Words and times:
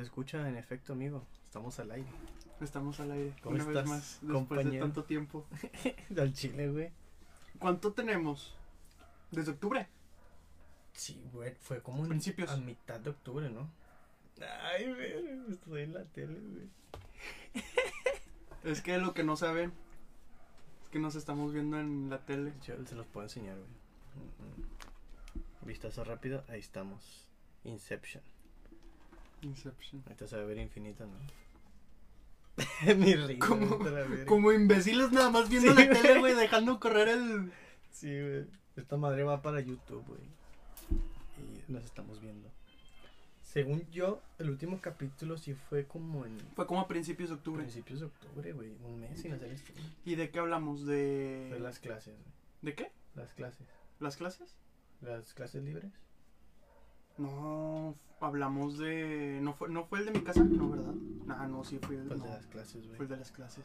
se 0.00 0.06
escucha, 0.06 0.48
en 0.48 0.56
efecto, 0.56 0.92
amigo. 0.92 1.24
Estamos 1.46 1.78
al 1.80 1.90
aire. 1.92 2.08
Estamos 2.60 3.00
al 3.00 3.10
aire. 3.12 3.34
¿Cómo 3.42 3.54
una 3.56 3.64
estás, 3.64 3.74
vez 3.84 3.86
más, 3.90 4.00
después 4.20 4.28
de 4.28 4.32
compañero? 4.34 4.84
tanto 4.86 5.04
tiempo. 5.04 5.46
Al 6.18 6.32
chile, 6.34 6.68
güey. 6.70 6.90
¿Cuánto 7.58 7.92
tenemos? 7.92 8.54
¿Desde 9.30 9.52
octubre? 9.52 9.86
Sí, 10.92 11.26
güey. 11.32 11.54
Fue 11.60 11.82
como 11.82 12.02
en- 12.02 12.08
Principios. 12.10 12.50
a 12.50 12.56
mitad 12.58 13.00
de 13.00 13.10
octubre, 13.10 13.48
¿no? 13.50 13.68
Ay, 14.72 14.86
güey. 14.92 15.52
Estoy 15.52 15.82
en 15.82 15.94
la 15.94 16.04
tele, 16.04 16.38
güey. 16.40 16.68
Es 18.64 18.82
que 18.82 18.98
lo 18.98 19.14
que 19.14 19.24
no 19.24 19.36
saben 19.36 19.72
es 20.82 20.88
que 20.90 20.98
nos 20.98 21.14
estamos 21.14 21.52
viendo 21.52 21.78
en 21.80 22.10
la 22.10 22.18
tele. 22.26 22.52
Yo 22.66 22.74
se 22.86 22.94
los 22.94 23.06
puedo 23.06 23.24
enseñar, 23.26 23.56
güey. 23.56 23.68
Mm, 24.16 25.62
mm. 25.64 25.66
Vistazo 25.66 26.04
rápido. 26.04 26.44
Ahí 26.48 26.60
estamos. 26.60 27.26
Inception. 27.64 28.22
Inception. 29.42 30.02
Ahorita 30.06 30.26
se 30.26 30.36
va 30.36 30.42
a 30.42 30.46
ver 30.46 30.58
infinito, 30.58 31.06
¿no? 31.06 31.18
Mi 32.96 33.14
risa. 33.14 33.46
Como-. 33.46 33.78
Como 34.26 34.52
imbéciles 34.52 35.12
nada 35.12 35.30
más 35.30 35.48
viendo 35.48 35.72
Sí, 35.74 35.78
la 35.86 35.90
tele, 35.90 36.18
güey, 36.18 36.34
dejando 36.34 36.78
correr 36.80 37.08
el... 37.08 37.52
Sí, 37.90 38.08
güey. 38.08 38.46
Esta 38.76 38.96
madre 38.96 39.24
va 39.24 39.42
para 39.42 39.60
YouTube, 39.60 40.04
güey. 40.06 40.20
Y 41.38 41.72
nos 41.72 41.84
estamos 41.84 42.20
viendo. 42.20 42.48
Según 43.42 43.84
yo, 43.90 44.20
el 44.38 44.48
último 44.48 44.80
capítulo 44.80 45.36
sí 45.36 45.54
fue 45.54 45.84
como 45.84 46.24
en 46.24 46.38
Fue 46.54 46.66
como 46.66 46.80
a 46.80 46.86
principios 46.86 47.30
de 47.30 47.34
octubre. 47.36 47.62
principios 47.62 48.00
de 48.00 48.06
octubre, 48.06 48.52
güey. 48.52 48.70
Un 48.84 49.00
mes 49.00 49.20
sin 49.20 49.32
hacer 49.32 49.50
esto. 49.50 49.72
¿Y 50.04 50.14
de 50.14 50.30
qué 50.30 50.38
hablamos? 50.38 50.86
¿De... 50.86 51.46
Fue 51.50 51.58
las 51.58 51.80
clases, 51.80 52.14
güey. 52.14 52.32
¿De 52.62 52.74
qué? 52.74 52.92
Las 53.16 53.32
clases. 53.34 53.66
¿Las 53.98 54.16
clases? 54.16 54.54
Las 55.00 55.34
clases 55.34 55.64
libres. 55.64 55.90
No, 57.20 57.96
hablamos 58.20 58.78
de... 58.78 59.38
¿No 59.42 59.52
fue, 59.54 59.68
¿No 59.68 59.84
fue 59.84 60.00
el 60.00 60.06
de 60.06 60.12
mi 60.12 60.20
casa? 60.22 60.42
No, 60.42 60.70
¿verdad? 60.70 60.94
Nah, 61.26 61.46
no, 61.46 61.64
sí 61.64 61.78
fue 61.78 61.96
el, 61.96 62.08
no, 62.08 62.14
de 62.16 62.28
las 62.28 62.46
clases, 62.46 62.72
fue 62.72 62.90
el 62.92 62.96
güey. 62.96 63.08
de 63.08 63.16
las 63.16 63.30
clases. 63.32 63.64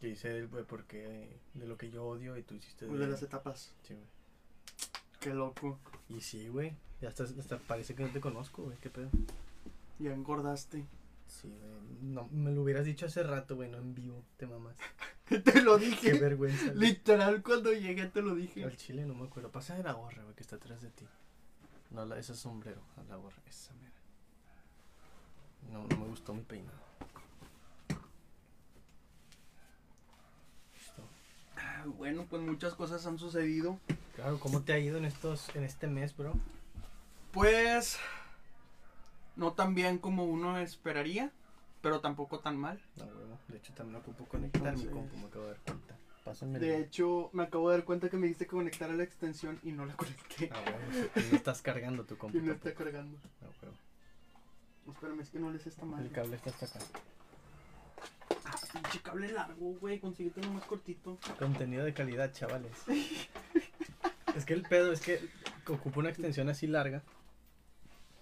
Que 0.00 0.08
hice 0.10 0.36
el, 0.36 0.48
güey, 0.48 0.64
porque 0.64 1.40
de 1.54 1.66
lo 1.66 1.76
que 1.76 1.90
yo 1.90 2.04
odio 2.04 2.36
y 2.36 2.42
tú 2.42 2.54
hiciste 2.54 2.86
El 2.86 2.98
de 2.98 3.06
las 3.08 3.22
etapas. 3.22 3.74
Sí, 3.82 3.94
güey. 3.94 4.06
Qué 5.20 5.34
loco. 5.34 5.78
Y 6.08 6.20
sí, 6.20 6.48
güey. 6.48 6.72
Ya 7.00 7.08
hasta, 7.08 7.24
hasta 7.24 7.58
parece 7.58 7.94
que 7.94 8.02
no 8.04 8.10
te 8.10 8.20
conozco, 8.20 8.64
güey. 8.64 8.76
¿Qué 8.78 8.90
pedo? 8.90 9.08
Ya 9.98 10.12
engordaste. 10.12 10.86
Sí, 11.26 11.48
güey. 11.48 11.70
No, 12.02 12.28
me 12.32 12.52
lo 12.52 12.62
hubieras 12.62 12.84
dicho 12.84 13.06
hace 13.06 13.22
rato, 13.22 13.56
güey, 13.56 13.68
no 13.70 13.78
en 13.78 13.94
vivo. 13.94 14.24
Te 14.36 14.46
mamas. 14.46 14.76
te 15.44 15.62
lo 15.62 15.78
Qué 15.78 15.86
dije. 15.86 16.12
vergüenza. 16.18 16.66
güey. 16.66 16.76
Literal, 16.78 17.42
cuando 17.42 17.72
llegué 17.72 18.06
te 18.06 18.22
lo 18.22 18.34
dije. 18.34 18.64
Al 18.64 18.76
chile 18.76 19.04
no 19.04 19.14
me 19.14 19.26
acuerdo. 19.26 19.50
Pasa 19.50 19.76
de 19.76 19.82
la 19.82 19.92
gorra, 19.92 20.22
güey, 20.22 20.34
que 20.34 20.42
está 20.42 20.56
atrás 20.56 20.80
de 20.82 20.90
ti. 20.90 21.06
No, 21.90 22.04
la, 22.04 22.18
ese 22.18 22.32
es 22.32 22.38
sombrero. 22.38 22.80
a 22.96 23.02
La 23.04 23.16
gorra, 23.16 23.36
esa 23.46 23.72
mera. 23.74 23.92
No, 25.72 25.86
no 25.86 25.96
me 25.96 26.06
gustó 26.08 26.34
mi 26.34 26.42
peinado. 26.42 26.78
Listo. 30.74 31.02
Ah, 31.56 31.84
Bueno, 31.96 32.26
pues 32.28 32.42
muchas 32.42 32.74
cosas 32.74 33.04
han 33.06 33.18
sucedido. 33.18 33.78
Claro, 34.16 34.38
¿cómo 34.40 34.62
te 34.62 34.72
ha 34.72 34.78
ido 34.78 34.98
en 34.98 35.04
estos, 35.04 35.54
en 35.54 35.64
este 35.64 35.86
mes, 35.86 36.16
bro? 36.16 36.34
Pues 37.32 37.98
no 39.36 39.52
tan 39.52 39.74
bien 39.74 39.98
como 39.98 40.24
uno 40.24 40.58
esperaría, 40.58 41.30
pero 41.82 42.00
tampoco 42.00 42.40
tan 42.40 42.56
mal. 42.56 42.80
No, 42.96 43.04
huevo. 43.04 43.38
De 43.48 43.58
hecho, 43.58 43.72
también 43.74 43.96
ocupo 44.00 44.24
conectar 44.24 44.76
mi 44.76 44.86
compu, 44.86 45.16
me 45.16 45.26
acabo 45.26 45.44
de 45.44 45.50
dar 45.52 45.60
cuenta. 45.60 45.87
Pásenme 46.28 46.58
De 46.58 46.78
hecho, 46.78 47.30
me 47.32 47.44
acabo 47.44 47.70
de 47.70 47.78
dar 47.78 47.86
cuenta 47.86 48.10
que 48.10 48.18
me 48.18 48.26
diste 48.26 48.44
que 48.44 48.50
conectar 48.50 48.90
a 48.90 48.92
la 48.92 49.02
extensión 49.02 49.58
y 49.62 49.72
no 49.72 49.86
la 49.86 49.94
conecté. 49.96 50.50
Ah, 50.52 50.62
sí, 50.92 51.08
No 51.30 51.36
estás 51.38 51.62
cargando 51.62 52.04
tu 52.04 52.14
Y 52.16 52.18
compu. 52.18 52.38
no 52.38 52.52
está 52.52 52.74
cargando. 52.74 53.16
Ah, 53.40 53.46
huevo. 53.62 53.74
Espérame, 54.92 55.20
es 55.20 55.30
que 55.30 55.38
no 55.38 55.50
les 55.50 55.66
está 55.66 55.86
mal. 55.86 56.04
El 56.04 56.12
cable 56.12 56.36
está 56.36 56.50
hasta 56.50 56.66
acá. 56.66 57.00
Ah, 58.44 58.56
pinche 58.74 59.00
cable 59.00 59.32
largo, 59.32 59.72
güey. 59.80 60.00
Consíguete 60.00 60.40
uno 60.40 60.52
más 60.52 60.64
cortito. 60.64 61.18
Contenido 61.38 61.84
de 61.86 61.94
calidad, 61.94 62.30
chavales. 62.34 62.72
es 64.36 64.44
que 64.44 64.52
el 64.52 64.62
pedo 64.64 64.92
es 64.92 65.00
que 65.00 65.26
ocupa 65.66 66.00
una 66.00 66.10
extensión 66.10 66.50
así 66.50 66.66
larga. 66.66 67.02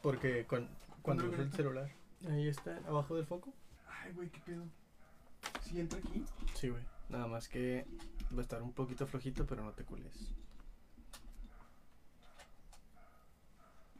Porque 0.00 0.46
con, 0.46 0.68
cuando 1.02 1.24
¿Dónde 1.24 1.38
lo 1.38 1.42
uso 1.42 1.50
el 1.50 1.56
celular. 1.56 1.90
Ahí 2.30 2.46
está, 2.46 2.76
abajo 2.86 3.16
del 3.16 3.26
foco. 3.26 3.52
Ay, 3.88 4.12
güey, 4.12 4.28
qué 4.28 4.38
pedo. 4.46 4.62
¿Sí 5.62 5.80
entra 5.80 5.98
aquí? 5.98 6.24
Sí, 6.54 6.68
güey. 6.68 6.82
Nada 7.08 7.26
más 7.26 7.48
que 7.48 7.86
va 8.32 8.38
a 8.38 8.42
estar 8.42 8.62
un 8.62 8.72
poquito 8.72 9.06
flojito, 9.06 9.46
pero 9.46 9.62
no 9.62 9.72
te 9.72 9.84
cules. 9.84 10.34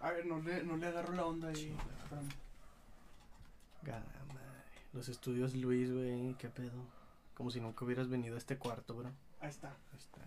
A 0.00 0.10
ver, 0.10 0.26
no 0.26 0.40
le, 0.40 0.62
no 0.62 0.76
le 0.76 0.86
agarro 0.86 1.14
la 1.14 1.24
onda 1.24 1.48
ahí. 1.48 1.74
Gana 3.82 4.04
madre. 4.28 4.40
Los 4.92 5.08
estudios 5.08 5.54
Luis, 5.54 5.92
güey, 5.92 6.34
qué 6.34 6.48
pedo. 6.48 6.84
Como 7.34 7.50
si 7.50 7.60
nunca 7.60 7.84
hubieras 7.84 8.08
venido 8.08 8.34
a 8.34 8.38
este 8.38 8.58
cuarto, 8.58 8.94
bro. 8.94 9.10
Ahí 9.40 9.50
está. 9.50 9.68
Ahí 9.68 9.98
está. 9.98 10.20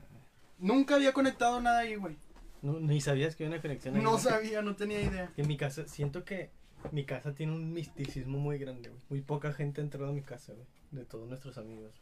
Nunca 0.57 0.96
había 0.96 1.13
conectado 1.13 1.61
nada 1.61 1.79
ahí, 1.79 1.96
güey. 1.96 2.17
No, 2.61 2.79
ni 2.79 3.00
sabías 3.00 3.35
que 3.35 3.46
había 3.46 3.56
una 3.56 3.61
conexión 3.61 3.96
ahí. 3.96 4.03
No 4.03 4.17
sabía, 4.17 4.61
no 4.61 4.75
tenía 4.75 5.01
idea. 5.01 5.31
En 5.38 5.47
mi 5.47 5.57
casa, 5.57 5.88
siento 5.88 6.25
que 6.25 6.51
mi 6.91 7.06
casa 7.06 7.34
tiene 7.34 7.53
un 7.53 7.72
misticismo 7.72 8.38
muy 8.38 8.57
grande, 8.57 8.90
güey. 8.90 9.01
Muy 9.09 9.22
poca 9.22 9.53
gente 9.53 9.81
ha 9.81 9.84
entrado 9.84 10.09
a 10.09 10.13
mi 10.13 10.22
casa, 10.22 10.53
güey. 10.53 10.67
De 10.91 11.06
todos 11.06 11.28
nuestros 11.28 11.57
amigos. 11.57 11.94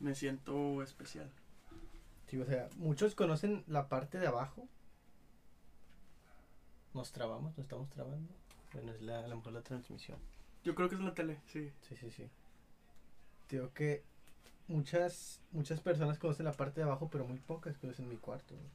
Me 0.00 0.14
siento 0.14 0.82
especial. 0.82 1.30
Sí, 2.28 2.38
o 2.38 2.44
sea, 2.44 2.68
muchos 2.76 3.14
conocen 3.14 3.64
la 3.66 3.88
parte 3.88 4.18
de 4.18 4.26
abajo. 4.26 4.68
Nos 6.94 7.12
trabamos, 7.12 7.56
nos 7.56 7.64
estamos 7.64 7.88
trabando. 7.90 8.32
Bueno, 8.72 8.92
es 8.92 9.00
la, 9.02 9.20
a 9.24 9.28
lo 9.28 9.36
mejor 9.36 9.52
la 9.52 9.62
transmisión. 9.62 10.18
Yo 10.64 10.74
creo 10.74 10.88
que 10.88 10.96
es 10.96 11.00
la 11.00 11.14
tele, 11.14 11.40
sí. 11.46 11.72
Sí, 11.82 11.96
sí, 11.96 12.10
sí. 12.10 12.28
Digo 13.48 13.72
que 13.72 14.02
muchas, 14.68 15.40
muchas 15.52 15.80
personas 15.80 16.18
conocen 16.18 16.44
la 16.46 16.52
parte 16.52 16.80
de 16.80 16.84
abajo, 16.86 17.08
pero 17.10 17.24
muy 17.26 17.38
pocas 17.38 17.78
conocen 17.78 18.08
mi 18.08 18.16
cuarto. 18.16 18.54
güey. 18.54 18.68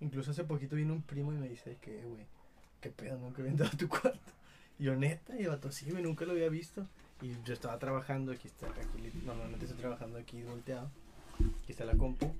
Incluso 0.00 0.32
hace 0.32 0.44
poquito 0.44 0.74
vino 0.76 0.92
un 0.92 1.02
primo 1.02 1.32
y 1.32 1.36
me 1.36 1.48
dice 1.48 1.78
que, 1.80 2.02
güey, 2.04 2.26
qué 2.80 2.90
pedo, 2.90 3.18
nunca 3.18 3.38
había 3.40 3.52
entrado 3.52 3.72
a 3.72 3.78
tu 3.78 3.88
cuarto. 3.88 4.32
Y 4.78 4.84
yo, 4.84 4.96
neta, 4.96 5.36
y 5.38 5.42
el 5.44 5.48
vato, 5.50 5.70
sí, 5.70 5.90
güey, 5.90 6.02
nunca 6.02 6.24
lo 6.24 6.32
había 6.32 6.48
visto. 6.48 6.88
Y 7.22 7.36
yo 7.44 7.54
estaba 7.54 7.78
trabajando, 7.78 8.32
aquí 8.32 8.48
está, 8.48 8.66
aquí, 8.66 9.12
normalmente 9.24 9.64
estoy 9.64 9.80
trabajando 9.80 10.18
aquí 10.18 10.42
volteado. 10.42 10.90
Aquí 11.62 11.70
está 11.70 11.84
la 11.84 11.96
compu. 11.96 12.34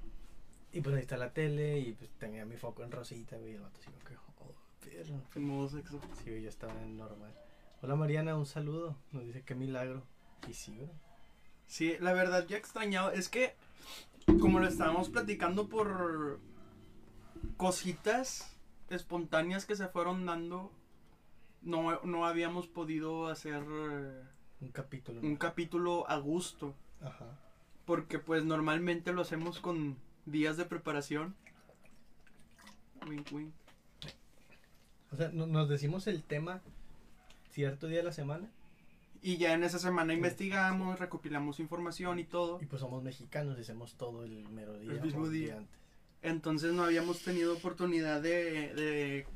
Y 0.72 0.80
pues 0.80 0.96
ahí 0.96 1.02
está 1.02 1.16
la 1.16 1.32
tele 1.32 1.78
y 1.78 1.92
pues 1.92 2.10
tenía 2.18 2.44
mi 2.44 2.56
foco 2.56 2.82
en 2.82 2.90
rosita, 2.90 3.36
güey, 3.36 3.52
y 3.52 3.54
el 3.54 3.60
vato 3.60 3.78
así 3.78 3.90
como 3.90 4.04
que, 4.04 4.16
oh, 4.16 4.54
perro. 4.80 5.22
En 5.36 5.44
modo 5.44 5.68
sexo. 5.68 6.00
Sí, 6.18 6.30
güey, 6.30 6.42
yo 6.42 6.48
estaba 6.48 6.72
en 6.82 6.96
normal. 6.96 7.32
Hola 7.80 7.94
Mariana, 7.94 8.36
un 8.36 8.46
saludo. 8.46 8.96
Nos 9.12 9.24
dice 9.24 9.42
qué 9.42 9.54
milagro. 9.54 10.02
Y 10.48 10.54
sí, 10.54 10.76
bro. 10.76 10.90
Sí, 11.68 11.96
la 12.00 12.12
verdad 12.12 12.46
ya 12.48 12.56
extrañaba. 12.56 13.14
Es 13.14 13.28
que, 13.28 13.54
como 14.40 14.58
lo 14.58 14.66
estábamos 14.66 15.10
platicando 15.10 15.68
por 15.68 16.40
cositas 17.56 18.52
espontáneas 18.90 19.64
que 19.64 19.76
se 19.76 19.86
fueron 19.86 20.26
dando, 20.26 20.72
no, 21.60 22.00
no 22.02 22.26
habíamos 22.26 22.66
podido 22.66 23.28
hacer 23.28 23.64
eh, 23.68 24.22
Un 24.62 24.68
capítulo. 24.68 25.20
un 25.20 25.36
capítulo 25.36 26.08
a 26.08 26.16
gusto. 26.16 26.74
Ajá. 27.02 27.26
Porque 27.84 28.18
pues 28.18 28.44
normalmente 28.44 29.12
lo 29.12 29.20
hacemos 29.22 29.58
con 29.58 29.96
días 30.24 30.56
de 30.56 30.64
preparación. 30.64 31.34
Wink, 33.08 33.32
wink. 33.32 33.52
O 35.10 35.16
sea, 35.16 35.30
no- 35.32 35.46
nos 35.46 35.68
decimos 35.68 36.06
el 36.06 36.22
tema 36.22 36.62
cierto 37.50 37.86
día 37.86 37.98
de 37.98 38.04
la 38.04 38.12
semana 38.12 38.48
Y 39.20 39.36
ya 39.36 39.52
en 39.52 39.62
esa 39.62 39.78
semana 39.78 40.12
Sí, 40.12 40.16
investigamos, 40.16 40.98
recopilamos 40.98 41.60
información 41.60 42.18
y 42.18 42.24
todo. 42.24 42.58
y 42.62 42.66
pues 42.66 42.80
somos 42.80 43.02
mexicanos 43.02 43.58
hacemos 43.58 43.94
todo 43.94 44.24
el 44.24 44.48
mero 44.48 44.78
día. 44.78 44.92
El 44.92 45.00
mismo 45.02 45.28
día. 45.28 45.58
antes. 45.58 45.78
Entonces 46.22 46.72
no 46.72 46.84
habíamos 46.84 47.20
tenido 47.22 47.52
oportunidad 47.56 48.20
de, 48.22 48.72
de 48.74 49.26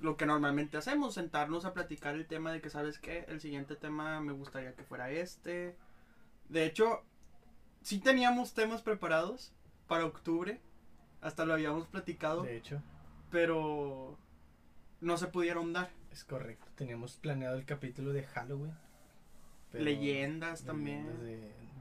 lo 0.00 0.16
que 0.16 0.26
normalmente 0.26 0.76
hacemos, 0.76 1.14
sentarnos 1.14 1.64
a 1.64 1.72
platicar 1.72 2.14
el 2.14 2.26
tema 2.26 2.52
de 2.52 2.60
que, 2.60 2.70
¿sabes 2.70 2.98
qué? 2.98 3.24
El 3.28 3.40
siguiente 3.40 3.76
tema 3.76 4.20
me 4.20 4.32
gustaría 4.32 4.74
que 4.74 4.84
fuera 4.84 5.10
este. 5.10 5.76
De 6.48 6.64
hecho, 6.64 7.02
sí 7.82 7.98
teníamos 7.98 8.54
temas 8.54 8.82
preparados 8.82 9.52
para 9.86 10.04
octubre, 10.04 10.60
hasta 11.20 11.44
lo 11.44 11.54
habíamos 11.54 11.86
platicado, 11.86 12.42
De 12.42 12.56
hecho, 12.56 12.82
pero 13.30 14.18
no 15.00 15.16
se 15.16 15.28
pudieron 15.28 15.72
dar. 15.72 15.90
es 16.12 16.24
correcto. 16.24 16.66
Teníamos 16.74 17.16
planeado 17.16 17.56
el 17.56 17.64
capítulo 17.64 18.12
de 18.12 18.24
Halloween. 18.24 18.74
Leyendas 19.72 20.64
también. 20.64 21.06
leyendas 21.06 21.20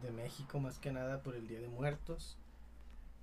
De, 0.01 0.07
de 0.07 0.11
México 0.11 0.59
más 0.59 0.79
que 0.79 0.91
nada 0.91 1.21
por 1.21 1.35
el 1.35 1.47
Día 1.47 1.61
de 1.61 1.69
Muertos. 1.69 2.37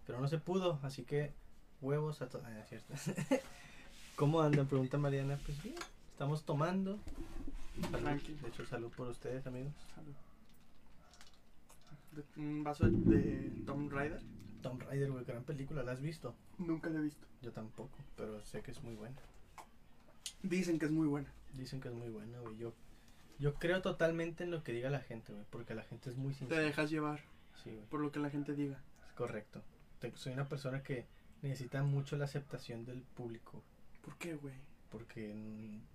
Pero 0.06 0.20
no 0.20 0.28
se 0.28 0.38
pudo, 0.38 0.80
así 0.82 1.04
que 1.04 1.32
huevos 1.80 2.22
a 2.22 2.28
todos. 2.28 2.44
¿Cómo 4.22 4.40
andan? 4.40 4.68
Pregunta 4.68 4.98
Mariana. 4.98 5.36
Pues 5.44 5.60
bien, 5.64 5.74
estamos 6.12 6.44
tomando. 6.44 6.96
Tranqui. 7.90 8.34
De 8.34 8.50
hecho, 8.50 8.64
salud 8.64 8.88
por 8.96 9.08
ustedes, 9.08 9.44
amigos. 9.48 9.72
Salud. 9.96 10.14
De- 12.12 12.40
Un 12.40 12.62
vaso 12.62 12.88
de, 12.88 13.16
de 13.18 13.64
Tomb 13.66 13.90
Raider. 13.90 14.22
Tomb 14.62 14.80
Raider, 14.82 15.10
güey, 15.10 15.24
gran 15.24 15.42
película, 15.42 15.82
¿la 15.82 15.90
has 15.90 16.00
visto? 16.00 16.36
Nunca 16.58 16.88
la 16.88 17.00
he 17.00 17.02
visto. 17.02 17.26
Yo 17.42 17.50
tampoco, 17.50 17.98
pero 18.16 18.40
sé 18.44 18.62
que 18.62 18.70
es 18.70 18.80
muy 18.84 18.94
buena. 18.94 19.16
Dicen 20.44 20.78
que 20.78 20.84
es 20.86 20.92
muy 20.92 21.08
buena. 21.08 21.32
Dicen 21.54 21.80
que 21.80 21.88
es 21.88 21.94
muy 21.94 22.08
buena, 22.10 22.38
güey. 22.38 22.56
Yo 22.58 22.72
Yo 23.40 23.54
creo 23.54 23.82
totalmente 23.82 24.44
en 24.44 24.52
lo 24.52 24.62
que 24.62 24.70
diga 24.70 24.88
la 24.88 25.00
gente, 25.00 25.32
güey, 25.32 25.44
porque 25.50 25.74
la 25.74 25.82
gente 25.82 26.10
es 26.10 26.16
muy 26.16 26.32
Te 26.32 26.38
sincera. 26.38 26.60
dejas 26.60 26.90
llevar 26.90 27.18
Sí, 27.64 27.70
güey, 27.72 27.86
por 27.86 27.98
lo 28.00 28.12
que 28.12 28.20
la 28.20 28.30
gente 28.30 28.54
diga. 28.54 28.78
es 29.08 29.14
correcto. 29.14 29.62
Te- 29.98 30.16
soy 30.16 30.32
una 30.34 30.48
persona 30.48 30.80
que 30.84 31.06
necesita 31.42 31.82
mucho 31.82 32.16
la 32.16 32.26
aceptación 32.26 32.84
del 32.84 33.02
público, 33.02 33.50
¿Por 33.50 33.62
qué, 34.22 34.34
güey? 34.36 34.54
porque 34.92 35.34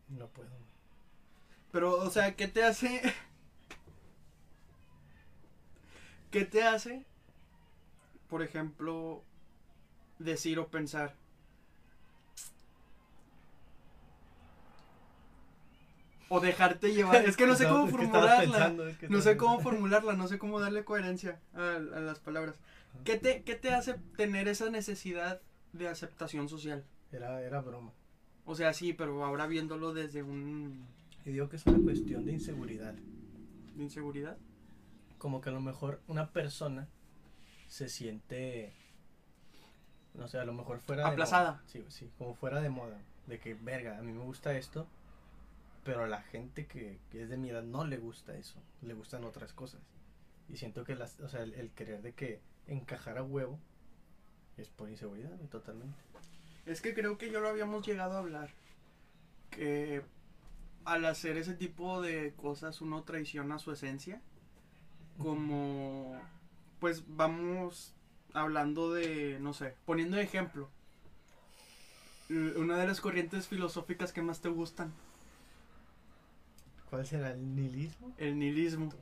no 0.09 0.27
puedo. 0.27 0.49
Pero, 1.71 1.97
o 1.97 2.09
sea, 2.09 2.35
¿qué 2.35 2.47
te 2.47 2.63
hace? 2.63 3.01
¿Qué 6.31 6.43
te 6.43 6.63
hace, 6.63 7.05
por 8.27 8.41
ejemplo, 8.41 9.23
decir 10.17 10.59
o 10.59 10.67
pensar? 10.67 11.15
O 16.29 16.41
dejarte 16.41 16.93
llevar. 16.93 17.23
Es 17.23 17.37
que 17.37 17.47
no 17.47 17.55
sé 17.55 17.67
cómo 17.69 17.87
formularla. 17.87 18.39
pensando, 18.39 18.87
es 18.87 18.97
que 18.97 19.07
No 19.07 19.21
sé 19.21 19.37
cómo 19.37 19.59
formularla, 19.59 20.13
no 20.13 20.27
sé 20.27 20.39
cómo 20.39 20.59
darle 20.59 20.83
coherencia 20.83 21.39
a, 21.53 21.75
a 21.75 21.79
las 21.79 22.19
palabras. 22.19 22.55
¿Qué 23.05 23.17
te, 23.17 23.43
¿Qué 23.43 23.55
te 23.55 23.73
hace 23.73 23.93
tener 24.17 24.47
esa 24.47 24.69
necesidad 24.69 25.39
de 25.71 25.87
aceptación 25.87 26.49
social? 26.49 26.83
Era, 27.11 27.41
era 27.41 27.61
broma. 27.61 27.93
O 28.47 28.55
sea, 28.55 28.71
sí, 28.73 28.93
pero 28.93 29.23
ahora 29.25 29.45
viéndolo 29.45 29.93
desde 29.93 30.23
un... 30.23 30.87
Y 31.25 31.31
digo 31.31 31.49
que 31.49 31.57
es 31.57 31.65
una 31.65 31.83
cuestión 31.83 32.25
de 32.25 32.31
inseguridad. 32.31 32.93
de 33.75 33.83
inseguridad. 33.83 34.37
Como 35.17 35.41
que 35.41 35.49
a 35.49 35.51
lo 35.51 35.59
mejor 35.59 35.99
una 36.07 36.31
persona 36.31 36.87
se 37.67 37.89
siente, 37.89 38.71
no 40.13 40.29
sé, 40.29 40.39
a 40.39 40.45
lo 40.45 40.53
mejor 40.53 40.79
fuera 40.79 41.03
de 41.03 41.09
Aplazada. 41.09 41.51
moda. 41.51 41.63
Sí, 41.67 41.83
sí, 41.89 42.09
como 42.17 42.35
fuera 42.35 42.61
de 42.61 42.69
moda. 42.69 42.97
De 43.25 43.37
que, 43.39 43.53
verga, 43.53 43.97
a 43.97 44.01
mí 44.01 44.13
me 44.13 44.23
gusta 44.23 44.57
esto, 44.57 44.87
pero 45.83 46.05
a 46.05 46.07
la 46.07 46.21
gente 46.21 46.65
que, 46.67 46.99
que 47.11 47.23
es 47.23 47.29
de 47.29 47.35
mi 47.35 47.49
edad 47.49 47.63
no 47.63 47.83
le 47.85 47.97
gusta 47.97 48.37
eso. 48.37 48.55
Le 48.81 48.93
gustan 48.93 49.25
otras 49.25 49.51
cosas. 49.51 49.81
Y 50.47 50.55
siento 50.55 50.85
que 50.85 50.95
las, 50.95 51.19
o 51.19 51.27
sea, 51.27 51.43
el, 51.43 51.53
el 51.55 51.71
querer 51.71 52.01
de 52.01 52.13
que 52.13 52.39
encajar 52.67 53.17
a 53.17 53.23
huevo 53.23 53.59
es 54.55 54.69
por 54.69 54.89
inseguridad, 54.89 55.37
totalmente. 55.51 55.97
Es 56.67 56.81
que 56.81 56.93
creo 56.93 57.17
que 57.17 57.31
ya 57.31 57.39
lo 57.39 57.49
habíamos 57.49 57.85
llegado 57.87 58.15
a 58.15 58.19
hablar. 58.19 58.51
Que 59.49 60.03
al 60.85 61.05
hacer 61.05 61.37
ese 61.37 61.55
tipo 61.55 62.01
de 62.01 62.33
cosas 62.35 62.81
uno 62.81 63.03
traiciona 63.03 63.57
su 63.59 63.71
esencia. 63.71 64.21
Como, 65.17 66.29
pues 66.79 67.03
vamos 67.07 67.95
hablando 68.33 68.93
de, 68.93 69.39
no 69.39 69.53
sé, 69.53 69.75
poniendo 69.85 70.17
ejemplo. 70.19 70.69
Una 72.29 72.77
de 72.77 72.87
las 72.87 73.01
corrientes 73.01 73.47
filosóficas 73.47 74.11
que 74.13 74.21
más 74.21 74.41
te 74.41 74.49
gustan, 74.49 74.93
¿Cuál 76.89 77.05
será 77.05 77.31
el 77.31 77.55
nihilismo? 77.55 78.13
el 78.17 78.37
nihilismo. 78.39 78.93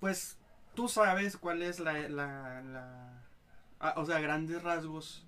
Pues 0.00 0.38
tú 0.74 0.88
sabes 0.88 1.36
cuál 1.36 1.62
es 1.62 1.80
la, 1.80 2.08
la, 2.08 2.62
la 2.62 3.22
ah, 3.80 3.94
o 3.96 4.06
sea, 4.06 4.20
grandes 4.20 4.62
rasgos, 4.62 5.25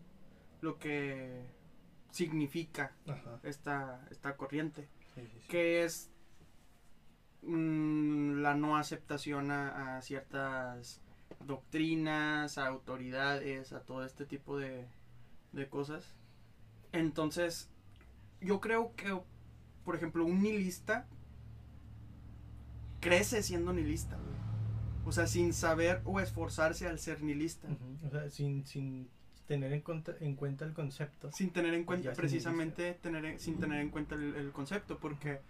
lo 0.60 0.78
que 0.78 1.42
significa 2.10 2.92
Ajá. 3.06 3.38
esta, 3.42 4.06
esta 4.10 4.36
corriente, 4.36 4.88
Sí, 5.14 5.22
sí, 5.26 5.38
sí. 5.42 5.48
que 5.48 5.84
es 5.84 6.10
mm, 7.42 8.40
la 8.40 8.54
no 8.54 8.76
aceptación 8.76 9.50
a, 9.50 9.96
a 9.96 10.02
ciertas 10.02 11.00
doctrinas, 11.44 12.58
a 12.58 12.66
autoridades, 12.66 13.72
a 13.72 13.80
todo 13.80 14.04
este 14.04 14.26
tipo 14.26 14.56
de, 14.58 14.86
de 15.52 15.68
cosas. 15.68 16.14
Entonces, 16.92 17.68
yo 18.40 18.60
creo 18.60 18.94
que, 18.96 19.20
por 19.84 19.94
ejemplo, 19.96 20.24
un 20.24 20.42
nihilista 20.42 21.06
crece 23.00 23.42
siendo 23.42 23.72
nihilista, 23.72 24.16
güey. 24.16 24.38
O 25.06 25.12
sea, 25.12 25.26
sin 25.26 25.52
saber 25.54 26.02
o 26.04 26.20
esforzarse 26.20 26.86
al 26.86 26.98
ser 26.98 27.22
nihilista. 27.22 27.68
O 28.06 28.10
sea, 28.10 28.30
sin, 28.30 28.66
sin 28.66 29.08
tener 29.48 29.72
en, 29.72 29.80
cuenta 29.80 30.64
el 30.64 30.72
concepto. 30.74 31.32
sin 31.32 31.50
tener 31.50 31.74
en 31.74 31.80
Ya 31.80 31.86
cuenta 31.86 32.12
precisamente 32.12 32.94
tener 33.02 33.24
en- 33.24 33.40
sin 33.40 33.58
tener 33.58 33.80
en 33.80 33.88
cuenta 33.90 34.14
el, 34.14 34.36
el 34.36 34.52
concepto 34.52 34.98
porque 34.98 35.40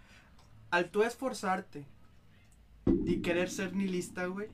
al 0.71 0.89
tú 0.91 1.03
esforzarte 1.03 1.85
y 3.05 3.21
querer 3.21 3.51
ser 3.51 3.75
nihilista 3.75 4.25
güey 4.27 4.49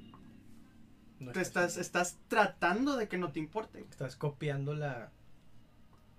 No 1.21 1.31
te 1.33 1.41
estás 1.43 1.77
estás 1.77 2.19
tratando 2.29 2.97
de 2.97 3.07
que 3.09 3.19
no 3.19 3.31
te 3.33 3.39
importe 3.39 3.79
güey. 3.81 3.91
estás 3.91 4.17
copiando 4.17 4.75
la, 4.75 5.11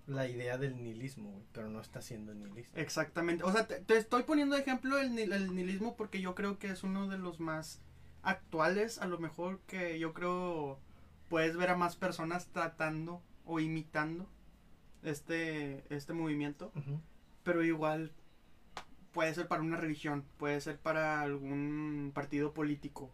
la 0.07 0.27
idea 0.27 0.57
del 0.57 0.81
nihilismo, 0.81 1.31
güey, 1.31 1.43
pero 1.51 1.67
no 1.69 1.81
estás 1.81 2.05
siendo 2.05 2.33
nihilista. 2.33 2.79
exactamente 2.79 3.43
o 3.43 3.51
sea 3.51 3.67
te, 3.67 3.79
te 3.81 3.97
estoy 3.97 4.23
poniendo 4.23 4.55
de 4.55 4.61
ejemplo 4.61 4.99
el, 4.99 5.17
el 5.17 5.55
nihilismo 5.55 5.95
porque 5.97 6.21
yo 6.21 6.35
creo 6.35 6.59
que 6.59 6.67
es 6.69 6.83
uno 6.83 7.07
de 7.07 7.17
los 7.17 7.39
más 7.39 7.81
actuales 8.21 8.99
a 8.99 9.07
lo 9.07 9.17
mejor 9.19 9.59
que 9.67 9.97
yo 9.99 10.13
creo 10.13 10.79
puedes 11.29 11.57
ver 11.57 11.69
a 11.69 11.75
más 11.75 11.95
personas 11.95 12.47
tratando 12.47 13.21
o 13.45 13.59
imitando 13.59 14.27
este 15.03 15.83
este 15.93 16.13
movimiento 16.13 16.71
pero 17.43 17.63
igual 17.63 18.11
puede 19.15 19.33
ser 19.33 19.47
para 19.47 19.61
una 19.61 19.77
religión, 19.77 20.25
puede 20.37 20.59
ser 20.59 20.77
para 20.77 21.21
algún 21.21 22.11
partido 22.13 22.53
político, 22.53 23.09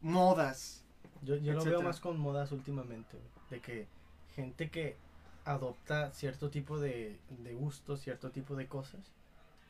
modas. 0.00 0.82
Yo, 1.22 1.36
yo 1.36 1.52
lo 1.52 1.64
veo 1.64 1.82
más 1.82 2.00
con 2.00 2.18
modas 2.18 2.52
últimamente, 2.52 3.18
de 3.50 3.60
que 3.60 3.86
gente 4.34 4.70
que 4.70 4.96
adopta 5.44 6.10
cierto 6.12 6.48
tipo 6.48 6.78
de, 6.78 7.18
de 7.28 7.54
gustos, 7.54 8.00
cierto 8.00 8.30
tipo 8.30 8.56
de 8.56 8.66
cosas, 8.66 9.12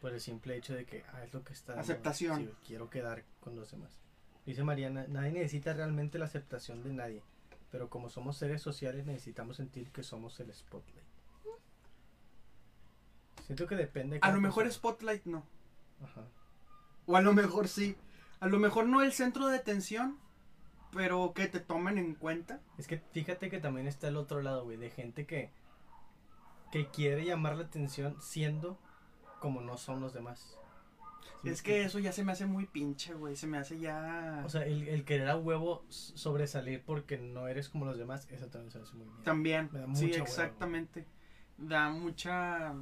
por 0.00 0.12
el 0.12 0.20
simple 0.20 0.56
hecho 0.56 0.72
de 0.74 0.84
que 0.84 1.04
ah, 1.14 1.24
es 1.24 1.34
lo 1.34 1.42
que 1.42 1.52
está. 1.52 1.80
Aceptación. 1.80 2.38
Sí, 2.38 2.50
quiero 2.64 2.88
quedar 2.88 3.24
con 3.40 3.56
los 3.56 3.70
demás. 3.72 3.98
Dice 4.44 4.62
Mariana, 4.62 5.06
nadie 5.08 5.32
necesita 5.32 5.72
realmente 5.72 6.18
la 6.18 6.26
aceptación 6.26 6.84
de 6.84 6.92
nadie, 6.92 7.22
pero 7.70 7.90
como 7.90 8.08
somos 8.08 8.36
seres 8.36 8.62
sociales 8.62 9.06
necesitamos 9.06 9.56
sentir 9.56 9.90
que 9.90 10.02
somos 10.02 10.38
el 10.40 10.52
spotlight. 10.54 11.06
Siento 13.44 13.66
que 13.66 13.76
depende. 13.76 14.16
de 14.16 14.20
A 14.22 14.32
lo 14.32 14.40
mejor 14.40 14.64
persona. 14.64 14.90
Spotlight 14.90 15.24
no, 15.26 15.44
Ajá. 16.02 16.22
o 17.06 17.16
a 17.16 17.20
lo 17.20 17.32
mejor 17.32 17.68
sí, 17.68 17.96
a 18.40 18.48
lo 18.48 18.58
mejor 18.58 18.86
no 18.86 19.02
el 19.02 19.12
centro 19.12 19.46
de 19.46 19.56
atención, 19.56 20.18
pero 20.92 21.32
que 21.34 21.46
te 21.46 21.60
tomen 21.60 21.98
en 21.98 22.14
cuenta. 22.14 22.60
Es 22.78 22.86
que 22.86 22.98
fíjate 23.12 23.50
que 23.50 23.60
también 23.60 23.86
está 23.86 24.08
el 24.08 24.16
otro 24.16 24.42
lado, 24.42 24.64
güey, 24.64 24.76
de 24.76 24.90
gente 24.90 25.26
que, 25.26 25.50
que 26.72 26.88
quiere 26.90 27.24
llamar 27.24 27.56
la 27.56 27.64
atención 27.64 28.20
siendo 28.20 28.78
como 29.40 29.60
no 29.60 29.76
son 29.76 30.00
los 30.00 30.12
demás. 30.12 30.58
¿Sí 31.42 31.48
me 31.48 31.50
Es 31.50 31.62
que 31.62 31.82
eso 31.84 31.98
ya 31.98 32.12
se 32.12 32.24
me 32.24 32.32
hace 32.32 32.46
muy 32.46 32.66
pinche, 32.66 33.14
güey, 33.14 33.36
se 33.36 33.46
me 33.46 33.58
hace 33.58 33.78
ya... 33.78 34.42
O 34.44 34.48
sea, 34.48 34.64
el, 34.64 34.88
el 34.88 35.04
querer 35.04 35.28
a 35.28 35.36
huevo 35.36 35.84
sobresalir 35.88 36.82
porque 36.84 37.18
no 37.18 37.48
eres 37.48 37.68
como 37.68 37.84
los 37.84 37.98
demás, 37.98 38.26
eso 38.30 38.46
también 38.46 38.70
se 38.72 38.78
hace 38.78 38.94
muy 38.94 39.06
bien. 39.06 39.22
También, 39.24 39.68
Me 39.72 39.80
da 39.80 39.94
sí, 39.94 40.06
mucha 40.06 40.22
exactamente. 40.22 41.04
Da 41.58 41.90
mucha... 41.90 42.72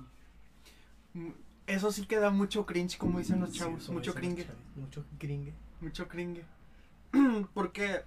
mm, 1.15 1.31
Eso 1.67 1.93
sí 1.93 2.07
que 2.07 2.17
da 2.19 2.31
mucho 2.31 2.67
cringe, 2.67 2.97
como 2.99 3.19
dicen 3.19 3.41
los 3.41 3.53
chavos, 3.53 3.89
mucho 3.91 4.15
cringe. 4.15 4.47
Mucho 4.77 5.05
gringue. 5.19 5.53
mucho 5.81 6.09
cringe. 6.09 6.43
Porque, 7.55 8.03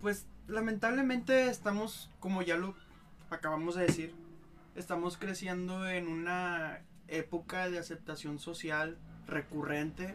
pues, 0.00 0.26
lamentablemente 0.48 1.48
estamos, 1.48 2.10
como 2.20 2.42
ya 2.42 2.56
lo 2.56 2.74
acabamos 3.30 3.74
de 3.74 3.82
decir, 3.86 4.14
estamos 4.74 5.16
creciendo 5.16 5.88
en 5.88 6.08
una 6.08 6.80
época 7.08 7.68
de 7.70 7.78
aceptación 7.78 8.38
social 8.38 8.96
recurrente, 9.26 10.14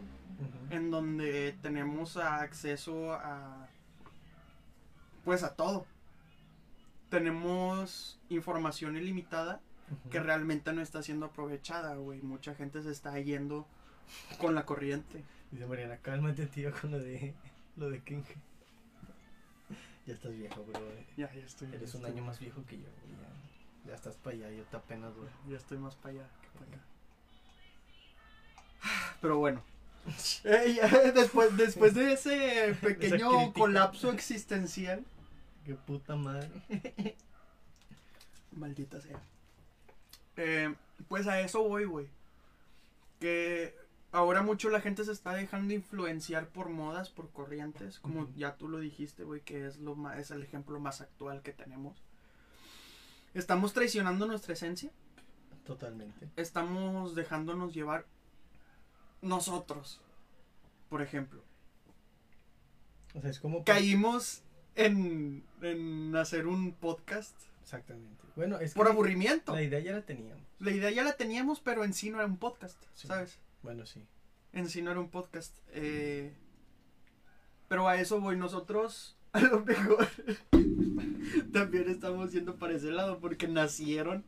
en 0.70 0.90
donde 0.92 1.56
tenemos 1.62 2.18
acceso 2.18 3.14
a, 3.14 3.68
pues, 5.26 5.44
a 5.44 5.56
todo. 5.56 5.86
Tenemos 7.10 8.20
información 8.30 8.96
ilimitada 8.96 9.60
que 10.12 10.20
realmente 10.20 10.72
no 10.74 10.82
está 10.82 11.02
siendo 11.02 11.26
aprovechada, 11.28 11.96
güey. 11.96 12.22
Mucha 12.22 12.54
gente 12.54 12.84
se 12.84 12.92
está 12.92 13.20
yendo 13.20 13.66
con 14.40 14.54
la 14.56 14.66
corriente. 14.66 15.24
Dice 15.52 15.66
Mariana, 15.66 15.98
cálmate 15.98 16.46
tío 16.46 16.72
con 16.80 16.92
lo 16.92 17.00
de 17.00 17.34
lo 17.76 17.90
de 17.90 18.00
cringe. 18.04 18.36
Ya 20.06 20.14
estás 20.14 20.32
viejo, 20.32 20.64
bro. 20.64 20.80
eh. 20.80 21.06
Ya, 21.18 21.34
ya 21.34 21.44
estoy. 21.44 21.68
Eres 21.70 21.92
ya 21.94 21.98
un 22.00 22.06
estoy. 22.06 22.12
año 22.12 22.26
más 22.26 22.40
viejo 22.40 22.64
que 22.68 22.78
yo, 22.78 22.84
Ya, 22.86 23.90
ya 23.90 23.96
estás 23.96 24.16
para 24.18 24.36
allá, 24.36 24.52
yo 24.52 24.64
te 24.66 24.78
apenas, 24.78 25.14
güey. 25.16 25.30
Ya 25.50 25.58
estoy 25.58 25.78
más 25.80 25.96
para 25.96 26.16
allá. 26.16 26.28
Pero 29.22 29.38
bueno. 29.38 29.62
Después, 31.14 31.56
después 31.58 31.94
de 31.94 32.14
ese 32.14 32.76
pequeño 32.82 33.54
colapso 33.54 34.12
existencial. 34.12 35.04
Qué 35.66 35.76
puta 35.76 36.16
madre. 36.16 36.50
Maldita 38.52 39.00
sea. 39.02 39.20
Eh, 40.38 40.74
pues 41.08 41.28
a 41.28 41.40
eso 41.42 41.62
voy, 41.64 41.86
güey. 41.86 42.08
Que 43.20 43.76
ahora 44.12 44.42
mucho 44.42 44.70
la 44.70 44.82
gente 44.82 45.04
se 45.04 45.12
está 45.12 45.34
dejando 45.34 45.74
influenciar 45.74 46.48
por 46.48 46.70
modas, 46.70 47.10
por 47.10 47.30
corrientes. 47.30 48.00
Como 48.00 48.30
ya 48.36 48.56
tú 48.56 48.68
lo 48.68 48.80
dijiste, 48.80 49.24
güey, 49.24 49.42
que 49.42 49.68
es, 49.68 49.78
lo 49.78 49.96
ma- 49.96 50.18
es 50.18 50.32
el 50.32 50.42
ejemplo 50.42 50.80
más 50.80 51.02
actual 51.02 51.42
que 51.44 51.52
tenemos. 51.54 52.02
Estamos 53.36 53.74
traicionando 53.74 54.26
nuestra 54.26 54.54
esencia. 54.54 54.90
Totalmente. 55.70 56.28
estamos 56.36 57.14
dejándonos 57.16 57.74
llevar 57.76 58.06
nosotros, 59.22 60.02
por 60.90 61.02
ejemplo, 61.04 61.42
O 63.14 63.22
sea, 63.22 63.30
es 63.30 63.40
como... 63.40 63.64
caímos 63.64 64.42
en, 64.76 65.44
en 65.62 66.16
hacer 66.16 66.48
un 66.48 66.72
podcast 66.74 67.36
Exactamente. 67.62 68.24
Bueno, 68.36 68.58
es 68.60 68.74
que 68.74 68.78
por 68.80 68.88
aburrimiento. 68.88 69.54
la 69.54 69.62
idea 69.62 69.80
ya 69.80 69.92
la 69.92 70.02
teníamos. 70.02 70.42
La 70.60 70.72
idea 70.72 70.90
ya 70.90 71.04
la 71.04 71.14
teníamos, 71.14 71.60
pero 71.60 71.84
en 71.84 71.94
sí 71.94 72.10
no 72.10 72.18
era 72.18 72.26
un 72.26 72.38
podcast, 72.38 72.82
Sí. 72.96 73.08
¿sabes? 73.08 73.38
Bueno, 73.62 73.86
sí. 73.86 74.02
En 74.54 74.68
sí 74.70 74.82
no 74.82 74.90
era 74.90 75.00
un 75.00 75.10
podcast. 75.12 75.56
Eh, 75.74 76.34
pero 77.68 77.88
a 77.88 77.98
eso 78.02 78.20
voy 78.20 78.36
nosotros. 78.38 79.16
A 79.34 79.42
lo 79.42 79.60
mejor 79.64 80.08
también 81.54 81.88
estamos 81.90 82.32
yendo 82.32 82.56
para 82.56 82.74
ese 82.74 82.90
lado 82.92 83.20
porque 83.20 83.48
nacieron 83.48 84.24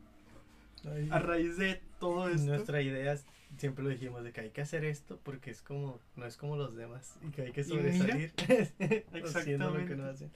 Ay, 0.90 1.08
a 1.10 1.18
raíz 1.18 1.56
de 1.56 1.80
todo 2.00 2.28
esto. 2.28 2.46
Nuestra 2.46 2.82
idea 2.82 3.16
siempre 3.58 3.84
lo 3.84 3.90
dijimos 3.90 4.24
de 4.24 4.32
que 4.32 4.40
hay 4.40 4.50
que 4.50 4.62
hacer 4.62 4.84
esto 4.84 5.20
porque 5.22 5.50
es 5.50 5.62
como 5.62 6.00
no 6.16 6.26
es 6.26 6.36
como 6.36 6.56
los 6.56 6.74
demás 6.74 7.18
y 7.26 7.30
que 7.30 7.42
hay 7.42 7.52
que 7.52 7.64
sobresalir 7.64 8.32
haciendo 9.34 9.70
lo 9.70 9.86
que 9.86 9.96
no 9.96 10.06
hacen. 10.06 10.30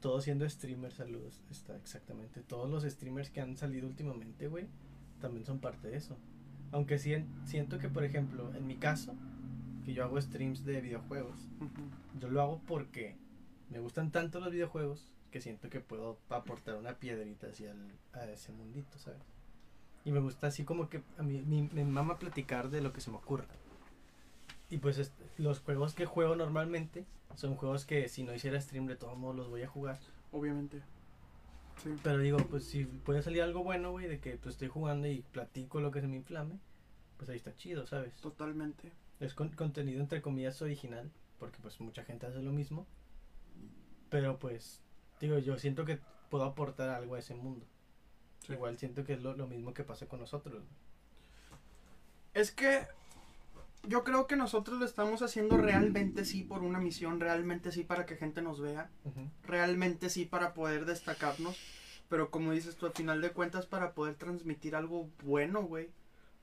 Todos 0.00 0.24
siendo 0.24 0.48
streamers, 0.48 0.94
saludos. 0.94 1.42
Está 1.50 1.76
exactamente. 1.76 2.40
Todos 2.42 2.70
los 2.70 2.84
streamers 2.84 3.30
que 3.30 3.40
han 3.40 3.56
salido 3.56 3.86
últimamente, 3.88 4.46
güey, 4.46 4.66
también 5.20 5.44
son 5.44 5.58
parte 5.58 5.88
de 5.88 5.96
eso. 5.96 6.16
Aunque 6.72 6.98
sí, 6.98 7.14
siento 7.44 7.78
que, 7.78 7.88
por 7.88 8.04
ejemplo, 8.04 8.52
en 8.54 8.66
mi 8.66 8.76
caso, 8.76 9.14
que 9.84 9.94
yo 9.94 10.04
hago 10.04 10.20
streams 10.20 10.64
de 10.64 10.80
videojuegos, 10.80 11.48
Ujú. 11.60 12.20
yo 12.20 12.28
lo 12.28 12.42
hago 12.42 12.60
porque 12.66 13.16
me 13.70 13.80
gustan 13.80 14.10
tanto 14.10 14.38
los 14.40 14.52
videojuegos 14.52 15.12
que 15.36 15.42
siento 15.42 15.68
que 15.68 15.80
puedo 15.80 16.18
aportar 16.30 16.76
una 16.76 16.94
piedrita 16.94 17.48
hacia 17.48 17.72
el- 17.72 17.92
a 18.14 18.24
ese 18.24 18.52
mundito, 18.52 18.98
¿sabes? 18.98 19.20
Y 20.06 20.10
me 20.10 20.20
gusta 20.20 20.46
así 20.46 20.64
como 20.64 20.88
que 20.88 21.02
a 21.18 21.22
mí 21.22 21.42
mi- 21.42 21.68
me 21.74 21.84
mama 21.84 22.18
platicar 22.18 22.70
de 22.70 22.80
lo 22.80 22.94
que 22.94 23.02
se 23.02 23.10
me 23.10 23.18
ocurra. 23.18 23.44
Y 24.70 24.78
pues 24.78 24.96
est- 24.96 25.12
los 25.36 25.60
juegos 25.60 25.92
que 25.92 26.06
juego 26.06 26.36
normalmente 26.36 27.04
son 27.34 27.54
juegos 27.56 27.84
que 27.84 28.08
si 28.08 28.22
no 28.22 28.32
hiciera 28.34 28.58
stream 28.58 28.86
de 28.86 28.96
todos 28.96 29.18
modos 29.18 29.36
los 29.36 29.48
voy 29.50 29.62
a 29.62 29.68
jugar. 29.68 29.98
Obviamente. 30.32 30.80
Sí. 31.82 31.94
Pero 32.02 32.16
digo, 32.16 32.38
pues 32.48 32.64
si 32.64 32.86
puede 32.86 33.20
salir 33.22 33.42
algo 33.42 33.62
bueno, 33.62 33.90
güey, 33.90 34.08
de 34.08 34.18
que 34.20 34.38
pues 34.38 34.54
estoy 34.54 34.68
jugando 34.68 35.06
y 35.06 35.20
platico 35.20 35.80
lo 35.82 35.90
que 35.90 36.00
se 36.00 36.08
me 36.08 36.16
inflame, 36.16 36.58
pues 37.18 37.28
ahí 37.28 37.36
está 37.36 37.54
chido, 37.54 37.86
¿sabes? 37.86 38.14
Totalmente. 38.22 38.90
Es 39.20 39.34
con- 39.34 39.50
contenido 39.50 40.00
entre 40.00 40.22
comillas 40.22 40.62
original, 40.62 41.10
porque 41.38 41.58
pues 41.60 41.78
mucha 41.78 42.04
gente 42.04 42.24
hace 42.24 42.40
lo 42.40 42.52
mismo. 42.52 42.86
Pero 44.08 44.38
pues, 44.38 44.80
digo, 45.20 45.38
yo 45.38 45.58
siento 45.58 45.84
que 45.84 45.98
puedo 46.30 46.44
aportar 46.44 46.90
algo 46.90 47.14
a 47.14 47.18
ese 47.18 47.34
mundo. 47.34 47.66
Sí. 48.46 48.52
Igual 48.52 48.78
siento 48.78 49.04
que 49.04 49.14
es 49.14 49.22
lo, 49.22 49.36
lo 49.36 49.46
mismo 49.46 49.74
que 49.74 49.84
pasa 49.84 50.06
con 50.06 50.20
nosotros. 50.20 50.62
Es 52.34 52.50
que 52.50 52.86
yo 53.88 54.04
creo 54.04 54.26
que 54.26 54.36
nosotros 54.36 54.78
lo 54.78 54.84
estamos 54.84 55.22
haciendo 55.22 55.56
realmente 55.56 56.24
sí 56.24 56.42
por 56.42 56.62
una 56.62 56.78
misión, 56.78 57.20
realmente 57.20 57.72
sí 57.72 57.84
para 57.84 58.06
que 58.06 58.16
gente 58.16 58.42
nos 58.42 58.60
vea, 58.60 58.90
realmente 59.44 60.10
sí 60.10 60.24
para 60.24 60.54
poder 60.54 60.86
destacarnos, 60.86 61.56
pero 62.08 62.30
como 62.30 62.52
dices 62.52 62.76
tú, 62.76 62.86
al 62.86 62.92
final 62.92 63.20
de 63.20 63.30
cuentas 63.30 63.66
para 63.66 63.92
poder 63.92 64.16
transmitir 64.16 64.74
algo 64.74 65.08
bueno, 65.22 65.62
güey, 65.62 65.88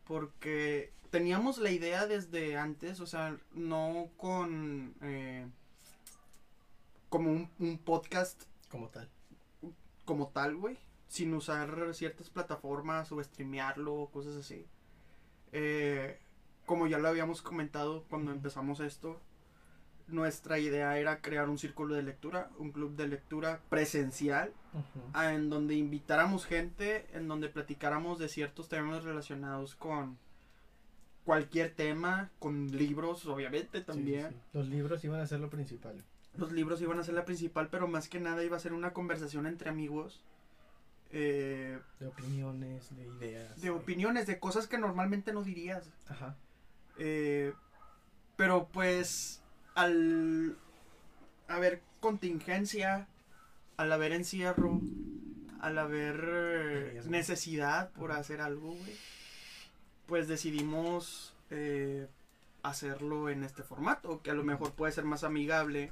porque 0.05 0.91
teníamos 1.09 1.57
la 1.57 1.71
idea 1.71 2.07
desde 2.07 2.57
antes, 2.57 2.99
o 2.99 3.05
sea, 3.05 3.37
no 3.53 4.09
con 4.17 4.95
eh, 5.01 5.45
como 7.09 7.31
un, 7.31 7.49
un 7.59 7.77
podcast 7.77 8.43
Como 8.73 8.89
tal. 8.89 9.07
como 10.03 10.27
tal, 10.29 10.55
güey, 10.57 10.77
sin 11.07 11.33
usar 11.33 11.93
ciertas 11.93 12.29
plataformas 12.29 13.09
o 13.11 13.23
streamearlo, 13.23 14.09
cosas 14.11 14.35
así. 14.35 14.65
Eh, 15.51 16.17
como 16.65 16.87
ya 16.87 16.97
lo 16.97 17.07
habíamos 17.07 17.41
comentado 17.41 18.03
cuando 18.09 18.31
empezamos 18.31 18.79
esto, 18.79 19.21
nuestra 20.07 20.57
idea 20.59 20.97
era 20.97 21.21
crear 21.21 21.47
un 21.49 21.57
círculo 21.59 21.93
de 21.95 22.01
lectura, 22.03 22.49
un 22.57 22.71
club 22.71 22.95
de 22.95 23.07
lectura 23.07 23.61
presencial, 23.69 24.51
a- 25.13 25.33
en 25.33 25.49
donde 25.51 25.75
invitáramos 25.75 26.45
gente, 26.45 27.05
en 27.13 27.27
donde 27.27 27.47
platicáramos 27.47 28.17
de 28.19 28.27
ciertos 28.27 28.67
temas 28.69 29.03
relacionados 29.03 29.75
con 29.75 30.17
cualquier 31.25 31.73
tema, 31.73 32.31
con 32.39 32.71
libros, 32.75 33.25
obviamente 33.27 33.79
sí, 33.79 33.85
también. 33.85 34.29
sí. 34.31 34.35
Los 34.53 34.67
libros 34.67 35.03
iban 35.05 35.21
a 35.21 35.27
ser 35.27 35.39
lo 35.39 35.49
principal. 35.49 36.03
Los 36.35 36.51
libros 36.51 36.81
iban 36.81 36.99
a 36.99 37.03
ser 37.03 37.13
la 37.13 37.25
principal, 37.25 37.69
pero 37.69 37.87
más 37.87 38.09
que 38.09 38.19
nada 38.19 38.43
iba 38.43 38.57
a 38.57 38.59
ser 38.59 38.73
una 38.73 38.93
conversación 38.93 39.45
entre 39.45 39.69
amigos. 39.69 40.21
eh, 41.11 41.79
De 41.99 42.07
opiniones, 42.07 42.95
de 42.95 43.05
ideas. 43.05 43.61
de 43.61 43.69
opiniones, 43.69 44.25
de 44.25 44.39
cosas 44.39 44.67
que 44.67 44.79
normalmente 44.79 45.31
no 45.31 45.43
dirías. 45.43 45.87
Ajá. 46.09 46.35
Eh, 46.97 47.53
pero 48.35 48.67
pues 48.71 49.41
al 49.75 50.57
haber 51.47 51.81
contingencia, 51.99 53.07
al 53.77 53.91
haber 53.91 54.11
encierro, 54.11 54.81
al 55.61 55.77
haber 55.77 57.03
necesidad 57.05 57.91
por 57.91 58.11
Ajá. 58.11 58.19
hacer 58.21 58.41
algo, 58.41 58.69
güey, 58.73 58.95
pues 60.07 60.27
decidimos 60.27 61.35
eh, 61.51 62.07
hacerlo 62.63 63.29
en 63.29 63.43
este 63.43 63.61
formato, 63.61 64.21
que 64.23 64.31
a 64.31 64.33
lo 64.35 64.43
mejor 64.43 64.71
puede 64.73 64.91
ser 64.93 65.03
más 65.05 65.23
amigable, 65.23 65.91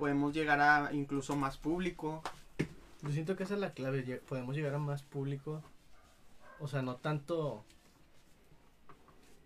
podemos 0.00 0.34
llegar 0.34 0.60
a 0.60 0.92
incluso 0.92 1.36
más 1.36 1.58
público. 1.58 2.22
Yo 3.02 3.12
siento 3.12 3.36
que 3.36 3.44
esa 3.44 3.54
es 3.54 3.60
la 3.60 3.72
clave. 3.74 4.02
Podemos 4.28 4.56
llegar 4.56 4.74
a 4.74 4.78
más 4.78 5.02
público. 5.02 5.62
O 6.58 6.66
sea, 6.66 6.82
no 6.82 6.96
tanto. 6.96 7.64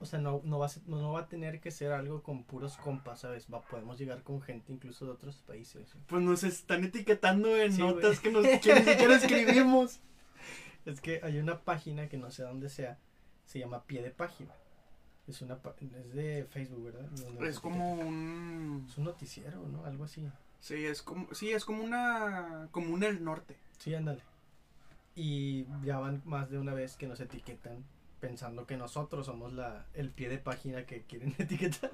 O 0.01 0.07
sea, 0.07 0.19
no, 0.21 0.41
no, 0.45 0.59
va 0.59 0.67
a 0.67 0.69
ser- 0.69 0.83
no, 0.87 1.13
va 1.13 1.21
a 1.21 1.29
tener 1.29 1.61
que 1.61 1.71
ser 1.71 1.93
algo 1.93 2.23
con 2.23 2.45
puros 2.45 2.77
compas, 2.77 3.21
¿sabes? 3.21 3.47
Va, 3.53 3.63
podemos 3.63 3.99
llegar 3.99 4.23
con 4.23 4.41
gente 4.43 4.73
incluso 4.73 5.05
de 5.07 5.13
otros 5.13 5.37
países. 5.47 5.95
Pues 6.07 6.23
nos 6.23 6.45
están 6.45 6.85
etiquetando 6.85 7.57
en 7.57 7.73
Sí, 7.73 7.81
notas 7.81 8.21
que, 8.21 8.31
nos, 8.31 8.43
que 8.45 8.75
ni 8.75 8.83
siquiera 8.83 9.17
escribimos. 9.17 10.01
Es 10.87 11.01
que 11.01 11.21
hay 11.23 11.39
una 11.39 11.61
página 11.63 12.11
que 12.11 12.19
no 12.19 12.31
sé 12.31 12.43
dónde 12.43 12.69
sea. 12.69 12.99
Se 13.47 13.59
llama 13.59 13.85
Pie 13.85 14.03
de 14.03 14.11
Página. 14.11 14.53
Es 15.27 15.41
una 15.41 15.59
es 15.81 16.15
de 16.15 16.47
Facebook, 16.51 16.85
¿verdad? 16.85 17.09
Donde 17.11 17.49
Es 17.49 17.59
como 17.59 17.95
un... 17.95 18.87
Es 18.89 18.99
un 18.99 19.05
noticiero, 19.05 19.67
¿no? 19.69 19.85
Algo 19.85 20.05
así. 20.05 20.29
Sí, 20.61 20.85
es 20.85 21.03
como, 21.03 21.33
sí, 21.35 21.53
es 21.53 21.65
como 21.65 21.83
una 21.83 22.69
comuna 22.71 23.07
del 23.07 23.25
norte. 23.25 23.57
Sí, 23.79 23.95
ándale. 23.95 24.23
Y 25.15 25.67
ya 25.83 25.99
van 25.99 26.23
más 26.25 26.51
de 26.51 26.59
una 26.59 26.75
vez 26.75 26.97
que 26.97 27.07
nos 27.07 27.21
etiquetan 27.21 27.85
pensando 28.21 28.67
que 28.67 28.79
nosotros 28.79 29.27
somos 29.27 29.53
la 29.53 29.85
el 29.93 30.11
pie 30.11 30.31
de 30.31 30.39
página 30.39 30.87
que 30.87 31.03
quieren 31.03 31.35
etiquetar. 31.39 31.91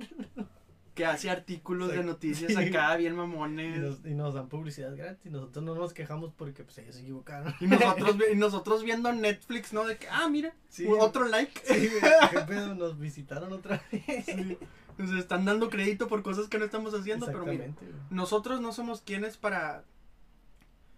Que 0.95 1.07
hace 1.07 1.31
artículos 1.31 1.93
de 1.93 2.03
noticias 2.03 2.53
Sí. 2.57 2.59
acá 2.69 2.97
bien 2.97 3.15
Y 3.15 3.17
mamones. 3.17 3.79
nos, 3.81 4.05
y 4.05 4.15
nos 4.15 4.35
dan 4.35 4.49
publicidad 4.49 4.95
gratis. 4.97 5.31
Nosotros 5.31 5.65
no 5.65 5.75
nos 5.75 5.93
quejamos 5.95 6.33
porque 6.37 6.65
pues 6.65 6.77
ellos 6.79 6.97
se 6.97 7.03
equivocaron. 7.03 7.55
Y 7.61 7.67
nosotros, 7.67 8.17
y 8.33 8.37
nosotros 8.37 8.83
viendo 8.85 9.13
Netflix, 9.13 9.73
¿no? 9.73 9.85
De 9.85 9.97
que, 9.99 10.09
ah, 10.09 10.29
mira, 10.29 10.53
Sí. 10.69 10.87
otro 10.87 11.27
like. 11.29 11.61
Sí, 11.65 11.89
¿Qué 12.31 12.41
pedo? 12.41 12.75
Nos 12.75 12.99
visitaron 12.99 13.53
otra 13.53 13.83
vez. 13.93 14.25
Sí. 14.27 14.59
Nos 14.99 15.13
están 15.19 15.45
dando 15.45 15.71
crédito 15.71 16.09
por 16.09 16.23
cosas 16.23 16.49
que 16.49 16.59
no 16.59 16.65
estamos 16.67 16.93
haciendo, 16.93 17.25
pero 17.27 17.47
mira, 17.47 17.65
güey. 17.67 17.75
nosotros 18.11 18.61
no 18.61 18.73
somos 18.73 19.01
quienes 19.01 19.37
para 19.39 19.85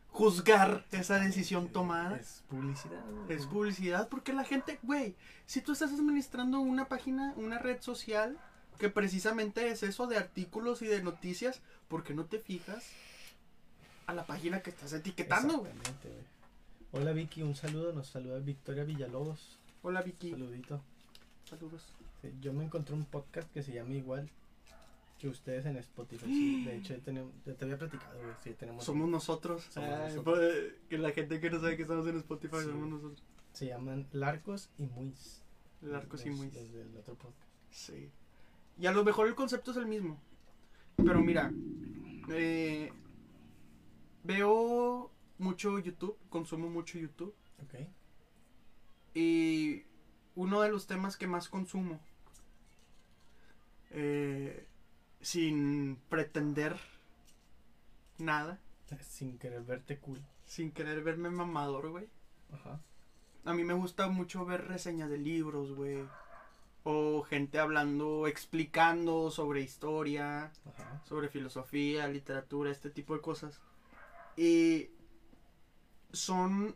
juzgar 0.09 0.85
esa 0.91 1.19
decisión 1.19 1.69
tomada. 1.69 2.17
Es 2.17 2.43
publicidad. 2.49 3.03
güey. 3.27 3.37
Es 3.39 3.47
publicidad 3.47 4.09
porque 4.09 4.33
la 4.33 4.45
gente, 4.45 4.79
güey, 4.83 5.15
si 5.47 5.61
tú 5.61 5.73
estás 5.73 5.93
administrando 5.93 6.61
una 6.61 6.87
página, 6.89 7.33
una 7.37 7.59
red 7.59 7.81
social 7.81 8.39
que 8.79 8.89
precisamente 8.89 9.69
es 9.69 9.83
eso 9.83 10.07
de 10.07 10.17
artículos 10.17 10.83
y 10.83 10.87
de 10.87 11.03
noticias, 11.03 11.61
¿por 11.89 12.03
qué 12.05 12.15
no 12.15 12.25
te 12.27 12.39
fijas 12.39 12.85
a 14.07 14.15
la 14.15 14.27
página 14.27 14.61
que 14.63 14.71
estás 14.71 14.93
etiquetando, 14.93 15.59
güey? 15.59 15.73
Hola 16.93 17.13
Vicky, 17.13 17.43
un 17.43 17.55
saludo. 17.55 17.93
Nos 17.93 18.09
saluda 18.09 18.39
Victoria 18.41 18.85
Villalobos. 18.85 19.59
Hola 19.83 20.03
Vicky, 20.03 20.31
Saludito. 20.31 20.83
saludos. 21.49 21.85
Sí, 22.21 22.33
yo 22.41 22.53
me 22.53 22.65
encontré 22.65 22.95
un 22.95 23.05
podcast 23.05 23.51
que 23.53 23.63
se 23.63 23.73
llama 23.73 23.95
igual 23.95 24.29
que 25.19 25.29
ustedes 25.29 25.65
en 25.67 25.77
Spotify. 25.77 26.27
sí. 26.27 26.65
De 26.65 26.77
hecho, 26.77 26.95
ya, 26.97 27.01
tenemos, 27.03 27.33
ya 27.47 27.55
te 27.55 27.65
había 27.65 27.79
platicado, 27.79 28.19
güey. 28.21 28.35
Sí, 28.45 28.55
tenemos. 28.55 28.85
Somos 28.85 29.09
nosotros. 29.09 29.65
Somos 29.71 29.89
Ay, 29.91 30.15
nosotros. 30.15 30.39
pues, 30.39 30.75
que 30.89 30.99
la 30.99 31.11
gente 31.13 31.41
que 31.41 31.51
no 31.51 31.61
sabe 31.61 31.77
que 31.77 31.83
estamos 31.83 32.07
en 32.07 32.17
Spotify 32.19 32.57
Sí. 32.59 32.65
somos 32.67 32.89
nosotros. 32.89 33.23
Se 33.53 33.67
llaman 33.67 34.07
Larcos 34.13 34.69
y 34.79 34.83
Muis. 34.87 35.43
Larcos 35.81 36.25
y 36.27 36.31
muy. 36.31 36.47
los 36.51 36.73
del 36.73 36.97
otro 36.97 37.15
podcast. 37.15 37.49
Sí. 37.71 38.11
Y 38.83 38.87
a 38.89 38.93
lo 38.93 39.05
mejor 39.05 39.29
el 39.29 39.37
concepto 39.37 39.71
es 39.71 39.77
el 39.77 39.87
mismo. 39.87 40.21
Pero 40.97 41.21
mira, 41.21 41.53
eh, 42.31 42.93
veo 44.25 45.09
mucho 45.39 45.79
YouTube, 45.79 46.19
consumo 46.29 46.69
mucho 46.69 46.99
YouTube. 46.99 47.33
Ok. 47.63 47.87
Y 49.15 49.85
uno 50.35 50.63
de 50.63 50.69
los 50.69 50.89
temas 50.89 51.17
que 51.17 51.29
más 51.29 51.49
consumo, 51.49 52.01
eh, 53.91 54.67
sin 55.21 55.95
pretender 56.09 56.77
nada, 58.19 58.59
Sin 59.01 59.39
querer 59.39 59.63
verte 59.63 60.01
cool. 60.01 60.21
sin 60.45 60.73
querer 60.73 61.05
verme 61.05 61.31
mamador, 61.31 61.89
güey. 61.91 62.09
Ajá. 62.53 62.81
A 63.45 63.55
mí 63.55 63.63
me 63.63 63.75
gusta 63.75 64.09
mucho 64.09 64.45
ver 64.45 64.67
reseñas 64.67 65.09
de 65.09 65.19
libros, 65.19 65.73
güey. 65.73 66.03
O 66.85 67.23
gente 67.23 67.59
hablando, 67.61 68.27
explicando 68.27 69.31
sobre 69.31 69.61
historia, 69.61 70.51
Ajá. 70.67 71.01
sobre 71.05 71.29
filosofía, 71.29 72.09
literatura, 72.09 72.71
este 72.71 72.91
tipo 72.91 73.15
de 73.15 73.21
cosas. 73.21 73.61
Y 74.37 74.89
son 76.13 76.75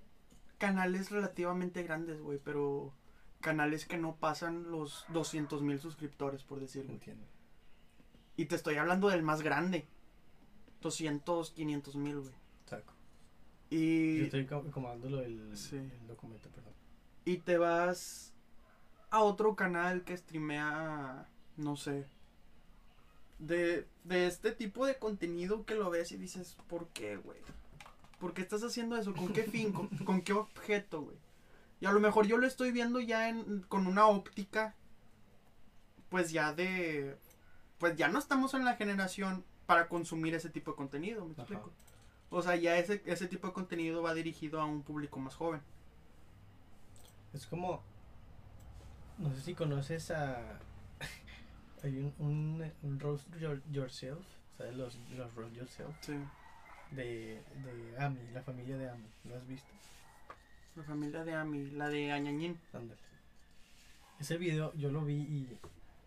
canales 0.59 1.11
relativamente 1.11 1.83
grandes, 1.83 2.21
güey, 2.21 2.39
pero 2.43 2.93
canales 3.41 3.85
que 3.87 3.99
no 3.99 4.17
pasan 4.17 4.71
los 4.71 5.05
200 5.09 5.63
mil 5.63 5.79
suscriptores, 5.81 6.43
por 6.45 6.61
decirlo. 6.61 6.93
Entiendo. 6.93 7.27
Y 8.37 8.47
te 8.47 8.55
estoy 8.55 8.77
hablando 8.77 9.09
del 9.09 9.23
más 9.23 9.43
grande. 9.43 9.87
200, 10.83 11.51
500 11.51 11.97
mil, 11.97 12.21
güey. 12.21 12.35
Saco. 12.67 12.93
Y... 13.71 14.19
Yo 14.19 14.25
estoy 14.25 14.47
Sí. 15.57 15.77
el 15.77 16.07
documento, 16.07 16.49
perdón. 16.51 16.73
y 17.25 17.39
te 17.39 17.59
vas 17.59 18.33
a 19.11 19.21
otro 19.21 19.57
canal 19.57 20.05
que 20.05 20.17
streamea, 20.17 21.29
no 21.57 21.77
sé, 21.77 22.07
de, 23.39 23.87
de 24.05 24.27
este 24.27 24.53
tipo 24.53 24.87
de 24.87 24.99
contenido 24.99 25.65
que 25.65 25.75
lo 25.75 25.91
ves 25.91 26.13
y 26.13 26.17
dices, 26.17 26.57
¿por 26.69 26.89
qué, 26.89 27.17
güey? 27.17 27.39
¿Por 28.19 28.33
qué 28.33 28.43
estás 28.43 28.63
haciendo 28.63 28.97
eso? 28.97 29.15
¿Con 29.15 29.33
qué 29.33 29.43
fin? 29.43 29.73
¿Con, 29.73 29.89
con 30.05 30.23
qué 30.23 30.33
objeto, 30.33 31.03
güey? 31.03 31.17
Y 31.81 31.87
a 31.87 31.93
lo 31.93 32.01
mejor 32.01 32.27
yo 32.27 32.39
lo 32.39 32.47
estoy 32.47 32.73
viendo 32.73 33.01
ya 33.01 33.29
en, 33.29 33.63
con 33.69 33.87
una 33.87 34.07
óptica, 34.07 34.75
pues 36.09 36.33
ya 36.33 36.53
de... 36.53 37.19
Pues 37.79 37.95
ya 37.97 38.09
no 38.09 38.19
estamos 38.19 38.55
en 38.55 38.65
la 38.65 38.77
generación 38.77 39.45
para 39.67 39.89
consumir 39.89 40.35
ese 40.35 40.49
tipo 40.49 40.71
de 40.71 40.77
contenido, 40.79 41.27
¿me 41.27 41.33
explico? 41.35 41.71
O 42.31 42.41
sea, 42.41 42.57
ya 42.57 42.79
ese, 42.79 43.03
ese 43.05 43.27
tipo 43.29 43.49
de 43.49 43.53
contenido 43.53 44.03
va 44.03 44.15
dirigido 44.15 44.61
a 44.61 44.65
un 44.65 44.83
público 44.83 45.19
más 45.19 45.35
joven. 45.35 45.61
Es 47.35 47.47
como. 47.47 47.83
No 49.19 49.33
sé 49.35 49.41
si 49.41 49.55
conoces 49.55 50.11
a. 50.11 50.59
Hay 51.83 51.99
un, 51.99 52.15
un, 52.19 52.73
un 52.83 53.01
Roast 53.01 53.29
Your- 53.39 53.63
Yourself. 53.71 54.25
¿Sabes? 54.59 54.75
Los, 54.77 54.97
los 55.17 55.35
Roast 55.35 55.55
Yourself. 55.55 55.95
Sí. 56.01 56.15
De, 56.93 57.43
de 57.65 57.97
Ami, 57.99 58.21
la 58.33 58.43
familia 58.43 58.77
de 58.77 58.89
Ami. 58.91 59.07
¿Lo 59.25 59.37
has 59.37 59.47
visto? 59.47 59.69
La 60.77 60.83
familia 60.83 61.25
de 61.25 61.35
Ami, 61.35 61.71
la 61.71 61.89
de 61.89 62.13
Añañín. 62.13 62.59
Ándale. 62.73 63.01
Ese 64.21 64.37
video 64.39 64.73
yo 64.75 64.91
lo 64.91 65.05
vi 65.05 65.15
y 65.15 65.59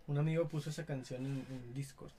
un 0.07 0.17
amigo 0.17 0.47
puso 0.47 0.69
esa 0.71 0.85
canción 0.85 1.25
en, 1.25 1.45
en 1.49 1.73
Discord. 1.73 2.11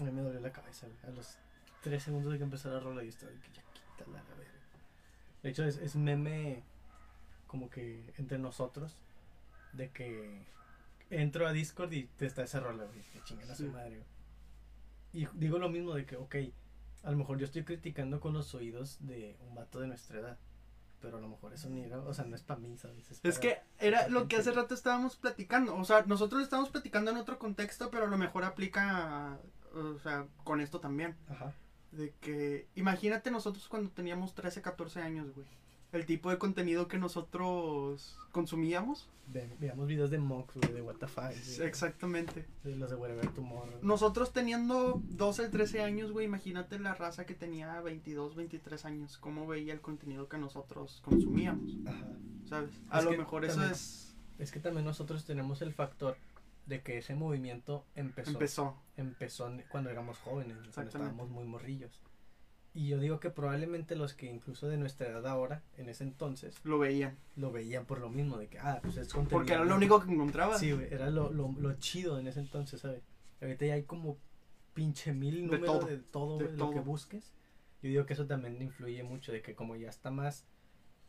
A 0.00 0.04
mí 0.04 0.10
me 0.10 0.22
dolió 0.22 0.40
la 0.40 0.52
cabeza. 0.52 0.86
A 1.06 1.10
los 1.10 1.36
3 1.82 2.02
segundos 2.02 2.32
de 2.32 2.38
que 2.38 2.44
empezó 2.44 2.70
la 2.72 2.80
rola 2.80 3.02
y 3.04 3.08
estaba 3.08 3.30
que 3.32 3.52
ya 3.52 3.62
quítala 3.72 4.18
la 4.22 4.34
verga. 4.34 4.52
De 5.42 5.50
hecho, 5.50 5.64
es, 5.64 5.76
es 5.76 5.94
meme 5.96 6.62
como 7.46 7.70
que 7.70 8.12
entre 8.16 8.38
nosotros 8.38 8.94
de 9.72 9.90
que 9.90 10.44
entro 11.10 11.46
a 11.46 11.52
Discord 11.52 11.92
y 11.92 12.04
te 12.04 12.26
está 12.26 12.44
rola, 12.60 12.84
güey. 12.84 13.02
Que 13.12 13.22
chingan 13.22 13.50
a 13.50 13.54
su 13.54 13.70
madre. 13.70 14.02
Y 15.12 15.26
digo 15.34 15.58
lo 15.58 15.68
mismo 15.68 15.94
de 15.94 16.04
que, 16.04 16.16
ok, 16.16 16.36
a 17.04 17.10
lo 17.10 17.16
mejor 17.16 17.38
yo 17.38 17.44
estoy 17.44 17.64
criticando 17.64 18.20
con 18.20 18.32
los 18.32 18.54
oídos 18.54 18.98
de 19.00 19.36
un 19.40 19.54
vato 19.54 19.80
de 19.80 19.86
nuestra 19.86 20.20
edad. 20.20 20.38
Pero 21.00 21.18
a 21.18 21.20
lo 21.20 21.28
mejor 21.28 21.52
eso 21.52 21.68
ni 21.68 21.82
era, 21.82 21.98
o 21.98 22.14
sea, 22.14 22.24
no 22.24 22.34
es 22.34 22.42
para 22.42 22.58
mí, 22.58 22.76
¿sabes? 22.78 23.20
Es 23.22 23.38
que 23.38 23.58
era 23.78 24.08
lo 24.08 24.28
que 24.28 24.36
hace 24.36 24.50
rato 24.50 24.74
estábamos 24.74 25.16
platicando. 25.16 25.76
O 25.76 25.84
sea, 25.84 26.02
nosotros 26.06 26.40
lo 26.40 26.44
estamos 26.44 26.70
platicando 26.70 27.10
en 27.10 27.18
otro 27.18 27.38
contexto, 27.38 27.90
pero 27.90 28.06
a 28.06 28.08
lo 28.08 28.16
mejor 28.16 28.44
aplica, 28.44 29.38
o 29.74 29.98
sea, 29.98 30.26
con 30.42 30.60
esto 30.60 30.80
también. 30.80 31.14
Ajá. 31.28 31.52
De 31.92 32.12
que, 32.20 32.66
imagínate 32.74 33.30
nosotros 33.30 33.68
cuando 33.68 33.90
teníamos 33.90 34.34
13, 34.34 34.62
14 34.62 35.00
años, 35.00 35.34
güey. 35.34 35.46
El 35.92 36.04
tipo 36.04 36.30
de 36.30 36.38
contenido 36.38 36.88
que 36.88 36.98
nosotros 36.98 38.18
consumíamos. 38.32 39.08
Ve- 39.28 39.48
veamos 39.58 39.86
videos 39.88 40.10
de 40.10 40.18
Mox, 40.18 40.54
güey, 40.56 40.72
de 40.72 40.82
What 40.82 40.96
the 40.96 41.06
fuck, 41.08 41.30
de- 41.30 41.66
Exactamente. 41.66 42.46
de 42.64 42.76
los 42.76 42.90
de 42.90 42.96
Wherever 42.96 43.26
Tomorrow. 43.32 43.78
Nosotros 43.82 44.32
teniendo 44.32 45.00
12, 45.04 45.48
13 45.48 45.82
años, 45.82 46.12
güey, 46.12 46.26
imagínate 46.26 46.78
la 46.78 46.94
raza 46.94 47.26
que 47.26 47.34
tenía 47.34 47.80
22, 47.80 48.36
23 48.36 48.84
años, 48.84 49.18
cómo 49.18 49.46
veía 49.46 49.72
el 49.72 49.80
contenido 49.80 50.28
que 50.28 50.38
nosotros 50.38 51.00
consumíamos, 51.04 51.72
Ajá. 51.86 52.06
¿sabes? 52.44 52.70
A 52.90 52.98
Es 53.00 53.04
lo 53.04 53.12
mejor 53.12 53.44
eso 53.44 53.64
es... 53.64 54.14
Es 54.38 54.52
que 54.52 54.60
también 54.60 54.84
nosotros 54.84 55.24
tenemos 55.24 55.62
el 55.62 55.72
factor 55.72 56.16
de 56.66 56.82
que 56.82 56.98
ese 56.98 57.14
movimiento 57.14 57.84
empezó, 57.94 58.30
empezó. 58.32 58.76
Empezó. 58.96 59.50
cuando 59.70 59.88
éramos 59.90 60.18
jóvenes, 60.18 60.56
cuando 60.74 60.90
estábamos 60.90 61.30
muy 61.30 61.44
morrillos. 61.46 62.02
Y 62.76 62.88
yo 62.88 62.98
digo 62.98 63.18
que 63.20 63.30
probablemente 63.30 63.96
los 63.96 64.12
que 64.12 64.26
incluso 64.26 64.68
de 64.68 64.76
nuestra 64.76 65.08
edad 65.08 65.26
ahora, 65.26 65.62
en 65.78 65.88
ese 65.88 66.04
entonces, 66.04 66.60
Lo 66.62 66.78
veían. 66.78 67.16
lo 67.34 67.50
veían 67.50 67.86
por 67.86 68.00
lo 68.00 68.10
mismo, 68.10 68.36
de 68.36 68.48
que, 68.48 68.58
ah, 68.58 68.80
pues 68.82 68.98
es 68.98 69.08
contenido. 69.12 69.38
Porque 69.38 69.54
era 69.54 69.64
lo 69.64 69.74
único 69.76 70.00
que 70.04 70.12
encontraba. 70.12 70.58
Sí, 70.58 70.72
güey, 70.72 70.86
era 70.92 71.08
lo, 71.10 71.32
lo, 71.32 71.50
lo 71.58 71.72
chido 71.78 72.18
en 72.18 72.26
ese 72.26 72.40
entonces, 72.40 72.80
¿sabes? 72.82 73.02
Ahorita 73.40 73.64
ya 73.66 73.74
hay 73.74 73.84
como 73.84 74.18
pinche 74.74 75.14
mil 75.14 75.36
De 75.36 75.42
números 75.58 75.64
todo, 75.78 75.86
de 75.88 75.96
todo, 75.98 76.38
de 76.38 76.44
güey, 76.44 76.56
lo 76.58 76.68
que 76.68 76.76
todo. 76.76 76.84
busques. 76.84 77.32
Yo 77.82 77.88
digo 77.90 78.04
que 78.06 78.12
eso 78.12 78.26
también 78.26 78.60
influye 78.60 79.02
mucho, 79.02 79.32
de 79.32 79.40
que 79.40 79.54
como 79.54 79.74
ya 79.76 79.88
está 79.88 80.10
más, 80.10 80.44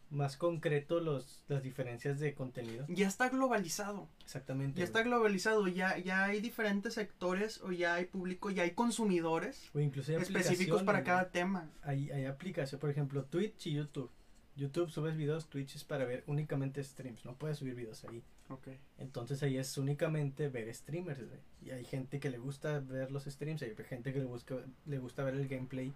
más 0.09 0.37
concreto 0.37 0.99
los, 0.99 1.43
las 1.47 1.63
diferencias 1.63 2.19
de 2.19 2.33
contenido. 2.33 2.85
Ya 2.87 3.07
está 3.07 3.29
globalizado. 3.29 4.07
Exactamente. 4.23 4.79
Ya 4.79 4.85
está 4.85 5.03
globalizado. 5.03 5.67
Ya, 5.67 5.97
ya 5.97 6.25
hay 6.25 6.39
diferentes 6.39 6.93
sectores 6.93 7.61
o 7.61 7.71
ya 7.71 7.95
hay 7.95 8.05
público, 8.05 8.49
ya 8.49 8.63
hay 8.63 8.71
consumidores 8.71 9.69
O 9.73 9.79
incluso 9.79 10.11
hay 10.11 10.21
específicos 10.21 10.83
para 10.83 10.99
aplicaciones, 10.99 11.05
cada 11.05 11.31
tema. 11.31 11.69
Hay, 11.83 12.09
hay 12.11 12.25
aplicación, 12.25 12.79
por 12.79 12.89
ejemplo, 12.89 13.23
Twitch 13.25 13.67
y 13.67 13.73
YouTube. 13.73 14.09
YouTube 14.55 14.89
subes 14.89 15.15
videos, 15.15 15.47
Twitch 15.47 15.75
es 15.75 15.83
para 15.83 16.05
ver 16.05 16.23
únicamente 16.25 16.83
streams, 16.83 17.23
no 17.25 17.35
puedes 17.35 17.59
subir 17.59 17.75
videos 17.75 18.03
ahí. 18.05 18.23
Ok. 18.49 18.69
Entonces 18.97 19.43
ahí 19.43 19.57
es 19.57 19.77
únicamente 19.77 20.49
ver 20.49 20.73
streamers. 20.73 21.19
Y 21.61 21.69
hay 21.69 21.85
gente 21.85 22.19
que 22.19 22.31
le 22.31 22.39
gusta 22.39 22.79
ver 22.79 23.11
los 23.11 23.25
streams, 23.25 23.61
hay 23.61 23.75
gente 23.87 24.13
que 24.13 24.19
le, 24.19 24.25
busca, 24.25 24.55
le 24.87 24.97
gusta 24.97 25.23
ver 25.23 25.35
el 25.35 25.47
gameplay 25.47 25.93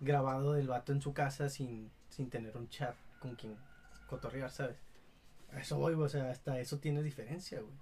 grabado 0.00 0.54
del 0.54 0.66
vato 0.66 0.92
en 0.92 1.02
su 1.02 1.12
casa 1.12 1.50
sin, 1.50 1.90
sin 2.08 2.30
tener 2.30 2.56
un 2.56 2.70
chat 2.70 2.96
con 3.20 3.36
quien 3.36 3.56
cotorrear, 4.08 4.50
¿sabes? 4.50 4.76
A 5.52 5.60
eso 5.60 5.78
voy, 5.78 5.94
o 5.94 6.08
sea, 6.08 6.30
hasta 6.30 6.58
eso 6.58 6.78
tiene 6.78 7.02
diferencia, 7.02 7.60
güey. 7.60 7.72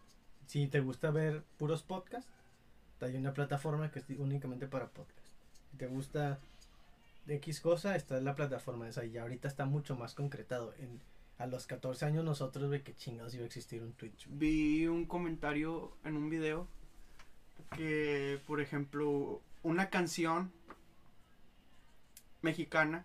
Si 0.47 0.67
te 0.69 0.81
gusta 0.81 1.11
ver 1.11 1.43
puros 1.59 1.83
podcasts, 1.83 2.31
hay 3.01 3.17
una 3.17 3.33
plataforma 3.33 3.91
que 3.91 4.01
es 4.01 4.05
únicamente 4.19 4.67
para 4.67 4.89
podcasts. 4.89 5.33
Si 5.71 5.77
te 5.77 5.87
gusta 5.87 6.39
X 7.27 7.61
cosa, 7.61 7.97
está 7.97 8.21
la 8.21 8.35
plataforma 8.35 8.89
esa 8.89 9.05
y 9.05 9.17
ahorita 9.19 9.49
está 9.49 9.67
mucho 9.67 9.97
más 9.97 10.15
concretado. 10.15 10.75
En, 10.79 11.01
a 11.39 11.47
los 11.47 11.67
14 11.67 12.05
años 12.07 12.25
nosotros, 12.25 12.69
ve 12.69 12.83
que 12.83 12.97
chingados 12.97 13.35
iba 13.35 13.45
a 13.45 13.47
existir 13.47 13.83
un 13.83 13.93
Twitch. 13.93 14.27
güey. 14.27 14.39
Vi 14.39 14.87
un 14.87 15.07
comentario 15.07 15.93
en 16.05 16.17
un 16.17 16.31
video 16.31 16.67
que, 17.77 18.41
por 18.47 18.61
ejemplo, 18.61 19.41
una 19.63 19.91
canción 19.91 20.51
mexicana. 22.43 23.05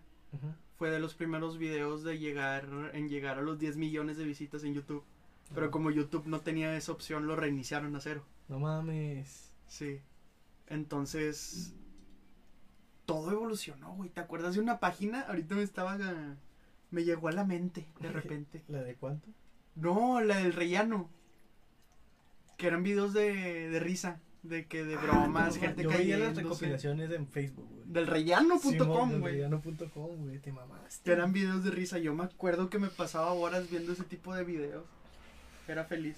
Fue 0.76 0.90
de 0.90 0.98
los 0.98 1.14
primeros 1.14 1.58
videos 1.58 2.02
de 2.02 2.18
llegar 2.18 2.68
en 2.94 3.08
llegar 3.08 3.38
a 3.38 3.42
los 3.42 3.58
10 3.58 3.76
millones 3.76 4.16
de 4.16 4.24
visitas 4.24 4.64
en 4.64 4.74
YouTube. 4.74 5.04
Pero 5.54 5.70
como 5.70 5.90
YouTube 5.90 6.26
no 6.26 6.40
tenía 6.40 6.76
esa 6.76 6.92
opción, 6.92 7.26
lo 7.26 7.36
reiniciaron 7.36 7.94
a 7.94 8.00
cero. 8.00 8.24
No 8.48 8.58
mames. 8.58 9.52
Sí. 9.66 10.00
Entonces, 10.68 11.74
todo 13.06 13.30
evolucionó, 13.30 13.94
güey. 13.94 14.10
¿Te 14.10 14.20
acuerdas 14.20 14.54
de 14.54 14.60
una 14.60 14.80
página? 14.80 15.20
Ahorita 15.22 15.54
me 15.54 15.62
estaba. 15.62 15.98
Me 16.90 17.04
llegó 17.04 17.28
a 17.28 17.32
la 17.32 17.44
mente 17.44 17.86
de 18.00 18.08
repente. 18.12 18.62
¿La 18.68 18.82
de 18.82 18.94
cuánto? 18.96 19.28
No, 19.76 20.20
la 20.20 20.38
del 20.38 20.52
rellano. 20.52 21.10
Que 22.56 22.68
eran 22.68 22.82
videos 22.82 23.12
de, 23.12 23.68
de 23.68 23.80
risa. 23.80 24.20
De 24.42 24.66
que 24.66 24.84
de 24.84 24.94
Ah, 24.96 25.00
bromas, 25.02 25.54
no, 25.56 25.60
gente 25.60 25.82
Yo 25.82 25.90
veía 25.90 26.18
las 26.18 26.36
recopilaciones 26.36 27.10
en 27.10 27.26
Facebook. 27.26 27.68
Del 27.84 28.06
rellano.com, 28.06 29.20
güey. 29.20 29.34
rellano.com, 29.34 30.16
güey, 30.24 30.38
te 30.38 30.52
mamaste. 30.52 31.12
Eran 31.12 31.32
videos 31.32 31.64
de 31.64 31.70
risa. 31.70 31.98
Yo 31.98 32.14
me 32.14 32.24
acuerdo 32.24 32.70
que 32.70 32.78
me 32.78 32.88
pasaba 32.88 33.32
horas 33.32 33.68
viendo 33.70 33.92
ese 33.92 34.04
tipo 34.04 34.34
de 34.34 34.44
videos. 34.44 34.84
Era 35.68 35.84
feliz. 35.84 36.16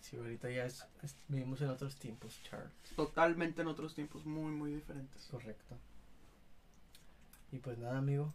Sí, 0.00 0.16
ahorita 0.16 0.50
ya 0.50 0.64
es, 0.64 0.84
es- 1.02 1.14
vivimos 1.28 1.60
en 1.60 1.68
otros 1.68 1.96
tiempos, 1.96 2.40
Charles. 2.48 2.70
Totalmente 2.96 3.62
en 3.62 3.68
otros 3.68 3.94
tiempos 3.94 4.24
muy, 4.24 4.50
muy 4.52 4.72
diferentes. 4.72 5.26
Correcto. 5.30 5.76
Y 7.52 7.58
pues 7.58 7.78
nada, 7.78 7.98
amigo. 7.98 8.32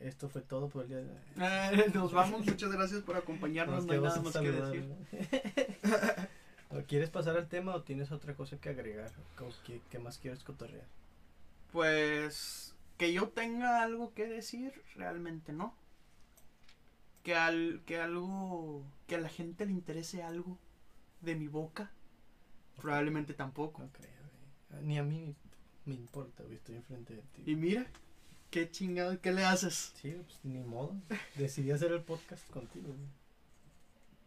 Esto 0.00 0.28
fue 0.28 0.42
todo 0.42 0.68
por 0.68 0.82
el 0.84 0.88
día 0.88 0.98
de 0.98 1.10
hoy. 1.10 1.18
Eh, 1.40 1.90
nos 1.94 2.12
vamos. 2.12 2.44
Muchas 2.46 2.70
gracias 2.72 3.02
por 3.02 3.16
acompañarnos. 3.16 3.84
Nos 3.84 3.86
No 3.86 3.92
hay 3.92 4.00
nada 4.00 4.22
más 4.22 4.36
que 4.36 4.50
decir. 4.52 4.84
¿no? 4.86 4.96
¿O 6.78 6.82
¿Quieres 6.82 7.10
pasar 7.10 7.36
al 7.36 7.48
tema 7.48 7.74
o 7.74 7.82
tienes 7.82 8.12
otra 8.12 8.34
cosa 8.34 8.58
que 8.58 8.68
agregar? 8.68 9.10
¿O 9.40 9.48
qué, 9.66 9.80
qué 9.90 9.98
más 9.98 10.18
quieres 10.18 10.44
cotorrear? 10.44 10.84
Pues 11.72 12.74
que 12.96 13.12
yo 13.12 13.28
tenga 13.28 13.82
algo 13.82 14.12
que 14.14 14.26
decir, 14.26 14.72
realmente 14.94 15.52
no. 15.52 15.74
Que 17.22 17.34
al 17.34 17.82
que 17.86 18.00
algo 18.00 18.84
que 19.06 19.16
a 19.16 19.20
la 19.20 19.28
gente 19.28 19.66
le 19.66 19.72
interese 19.72 20.22
algo 20.22 20.58
de 21.20 21.36
mi 21.36 21.48
boca, 21.48 21.90
probablemente 22.76 23.34
tampoco. 23.34 23.82
No 23.82 23.90
creo, 23.92 24.10
güey. 24.70 24.84
Ni 24.84 24.98
a 24.98 25.02
mí 25.02 25.34
me 25.84 25.94
importa, 25.94 26.42
güey. 26.42 26.56
Estoy 26.56 26.76
enfrente 26.76 27.14
de 27.14 27.22
ti. 27.22 27.42
Y 27.46 27.56
mira, 27.56 27.86
qué 28.50 28.70
chingado, 28.70 29.20
¿qué 29.20 29.32
le 29.32 29.44
haces? 29.44 29.92
Sí, 30.00 30.12
pues 30.12 30.40
ni 30.42 30.58
modo. 30.60 30.96
Decidí 31.36 31.70
hacer 31.70 31.92
el 31.92 32.02
podcast 32.02 32.48
contigo, 32.50 32.88
güey. 32.88 33.08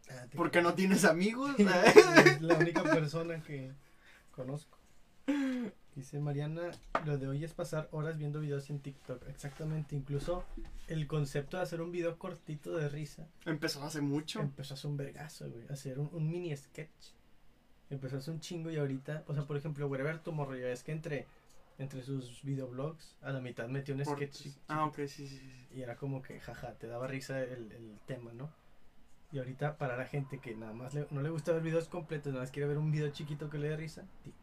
Ah, 0.09 0.25
Porque 0.35 0.61
no 0.61 0.73
tienes 0.73 1.05
amigos. 1.05 1.55
es 1.59 2.41
la 2.41 2.55
única 2.55 2.83
persona 2.83 3.41
que 3.43 3.71
conozco. 4.31 4.77
Dice 5.95 6.19
Mariana, 6.21 6.71
lo 7.05 7.17
de 7.17 7.27
hoy 7.27 7.43
es 7.43 7.53
pasar 7.53 7.89
horas 7.91 8.17
viendo 8.17 8.39
videos 8.39 8.69
en 8.69 8.79
TikTok. 8.79 9.27
Exactamente, 9.27 9.93
incluso 9.95 10.45
el 10.87 11.05
concepto 11.05 11.57
de 11.57 11.63
hacer 11.63 11.81
un 11.81 11.91
video 11.91 12.17
cortito 12.17 12.77
de 12.77 12.87
risa 12.87 13.27
Empezó 13.45 13.83
hace 13.83 13.99
mucho. 13.99 14.39
empezó 14.39 14.73
a 14.73 14.77
hacer 14.77 14.89
un 14.89 14.97
vergazo, 14.97 15.49
güey. 15.49 15.67
Hacer 15.67 15.99
un, 15.99 16.09
un 16.13 16.29
mini 16.31 16.55
sketch. 16.55 16.89
Empezó 17.89 18.15
a 18.15 18.19
hacer 18.19 18.33
un 18.33 18.39
chingo 18.39 18.71
y 18.71 18.77
ahorita, 18.77 19.25
o 19.27 19.33
sea, 19.33 19.43
por 19.43 19.57
ejemplo, 19.57 19.85
Wherever 19.87 20.17
Tomorrow, 20.19 20.55
ya 20.55 20.67
ves 20.67 20.81
que 20.81 20.93
entre, 20.93 21.27
entre 21.77 22.01
sus 22.03 22.41
videoblogs, 22.41 23.17
a 23.21 23.31
la 23.33 23.41
mitad 23.41 23.67
metió 23.67 23.93
un 23.93 24.05
sketch. 24.05 24.47
Ah, 24.69 24.85
ok, 24.85 24.95
sí, 25.07 25.27
sí, 25.27 25.39
sí. 25.39 25.67
Y 25.75 25.81
era 25.81 25.97
como 25.97 26.21
que, 26.21 26.39
jaja, 26.39 26.73
te 26.75 26.87
daba 26.87 27.07
risa 27.07 27.41
el, 27.43 27.69
el 27.73 27.97
tema, 28.05 28.31
¿no? 28.31 28.49
Y 29.33 29.39
ahorita 29.39 29.77
para 29.77 29.97
la 29.97 30.05
gente 30.05 30.39
que 30.39 30.55
nada 30.55 30.71
más 30.71 30.93
le- 30.93 31.07
no 31.11 31.21
le 31.21 31.29
gusta 31.29 31.51
ver 31.51 31.61
videos 31.63 31.89
completos, 31.89 32.31
nada 32.31 32.43
más 32.45 32.51
quiere 32.51 32.67
ver 32.69 32.77
un 32.77 32.91
video 32.91 33.09
chiquito 33.11 33.49
que 33.49 33.57
le 33.57 33.67
dé 33.69 33.75
risa, 33.75 34.05
TikTok. 34.23 34.40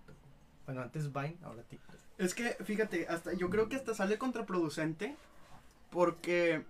Bueno, 0.69 0.83
antes 0.83 1.11
Vine, 1.11 1.39
ahora 1.45 1.63
TikTok. 1.63 1.97
Es 2.19 2.35
que, 2.35 2.51
fíjate, 2.63 3.09
hasta 3.09 3.33
yo 3.33 3.49
creo 3.49 3.71
que 3.71 3.77
hasta 3.77 3.95
sale 3.95 4.19
contraproducente 4.19 5.17
porque 5.91 6.63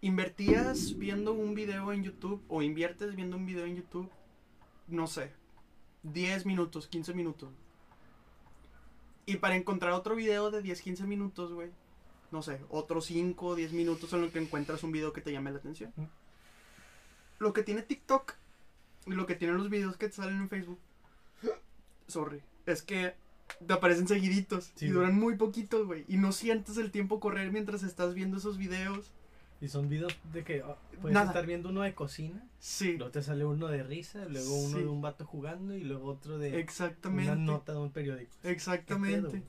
invertías 0.00 0.96
viendo 0.96 1.34
un 1.34 1.54
video 1.54 1.92
en 1.92 2.02
YouTube 2.02 2.42
o 2.48 2.62
inviertes 2.62 3.14
viendo 3.14 3.36
un 3.36 3.44
video 3.44 3.66
en 3.66 3.76
YouTube, 3.76 4.10
no 4.86 5.06
sé, 5.06 5.34
10 6.04 6.46
minutos, 6.46 6.86
15 6.86 7.12
minutos. 7.12 7.50
Y 9.26 9.36
para 9.36 9.56
encontrar 9.56 9.92
otro 9.92 10.14
video 10.14 10.50
de 10.50 10.62
10, 10.62 10.80
15 10.80 11.04
minutos, 11.04 11.52
güey, 11.52 11.70
no 12.30 12.40
sé, 12.40 12.58
otros 12.70 13.04
5, 13.04 13.54
10 13.54 13.74
minutos 13.74 14.14
en 14.14 14.22
lo 14.22 14.32
que 14.32 14.38
encuentras 14.38 14.82
un 14.82 14.92
video 14.92 15.12
que 15.12 15.20
te 15.20 15.30
llame 15.30 15.52
la 15.52 15.58
atención. 15.58 15.92
Lo 17.38 17.52
que 17.52 17.62
tiene 17.62 17.82
TikTok 17.82 18.32
y 19.04 19.10
lo 19.12 19.26
que 19.26 19.34
tienen 19.34 19.58
los 19.58 19.68
videos 19.68 19.98
que 19.98 20.08
te 20.08 20.14
salen 20.14 20.38
en 20.38 20.48
Facebook, 20.48 20.78
sorry, 22.06 22.40
es 22.72 22.82
que 22.82 23.14
te 23.66 23.72
aparecen 23.72 24.06
seguiditos 24.06 24.72
Sí, 24.74 24.86
y 24.86 24.88
güey. 24.88 25.00
duran 25.00 25.18
muy 25.18 25.36
poquito, 25.36 25.86
güey. 25.86 26.04
Y 26.08 26.16
no 26.18 26.32
sientes 26.32 26.76
el 26.76 26.90
tiempo 26.90 27.18
correr 27.20 27.50
mientras 27.52 27.82
estás 27.82 28.14
viendo 28.14 28.36
esos 28.36 28.58
videos. 28.58 29.10
Y 29.60 29.68
son 29.68 29.88
videos 29.88 30.16
de 30.32 30.44
que 30.44 30.62
ah, 30.64 30.76
puedes 31.00 31.14
Nada. 31.14 31.26
estar 31.28 31.44
viendo 31.46 31.70
uno 31.70 31.82
de 31.82 31.92
cocina, 31.94 32.44
Sí, 32.60 32.96
luego 32.96 33.10
te 33.10 33.22
sale 33.22 33.44
uno 33.44 33.66
de 33.68 33.82
risa, 33.82 34.24
luego 34.26 34.54
uno 34.54 34.76
Sí. 34.78 34.82
de 34.84 34.88
un 34.88 35.00
vato 35.00 35.24
jugando 35.26 35.74
y 35.74 35.82
luego 35.82 36.06
otro 36.08 36.38
de 36.38 36.60
exactamente. 36.60 37.32
una 37.32 37.40
nota 37.40 37.72
de 37.72 37.78
un 37.78 37.90
periódico. 37.90 38.30
¿Qué 38.42 38.50
Exactamente. 38.52 39.42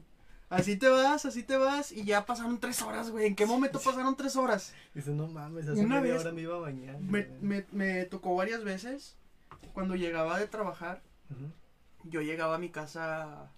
Así 0.50 0.78
te 0.78 0.88
vas, 0.90 1.26
así 1.26 1.44
te 1.44 1.58
vas 1.58 1.92
y 1.92 2.06
ya 2.06 2.26
pasaron 2.26 2.60
tres 2.60 2.82
horas, 2.82 3.12
güey. 3.12 3.28
¿En 3.28 3.36
qué 3.36 3.46
momento 3.46 3.80
pasaron 3.80 4.16
tres 4.16 4.36
horas? 4.36 4.74
Dices, 4.96 5.14
no 5.14 5.28
mames, 5.28 5.68
hace 5.68 5.80
Una 5.82 6.02
media 6.02 6.14
vez 6.14 6.24
hora 6.24 6.32
me 6.32 6.42
iba 6.42 6.56
a 6.56 6.60
bañar. 6.60 7.00
Me, 7.00 7.22
güey". 7.26 7.42
me, 7.42 7.66
me 7.72 8.06
tocó 8.06 8.36
varias 8.36 8.64
veces. 8.64 9.16
Cuando 9.74 9.96
llegaba 9.96 10.40
de 10.40 10.48
trabajar, 10.48 11.04
Ujú. 11.30 11.52
Yo 12.04 12.22
llegaba 12.22 12.56
a 12.56 12.60
mi 12.60 12.70
casa 12.70 13.52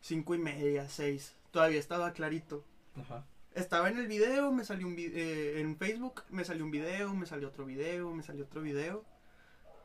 cinco 0.00 0.34
y 0.34 0.38
media, 0.38 0.88
seis. 0.88 1.34
Todavía 1.50 1.78
estaba 1.78 2.12
clarito. 2.12 2.64
Ajá. 3.00 3.26
Estaba 3.54 3.88
en 3.90 3.98
el 3.98 4.06
video, 4.06 4.50
me 4.50 4.64
salió 4.64 4.86
un 4.86 4.96
video, 4.96 5.58
en 5.58 5.76
Facebook, 5.76 6.22
me 6.30 6.44
salió 6.44 6.64
un 6.64 6.70
video, 6.70 7.14
me 7.14 7.26
salió 7.26 7.48
otro 7.48 7.66
video, 7.66 8.10
me 8.14 8.22
salió 8.22 8.44
otro 8.44 8.62
video. 8.62 9.04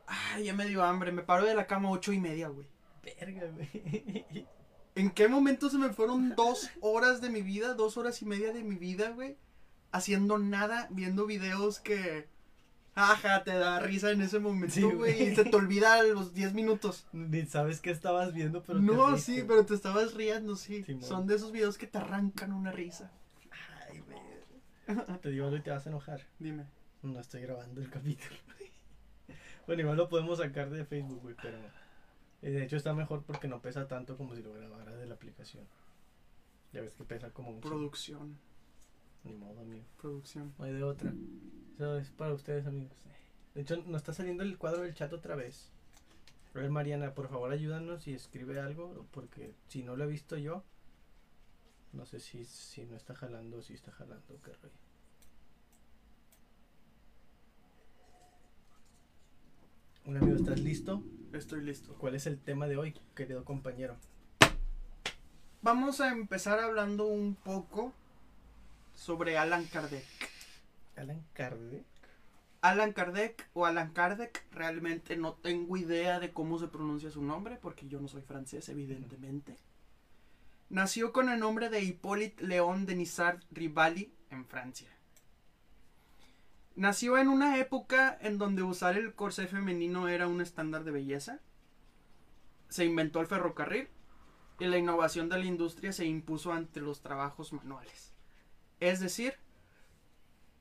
Ay, 0.06 0.44
ya 0.44 0.54
me 0.54 0.66
dio 0.66 0.82
hambre, 0.82 1.12
me 1.12 1.22
paro 1.22 1.44
de 1.44 1.54
la 1.54 1.66
cama 1.66 1.90
ocho 1.90 2.12
y 2.12 2.18
media, 2.18 2.48
güey. 2.48 2.66
Verga, 3.02 3.50
güey. 3.50 4.46
¿En 4.94 5.10
qué 5.10 5.28
momento 5.28 5.68
se 5.68 5.78
me 5.78 5.90
fueron 5.90 6.34
dos 6.34 6.70
horas 6.80 7.20
de 7.20 7.28
mi 7.28 7.42
vida, 7.42 7.74
dos 7.74 7.96
horas 7.98 8.20
y 8.22 8.24
media 8.24 8.52
de 8.52 8.64
mi 8.64 8.76
vida, 8.76 9.10
güey? 9.10 9.36
Haciendo 9.92 10.38
nada, 10.38 10.88
viendo 10.90 11.26
videos 11.26 11.78
que... 11.78 12.26
Ajá, 13.00 13.44
te 13.44 13.52
da 13.52 13.78
risa 13.78 14.10
en 14.10 14.20
ese 14.22 14.40
momento, 14.40 14.90
güey. 14.96 15.22
y 15.30 15.34
se 15.36 15.44
te 15.44 15.54
olvida 15.56 16.02
los 16.02 16.34
10 16.34 16.52
minutos. 16.54 17.06
Ni 17.12 17.46
sabes 17.46 17.80
qué 17.80 17.90
estabas 17.90 18.34
viendo, 18.34 18.62
pero 18.64 18.80
no, 18.80 19.16
sí, 19.18 19.44
pero 19.46 19.64
te 19.64 19.74
estabas 19.74 20.14
riendo, 20.14 20.56
sí. 20.56 20.84
Son 21.00 21.26
de 21.28 21.36
esos 21.36 21.52
videos 21.52 21.78
que 21.78 21.86
te 21.86 21.98
arrancan 21.98 22.52
una 22.52 22.72
risa. 22.72 23.12
Ay, 23.88 24.00
güey. 24.00 25.18
Te 25.20 25.30
digo 25.30 25.44
algo 25.44 25.56
y 25.56 25.60
te 25.62 25.70
vas 25.70 25.86
a 25.86 25.90
enojar. 25.90 26.26
Dime. 26.40 26.64
No 27.02 27.20
estoy 27.20 27.42
grabando 27.42 27.80
el 27.80 27.88
capítulo. 27.88 28.34
bueno, 29.68 29.82
igual 29.82 29.96
lo 29.96 30.08
podemos 30.08 30.38
sacar 30.38 30.68
de 30.70 30.84
Facebook, 30.84 31.20
güey, 31.22 31.36
pero... 31.40 31.56
eh, 32.42 32.50
De 32.50 32.64
hecho 32.64 32.76
está 32.76 32.94
mejor 32.94 33.22
porque 33.22 33.46
no 33.46 33.60
pesa 33.62 33.86
tanto 33.86 34.16
como 34.16 34.34
si 34.34 34.42
lo 34.42 34.52
grabara 34.54 34.96
de 34.96 35.06
la 35.06 35.14
aplicación. 35.14 35.64
Ya 36.72 36.80
ves 36.80 36.94
que 36.94 37.04
pesa 37.04 37.30
como 37.30 37.50
un... 37.50 37.60
Producción, 37.60 38.36
Ni 39.28 39.34
modo, 39.34 39.60
amigo. 39.60 39.84
producción. 40.00 40.54
No 40.58 40.64
hay 40.64 40.72
de 40.72 40.82
otra. 40.82 41.12
Eso 41.74 41.98
es 41.98 42.10
para 42.10 42.32
ustedes, 42.32 42.66
amigos. 42.66 42.96
De 43.54 43.60
hecho, 43.60 43.76
nos 43.86 43.96
está 43.96 44.12
saliendo 44.12 44.42
el 44.42 44.56
cuadro 44.56 44.82
del 44.82 44.94
chat 44.94 45.12
otra 45.12 45.36
vez. 45.36 45.70
A 46.54 46.58
ver, 46.60 46.70
Mariana, 46.70 47.14
por 47.14 47.28
favor, 47.28 47.52
ayúdanos 47.52 48.08
y 48.08 48.14
escribe 48.14 48.58
algo, 48.58 49.06
porque 49.10 49.54
si 49.68 49.82
no 49.82 49.96
lo 49.96 50.04
he 50.04 50.06
visto 50.06 50.36
yo, 50.36 50.64
no 51.92 52.06
sé 52.06 52.20
si, 52.20 52.44
si 52.44 52.84
no 52.84 52.96
está 52.96 53.14
jalando 53.14 53.58
o 53.58 53.62
si 53.62 53.74
está 53.74 53.92
jalando, 53.92 54.40
qué 54.42 54.52
rollo. 54.54 54.74
Hola, 60.06 60.20
amigo, 60.20 60.36
¿estás 60.36 60.60
listo? 60.60 61.02
Estoy 61.34 61.62
listo. 61.62 61.94
¿Cuál 61.98 62.14
es 62.14 62.26
el 62.26 62.38
tema 62.38 62.66
de 62.66 62.78
hoy, 62.78 62.94
querido 63.14 63.44
compañero? 63.44 63.96
Vamos 65.60 66.00
a 66.00 66.12
empezar 66.12 66.60
hablando 66.60 67.06
un 67.06 67.34
poco 67.34 67.92
sobre 68.98 69.38
Alan 69.38 69.64
Kardec. 69.66 70.04
Alan 70.96 71.24
Kardec. 71.32 71.86
Alan 72.60 72.92
Kardec 72.92 73.48
o 73.54 73.64
Alan 73.64 73.92
Kardec, 73.92 74.44
realmente 74.50 75.16
no 75.16 75.34
tengo 75.34 75.76
idea 75.76 76.18
de 76.18 76.32
cómo 76.32 76.58
se 76.58 76.66
pronuncia 76.66 77.08
su 77.08 77.22
nombre, 77.22 77.56
porque 77.62 77.86
yo 77.86 78.00
no 78.00 78.08
soy 78.08 78.22
francés, 78.22 78.68
evidentemente. 78.68 79.56
Nació 80.68 81.12
con 81.12 81.28
el 81.28 81.38
nombre 81.38 81.70
de 81.70 81.80
Hippolyte 81.80 82.44
Léon 82.44 82.86
Denisard 82.86 83.40
Rivali 83.52 84.12
en 84.30 84.44
Francia. 84.44 84.88
Nació 86.74 87.18
en 87.18 87.28
una 87.28 87.56
época 87.58 88.18
en 88.20 88.36
donde 88.36 88.64
usar 88.64 88.98
el 88.98 89.14
corsé 89.14 89.46
femenino 89.46 90.08
era 90.08 90.26
un 90.26 90.40
estándar 90.40 90.82
de 90.82 90.90
belleza. 90.90 91.38
Se 92.68 92.84
inventó 92.84 93.20
el 93.20 93.28
ferrocarril 93.28 93.88
y 94.58 94.66
la 94.66 94.76
innovación 94.76 95.28
de 95.28 95.38
la 95.38 95.46
industria 95.46 95.92
se 95.92 96.04
impuso 96.04 96.52
ante 96.52 96.80
los 96.80 97.00
trabajos 97.00 97.52
manuales. 97.52 98.07
Es 98.80 99.00
decir, 99.00 99.34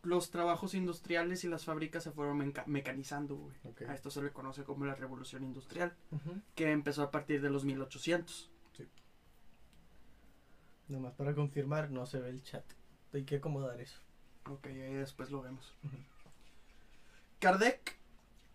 los 0.03 0.29
trabajos 0.31 0.73
industriales 0.73 1.43
y 1.43 1.47
las 1.47 1.65
fábricas 1.65 2.03
se 2.03 2.11
fueron 2.11 2.37
meca- 2.37 2.63
mecanizando, 2.65 3.35
güey. 3.35 3.55
A 3.89 3.93
esto 3.95 4.09
se 4.09 4.21
le 4.23 4.31
conoce 4.31 4.63
como 4.63 4.85
la 4.85 4.95
revolución 4.95 5.43
industrial, 5.43 5.95
que 6.55 6.71
empezó 6.71 7.03
a 7.03 7.11
partir 7.11 7.41
de 7.41 7.49
los 7.49 7.65
1800. 7.65 8.49
Nomás 10.87 11.13
para 11.13 11.35
confirmar, 11.35 11.91
no 11.91 12.05
se 12.05 12.19
ve 12.19 12.29
el 12.29 12.41
chat. 12.43 12.63
Hay 13.13 13.23
que 13.25 13.35
acomodar 13.37 13.79
eso. 13.81 13.99
Ok, 14.49 14.67
ahí 14.67 14.93
después 14.93 15.29
lo 15.31 15.41
vemos. 15.41 15.75
Kardec, 17.39 17.97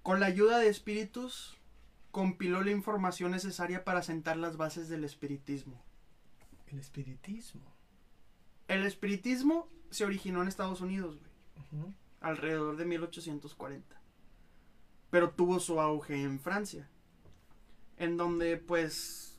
con 0.02 0.18
la 0.20 0.26
ayuda 0.26 0.58
de 0.58 0.68
espíritus, 0.68 1.58
compiló 2.10 2.62
la 2.62 2.70
información 2.70 3.30
necesaria 3.32 3.84
para 3.84 4.02
sentar 4.02 4.36
las 4.38 4.56
bases 4.56 4.88
del 4.88 5.04
espiritismo. 5.04 5.80
El 6.68 6.78
espiritismo. 6.78 7.71
El 8.72 8.86
espiritismo 8.86 9.68
se 9.90 10.06
originó 10.06 10.40
en 10.40 10.48
Estados 10.48 10.80
Unidos, 10.80 11.18
güey, 11.70 11.92
alrededor 12.22 12.76
de 12.76 12.86
1840. 12.86 14.00
Pero 15.10 15.30
tuvo 15.32 15.60
su 15.60 15.78
auge 15.78 16.22
en 16.22 16.40
Francia, 16.40 16.88
en 17.98 18.16
donde 18.16 18.56
pues 18.56 19.38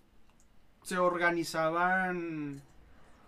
se 0.83 0.99
organizaban 0.99 2.61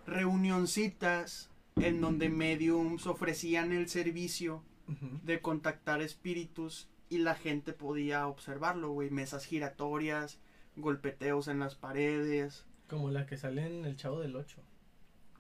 reunioncitas 0.05 1.49
en 1.77 2.01
donde 2.01 2.29
mediums 2.29 3.07
ofrecían 3.07 3.71
el 3.71 3.89
servicio 3.89 4.61
de 5.23 5.41
contactar 5.41 6.03
espíritus 6.03 6.87
y 7.09 7.17
la 7.17 7.33
gente 7.33 7.73
podía 7.73 8.27
observarlo, 8.27 8.91
güey. 8.91 9.09
Mesas 9.09 9.45
giratorias, 9.45 10.37
golpeteos 10.75 11.47
en 11.47 11.57
las 11.57 11.73
paredes, 11.73 12.63
Como 12.87 13.09
la 13.09 13.25
que 13.25 13.37
sale 13.37 13.65
en 13.65 13.85
El 13.85 13.97
Chavo 13.97 14.19
del 14.19 14.35
8. 14.35 14.61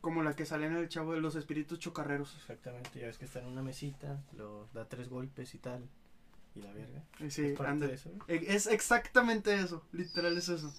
Como 0.05 0.21
la 0.21 0.35
que 0.35 0.45
sale 0.45 0.67
en 0.67 0.75
el 0.75 0.87
chavo 0.87 1.13
de 1.13 1.19
los 1.19 1.35
espíritus 1.35 1.79
chocarreros. 1.79 2.35
Exactamente, 2.37 2.99
ya 2.99 3.07
ves 3.07 3.17
que 3.17 3.25
está 3.25 3.39
en 3.39 3.47
una 3.47 3.63
mesita, 3.63 4.21
lo 4.37 4.67
da 4.71 4.87
tres 4.87 5.09
golpes 5.09 5.55
y 5.55 5.57
tal. 5.57 5.89
Y 6.53 6.61
la 6.61 6.71
verga. 6.73 7.03
Eh, 7.21 7.31
Sí. 7.31 7.55
Eh, 8.27 8.45
Es 8.49 8.67
exactamente 8.67 9.55
eso, 9.55 9.83
literal 9.93 10.37
es 10.37 10.47
eso. 10.47 10.71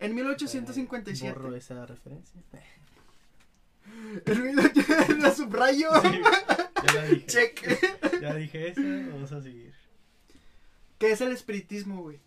En 0.00 0.10
Eh, 0.10 0.14
1857. 0.16 1.32
borro 1.32 1.56
esa 1.56 1.86
referencia. 1.86 2.42
En 4.26 4.42
1800 4.42 5.18
la 5.18 5.34
subrayo. 5.34 5.88
Sí, 6.02 6.20
ya 6.86 6.92
la 6.92 7.04
dije. 7.04 7.26
Check. 7.26 8.20
Ya 8.20 8.34
dije 8.34 8.68
eso, 8.68 8.82
vamos 9.12 9.32
a 9.32 9.40
seguir. 9.40 9.72
¿Qué 10.98 11.12
es 11.12 11.22
el 11.22 11.32
espiritismo, 11.32 12.02
güey? 12.02 12.20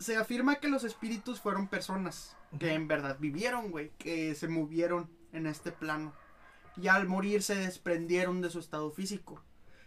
Se 0.00 0.16
afirma 0.16 0.56
que 0.56 0.66
los 0.68 0.82
espíritus 0.82 1.40
fueron 1.40 1.68
personas 1.68 2.34
que 2.58 2.72
en 2.72 2.88
verdad 2.88 3.16
vivieron, 3.20 3.70
güey, 3.70 3.90
que 3.98 4.34
se 4.34 4.48
movieron 4.48 5.08
en 5.32 5.46
este 5.46 5.72
plano 5.72 6.12
y 6.76 6.88
al 6.88 7.06
morir 7.08 7.42
se 7.42 7.54
desprendieron 7.56 8.40
de 8.40 8.50
su 8.50 8.58
estado 8.60 8.90
físico. 8.90 9.42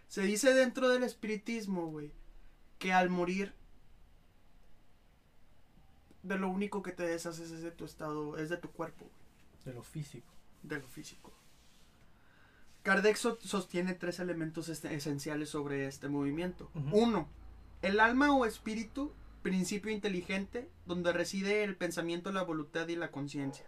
Se 0.08 0.22
dice 0.22 0.52
dentro 0.52 0.88
del 0.88 1.02
espiritismo, 1.04 1.86
güey, 1.86 2.12
que 2.78 2.92
al 2.92 3.08
morir 3.08 3.54
de 6.22 6.38
lo 6.38 6.48
único 6.48 6.82
que 6.82 6.92
te 6.92 7.02
deshaces 7.04 7.50
es 7.50 7.62
de 7.62 7.70
tu 7.70 7.84
estado, 7.84 8.36
es 8.38 8.48
de 8.48 8.56
tu 8.56 8.70
cuerpo, 8.70 9.06
De 9.64 9.72
lo 9.72 9.82
físico. 9.82 10.32
de 10.62 10.78
lo 10.78 10.86
físico. 10.86 11.32
Kardec 12.82 13.16
so- 13.16 13.38
sostiene 13.40 13.94
tres 13.94 14.18
elementos 14.20 14.68
este- 14.68 14.94
esenciales 14.94 15.48
sobre 15.48 15.86
este 15.86 16.08
movimiento. 16.08 16.70
Uno, 16.92 17.28
el 17.80 18.00
alma 18.00 18.34
o 18.34 18.44
espíritu, 18.44 19.12
principio 19.42 19.90
inteligente, 19.90 20.68
donde 20.86 21.12
reside 21.12 21.64
el 21.64 21.76
pensamiento, 21.76 22.32
la 22.32 22.42
voluntad 22.42 22.86
y 22.88 22.96
la 22.96 23.10
conciencia. 23.10 23.64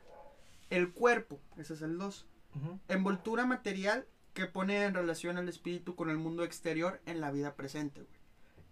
El 0.70 0.92
cuerpo, 0.92 1.40
ese 1.57 1.74
es 1.74 1.83
el 1.83 1.98
dos. 1.98 2.27
Ujú. 2.55 2.79
Envoltura 2.88 3.46
material 3.46 4.07
que 4.33 4.46
pone 4.46 4.85
en 4.85 4.94
relación 4.94 5.37
al 5.38 5.48
espíritu 5.48 5.94
con 5.94 6.11
el 6.11 6.18
mundo 6.18 6.44
exterior 6.44 7.00
en 7.07 7.20
la 7.20 7.31
vida 7.31 7.55
presente, 7.55 8.03
güey. 8.03 8.18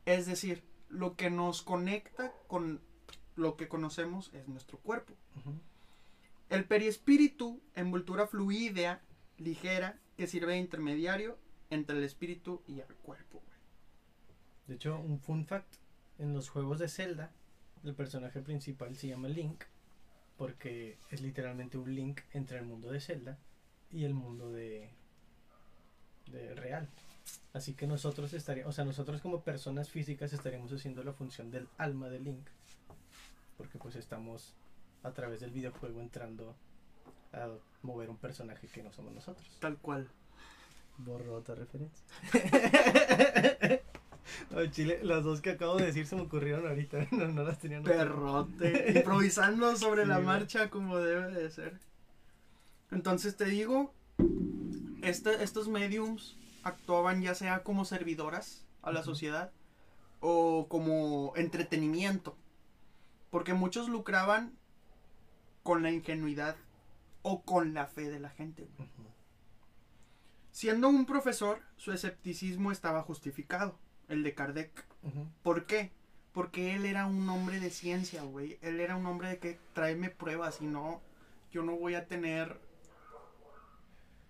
Es 0.04 0.26
decir, 0.26 0.64
lo 0.88 1.16
que 1.16 1.30
nos 1.30 1.62
conecta 1.62 2.32
con 2.48 2.80
lo 3.36 3.56
que 3.56 3.68
conocemos 3.68 4.30
es 4.34 4.48
nuestro 4.48 4.78
cuerpo. 4.78 5.14
Ujú. 5.36 5.54
El 6.50 6.64
perispíritu, 6.64 7.62
envoltura 7.74 8.26
fluídea, 8.26 9.00
ligera, 9.38 9.98
que 10.16 10.26
sirve 10.26 10.52
de 10.52 10.58
intermediario 10.58 11.38
entre 11.70 11.96
el 11.96 12.04
espíritu 12.04 12.62
y 12.66 12.80
el 12.80 12.94
cuerpo, 12.96 13.40
güey. 13.40 13.58
De 14.66 14.74
hecho, 14.74 14.98
un 14.98 15.18
fun 15.18 15.46
fact, 15.46 15.76
en 16.18 16.34
los 16.34 16.50
juegos 16.50 16.78
de 16.78 16.88
Zelda, 16.88 17.32
el 17.84 17.94
personaje 17.94 18.40
principal 18.40 18.96
se 18.96 19.08
llama 19.08 19.28
Link, 19.28 19.64
porque 20.42 20.98
es 21.12 21.20
literalmente 21.20 21.78
un 21.78 21.94
link 21.94 22.20
entre 22.32 22.58
el 22.58 22.64
mundo 22.64 22.90
de 22.90 22.98
Zelda 22.98 23.38
y 23.92 24.02
el 24.02 24.12
mundo 24.12 24.50
de, 24.50 24.90
de 26.26 26.52
real. 26.56 26.88
Así 27.52 27.74
que 27.74 27.86
nosotros 27.86 28.32
estaríamos, 28.32 28.70
o 28.70 28.72
sea, 28.74 28.84
nosotros 28.84 29.20
como 29.20 29.42
personas 29.42 29.88
físicas 29.88 30.32
estaríamos 30.32 30.72
haciendo 30.72 31.04
la 31.04 31.12
función 31.12 31.52
del 31.52 31.68
alma 31.78 32.08
de 32.08 32.18
Link, 32.18 32.44
porque 33.56 33.78
pues 33.78 33.94
estamos 33.94 34.52
a 35.04 35.12
través 35.12 35.38
del 35.38 35.52
videojuego 35.52 36.00
entrando 36.00 36.56
a 37.32 37.48
mover 37.82 38.10
un 38.10 38.16
personaje 38.16 38.66
que 38.66 38.82
no 38.82 38.92
somos 38.92 39.14
nosotros. 39.14 39.48
Tal 39.60 39.78
cual. 39.78 40.08
Borro 40.98 41.36
otra 41.36 41.54
referencia. 41.54 42.04
No, 44.50 44.66
Chile, 44.66 45.00
las 45.02 45.24
dos 45.24 45.40
que 45.40 45.50
acabo 45.50 45.76
de 45.76 45.86
decir 45.86 46.06
se 46.06 46.16
me 46.16 46.22
ocurrieron 46.22 46.66
ahorita. 46.66 47.06
No, 47.12 47.28
no 47.28 47.42
las 47.44 47.58
tenían. 47.58 47.82
Perrote. 47.82 48.92
Improvisando 48.98 49.76
sobre 49.76 50.02
Sí, 50.02 50.08
la 50.08 50.20
marcha 50.20 50.70
como 50.70 50.98
debe 50.98 51.30
de 51.32 51.50
ser. 51.50 51.78
Entonces 52.90 53.36
te 53.36 53.46
digo, 53.46 53.92
este- 55.02 55.42
estos 55.42 55.68
mediums 55.68 56.36
actuaban 56.62 57.22
ya 57.22 57.34
sea 57.34 57.62
como 57.62 57.84
servidoras 57.84 58.66
a 58.82 58.92
la 58.92 59.02
sociedad 59.02 59.50
o 60.20 60.66
como 60.68 61.32
entretenimiento. 61.36 62.36
Porque 63.30 63.54
muchos 63.54 63.88
lucraban 63.88 64.52
con 65.62 65.82
la 65.82 65.90
ingenuidad 65.90 66.56
o 67.22 67.42
con 67.42 67.72
la 67.72 67.86
fe 67.86 68.10
de 68.10 68.20
la 68.20 68.28
gente. 68.30 68.68
Siendo 70.50 70.88
un 70.88 71.06
profesor, 71.06 71.60
su 71.76 71.92
escepticismo 71.92 72.72
estaba 72.72 73.02
justificado, 73.02 73.78
el 74.12 74.22
de 74.22 74.34
Kardec. 74.34 74.84
¿Por 75.42 75.66
qué? 75.66 75.90
Porque 76.32 76.74
él 76.74 76.86
era 76.86 77.06
un 77.06 77.28
hombre 77.28 77.60
de 77.60 77.70
ciencia, 77.70 78.22
güey. 78.22 78.58
Él 78.62 78.80
era 78.80 78.96
un 78.96 79.06
hombre 79.06 79.28
de 79.28 79.38
que 79.38 79.58
tráeme 79.74 80.10
pruebas 80.10 80.60
y 80.60 80.66
no, 80.66 81.00
yo 81.50 81.62
no 81.62 81.76
voy 81.76 81.94
a 81.94 82.06
tener 82.06 82.58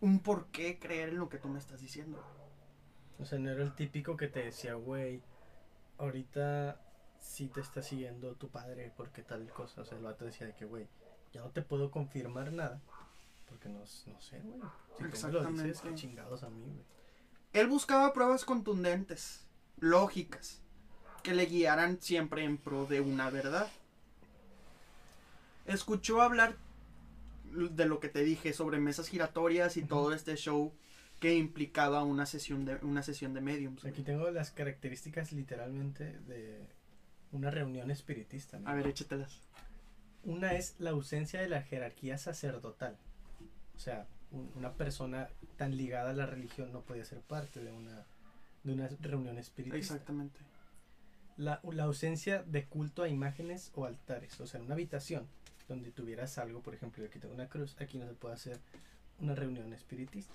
un 0.00 0.18
por 0.18 0.46
qué 0.46 0.78
creer 0.78 1.10
en 1.10 1.18
lo 1.18 1.28
que 1.28 1.38
tú 1.38 1.48
me 1.48 1.58
estás 1.58 1.80
diciendo. 1.80 2.22
O 3.18 3.24
sea, 3.24 3.38
no 3.38 3.50
era 3.50 3.62
el 3.62 3.74
típico 3.74 4.16
que 4.16 4.26
te 4.26 4.44
decía, 4.44 4.74
güey, 4.74 5.22
ahorita 5.98 6.80
sí 7.20 7.46
te 7.46 7.60
está 7.60 7.82
siguiendo 7.82 8.34
tu 8.34 8.48
padre 8.48 8.92
porque 8.96 9.22
tal 9.22 9.48
cosa. 9.50 9.82
O 9.82 9.84
sea, 9.84 9.96
el 9.96 10.02
vato 10.04 10.24
decía 10.24 10.46
de 10.46 10.54
que, 10.54 10.64
güey, 10.64 10.88
ya 11.32 11.40
no 11.40 11.50
te 11.50 11.62
puedo 11.62 11.90
confirmar 11.90 12.52
nada. 12.52 12.80
Porque 13.48 13.68
no, 13.68 13.80
no 13.80 13.86
sé, 13.86 14.40
güey. 14.40 14.60
Si 15.12 15.22
tú 15.22 15.28
me 15.28 15.32
lo 15.32 15.50
dices, 15.50 15.80
qué 15.80 15.94
chingados 15.94 16.42
a 16.42 16.50
mí, 16.50 16.62
güey. 16.62 16.84
Él 17.52 17.68
buscaba 17.68 18.12
pruebas 18.12 18.44
contundentes, 18.44 19.46
lógicas, 19.78 20.60
que 21.22 21.34
le 21.34 21.46
guiaran 21.46 22.00
siempre 22.00 22.44
en 22.44 22.56
pro 22.58 22.86
de 22.86 23.00
una 23.00 23.30
verdad. 23.30 23.70
Escuchó 25.66 26.20
hablar 26.22 26.56
de 27.52 27.86
lo 27.86 28.00
que 28.00 28.08
te 28.08 28.22
dije 28.24 28.52
sobre 28.52 28.78
mesas 28.78 29.08
giratorias 29.08 29.76
y 29.76 29.82
todo 29.82 30.12
este 30.12 30.36
show 30.36 30.72
que 31.20 31.34
implicaba 31.34 32.02
una 32.02 32.26
sesión 32.26 32.64
de 32.64 32.76
una 32.82 33.02
sesión 33.02 33.32
de 33.34 33.40
mediums. 33.40 33.84
Aquí 33.84 34.02
tengo 34.02 34.28
las 34.30 34.50
características 34.50 35.32
literalmente 35.32 36.18
de 36.20 36.66
una 37.30 37.50
reunión 37.50 37.90
espiritista. 37.90 38.56
A 38.56 38.60
amigo. 38.60 38.76
ver, 38.76 38.86
échatelas. 38.88 39.38
Una 40.24 40.54
es 40.54 40.74
la 40.78 40.90
ausencia 40.90 41.40
de 41.40 41.48
la 41.48 41.62
jerarquía 41.62 42.18
sacerdotal. 42.18 42.96
O 43.76 43.78
sea, 43.78 44.06
un- 44.32 44.50
una 44.56 44.72
persona 44.72 45.28
tan 45.56 45.76
ligada 45.76 46.10
a 46.10 46.14
la 46.14 46.26
religión 46.26 46.72
no 46.72 46.80
podía 46.80 47.04
ser 47.04 47.20
parte 47.20 47.60
de 47.62 47.70
una, 47.70 48.04
de 48.64 48.72
una 48.72 48.88
reunión 49.00 49.38
espiritista. 49.38 49.76
Exactamente. 49.94 50.40
La, 51.36 51.60
la 51.70 51.84
ausencia 51.84 52.42
de 52.42 52.66
culto 52.66 53.02
a 53.02 53.08
imágenes 53.08 53.70
o 53.74 53.86
altares. 53.86 54.38
O 54.40 54.46
sea, 54.46 54.58
en 54.60 54.66
una 54.66 54.74
habitación 54.74 55.26
donde 55.68 55.90
tuvieras 55.90 56.36
algo, 56.38 56.60
por 56.60 56.74
ejemplo, 56.74 57.04
aquí 57.04 57.18
tengo 57.18 57.34
una 57.34 57.48
cruz, 57.48 57.74
aquí 57.80 57.98
no 57.98 58.06
se 58.06 58.14
puede 58.14 58.34
hacer 58.34 58.60
una 59.18 59.34
reunión 59.34 59.72
espiritista. 59.72 60.34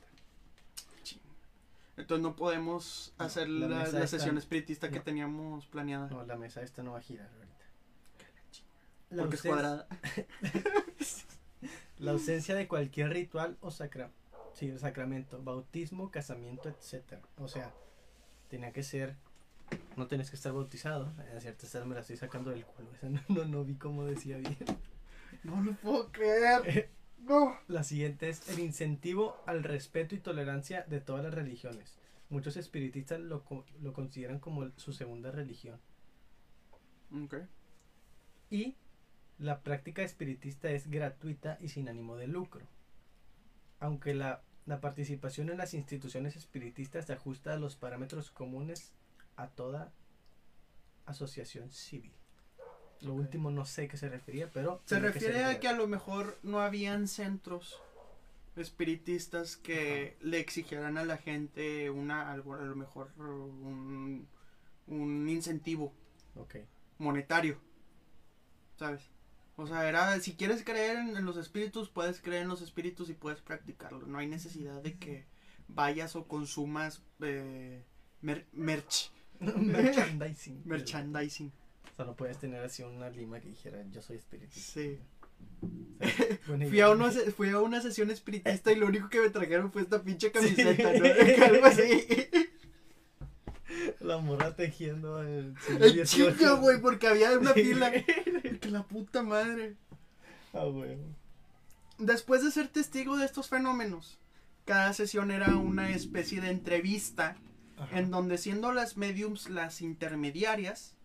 Entonces 1.98 2.22
no 2.22 2.36
podemos 2.36 3.14
No, 3.18 3.26
hacer 3.26 3.50
la 3.50 3.68
la, 3.68 3.84
está- 3.86 4.06
sesión 4.08 4.38
espiritista 4.38 4.90
que 4.90 5.00
teníamos 5.00 5.66
planeada. 5.68 6.08
No, 6.10 6.24
la 6.26 6.36
mesa 6.36 6.62
esta 6.62 6.84
no 6.84 6.92
va 6.92 7.00
a 7.00 7.02
girar 7.02 7.28
ahorita. 7.34 7.56
La 9.10 9.24
porque 9.24 9.36
es 9.38 9.42
cuadrada. 9.42 9.88
La 12.00 12.12
ausencia 12.12 12.54
de 12.54 12.68
cualquier 12.68 13.10
ritual 13.10 13.58
o 13.62 13.72
sacra 13.72 14.12
sí, 14.54 14.72
sacramento, 14.78 15.42
bautismo, 15.42 16.12
casamiento, 16.12 16.70
etcétera. 16.70 17.22
O 17.38 17.48
sea, 17.48 17.74
tenía 18.50 18.72
que 18.72 18.84
ser, 18.84 19.16
no 19.96 20.08
tienes 20.08 20.30
que 20.30 20.36
estar 20.36 20.54
bautizado. 20.54 21.14
Es 21.36 21.44
cierto, 21.44 21.66
esta 21.66 21.84
me 21.86 21.96
la 21.96 22.02
estoy 22.02 22.18
sacando 22.18 22.52
del 22.52 22.66
culo. 22.66 22.90
Esa 22.96 23.10
no, 23.10 23.22
no, 23.30 23.46
no 23.46 23.64
vi 23.64 23.76
cómo 23.76 24.06
decía 24.06 24.38
bien. 24.38 24.58
No 25.44 25.62
lo 25.62 25.74
puedo 25.74 26.12
creer. 26.12 26.90
No. 27.20 27.58
La 27.68 27.84
siguiente 27.84 28.30
es 28.30 28.48
el 28.48 28.60
incentivo 28.60 29.36
al 29.48 29.64
respeto 29.64 30.16
y 30.16 30.20
tolerancia 30.20 30.84
de 30.84 31.02
todas 31.02 31.24
las 31.24 31.34
religiones. 31.34 31.98
Muchos 32.30 32.56
espiritistas 32.56 33.20
lo, 33.20 33.44
lo 33.82 33.92
consideran 33.92 34.40
como 34.40 34.70
su 34.78 34.94
segunda 34.94 35.32
religión. 35.32 35.80
Ok. 37.12 37.36
Y 38.50 38.78
la 39.40 39.62
práctica 39.62 40.04
espiritista 40.04 40.70
es 40.70 40.90
gratuita 40.90 41.58
y 41.60 41.70
sin 41.70 41.90
ánimo 41.90 42.16
de 42.16 42.28
lucro. 42.28 42.66
Aunque 43.80 44.14
la, 44.14 44.42
la 44.68 44.82
participación 44.82 45.50
en 45.50 45.58
las 45.58 45.74
instituciones 45.74 46.36
espiritistas 46.36 47.06
se 47.06 47.14
ajusta 47.14 47.54
a 47.54 47.58
los 47.58 47.76
parámetros 47.76 48.30
comunes 48.30 48.92
a 49.38 49.48
toda 49.48 49.94
asociación 51.06 51.72
civil. 51.72 52.12
Lo 53.02 53.14
último 53.14 53.50
no 53.50 53.66
sé 53.66 53.88
qué 53.88 53.96
se 53.96 54.10
refería, 54.10 54.50
pero... 54.52 54.82
Se 54.86 55.00
refiere 55.00 55.46
a 55.46 55.60
que 55.60 55.70
a 55.70 55.74
lo 55.74 55.88
mejor 55.88 56.38
no 56.44 56.60
habían 56.60 57.08
centros 57.08 57.80
espiritistas 58.58 59.56
que 59.56 60.18
le 60.20 60.40
exigieran 60.40 60.98
a 60.98 61.06
la 61.06 61.18
gente 61.18 61.90
una 61.92 62.32
algo 62.32 62.56
a 62.56 62.62
lo 62.62 62.76
mejor 62.76 63.12
un, 63.20 64.28
un 64.88 65.30
incentivo 65.30 65.94
monetario 66.98 67.60
sabes 68.78 69.12
o 69.58 69.68
sea 69.68 69.88
era 69.90 70.18
si 70.22 70.34
quieres 70.36 70.64
creer 70.64 70.98
en, 70.98 71.18
en 71.18 71.26
los 71.26 71.36
espíritus 71.36 71.90
puedes 71.90 72.22
creer 72.22 72.44
en 72.44 72.48
los 72.48 72.62
espíritus 72.62 73.10
y 73.10 73.14
puedes 73.14 73.42
practicarlo 73.42 74.06
no 74.08 74.18
hay 74.20 74.28
necesidad 74.28 74.82
de 74.82 74.94
que 74.98 75.26
vayas 75.68 76.16
o 76.16 76.26
consumas 76.28 77.02
eh, 77.22 77.84
mer- 78.22 78.48
merch 78.54 79.12
Merchandising. 79.40 80.62
merchandising 80.66 81.52
O 81.92 81.96
sea, 81.96 82.06
no 82.06 82.16
puedes 82.16 82.38
tener 82.40 82.64
así 82.64 82.84
una 82.84 83.10
lima 83.10 83.40
que 83.40 83.50
dijera 83.50 83.84
yo 83.92 84.02
soy 84.02 84.18
espiritista. 84.18 84.72
sí 84.82 85.00
O 86.02 86.08
sea, 86.08 86.38
buena 86.48 86.68
Fui 86.68 86.80
a, 86.82 86.90
una, 86.90 87.12
fui 87.12 87.50
a 87.50 87.60
una 87.60 87.82
sesión 87.82 88.10
espiritista 88.12 88.72
y 88.72 88.76
lo 88.76 88.88
único 88.88 89.10
que 89.10 89.20
me 89.22 89.30
trajeron 89.30 89.72
fue 89.72 89.82
esta 89.84 90.02
pinche 90.02 90.28
Sí. 90.28 90.34
camiseta, 90.34 90.94
¿no? 90.94 91.06
Algo 91.46 91.66
así. 91.66 92.08
La 94.00 94.18
morra 94.20 94.56
tejiendo 94.56 95.22
el, 95.22 95.56
El 95.80 96.06
chinga, 96.06 96.54
güey, 96.54 96.80
porque 96.80 97.08
había 97.08 97.38
una 97.38 97.54
Sí. 97.54 97.64
fila. 97.64 97.92
Que 98.62 98.70
la 98.70 98.84
puta 98.84 99.24
madre. 99.24 99.76
Ah, 100.54 100.66
güey. 100.66 100.98
Después 101.98 102.44
de 102.44 102.52
ser 102.52 102.68
testigo 102.68 103.18
de 103.18 103.26
estos 103.26 103.50
fenómenos, 103.50 104.20
cada 104.66 104.94
sesión 104.94 105.32
era 105.32 105.56
una 105.56 105.90
especie 105.90 106.42
de 106.42 106.50
entrevista 106.52 107.38
Ajá. 107.78 108.00
en 108.00 108.12
donde 108.12 108.38
siendo 108.38 108.72
las 108.72 108.98
mediums 108.98 109.50
las 109.50 109.82
intermediarias, 109.82 110.96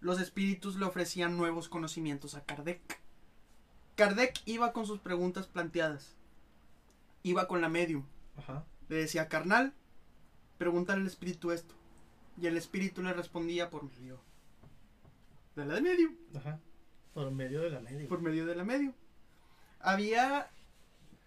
los 0.00 0.20
espíritus 0.20 0.76
le 0.76 0.84
ofrecían 0.86 1.36
nuevos 1.36 1.68
conocimientos 1.68 2.34
a 2.34 2.44
Kardec. 2.44 2.80
Kardec 3.96 4.40
iba 4.46 4.72
con 4.72 4.86
sus 4.86 4.98
preguntas 5.00 5.46
planteadas. 5.46 6.14
Iba 7.22 7.46
con 7.48 7.60
la 7.60 7.68
medium. 7.68 8.04
Ajá. 8.36 8.64
Le 8.88 8.96
decía, 8.96 9.28
carnal, 9.28 9.74
pregúntale 10.58 11.02
al 11.02 11.06
espíritu 11.06 11.52
esto. 11.52 11.74
Y 12.40 12.46
el 12.46 12.56
espíritu 12.56 13.02
le 13.02 13.12
respondía 13.12 13.70
por 13.70 13.84
medio 13.84 14.20
de 15.56 15.66
la 15.66 15.74
de 15.74 15.82
medio. 15.82 16.10
Ajá. 16.34 16.58
Por 17.12 17.30
medio 17.30 17.60
de 17.60 17.70
la 17.70 17.80
media. 17.80 18.08
Por 18.08 18.22
medio 18.22 18.46
de 18.46 18.54
la 18.54 18.64
medio. 18.64 18.94
Había, 19.80 20.50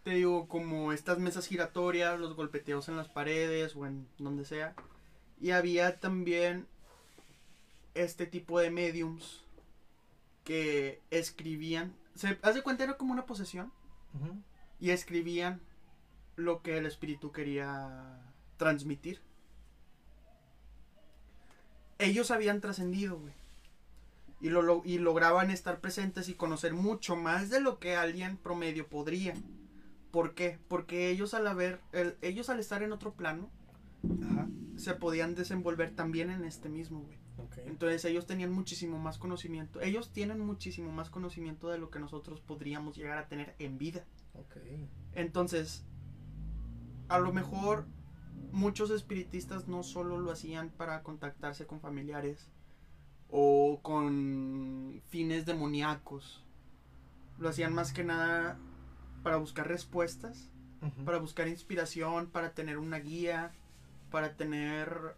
te 0.03 0.11
digo, 0.11 0.47
como 0.47 0.93
estas 0.93 1.19
mesas 1.19 1.47
giratorias, 1.47 2.19
los 2.19 2.35
golpeteos 2.35 2.87
en 2.89 2.97
las 2.97 3.09
paredes 3.09 3.75
o 3.75 3.85
en 3.85 4.07
donde 4.17 4.45
sea. 4.45 4.75
Y 5.39 5.51
había 5.51 5.99
también 5.99 6.67
este 7.93 8.25
tipo 8.25 8.59
de 8.59 8.71
mediums 8.71 9.43
que 10.43 11.01
escribían. 11.11 11.93
Se 12.15 12.37
hace 12.41 12.61
cuenta 12.61 12.83
era 12.83 12.97
como 12.97 13.13
una 13.13 13.25
posesión. 13.25 13.71
Y 14.79 14.91
escribían 14.91 15.61
lo 16.35 16.61
que 16.61 16.77
el 16.77 16.85
espíritu 16.85 17.31
quería 17.31 18.19
transmitir. 18.57 19.21
Ellos 22.03 22.31
habían 22.31 22.61
trascendido, 22.61 23.17
güey. 23.19 23.33
Y, 24.41 24.49
lo, 24.49 24.61
lo- 24.61 24.81
y 24.83 24.97
lograban 24.97 25.49
estar 25.51 25.79
presentes 25.79 26.27
y 26.29 26.33
conocer 26.33 26.73
mucho 26.73 27.15
más 27.15 27.49
de 27.49 27.61
lo 27.61 27.79
que 27.79 27.95
alguien 27.95 28.37
promedio 28.37 28.87
podría. 28.87 29.33
¿Por 30.11 30.35
qué? 30.35 30.59
Porque 30.67 31.09
ellos 31.09 31.33
al 31.33 31.47
haber, 31.47 31.79
el- 31.93 32.15
ellos 32.21 32.49
al 32.49 32.59
estar 32.59 32.83
en 32.83 32.91
otro 32.91 33.13
plano, 33.13 33.49
Ajá. 34.23 34.47
se 34.75 34.95
podían 34.95 35.33
desenvolver 35.33 35.95
también 35.95 36.29
en 36.29 36.43
este 36.43 36.67
mismo, 36.69 37.01
güey. 37.01 37.17
Entonces 37.65 38.03
ellos 38.05 38.27
tenían 38.27 38.51
muchísimo 38.51 38.99
más 38.99 39.17
conocimiento. 39.17 39.79
Ellos 39.81 40.11
tienen 40.11 40.39
muchísimo 40.39 40.91
más 40.91 41.09
conocimiento 41.09 41.69
de 41.69 41.77
lo 41.77 41.89
que 41.89 41.99
nosotros 41.99 42.41
podríamos 42.41 42.95
llegar 42.97 43.17
a 43.17 43.27
tener 43.27 43.55
en 43.59 43.77
vida. 43.77 44.03
Ok. 44.33 44.57
Entonces, 45.13 45.83
a 47.09 47.19
lo 47.19 47.31
mejor 47.33 47.85
muchos 48.51 48.91
espiritistas 48.91 49.67
no 49.67 49.83
solo 49.83 50.17
lo 50.19 50.31
hacían 50.31 50.69
para 50.69 51.01
contactarse 51.03 51.65
con 51.65 51.79
familiares 51.79 52.49
o 53.29 53.79
con 53.81 55.01
fines 55.07 55.45
demoníacos. 55.45 56.43
Lo 57.39 57.49
hacían 57.49 57.73
más 57.73 57.93
que 57.93 58.03
nada 58.03 58.57
para 59.23 59.37
buscar 59.37 59.67
respuestas, 59.67 60.49
para 61.05 61.17
buscar 61.17 61.47
inspiración, 61.47 62.27
para 62.27 62.53
tener 62.53 62.77
una 62.77 62.99
guía, 62.99 63.53
para 64.11 64.35
tener 64.35 65.15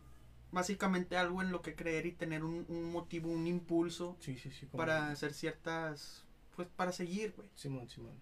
básicamente 0.51 1.17
algo 1.17 1.41
en 1.41 1.51
lo 1.51 1.61
que 1.61 1.75
creer 1.75 2.05
y 2.05 2.11
tener 2.13 2.43
un, 2.43 2.65
un 2.69 2.91
motivo, 2.91 3.29
un 3.31 3.47
impulso 3.47 4.15
Sí, 4.19 4.37
sí, 4.37 4.51
sí. 4.51 4.67
como- 4.67 4.77
para 4.77 5.09
hacer 5.09 5.33
ciertas, 5.33 6.23
pues 6.55 6.67
para 6.69 6.91
seguir, 6.91 7.33
güey. 7.35 7.49
Simón, 7.55 7.89
Simón. 7.89 8.13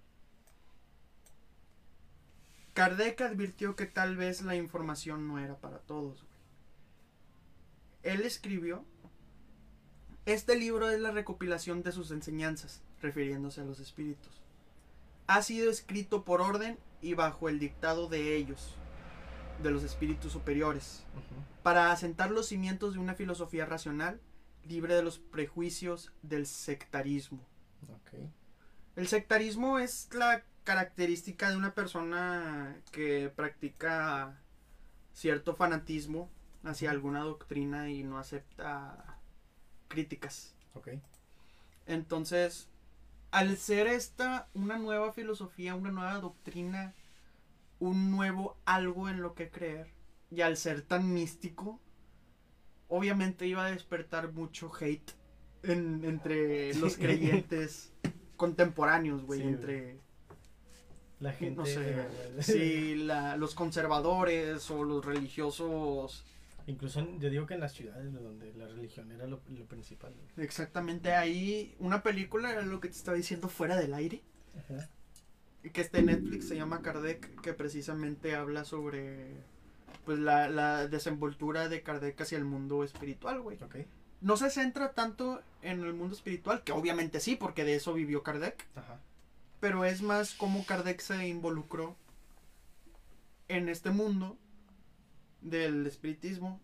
Kardec 2.74 3.22
advirtió 3.22 3.76
que 3.76 3.86
tal 3.86 4.16
vez 4.18 4.42
la 4.42 4.56
información 4.56 5.28
no 5.28 5.40
era 5.40 5.56
para 5.58 5.80
todos. 5.80 6.24
güey. 6.24 6.34
Él 8.04 8.22
escribió, 8.24 8.84
este 10.26 10.56
libro 10.56 10.90
es 10.90 11.00
la 11.00 11.12
recopilación 11.12 11.84
de 11.84 11.92
sus 11.92 12.12
enseñanzas, 12.12 12.82
refiriéndose 13.02 13.62
a 13.62 13.66
los 13.66 13.80
espíritus. 13.80 14.42
Ha 15.28 15.42
sido 15.42 15.70
escrito 15.70 16.24
por 16.26 16.42
orden 16.42 16.78
y 17.02 17.14
bajo 17.14 17.48
el 17.48 17.60
dictado 17.60 18.08
de 18.08 18.36
ellos, 18.36 18.76
de 19.62 19.72
los 19.72 19.84
espíritus 19.84 20.32
superiores, 20.32 21.04
para 21.62 21.92
asentar 21.92 22.32
los 22.32 22.48
cimientos 22.48 22.94
de 22.94 23.00
una 23.00 23.14
filosofía 23.14 23.66
racional, 23.66 24.20
libre 24.66 24.96
de 24.96 25.04
los 25.04 25.20
prejuicios 25.20 26.12
del 26.22 26.46
sectarismo. 26.48 27.40
El 28.96 29.08
sectarismo 29.08 29.80
es 29.80 30.10
la 30.14 30.44
característica 30.64 31.50
de 31.50 31.58
una 31.58 31.74
persona 31.74 32.76
que 32.92 33.32
practica 33.36 34.40
cierto 35.14 35.56
fanatismo 35.56 36.30
hacia 36.64 36.92
alguna 36.92 37.20
doctrina 37.22 37.90
y 37.90 38.04
no 38.04 38.18
acepta 38.18 39.20
críticas. 39.88 40.56
Ok. 40.74 40.90
Entonces, 41.86 42.70
al 43.32 43.58
ser 43.58 43.88
esta 43.88 44.48
una 44.54 44.78
nueva 44.78 45.12
filosofía, 45.12 45.76
una 45.76 45.92
nueva 45.92 46.16
doctrina, 46.20 46.94
un 47.80 48.12
nuevo 48.12 48.58
algo 48.66 49.10
en 49.10 49.22
lo 49.22 49.34
que 49.36 49.50
creer, 49.50 49.92
y 50.32 50.42
al 50.42 50.56
ser 50.58 50.82
tan 50.82 51.14
místico, 51.14 51.80
obviamente 52.88 53.46
iba 53.48 53.66
a 53.66 53.72
despertar 53.72 54.32
mucho 54.32 54.72
hate 54.80 55.12
en- 55.64 56.04
entre 56.06 56.74
los 56.76 56.96
creyentes 56.98 57.92
contemporáneos, 58.38 59.24
güey, 59.24 59.42
Sí, 59.42 59.48
entre 59.48 60.00
La 61.24 61.34
gente. 61.34 61.56
no 61.56 61.66
sé, 61.66 62.06
sí, 62.42 62.96
la- 62.96 63.38
los 63.38 63.56
conservadores 63.56 64.70
o 64.72 64.84
los 64.84 65.04
religiosos. 65.06 66.26
Incluso 66.68 67.06
yo 67.20 67.30
digo 67.30 67.46
que 67.46 67.56
en 67.56 67.60
las 67.60 67.74
ciudades 67.74 68.14
donde 68.14 68.54
la 68.54 68.68
religión 68.68 69.12
era 69.12 69.28
lo, 69.28 69.42
lo 69.50 69.66
principal. 69.66 70.14
Exactamente 70.38 71.14
ahí, 71.14 71.76
una 71.80 72.04
película 72.04 72.52
era 72.52 72.62
lo 72.62 72.80
que 72.80 72.88
te 72.88 72.96
estaba 72.96 73.18
diciendo 73.18 73.50
fuera 73.50 73.76
del 73.76 73.94
aire. 73.94 74.22
Ajá. 74.58 74.88
que 75.74 75.82
está 75.82 75.98
en 76.00 76.06
Netflix, 76.08 76.48
se 76.48 76.56
llama 76.56 76.82
Kardec, 76.82 77.42
que 77.42 77.54
precisamente 77.54 78.36
habla 78.36 78.66
sobre 78.66 79.32
pues 80.06 80.20
la, 80.20 80.50
la 80.50 80.88
desenvoltura 80.88 81.70
de 81.70 81.82
Kardec 81.82 82.20
hacia 82.22 82.38
el 82.38 82.46
mundo 82.46 82.84
espiritual, 82.84 83.42
güey. 83.42 83.58
Ok. 83.64 83.78
No 84.22 84.38
se 84.38 84.50
centra 84.50 84.92
tanto 84.94 85.42
en 85.62 85.82
el 85.84 85.94
mundo 85.94 86.16
espiritual, 86.16 86.64
que 86.64 86.72
obviamente 86.72 87.20
sí, 87.20 87.36
porque 87.36 87.64
de 87.66 87.76
eso 87.76 87.94
vivió 87.94 88.24
Kardec, 88.24 88.66
Ajá. 88.76 89.00
Pero 89.64 89.86
es 89.86 90.02
más 90.02 90.34
cómo 90.34 90.66
Kardec 90.66 91.00
se 91.00 91.26
involucró 91.26 91.96
en 93.48 93.70
este 93.70 93.92
mundo 93.92 94.38
del 95.40 95.88
espiritismo 95.88 96.60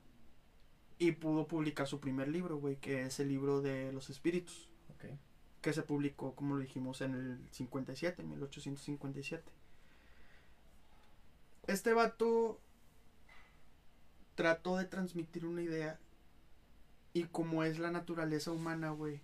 y 0.98 1.14
pudo 1.14 1.48
publicar 1.48 1.88
su 1.88 2.02
primer 2.02 2.28
libro, 2.28 2.58
güey, 2.58 2.76
que 2.76 3.04
es 3.04 3.22
el 3.22 3.30
libro 3.30 3.62
de 3.62 3.94
los 3.94 4.10
espíritus 4.10 4.68
Ok. 4.96 5.18
que 5.62 5.72
se 5.72 5.82
publicó, 5.82 6.36
como 6.36 6.56
lo 6.56 6.62
dijimos, 6.62 7.00
en 7.00 7.16
el 7.16 7.40
57, 7.52 8.22
en 8.22 8.32
1857. 8.32 9.50
Este 11.68 11.94
vato 11.94 12.60
trató 14.36 14.76
de 14.76 14.84
transmitir 14.84 15.46
una 15.46 15.62
idea 15.62 16.02
y 17.14 17.24
como 17.24 17.64
es 17.64 17.80
la 17.80 17.92
naturaleza 17.92 18.52
humana, 18.52 18.90
güey, 18.90 19.22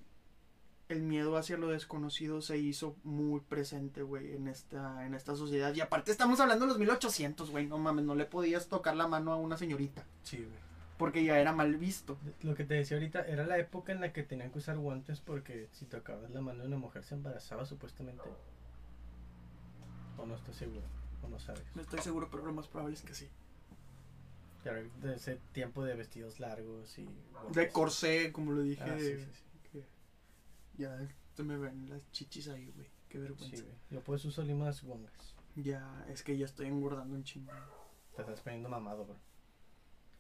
el 0.90 1.02
miedo 1.02 1.36
hacia 1.38 1.58
lo 1.58 1.70
desconocido 1.70 2.42
se 2.42 2.58
hizo 2.58 2.96
muy 3.04 3.40
presente, 3.42 4.04
güey, 4.04 4.34
en 4.36 4.48
esta, 4.48 5.06
en 5.06 5.14
esta 5.16 5.36
sociedad. 5.36 5.74
Y 5.74 5.82
aparte 5.82 6.12
estamos 6.12 6.40
hablando 6.40 6.66
de 6.66 6.70
los 6.70 6.80
1800, 6.80 7.50
güey, 7.52 7.66
no 7.68 7.78
mames, 7.78 8.06
no 8.06 8.14
le 8.16 8.26
podías 8.26 8.68
tocar 8.68 8.96
la 8.96 9.08
mano 9.08 9.32
a 9.34 9.38
una 9.38 9.58
señorita, 9.58 10.04
Sí, 10.24 10.38
güey. 10.38 10.50
porque 10.98 11.24
ya 11.24 11.40
era 11.40 11.54
mal 11.54 11.76
visto. 11.78 12.18
Lo 12.44 12.54
que 12.56 12.66
te 12.66 12.76
decía 12.76 12.98
ahorita 12.98 13.22
era 13.28 13.46
la 13.48 13.58
época 13.58 13.92
en 13.94 14.02
la 14.02 14.14
que 14.14 14.24
tenían 14.24 14.52
que 14.52 14.60
usar 14.60 14.78
guantes 14.78 15.20
porque 15.22 15.68
si 15.72 15.86
tocabas 15.86 16.30
la 16.32 16.42
mano 16.42 16.62
de 16.62 16.68
una 16.68 16.78
mujer 16.78 17.04
se 17.04 17.16
embarazaba 17.16 17.66
supuestamente. 17.66 18.24
O 20.18 20.26
no 20.26 20.36
estoy 20.36 20.54
seguro, 20.54 20.86
o 21.24 21.28
no 21.28 21.40
sabes. 21.40 21.64
No 21.76 21.82
estoy 21.82 22.00
seguro, 22.00 22.30
pero 22.32 22.46
lo 22.46 22.54
más 22.54 22.68
probable 22.68 22.96
es 22.96 23.02
que 23.02 23.14
sí. 23.14 23.28
Claro, 24.64 24.82
de 25.02 25.16
ese 25.16 25.40
tiempo 25.52 25.84
de 25.84 25.94
vestidos 25.96 26.40
largos 26.40 26.98
y. 26.98 27.08
De 27.54 27.70
corsé, 27.70 28.32
como 28.32 28.52
lo 28.52 28.62
dije. 28.62 28.82
Ah, 28.84 28.96
sí, 28.98 29.16
sí, 29.18 29.26
sí. 29.32 29.42
Ya 30.78 30.98
se 31.36 31.44
me 31.44 31.58
ven 31.58 31.90
las 31.90 32.10
chichis 32.12 32.48
ahí, 32.48 32.72
güey. 32.72 32.88
Qué 33.10 33.18
vergüenza. 33.18 33.58
Sí, 33.58 33.62
güey. 33.62 33.76
Yo 33.90 34.02
pues 34.02 34.24
uso 34.26 34.44
limas 34.44 34.84
guangas. 34.84 35.36
ya, 35.56 36.06
es 36.10 36.24
que 36.24 36.38
ya 36.38 36.46
estoy 36.46 36.68
engordando 36.68 37.16
un 37.16 37.24
chingo. 37.24 37.52
Te 38.16 38.22
estás 38.22 38.42
poniendo 38.42 38.70
mamado, 38.70 39.06
bro. 39.06 39.18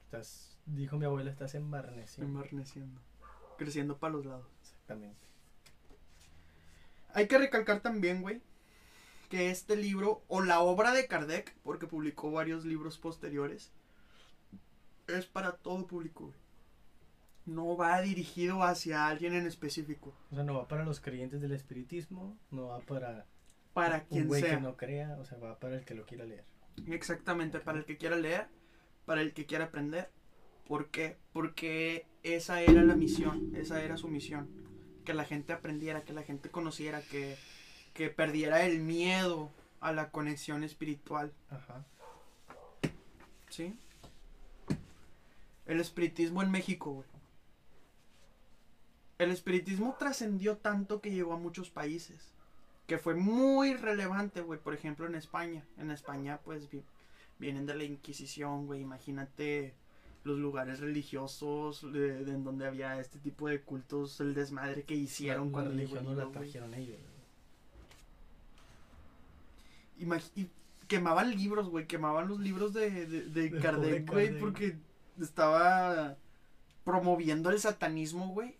Estás, 0.05 0.57
dijo 0.65 0.97
mi 0.97 1.05
abuela, 1.05 1.31
estás 1.31 1.55
embarneciendo. 1.55 2.39
Embarneciendo. 2.39 3.01
Creciendo 3.57 3.97
para 3.97 4.13
los 4.13 4.25
lados. 4.25 4.47
Exactamente. 4.61 5.25
Hay 7.13 7.27
que 7.27 7.37
recalcar 7.37 7.79
también, 7.79 8.21
güey, 8.21 8.41
que 9.29 9.49
este 9.49 9.77
libro, 9.77 10.23
o 10.27 10.41
la 10.41 10.59
obra 10.59 10.91
de 10.91 11.07
Kardec, 11.07 11.55
porque 11.63 11.87
publicó 11.87 12.29
varios 12.31 12.65
libros 12.65 12.97
posteriores, 12.97 13.71
es 15.07 15.25
para 15.25 15.53
todo 15.53 15.87
público, 15.87 16.25
güey. 16.25 16.44
No 17.45 17.77
va 17.77 18.01
dirigido 18.01 18.63
hacia 18.63 19.07
alguien 19.07 19.33
en 19.35 19.45
específico. 19.45 20.15
O 20.31 20.35
sea, 20.35 20.43
no 20.43 20.55
va 20.55 20.67
para 20.67 20.83
los 20.83 20.99
creyentes 20.99 21.41
del 21.41 21.51
espiritismo, 21.51 22.37
no 22.51 22.67
va 22.67 22.79
para 22.79 23.25
Para 23.73 23.97
un 23.97 24.03
quien 24.09 24.27
güey 24.27 24.41
sea. 24.41 24.55
que 24.55 24.61
no 24.61 24.75
crea, 24.77 25.15
o 25.19 25.25
sea, 25.25 25.37
va 25.37 25.59
para 25.59 25.75
el 25.75 25.85
que 25.85 25.93
lo 25.93 26.05
quiera 26.05 26.25
leer. 26.25 26.43
Exactamente, 26.87 27.59
para 27.59 27.77
el 27.77 27.85
que 27.85 27.97
quiera 27.97 28.15
leer, 28.15 28.47
para 29.05 29.21
el 29.21 29.33
que 29.33 29.45
quiera 29.45 29.65
aprender. 29.65 30.09
¿Por 30.67 30.89
qué? 30.89 31.17
Porque 31.33 32.07
esa 32.23 32.61
era 32.61 32.81
la 32.83 32.95
misión, 32.95 33.51
esa 33.55 33.81
era 33.83 33.97
su 33.97 34.07
misión. 34.07 34.49
Que 35.05 35.13
la 35.13 35.23
gente 35.25 35.53
aprendiera, 35.53 36.03
que 36.03 36.13
la 36.13 36.23
gente 36.23 36.49
conociera, 36.49 37.01
que, 37.01 37.37
que 37.93 38.09
perdiera 38.09 38.65
el 38.65 38.79
miedo 38.81 39.51
a 39.79 39.91
la 39.93 40.09
conexión 40.09 40.63
espiritual. 40.63 41.31
Ajá. 41.51 41.85
¿Sí? 43.49 43.77
El 45.67 45.79
espiritismo 45.79 46.41
en 46.41 46.49
México, 46.49 46.91
güey. 46.93 47.07
El 49.17 49.31
espiritismo 49.31 49.95
trascendió 49.97 50.57
tanto 50.57 50.99
que 51.01 51.11
llegó 51.11 51.33
a 51.33 51.37
muchos 51.37 51.69
países. 51.69 52.33
Que 52.87 52.97
fue 52.97 53.15
muy 53.15 53.73
relevante, 53.73 54.41
güey. 54.41 54.59
Por 54.59 54.73
ejemplo, 54.73 55.07
en 55.07 55.15
España. 55.15 55.63
En 55.77 55.89
España, 55.89 56.39
pues, 56.43 56.69
vi- 56.69 56.83
vienen 57.39 57.65
de 57.65 57.75
la 57.75 57.83
Inquisición, 57.83 58.67
güey. 58.67 58.81
Imagínate 58.81 59.73
los 60.23 60.37
lugares 60.39 60.79
religiosos 60.79 61.91
de, 61.93 62.23
de 62.25 62.31
en 62.31 62.43
donde 62.43 62.65
había 62.67 62.99
este 62.99 63.19
tipo 63.19 63.47
de 63.47 63.61
cultos, 63.61 64.19
el 64.21 64.33
desmadre 64.33 64.83
que 64.83 64.95
hicieron 64.95 65.47
la 65.47 65.51
cuando 65.53 65.71
religión 65.71 65.99
llegó 66.03 66.11
no 66.13 66.17
la 66.17 66.31
trajeron 66.31 66.73
ellos. 66.73 66.97
Imag- 69.99 70.31
y 70.35 70.49
quemaban 70.87 71.31
libros, 71.35 71.69
güey, 71.69 71.87
quemaban 71.87 72.27
los 72.27 72.39
libros 72.39 72.73
de, 72.73 73.05
de, 73.05 73.21
de 73.23 73.49
Kardec, 73.61 74.09
güey, 74.11 74.27
porque 74.39 74.77
estaba 75.21 76.17
promoviendo 76.83 77.49
el 77.49 77.59
satanismo, 77.59 78.29
güey. 78.29 78.55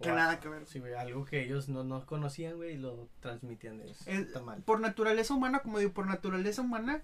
Que 0.00 0.10
nada 0.10 0.38
que 0.38 0.48
ver. 0.48 0.66
Sí, 0.66 0.78
güey, 0.78 0.94
algo 0.94 1.24
que 1.24 1.42
ellos 1.42 1.68
no, 1.68 1.82
no 1.82 2.06
conocían, 2.06 2.56
güey, 2.56 2.74
y 2.74 2.76
lo 2.78 3.08
transmitían. 3.20 3.80
Es, 3.80 4.06
Eh, 4.06 4.18
está 4.18 4.40
mal. 4.40 4.62
Por 4.62 4.80
naturaleza 4.80 5.34
humana, 5.34 5.60
como 5.60 5.78
digo, 5.80 5.92
por 5.92 6.06
naturaleza 6.06 6.62
humana, 6.62 7.02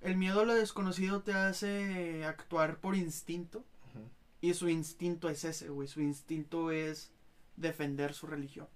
el 0.00 0.16
miedo 0.16 0.40
a 0.40 0.44
lo 0.44 0.54
desconocido 0.54 1.22
te 1.22 1.34
hace 1.34 2.24
actuar 2.24 2.78
por 2.78 2.96
instinto. 2.96 3.64
Y 4.40 4.54
su 4.54 4.68
instinto 4.68 5.28
es 5.28 5.44
ese, 5.44 5.68
güey. 5.68 5.86
Su 5.86 6.00
instinto 6.00 6.72
es 6.72 7.12
defender 7.56 8.12
su 8.12 8.26
religión. 8.26 8.66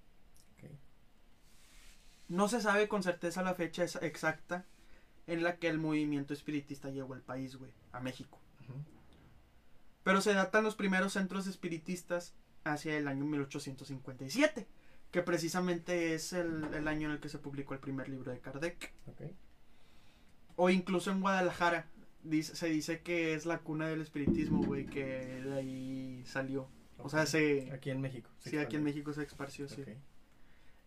Ok. 0.53 0.69
No 2.29 2.47
se 2.47 2.61
sabe 2.61 2.87
con 2.87 3.03
certeza 3.03 3.41
la 3.43 3.53
fecha 3.53 3.83
exacta 3.83 4.65
en 5.27 5.43
la 5.43 5.57
que 5.57 5.67
el 5.67 5.77
movimiento 5.77 6.33
espiritista 6.33 6.89
llegó 6.89 7.13
al 7.15 7.21
país, 7.21 7.57
güey, 7.57 7.71
a 7.91 7.99
México. 7.99 8.39
Pero 10.03 10.21
se 10.21 10.33
datan 10.33 10.63
los 10.63 10.75
primeros 10.75 11.11
centros 11.11 11.47
espiritistas 11.47 12.33
hacia 12.73 12.97
el 12.97 13.07
año 13.07 13.25
1857, 13.25 14.67
que 15.11 15.21
precisamente 15.23 16.13
es 16.13 16.33
el, 16.33 16.63
el 16.73 16.87
año 16.87 17.07
en 17.07 17.15
el 17.15 17.19
que 17.19 17.29
se 17.29 17.39
publicó 17.39 17.73
el 17.73 17.79
primer 17.79 18.09
libro 18.09 18.31
de 18.31 18.39
Kardec. 18.39 18.93
Ok. 19.07 19.21
O 20.55 20.69
incluso 20.69 21.11
en 21.11 21.21
Guadalajara, 21.21 21.87
dice- 22.23 22.55
se 22.55 22.67
dice 22.67 23.01
que 23.01 23.33
es 23.33 23.45
la 23.45 23.59
cuna 23.59 23.87
del 23.87 24.01
espiritismo, 24.01 24.63
güey, 24.63 24.85
que 24.85 25.05
de 25.05 25.53
ahí 25.53 26.23
salió. 26.25 26.67
O 26.97 27.09
sea, 27.09 27.25
se... 27.27 27.71
Aquí 27.71 27.91
en 27.91 28.01
México. 28.01 28.29
se 28.39 28.49
Sí, 28.49 28.57
aquí 28.57 28.75
en. 28.75 28.83
México 28.83 29.13
se 29.13 29.23
esparció, 29.23 29.69
sí. 29.69 29.81
Ok. 29.83 29.89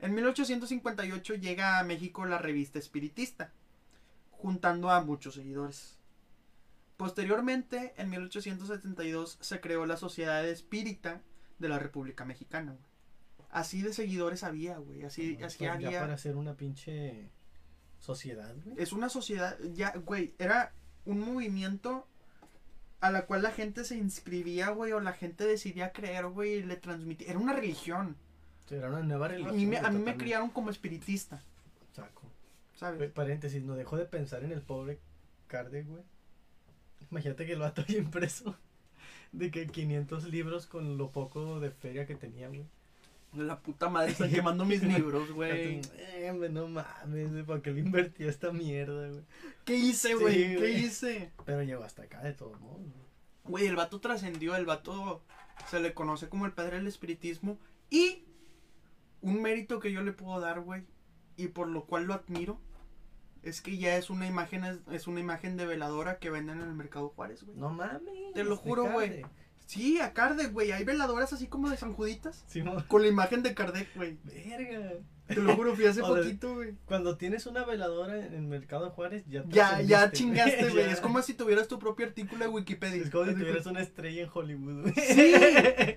En 0.01 0.15
1858 0.15 1.35
llega 1.35 1.79
a 1.79 1.85
México 1.85 2.25
la 2.27 2.39
revista 2.39 2.79
espiritista, 2.79 3.53
juntando 4.31 4.91
a 4.91 5.03
muchos 5.03 5.35
seguidores. 5.35 5.99
Posteriormente, 6.97 7.95
en 7.97 8.11
1872, 8.11 9.39
se 9.41 9.61
creó 9.61 9.87
la 9.87 9.97
Sociedad 9.97 10.47
Espírita 10.47 11.23
de 11.61 11.69
la 11.69 11.79
República 11.79 12.25
Mexicana. 12.25 12.73
güey. 12.73 12.85
Así 13.51 13.83
de 13.83 13.93
seguidores 13.93 14.43
había, 14.43 14.79
güey. 14.79 15.05
Así, 15.05 15.35
así 15.43 15.59
pues, 15.59 15.59
Ya 15.59 15.73
había. 15.75 16.01
para 16.01 16.15
hacer 16.15 16.37
una 16.37 16.55
pinche 16.57 17.31
sociedad, 18.01 18.55
güey. 18.65 18.77
Es 18.83 18.93
una 18.93 19.09
sociedad, 19.09 19.57
ya, 19.75 19.93
güey, 20.05 20.35
era 20.39 20.73
un 21.05 21.21
movimiento 21.21 22.07
a 23.01 23.11
la 23.11 23.27
cual 23.27 23.43
la 23.43 23.51
gente 23.51 23.85
se 23.85 23.97
inscribía, 23.97 24.71
güey, 24.71 24.93
o 24.93 25.01
la 25.01 25.13
gente 25.13 25.45
decidía 25.45 25.93
creer, 25.93 26.27
güey, 26.27 26.55
y 26.55 26.63
le 26.63 26.77
transmitía. 26.77 27.29
Era 27.31 27.39
una 27.39 27.53
religión. 27.55 28.17
Era 28.71 28.89
una 28.89 29.01
nueva 29.03 29.27
A 29.27 29.29
religión. 29.31 29.57
mí 29.57 29.67
me, 29.67 29.79
a 29.79 29.91
mí 29.91 29.99
me 29.99 30.17
criaron 30.17 30.51
como 30.51 30.71
espiritista, 30.71 31.43
Saco. 31.93 32.23
¿sabes? 32.77 33.11
Paréntesis, 33.11 33.63
no 33.65 33.75
dejo 33.75 33.97
de 33.97 34.05
pensar 34.05 34.45
en 34.45 34.53
el 34.53 34.63
pobre 34.63 35.01
Kardec, 35.49 35.87
güey. 35.89 36.03
Imagínate 37.11 37.47
que 37.47 37.55
el 37.55 37.59
vato 37.59 37.83
bien 37.89 38.11
preso. 38.13 38.57
De 39.33 39.51
que 39.51 39.67
500 39.67 40.25
libros 40.31 40.67
con 40.67 40.99
lo 40.99 41.11
poco 41.11 41.61
de 41.61 41.71
feria 41.71 42.07
que 42.07 42.17
tenía, 42.17 42.49
güey. 42.49 42.65
La 43.35 43.61
puta 43.61 43.89
madre, 43.89 44.11
están 44.13 44.31
quemando 44.33 44.65
mis 44.65 44.83
libros, 44.83 45.31
güey. 45.31 45.81
Eh, 45.99 46.49
no 46.51 46.67
mames, 46.69 47.31
güey, 47.31 47.45
¿para 47.45 47.63
qué 47.63 47.71
le 47.71 47.81
invertí 47.81 48.25
a 48.25 48.29
esta 48.29 48.53
mierda, 48.53 49.09
güey? 49.09 49.23
¿Qué 49.65 49.77
hice, 49.77 50.09
Sí, 50.09 50.15
güey? 50.15 50.35
¿Qué 50.35 50.57
güey. 50.57 50.85
hice? 50.85 51.31
Pero 51.45 51.63
llegó 51.63 51.85
hasta 51.85 52.03
acá 52.03 52.23
de 52.23 52.33
todos 52.33 52.61
modos, 52.61 52.79
güey. 52.79 53.11
Güey, 53.45 53.67
el 53.67 53.77
vato 53.77 54.01
trascendió, 54.01 54.57
el 54.57 54.67
vato 54.67 55.23
se 55.69 55.81
le 55.81 55.95
conoce 55.95 56.29
como 56.29 56.47
el 56.47 56.53
padre 56.53 56.77
del 56.77 56.89
espiritismo. 56.89 57.59
Y 57.89 58.25
un 59.23 59.43
mérito 59.43 59.81
que 59.81 59.93
yo 59.93 60.03
le 60.03 60.13
puedo 60.13 60.41
dar, 60.41 60.61
güey, 60.61 60.83
y 61.37 61.49
por 61.49 61.69
lo 61.69 61.85
cual 61.85 62.05
lo 62.05 62.15
admiro, 62.15 62.59
es 63.43 63.61
que 63.61 63.79
ya 63.79 63.97
es 63.97 64.11
una 64.11 64.27
imagen, 64.27 64.65
es, 64.65 64.79
es 64.91 65.07
una 65.07 65.21
imagen 65.21 65.57
de 65.57 65.67
veladora 65.67 66.19
que 66.19 66.31
venden 66.31 66.61
en 66.61 66.69
el 66.69 66.75
Mercado 66.75 67.09
Juárez, 67.11 67.43
güey. 67.45 67.57
No 67.57 67.71
mames. 67.71 68.35
Te 68.35 68.45
lo 68.45 68.57
juro, 68.57 68.91
güey. 68.91 69.25
Sí, 69.71 70.01
a 70.01 70.13
Kardec, 70.13 70.53
güey. 70.53 70.73
Hay 70.73 70.83
veladoras 70.83 71.33
así 71.33 71.47
como 71.47 71.71
de 71.71 71.77
San 71.77 71.93
Juditas. 71.95 72.43
Sí, 72.49 72.61
Con 72.89 73.03
la 73.03 73.09
imagen 73.09 73.45
de 73.45 73.55
Kardec, 73.55 73.95
güey. 73.95 74.19
Verga. 74.25 74.95
Te 75.29 75.37
lo 75.37 75.55
juro, 75.55 75.77
fui 75.77 75.87
hace 75.87 76.03
O 76.03 76.09
poquito, 76.09 76.57
güey. 76.57 76.75
Cuando 76.87 77.17
tienes 77.17 77.47
una 77.47 77.65
veladora 77.65 78.19
en 78.19 78.35
el 78.35 78.43
mercado 78.49 78.91
Juárez, 78.91 79.23
ya 79.29 79.45
Ya, 79.47 79.81
ya 79.81 80.11
trascendiste, 80.11 80.17
chingaste, 80.19 80.69
güey. 80.73 80.87
Ya. 80.87 80.91
Es 80.91 81.01
como 81.01 81.23
si 81.23 81.35
tuvieras 81.35 81.69
tu 81.69 81.79
propio 81.79 82.07
artículo 82.07 82.45
de 82.45 82.51
Wikipedia. 82.51 83.01
Es 83.01 83.11
como 83.11 83.27
si 83.27 83.35
tuvieras 83.35 83.67
una 83.67 83.81
estrella 83.81 84.23
en 84.25 84.31
Hollywood, 84.35 84.83
güey. 84.83 84.95
Sí, 84.97 85.35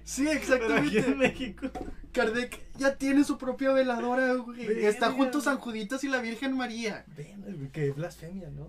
sí, 0.04 0.24
Pero 0.28 0.30
aquí 0.30 0.38
exactamente. 0.38 1.00
en 1.00 1.18
México. 1.18 1.72
Kardec 2.12 2.60
ya 2.78 2.96
tiene 2.96 3.24
su 3.24 3.40
propia 3.40 3.72
veladora, 3.72 4.36
güey. 4.36 4.86
Está 4.86 5.10
junto 5.10 5.40
a 5.40 5.42
San 5.42 5.58
Juditas 5.58 6.04
y 6.04 6.10
la 6.10 6.22
Virgen 6.22 6.56
María. 6.56 7.06
Ven, 7.18 7.72
qué 7.74 7.90
blasfemia, 7.90 8.52
¿no? 8.52 8.68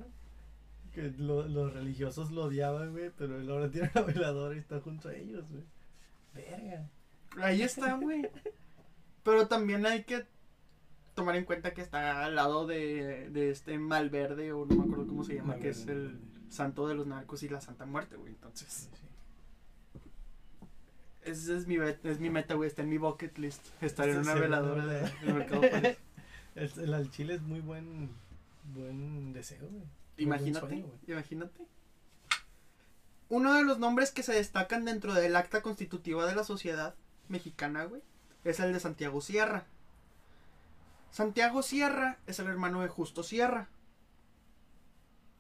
Que 0.95 1.11
lo- 1.19 1.47
los 1.49 1.73
religiosos 1.75 2.31
lo 2.31 2.45
odiaban, 2.45 2.93
güey, 2.93 3.11
pero 3.17 3.41
él 3.41 3.51
ahora 3.51 3.71
tiene 3.71 3.91
una 3.95 4.05
veladora 4.05 4.55
y 4.55 4.59
está 4.59 4.81
junto 4.81 5.09
a 5.09 5.15
ellos, 5.15 5.45
güey. 5.51 5.65
Verga. 6.35 6.89
Ahí 7.43 7.63
está, 7.63 7.95
güey. 7.97 8.29
Pero 9.25 9.49
también 9.49 9.85
hay 9.87 10.05
que 10.05 10.25
tomar 11.15 11.35
en 11.37 11.45
cuenta 11.45 11.75
que 11.75 11.81
está 11.81 12.25
al 12.25 12.35
lado 12.37 12.67
de, 12.67 13.29
de 13.31 13.51
este 13.51 13.79
Malverde, 13.79 14.53
o 14.53 14.67
no 14.67 14.77
me 14.77 14.85
acuerdo 14.85 15.07
cómo 15.07 15.25
se 15.25 15.35
llama, 15.35 15.57
que 15.57 15.71
es 15.71 15.87
el 15.87 16.19
santo 16.49 16.87
de 16.87 16.95
los 16.95 17.07
narcos 17.07 17.43
y 17.43 17.49
la 17.49 17.61
Santa 17.61 17.87
Muerte, 17.87 18.17
güey. 18.17 18.33
Entonces, 18.33 18.69
Sí, 18.69 18.89
sí. 18.95 20.01
ese 21.25 21.57
es 21.57 21.67
mi, 21.67 21.77
es 22.05 22.21
mi 22.21 22.31
meta, 22.31 22.55
güey. 22.55 22.69
Está 22.69 22.83
en 22.83 22.89
mi 22.91 22.99
bucket 22.99 23.37
list. 23.39 23.67
Estar 23.83 24.09
en 24.09 24.23
Sí, 24.25 24.31
una 24.31 24.35
veladora 24.41 24.87
de, 24.87 25.11
mercado 25.33 25.61
Juárez. 25.63 25.99
El, 26.55 26.71
el 26.85 26.95
al 26.95 27.11
chile 27.11 27.35
es 27.35 27.43
muy 27.43 27.59
buen, 27.61 28.11
buen 28.75 29.33
deseo, 29.33 29.67
güey. 29.69 29.83
Imagínate, 30.17 30.67
sueño, 30.67 30.87
imagínate. 31.07 31.67
Uno 33.29 33.55
de 33.55 33.65
los 33.65 33.79
nombres 33.79 34.11
que 34.13 34.23
se 34.23 34.33
destacan 34.35 34.85
dentro 34.85 35.15
del 35.15 35.35
acta 35.37 35.63
constitutiva 35.63 36.27
de 36.27 36.35
la 36.35 36.45
sociedad 36.45 36.95
mexicana, 37.29 37.85
güey, 37.85 38.03
es 38.45 38.61
el 38.61 38.73
de 38.73 38.81
Santiago 38.81 39.21
Sierra. 39.21 39.67
Santiago 41.11 41.63
Sierra 41.63 42.19
es 42.27 42.39
el 42.39 42.47
hermano 42.49 42.83
de 42.83 42.89
Justo 42.89 43.23
Sierra. 43.23 43.69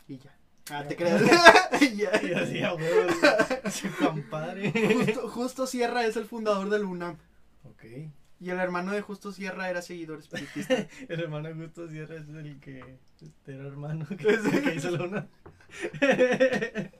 Y 0.08 0.18
ya. 0.18 0.34
Ah, 0.70 0.82
Ya. 0.82 0.88
te 0.88 0.96
creas. 0.96 1.22
Y 1.80 1.96
ya. 1.96 2.22
Y 2.22 2.32
así, 2.32 2.62
a 2.62 2.74
huevo, 2.74 3.12
güey. 3.20 3.70
Su 3.72 3.94
compadre. 3.96 4.72
Justo, 4.72 5.28
Justo 5.28 5.66
Sierra 5.66 6.04
es 6.06 6.16
el 6.16 6.24
fundador 6.24 6.70
del 6.70 6.84
UNAM. 6.84 7.18
Ok. 7.64 7.82
Y 8.40 8.50
el 8.50 8.58
hermano 8.58 8.92
de 8.92 9.00
Justo 9.00 9.32
Sierra 9.32 9.70
era 9.70 9.80
seguidor 9.80 10.18
espiritista. 10.18 10.74
El 11.08 11.20
hermano 11.20 11.48
Augusto 11.48 11.88
Sierra 11.88 12.16
es 12.16 12.28
el 12.28 12.60
que 12.60 12.98
este, 13.22 13.54
era 13.54 13.66
hermano 13.66 14.06
que, 14.08 14.16
que 14.16 14.74
hizo 14.74 14.90
la 14.90 15.04
una. 15.04 15.28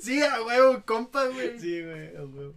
sí, 0.00 0.22
a 0.22 0.42
huevo, 0.42 0.82
compa, 0.86 1.26
güey. 1.26 1.58
Sí, 1.58 1.82
güey, 1.82 2.16
a 2.16 2.24
huevo. 2.24 2.54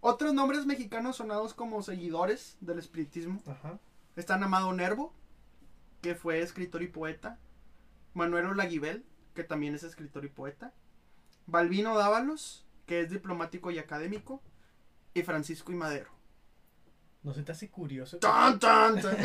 Otros 0.00 0.34
nombres 0.34 0.66
mexicanos 0.66 1.16
sonados 1.16 1.54
como 1.54 1.82
seguidores 1.82 2.56
del 2.60 2.78
espiritismo 2.78 3.42
Ajá. 3.46 3.78
están 4.16 4.42
Amado 4.42 4.72
Nervo, 4.72 5.12
que 6.02 6.14
fue 6.14 6.40
escritor 6.40 6.82
y 6.82 6.88
poeta. 6.88 7.38
Manuel 8.14 8.46
Olaguibel, 8.46 9.04
que 9.34 9.44
también 9.44 9.74
es 9.74 9.84
escritor 9.84 10.24
y 10.24 10.28
poeta. 10.28 10.72
Balbino 11.46 11.96
Dávalos, 11.96 12.66
que 12.86 13.00
es 13.00 13.10
diplomático 13.10 13.70
y 13.70 13.78
académico. 13.78 14.42
Y 15.14 15.22
Francisco 15.22 15.72
y 15.72 15.76
Madero. 15.76 16.17
¿No 17.22 17.34
se 17.34 17.42
te 17.42 17.52
hace 17.52 17.68
curioso? 17.68 18.18
¡Tan, 18.18 18.58
tan, 18.58 19.00
tan! 19.02 19.16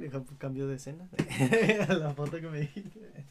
Deja 0.00 0.18
un 0.18 0.24
cambio 0.36 0.66
de 0.68 0.76
escena. 0.76 1.08
a 1.88 1.94
la 1.94 2.14
foto 2.14 2.40
que 2.40 2.48
me 2.48 2.60
dijiste. 2.60 3.24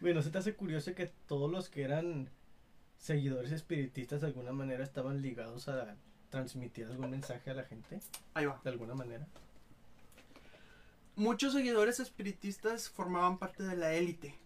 Güey, 0.00 0.14
¿no 0.14 0.22
se 0.22 0.30
te 0.30 0.38
hace 0.38 0.54
curioso 0.54 0.94
que 0.94 1.12
todos 1.26 1.50
los 1.50 1.68
que 1.68 1.82
eran 1.82 2.30
seguidores 2.98 3.52
espiritistas 3.52 4.20
de 4.20 4.28
alguna 4.28 4.52
manera 4.52 4.84
estaban 4.84 5.20
ligados 5.20 5.68
a 5.68 5.96
transmitir 6.30 6.86
algún 6.86 7.10
mensaje 7.10 7.50
a 7.50 7.54
la 7.54 7.64
gente? 7.64 8.00
Ahí 8.34 8.46
va. 8.46 8.60
De 8.64 8.70
alguna 8.70 8.94
manera. 8.94 9.26
Muchos 11.16 11.52
seguidores 11.52 11.98
espiritistas 12.00 12.88
formaban 12.88 13.38
parte 13.38 13.64
de 13.64 13.76
la 13.76 13.92
élite. 13.92 14.38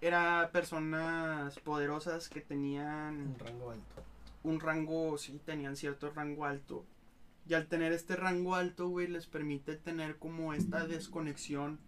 Era 0.00 0.50
personas 0.52 1.58
poderosas 1.60 2.28
que 2.28 2.40
tenían 2.40 3.28
Un 3.28 3.38
rango 3.38 3.70
alto. 3.70 4.09
Un 4.42 4.60
rango, 4.60 5.18
sí, 5.18 5.40
tenían 5.44 5.76
cierto 5.76 6.10
rango 6.10 6.44
alto. 6.44 6.86
Y 7.46 7.54
al 7.54 7.66
tener 7.66 7.92
este 7.92 8.16
rango 8.16 8.54
alto, 8.54 8.88
güey, 8.88 9.08
les 9.08 9.26
permite 9.26 9.76
tener 9.76 10.18
como 10.18 10.54
esta 10.54 10.86
desconexión 10.86 11.80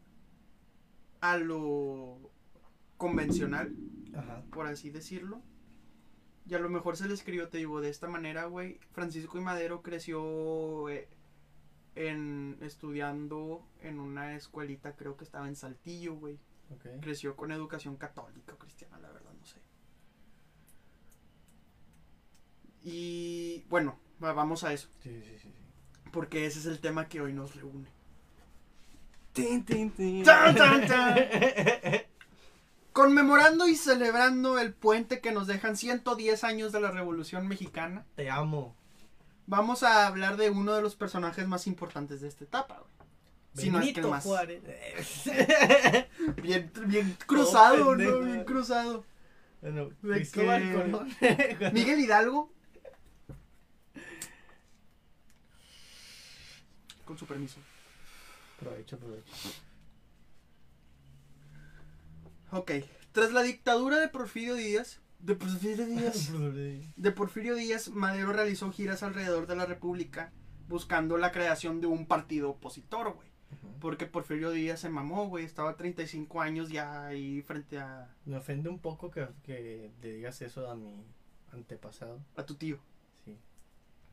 a 1.20 1.36
lo 1.36 2.18
convencional, 2.96 3.74
Ajá. 4.14 4.42
por 4.50 4.66
así 4.66 4.90
decirlo. 4.90 5.40
Y 6.46 6.54
a 6.54 6.58
lo 6.58 6.68
mejor 6.68 6.96
se 6.96 7.08
les 7.08 7.22
crió, 7.22 7.48
te 7.48 7.58
digo, 7.58 7.80
de 7.80 7.88
esta 7.88 8.08
manera, 8.08 8.46
güey. 8.46 8.80
Francisco 8.90 9.38
y 9.38 9.40
Madero 9.40 9.82
creció 9.82 10.88
eh, 10.88 11.08
en 11.94 12.58
estudiando 12.60 13.64
en 13.80 14.00
una 14.00 14.34
escuelita, 14.34 14.96
creo 14.96 15.16
que 15.16 15.24
estaba 15.24 15.46
en 15.48 15.56
Saltillo, 15.56 16.14
güey. 16.14 16.38
Creció 17.00 17.36
con 17.36 17.52
educación 17.52 17.96
católica 17.96 18.54
o 18.54 18.58
cristiana, 18.58 18.98
la 18.98 19.12
verdad, 19.12 19.32
no 19.38 19.44
sé. 19.44 19.60
Y 22.84 23.64
bueno, 23.68 23.98
va- 24.22 24.32
vamos 24.32 24.64
a 24.64 24.72
eso. 24.72 24.88
Sí, 25.02 25.22
sí, 25.24 25.36
sí. 25.42 25.48
Porque 26.12 26.46
ese 26.46 26.58
es 26.58 26.66
el 26.66 26.78
tema 26.80 27.08
que 27.08 27.20
hoy 27.20 27.32
nos 27.32 27.54
reúne. 27.54 27.88
Tin, 29.32 29.64
tin, 29.64 29.90
tin. 29.90 30.22
Tan, 30.24 30.54
tan, 30.54 30.86
tan. 30.86 31.16
Conmemorando 32.92 33.66
y 33.68 33.74
celebrando 33.76 34.58
el 34.58 34.74
puente 34.74 35.20
que 35.20 35.32
nos 35.32 35.46
dejan 35.46 35.76
110 35.78 36.44
años 36.44 36.72
de 36.72 36.80
la 36.80 36.90
Revolución 36.90 37.48
Mexicana, 37.48 38.04
Te 38.16 38.28
amo. 38.28 38.76
vamos 39.46 39.82
a 39.82 40.06
hablar 40.06 40.36
de 40.36 40.50
uno 40.50 40.74
de 40.74 40.82
los 40.82 40.94
personajes 40.94 41.48
más 41.48 41.66
importantes 41.66 42.20
de 42.20 42.28
esta 42.28 42.44
etapa, 42.44 42.80
güey. 42.80 42.92
Si 43.54 43.70
no 43.70 43.80
es 43.80 43.92
que 43.94 44.02
más. 44.02 44.24
Juárez. 44.24 44.62
Bien, 46.42 46.70
bien 46.86 47.16
cruzado. 47.26 47.94
¿no? 47.96 48.20
Bien 48.20 48.44
cruzado. 48.44 49.04
bueno, 49.60 49.90
De 50.02 50.22
que-. 50.30 51.70
Miguel 51.72 52.00
Hidalgo. 52.00 52.50
Con 57.04 57.18
su 57.18 57.26
permiso. 57.26 57.58
Aprovecho, 58.58 58.96
aprovecho. 58.96 59.32
Ok. 62.52 62.70
Tras 63.12 63.32
la 63.32 63.42
dictadura 63.42 63.98
de 63.98 64.08
Porfirio 64.08 64.54
Díaz. 64.54 65.00
De 65.18 65.34
Porfirio 65.34 65.86
Díaz. 65.86 66.30
De 66.96 67.12
Porfirio 67.12 67.54
Díaz, 67.54 67.90
Madero 67.90 68.32
realizó 68.32 68.70
giras 68.72 69.02
alrededor 69.02 69.46
de 69.46 69.56
la 69.56 69.66
República 69.66 70.32
buscando 70.68 71.16
la 71.18 71.32
creación 71.32 71.80
de 71.80 71.86
un 71.86 72.06
partido 72.06 72.50
opositor, 72.50 73.14
güey. 73.14 73.28
Porque 73.80 74.06
Porfirio 74.06 74.50
Díaz 74.50 74.80
se 74.80 74.88
mamó, 74.88 75.28
güey. 75.28 75.44
Estaba 75.44 75.70
a 75.70 75.76
35 75.76 76.40
años 76.40 76.70
ya 76.70 77.06
ahí 77.06 77.42
frente 77.42 77.78
a, 77.78 78.14
Me 78.24 78.36
ofende 78.36 78.68
un 78.68 78.78
poco 78.78 79.10
que, 79.10 79.28
que 79.42 79.90
le 80.00 80.12
digas 80.14 80.40
eso 80.40 80.70
a 80.70 80.74
mi 80.74 81.04
antepasado. 81.52 82.20
a 82.36 82.46
tu 82.46 82.54
tío. 82.54 82.78
Sí. 83.24 83.36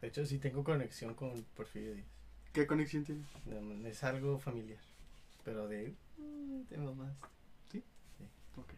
De 0.02 0.08
hecho, 0.08 0.26
sí 0.26 0.40
tengo 0.40 0.64
conexión 0.64 1.14
con 1.14 1.46
Porfirio 1.56 1.94
Díaz. 1.94 2.19
¿Qué 2.54 2.66
conexión 2.68 3.04
tiene? 3.04 3.24
No, 3.46 3.88
Es 3.88 4.04
algo 4.04 4.40
familiar. 4.40 4.80
Pero 5.44 5.68
de. 5.68 5.94
mm, 6.18 6.64
Te 6.64 6.78
mamás. 6.78 7.16
Ok. 8.56 8.72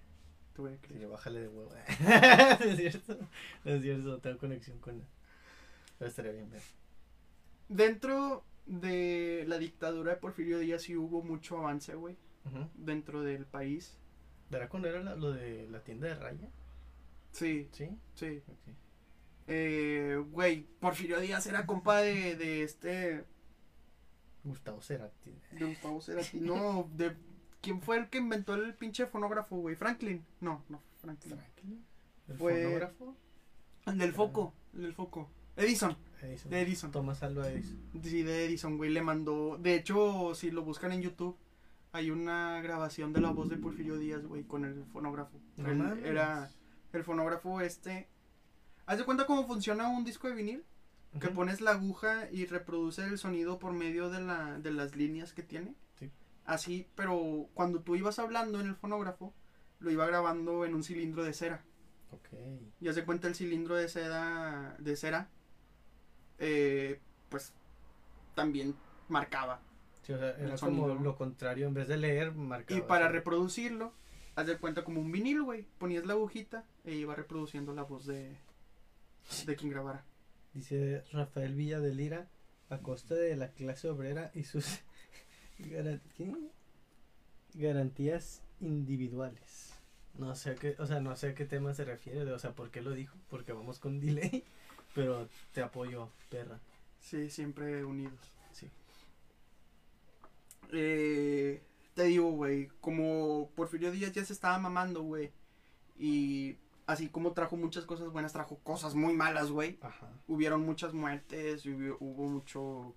Te 0.54 0.62
voy 0.62 0.72
a 0.74 0.76
Sí, 0.76 0.82
creer. 0.82 1.08
bájale 1.08 1.40
de 1.42 1.48
huevo. 1.48 1.70
no 2.60 2.66
es 2.66 2.78
cierto. 2.78 3.18
No 3.64 3.72
es 3.72 3.82
cierto, 3.82 4.20
tengo 4.20 4.38
conexión 4.38 4.78
con 4.80 4.96
él. 4.96 5.06
Pero 5.98 6.10
estaría 6.10 6.32
bien 6.34 6.50
ver. 6.52 6.62
Dentro 7.70 8.44
de 8.66 9.46
la 9.48 9.58
dictadura 9.58 10.12
de 10.14 10.18
Porfirio 10.18 10.60
Díaz 10.60 10.84
sí 10.84 10.96
hubo 10.96 11.24
mucho 11.24 11.58
avance, 11.58 11.96
güey. 11.96 12.16
Dentro 12.76 13.22
del 13.24 13.46
país. 13.46 13.98
¿Verá 14.50 14.68
cuando 14.68 14.90
era 14.90 15.02
la- 15.02 15.16
lo 15.16 15.32
de 15.32 15.68
la 15.70 15.82
tienda 15.84 16.08
de 16.08 16.16
raya? 16.16 16.50
Sí, 17.32 17.70
Sí. 17.72 17.88
sí. 18.16 18.42
Eh, 19.48 20.22
güey, 20.32 20.66
Porfirio 20.80 21.20
Díaz 21.20 21.46
era 21.48 21.66
compa 21.66 22.00
de, 22.02 22.36
de 22.36 22.64
este. 22.64 23.24
Gustavo 24.44 24.82
Cerati. 24.82 25.34
De 25.52 25.66
Gustavo 25.66 26.02
Cerati. 26.02 26.40
No, 26.40 26.90
de. 26.96 27.16
¿Quién 27.62 27.82
fue 27.82 27.98
el 27.98 28.10
que 28.10 28.18
inventó 28.18 28.56
el 28.56 28.74
pinche 28.74 29.06
fonógrafo, 29.06 29.56
güey? 29.58 29.76
¿Franklin? 29.76 30.26
No, 30.40 30.64
no, 30.70 30.82
Franklin. 31.00 31.36
Franklin. 31.38 31.86
¿El 32.28 32.36
Fue- 32.38 32.64
fonógrafo? 32.64 33.16
El 33.86 33.98
del 33.98 34.14
foco, 34.14 34.54
el 34.74 34.82
del 34.84 34.94
foco. 34.94 35.30
Edison, 35.58 35.96
Edison. 36.22 36.50
de 36.50 36.62
Edison. 36.62 36.92
Tomás 36.92 37.22
Alba 37.24 37.50
Edison. 37.50 37.78
Sí, 38.04 38.24
de 38.24 38.46
Edison, 38.46 38.78
güey, 38.78 38.90
le 38.90 39.02
mandó. 39.02 39.58
De 39.58 39.76
hecho, 39.76 40.34
si 40.34 40.50
lo 40.50 40.64
buscan 40.64 40.92
en 40.94 41.02
YouTube, 41.02 41.38
hay 41.92 42.10
una 42.10 42.62
grabación 42.62 43.12
de 43.14 43.22
la 43.22 43.32
voz 43.32 43.50
de 43.50 43.58
Porfirio 43.58 43.98
Díaz, 43.98 44.26
güey, 44.26 44.44
con 44.44 44.66
el 44.66 44.86
fonógrafo. 44.86 45.38
No 45.58 45.74
mames. 45.76 46.04
era 46.06 46.50
el 46.94 47.04
fonógrafo 47.04 47.62
este. 47.62 48.08
¿Haz 48.86 48.98
de 48.98 49.06
cuenta 49.06 49.26
cómo 49.26 49.46
funciona 49.46 49.88
un 49.90 50.04
disco 50.04 50.28
de 50.28 50.34
vinil? 50.36 50.64
Que 51.20 51.28
pones 51.28 51.60
la 51.60 51.72
aguja 51.72 52.30
y 52.32 52.46
reproduce 52.46 53.04
el 53.04 53.18
sonido 53.18 53.60
por 53.60 53.74
medio 53.74 54.10
de, 54.10 54.22
la, 54.22 54.60
de 54.60 54.72
las 54.72 54.96
líneas 54.96 55.34
que 55.34 55.44
tiene. 55.44 55.76
Sí. 56.00 56.10
Así, 56.46 56.88
pero 56.96 57.50
cuando 57.54 57.82
tú 57.82 57.96
ibas 57.96 58.18
hablando 58.18 58.60
en 58.62 58.68
el 58.68 58.76
fonógrafo, 58.76 59.34
lo 59.80 59.92
iba 59.92 60.06
grabando 60.06 60.64
en 60.64 60.74
un 60.74 60.84
cilindro 60.84 61.24
de 61.24 61.34
cera. 61.34 61.64
Ok. 62.12 62.30
Y 62.80 62.88
haz 62.88 62.96
de 62.96 63.04
cuenta 63.04 63.28
el 63.28 63.36
cilindro 63.36 63.76
de 63.76 63.90
seda, 63.90 64.76
de 64.80 64.96
cera, 64.96 65.30
eh, 66.40 67.00
pues 67.30 67.54
también 68.36 68.76
marcaba. 69.10 69.60
Sí, 70.04 70.14
o 70.14 70.18
sea, 70.18 70.32
era 70.38 70.58
como 70.58 70.88
lo 70.88 71.16
contrario. 71.16 71.68
En 71.68 71.74
vez 71.74 71.88
de 71.88 71.98
leer, 71.98 72.34
marcaba. 72.34 72.80
Y 72.80 72.84
para 72.84 73.06
así. 73.06 73.14
reproducirlo, 73.14 73.94
haz 74.36 74.48
de 74.48 74.58
cuenta 74.58 74.84
como 74.84 75.02
un 75.02 75.12
vinil, 75.12 75.44
güey. 75.44 75.68
Ponías 75.78 76.06
la 76.06 76.14
agujita 76.14 76.66
e 76.86 76.96
iba 76.96 77.16
reproduciendo 77.16 77.74
la 77.74 77.84
voz 77.84 78.06
de, 78.06 78.38
de 79.46 79.56
quien 79.56 79.72
grabara. 79.72 80.06
Dice 80.54 81.04
Rafael 81.12 81.54
Villa 81.56 81.80
de 81.80 81.94
Lira, 81.94 82.28
a 82.70 82.78
costa 82.80 83.16
de 83.16 83.36
la 83.36 83.50
clase 83.52 83.90
obrera 83.90 84.32
y 84.34 84.44
sus 84.44 84.80
garantías 87.56 88.42
individuales. 88.60 89.74
No 90.18 90.36
sé 90.36 90.52
a 90.52 90.56
qué, 90.56 90.76
o 90.80 90.86
sea, 90.86 91.00
no 91.00 91.16
sé 91.16 91.30
a 91.30 91.36
qué 91.36 91.46
tema 91.46 91.74
se 91.74 91.86
refiere, 91.86 92.26
de- 92.26 92.34
o 92.34 92.40
sea, 92.40 92.52
¿por 92.54 92.70
qué 92.70 92.82
lo 92.82 92.92
dijo? 92.92 93.18
Porque 93.30 93.54
vamos 93.54 93.80
con 93.80 94.00
delay, 94.00 94.44
pero 94.96 95.28
te 95.54 95.62
apoyo, 95.62 96.10
perra. 96.30 96.60
Sí, 97.00 97.30
siempre 97.30 97.84
unidos. 97.86 98.20
Sí. 98.52 98.68
Eh, 100.74 101.62
te 101.96 102.04
digo, 102.04 102.32
güey, 102.32 102.68
como 102.80 103.50
Porfirio 103.56 103.92
Díaz 103.92 104.12
ya 104.14 104.24
se 104.26 104.34
estaba 104.34 104.58
mamando, 104.60 105.02
güey. 105.04 105.32
Y 106.00 106.56
así 106.92 107.10
como 107.10 107.32
trajo 107.34 107.58
muchas 107.58 107.86
cosas 107.86 108.10
buenas, 108.12 108.34
trajo 108.34 108.58
cosas 108.60 108.94
muy 108.96 109.14
malas, 109.14 109.50
güey. 109.52 109.78
Ajá. 109.82 110.10
hubieron 110.28 110.62
muchas 110.66 110.94
muertes, 110.94 111.66
hubo, 111.66 111.98
hubo 112.00 112.28
mucho... 112.30 112.94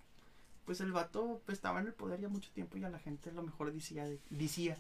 Pues 0.65 0.81
el 0.81 0.93
vato 0.93 1.43
pues, 1.45 1.59
estaba 1.59 1.81
en 1.81 1.89
el 1.89 1.93
poder 1.95 2.21
ya 2.21 2.29
mucho 2.29 2.51
tiempo 2.53 2.79
y 2.79 2.85
a 2.85 2.89
la 2.89 2.99
gente 2.99 3.29
a 3.31 3.33
lo 3.35 3.43
mejor 3.43 3.71
decía, 3.73 4.07
de- 4.07 4.21
decía, 4.31 4.79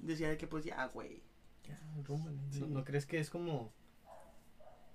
decía 0.00 0.28
de 0.28 0.36
que 0.36 0.46
pues 0.46 0.62
ya, 0.64 0.84
güey. 0.88 1.22
Ya, 1.66 1.80
rúmbale. 2.04 2.36
Sí. 2.50 2.60
¿No, 2.60 2.66
no 2.66 2.84
crees 2.84 3.06
que 3.06 3.18
es 3.18 3.30
como 3.30 3.72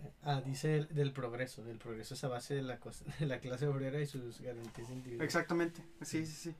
eh, 0.03 0.11
Ah, 0.22 0.41
dice 0.45 0.78
el- 0.78 0.88
del 0.89 1.11
progreso, 1.11 1.63
del 1.63 1.80
progreso 1.80 2.13
es 2.13 2.24
a 2.24 2.28
base 2.28 2.53
de 2.53 2.61
la, 2.61 2.80
cosa- 2.80 3.05
de 3.20 3.26
la 3.26 3.39
clase 3.39 3.65
obrera 3.65 3.99
y 3.99 4.05
sus 4.05 4.39
garantías 4.41 4.89
individuales. 4.91 5.26
Exactamente, 5.26 5.82
sí, 6.03 6.24
sí, 6.26 6.34
sí. 6.51 6.55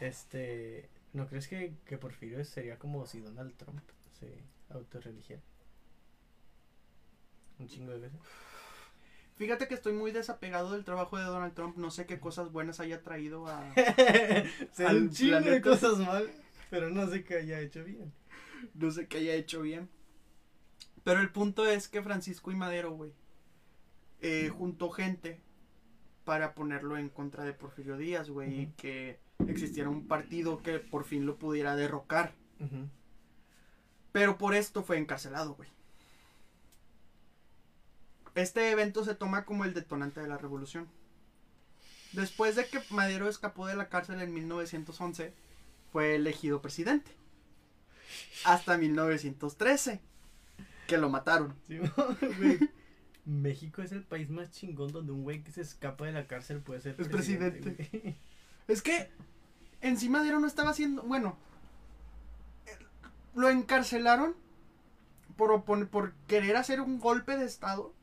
Este, 0.00 0.88
¿no 1.14 1.26
crees 1.28 1.48
que, 1.48 1.74
que 1.86 1.98
Porfirio 1.98 2.44
sería 2.44 2.78
como 2.78 3.06
si 3.06 3.20
Donald 3.20 3.54
Trump 3.56 3.80
se 4.20 4.42
autorreligiera? 4.68 5.42
Un 7.58 7.68
chingo 7.68 7.92
de 7.92 7.98
veces. 7.98 8.18
Fíjate 9.36 9.68
que 9.68 9.74
estoy 9.74 9.92
muy 9.92 10.10
desapegado 10.10 10.72
del 10.72 10.84
trabajo 10.84 11.16
de 11.16 11.24
Donald 11.24 11.54
Trump, 11.54 11.76
no 11.76 11.92
sé 11.92 12.06
qué 12.06 12.18
cosas 12.18 12.50
buenas 12.50 12.80
haya 12.80 13.02
traído 13.02 13.46
a... 13.46 13.72
Al 14.78 15.02
un 15.02 15.10
chingo 15.10 15.40
de 15.40 15.60
cosas 15.62 15.98
mal, 15.98 16.28
pero 16.70 16.90
no 16.90 17.08
sé 17.08 17.22
qué 17.22 17.36
haya 17.36 17.60
hecho 17.60 17.84
bien. 17.84 18.12
no 18.74 18.90
sé 18.90 19.06
qué 19.06 19.18
haya 19.18 19.34
hecho 19.34 19.62
bien. 19.62 19.88
Pero 21.04 21.20
el 21.20 21.30
punto 21.30 21.66
es 21.66 21.86
que 21.86 22.02
Francisco 22.02 22.50
y 22.50 22.56
Madero, 22.56 22.90
güey, 22.92 23.12
eh, 24.20 24.48
juntó 24.48 24.90
gente 24.90 25.40
para 26.24 26.54
ponerlo 26.54 26.98
en 26.98 27.08
contra 27.08 27.44
de 27.44 27.52
Porfirio 27.52 27.96
Díaz, 27.96 28.28
güey, 28.28 28.62
y 28.62 28.66
que 28.76 29.20
existiera 29.46 29.88
un 29.88 30.08
partido 30.08 30.62
que 30.62 30.80
por 30.80 31.04
fin 31.04 31.24
lo 31.24 31.38
pudiera 31.38 31.76
derrocar. 31.76 32.34
Pero 34.12 34.36
por 34.36 34.54
esto 34.54 34.82
fue 34.82 34.98
encarcelado, 34.98 35.54
güey. 35.54 35.70
Este 38.38 38.70
evento 38.70 39.04
se 39.04 39.16
toma 39.16 39.44
como 39.44 39.64
el 39.64 39.74
detonante 39.74 40.20
de 40.20 40.28
la 40.28 40.38
revolución. 40.38 40.86
Después 42.12 42.54
de 42.54 42.68
que 42.68 42.80
Madero 42.90 43.28
escapó 43.28 43.66
de 43.66 43.74
la 43.74 43.88
cárcel 43.88 44.20
en 44.20 44.32
1911, 44.32 45.34
fue 45.90 46.14
elegido 46.14 46.62
presidente. 46.62 47.10
Hasta 48.44 48.78
1913, 48.78 50.00
que 50.86 50.98
lo 50.98 51.08
mataron. 51.10 51.56
Sí. 51.66 51.80
México 53.24 53.82
es 53.82 53.90
el 53.90 54.04
país 54.04 54.30
más 54.30 54.52
chingón 54.52 54.92
donde 54.92 55.10
un 55.10 55.24
güey 55.24 55.42
que 55.42 55.50
se 55.50 55.62
escapa 55.62 56.06
de 56.06 56.12
la 56.12 56.28
cárcel 56.28 56.60
puede 56.60 56.80
ser 56.80 56.94
Es 56.96 57.08
güey. 57.08 58.16
Es 58.68 58.82
que 58.82 59.10
en 59.80 59.98
sí 59.98 60.08
Madero 60.08 60.38
no 60.38 60.46
estaba 60.46 60.70
haciendo, 60.70 61.02
bueno, 61.02 61.36
lo 63.34 63.48
encarcelaron 63.48 64.36
por, 65.36 65.64
por 65.64 66.12
querer 66.28 66.54
hacer 66.54 66.80
un 66.80 67.00
golpe 67.00 67.36
de 67.36 67.44
estado. 67.44 67.97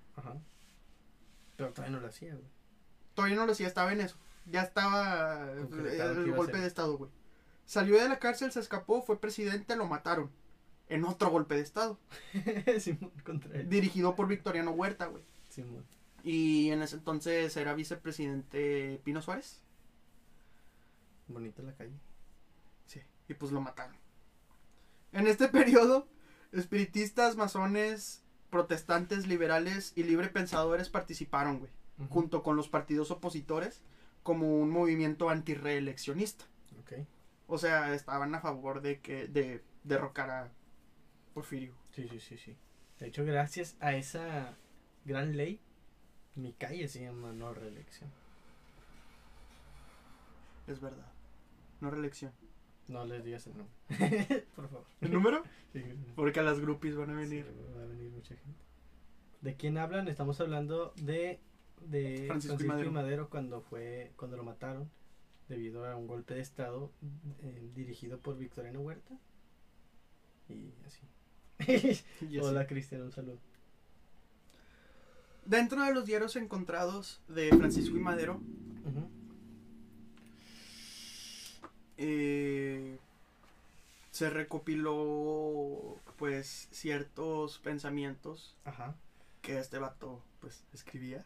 Pero 1.56 1.72
todavía 1.74 1.96
no 1.96 2.02
lo 2.02 2.08
hacía, 2.08 2.34
güey. 2.34 2.48
Todavía 3.14 3.38
no 3.38 3.46
lo 3.46 3.52
hacía, 3.54 3.68
estaba 3.68 3.94
en 3.94 4.02
eso. 4.02 4.18
Ya 4.46 4.62
estaba 4.62 5.52
eh, 5.54 6.00
el 6.00 6.32
golpe 6.34 6.58
de 6.58 6.68
estado, 6.68 6.98
güey. 6.98 7.12
Salió 7.66 8.00
de 8.02 8.10
la 8.10 8.20
cárcel, 8.20 8.52
se 8.52 8.60
escapó, 8.60 9.02
fue 9.02 9.20
presidente, 9.20 9.76
lo 9.76 9.88
mataron. 9.88 10.30
En 10.88 11.04
otro 11.04 11.32
golpe 11.32 11.56
de 11.56 11.62
estado. 11.62 12.00
Simón 12.80 13.12
contra 13.24 13.60
él. 13.60 13.70
Dirigido 13.70 14.16
por 14.16 14.28
Victoriano 14.28 14.72
Huerta, 14.72 15.08
güey. 15.08 15.24
Simón. 15.50 15.86
Y 16.24 16.70
en 16.72 16.82
ese 16.82 16.98
entonces 16.98 17.56
era 17.58 17.74
vicepresidente 17.74 19.02
Pino 19.04 19.22
Suárez. 19.22 19.62
Bonita 21.28 21.64
la 21.64 21.74
calle. 21.74 21.98
Sí. 22.86 23.02
Y 23.28 23.34
pues 23.34 23.52
lo 23.52 23.62
mataron. 23.62 23.96
En 25.12 25.28
este 25.28 25.48
periodo, 25.50 26.08
espiritistas, 26.52 27.36
masones, 27.36 28.25
protestantes, 28.50 29.28
liberales 29.28 29.94
y 29.96 30.04
libre 30.04 30.30
pensadores 30.30 30.90
participaron, 30.90 31.60
güey, 31.60 31.72
junto 32.10 32.44
con 32.44 32.56
los 32.56 32.70
partidos 32.70 33.12
opositores, 33.12 33.82
como 34.24 34.60
un 34.60 34.70
movimiento 34.70 35.30
antireeleccionista. 35.30 36.46
Ok. 36.82 36.94
O 37.48 37.58
sea, 37.58 37.94
estaban 37.94 38.34
a 38.34 38.42
favor 38.42 38.82
de 38.82 39.00
que 39.00 39.28
de 39.28 39.64
derrocar 39.84 40.30
a 40.30 40.52
Porfirio. 41.34 41.74
Sí, 41.92 42.08
sí, 42.10 42.20
sí, 42.20 42.38
sí. 42.38 42.58
De 43.00 43.08
hecho, 43.08 43.26
gracias 43.26 43.76
a 43.80 43.94
esa 43.94 44.56
gran 45.04 45.36
ley, 45.36 45.60
mi 46.36 46.54
calle 46.54 46.88
se 46.88 47.02
llama 47.02 47.34
no 47.34 47.54
reelección. 47.54 48.10
Es 50.68 50.80
verdad. 50.80 51.12
No 51.82 51.92
reelección. 51.92 52.32
No 52.88 53.06
les 53.06 53.24
digas 53.24 53.48
el 53.48 53.58
nombre. 53.58 53.76
Por 54.56 54.70
favor. 54.70 54.86
¿El 55.02 55.12
número? 55.12 55.44
Sí, 55.74 55.84
Porque 56.16 56.40
a 56.40 56.44
las 56.44 56.60
groupies 56.60 56.96
van 56.96 57.10
a 57.10 57.24
sí, 57.26 57.30
venir. 57.30 57.46
va 57.76 57.84
a 57.84 57.86
venir 57.86 58.12
mucha 58.12 58.36
gente. 58.36 58.64
¿De 59.42 59.56
quién 59.56 59.78
hablan? 59.78 60.08
Estamos 60.08 60.40
hablando 60.40 60.94
de, 61.02 61.40
de 61.82 62.26
Francisco 62.28 62.58
Francisco, 62.58 62.64
y 62.64 62.66
y, 62.66 62.68
Madero. 62.68 62.92
Madero. 62.92 63.30
cuando 63.30 63.62
fue 63.62 64.12
cuando 64.16 64.38
lo 64.38 64.44
mataron 64.44 64.90
debido 65.50 65.86
a 65.86 65.96
un 65.96 66.08
golpe 66.08 66.34
de 66.34 66.42
estado 66.42 66.92
eh, 67.42 67.70
dirigido 67.76 68.20
por 68.20 68.38
Victoriano 68.38 68.82
Huerta. 68.82 69.18
Y 70.50 70.72
así. 70.86 71.02
Y 72.22 72.38
así. 72.38 72.40
Hola 72.40 72.68
Cristian, 72.68 73.02
un 73.04 73.12
saludo. 73.12 73.40
Dentro 75.46 75.84
de 75.84 75.94
los 75.94 76.06
diarios 76.06 76.36
encontrados 76.36 77.22
de 77.28 77.50
Francisco 77.50 77.96
y 77.96 78.00
Madero, 78.00 78.42
eh, 81.98 82.65
se 84.16 84.30
recopiló 84.30 86.00
pues 86.16 86.70
ciertos 86.72 87.60
pensamientos 87.60 88.56
Ajá. 88.64 88.96
que 89.42 89.60
este 89.60 89.78
vato 89.78 90.24
pues 90.40 90.64
escribía 90.74 91.26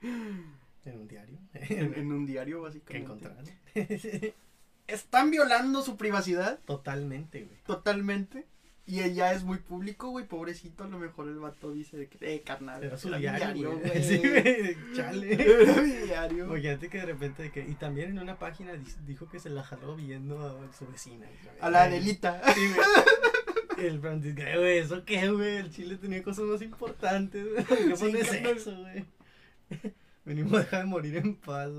En 0.00 1.00
un 1.00 1.08
diario. 1.08 1.38
en, 1.54 1.94
en 1.94 2.12
un 2.12 2.24
diario 2.24 2.58
que 2.58 2.62
básicamente. 2.66 2.98
encontraron. 3.04 3.44
Están 4.86 5.30
violando 5.30 5.82
su 5.82 5.96
privacidad 5.96 6.60
Totalmente, 6.66 7.42
güey. 7.42 7.58
totalmente. 7.64 8.46
Y 8.86 9.00
ella 9.00 9.32
es 9.32 9.44
muy 9.44 9.58
público, 9.58 10.10
güey, 10.10 10.26
pobrecito. 10.26 10.84
A 10.84 10.88
lo 10.88 10.98
mejor 10.98 11.26
el 11.28 11.38
vato 11.38 11.72
dice 11.72 11.96
de 11.96 12.06
que, 12.08 12.34
eh, 12.34 12.42
carnal. 12.42 12.84
Era 12.84 12.98
su 12.98 13.10
diario, 13.14 13.78
güey. 13.78 14.02
Sí, 14.04 14.18
güey. 14.18 14.76
Chale. 14.94 15.32
Era 15.62 15.80
mi 15.80 15.90
diario. 16.06 16.44
Imagínate 16.46 16.88
que 16.90 16.98
de 16.98 17.06
repente 17.06 17.42
de 17.44 17.50
que. 17.50 17.60
Y 17.66 17.74
también 17.76 18.10
en 18.10 18.18
una 18.18 18.38
página 18.38 18.72
dijo 19.06 19.26
que 19.30 19.38
se 19.40 19.48
la 19.48 19.62
jaló 19.62 19.96
viendo 19.96 20.38
a 20.46 20.72
su 20.76 20.86
vecina. 20.86 21.26
A 21.62 21.70
la 21.70 21.84
Ay, 21.84 21.88
Adelita. 21.94 22.42
Sí, 22.54 22.60
güey. 22.74 23.86
El 23.86 24.00
Francisco, 24.00 24.40
"Eh, 24.42 24.56
güey, 24.58 24.78
¿eso 24.78 25.04
qué, 25.04 25.30
güey? 25.30 25.56
El 25.56 25.70
Chile 25.72 25.96
tenía 25.96 26.22
cosas 26.22 26.44
más 26.44 26.60
importantes, 26.62 27.42
güey. 27.50 27.64
¿Por 27.64 27.78
qué 27.78 27.96
Sí, 27.96 28.04
pones 28.04 28.28
carnal. 28.28 28.56
eso, 28.56 28.76
güey? 28.76 29.04
Venimos 30.26 30.52
a 30.54 30.58
dejar 30.58 30.80
de 30.80 30.86
morir 30.86 31.16
en 31.16 31.34
paz. 31.36 31.70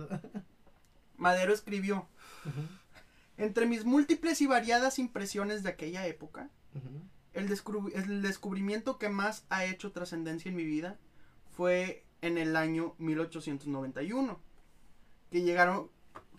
Madero 1.17 1.53
escribió. 1.53 2.07
Entre 3.37 3.65
mis 3.65 3.85
múltiples 3.85 4.41
y 4.41 4.47
variadas 4.47 4.97
impresiones 4.99 5.63
de 5.63 5.69
aquella 5.69 6.05
época, 6.07 6.49
el, 7.33 7.49
descubri- 7.49 7.93
el 7.95 8.21
descubrimiento 8.21 8.97
que 8.97 9.09
más 9.09 9.45
ha 9.49 9.65
hecho 9.65 9.91
trascendencia 9.91 10.49
en 10.49 10.55
mi 10.55 10.65
vida 10.65 10.97
fue 11.51 12.03
en 12.21 12.37
el 12.37 12.55
año 12.55 12.95
1891, 12.97 14.39
que 15.31 15.41
llegaron, 15.41 15.89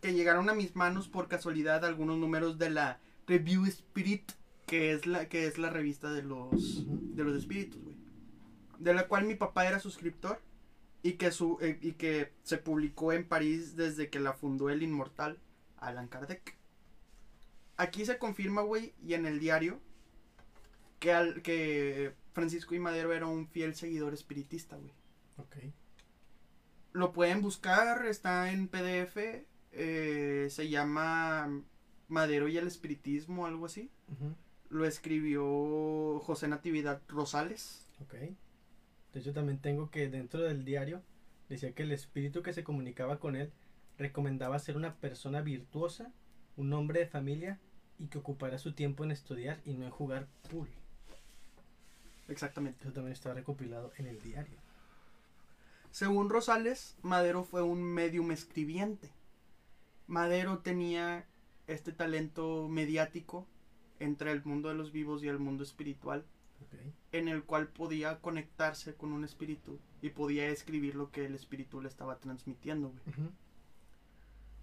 que 0.01 0.14
llegaron 0.14 0.49
a 0.51 0.55
mis 0.55 0.74
manos 0.76 1.09
por 1.09 1.28
casualidad 1.28 1.84
algunos 1.84 2.18
números 2.18 2.59
de 2.59 2.70
la 2.70 2.99
Review 3.26 3.66
Spirit, 3.66 4.32
que 4.66 4.93
es 4.93 5.07
la, 5.07 5.28
que 5.28 5.47
es 5.47 5.59
la 5.59 5.70
revista 5.70 6.11
de 6.12 6.22
los, 6.22 6.84
de 7.14 7.24
los 7.24 7.37
espíritus, 7.37 7.82
güey. 7.82 7.97
De 8.78 8.93
la 8.95 9.07
cual 9.09 9.24
mi 9.24 9.34
papá 9.34 9.66
era 9.66 9.78
suscriptor 9.78 10.41
y 11.03 11.12
que, 11.12 11.30
su, 11.30 11.57
eh, 11.61 11.78
y 11.80 11.93
que 11.93 12.32
se 12.43 12.59
publicó 12.59 13.12
en 13.12 13.26
París 13.26 13.76
desde 13.76 14.11
que 14.11 14.18
la 14.20 14.32
fundó 14.32 14.68
el 14.70 14.82
inmortal 14.82 15.39
Allan 15.78 16.09
Kardec. 16.09 16.57
Aquí 17.76 18.05
se 18.05 18.18
confirma, 18.18 18.62
güey, 18.62 18.93
y 19.07 19.14
en 19.14 19.26
el 19.26 19.39
diario, 19.39 19.78
que, 20.99 21.12
al, 21.12 21.42
que 21.42 22.12
Francisco 22.32 22.74
y 22.74 22.78
Madero 22.78 23.12
era 23.12 23.26
un 23.26 23.49
fiel 23.49 23.74
seguidor 23.74 24.14
espiritista, 24.14 24.76
güey. 24.76 24.92
Ok. 25.38 25.57
Lo 26.92 27.12
pueden 27.12 27.42
buscar, 27.42 28.07
está 28.07 28.51
en 28.53 28.68
PDF, 28.68 29.44
eh, 29.72 30.47
se 30.51 30.68
llama 30.68 31.62
Madero 32.09 32.49
y 32.49 32.57
el 32.57 32.66
espiritismo, 32.66 33.47
algo 33.47 33.66
así. 33.66 33.90
Lo 34.68 34.86
escribió 34.86 36.18
José 36.20 36.49
Natividad 36.49 37.03
Rosales. 37.09 37.88
Ok. 38.01 38.14
De 39.12 39.20
hecho, 39.20 39.32
también 39.32 39.59
tengo 39.59 39.90
que 39.90 40.09
dentro 40.09 40.42
del 40.42 40.64
diario 40.64 41.03
decía 41.49 41.72
que 41.72 41.84
el 41.84 41.92
espíritu 41.92 42.42
que 42.42 42.53
se 42.53 42.64
comunicaba 42.64 43.18
con 43.18 43.36
él 43.36 43.53
recomendaba 43.99 44.59
ser 44.59 44.76
una 44.76 44.97
persona 44.97 45.40
virtuosa, 45.40 46.12
un 46.57 46.72
hombre 46.72 47.01
de 47.01 47.07
familia 47.07 47.59
y 47.99 48.09
que 48.09 48.18
ocupara 48.18 48.59
su 48.59 48.72
tiempo 48.72 49.05
en 49.05 49.11
estudiar 49.11 49.61
y 49.64 49.74
no 49.74 49.84
en 49.84 49.90
jugar 49.90 50.28
pool. 50.51 50.68
Exactamente. 52.28 52.82
Eso 52.82 52.92
también 52.92 53.12
está 53.12 53.32
recopilado 53.34 53.92
en 53.98 54.06
el 54.06 54.20
diario. 54.20 54.58
Según 55.90 56.28
Rosales, 56.28 56.96
Madero 57.02 57.44
fue 57.44 57.62
un 57.62 57.82
medium 57.82 58.30
escribiente. 58.30 59.10
Madero 60.06 60.58
tenía 60.58 61.26
este 61.66 61.92
talento 61.92 62.68
mediático 62.68 63.46
entre 63.98 64.30
el 64.32 64.44
mundo 64.44 64.68
de 64.68 64.74
los 64.74 64.92
vivos 64.92 65.22
y 65.22 65.28
el 65.28 65.38
mundo 65.38 65.64
espiritual, 65.64 66.24
en 67.12 67.28
el 67.28 67.44
cual 67.44 67.68
podía 67.68 68.20
conectarse 68.20 68.94
con 68.94 69.12
un 69.12 69.24
espíritu 69.24 69.78
y 70.02 70.10
podía 70.10 70.48
escribir 70.48 70.94
lo 70.94 71.10
que 71.10 71.24
el 71.24 71.34
espíritu 71.34 71.80
le 71.80 71.88
estaba 71.88 72.18
transmitiendo. 72.18 72.90
güey. 72.90 73.30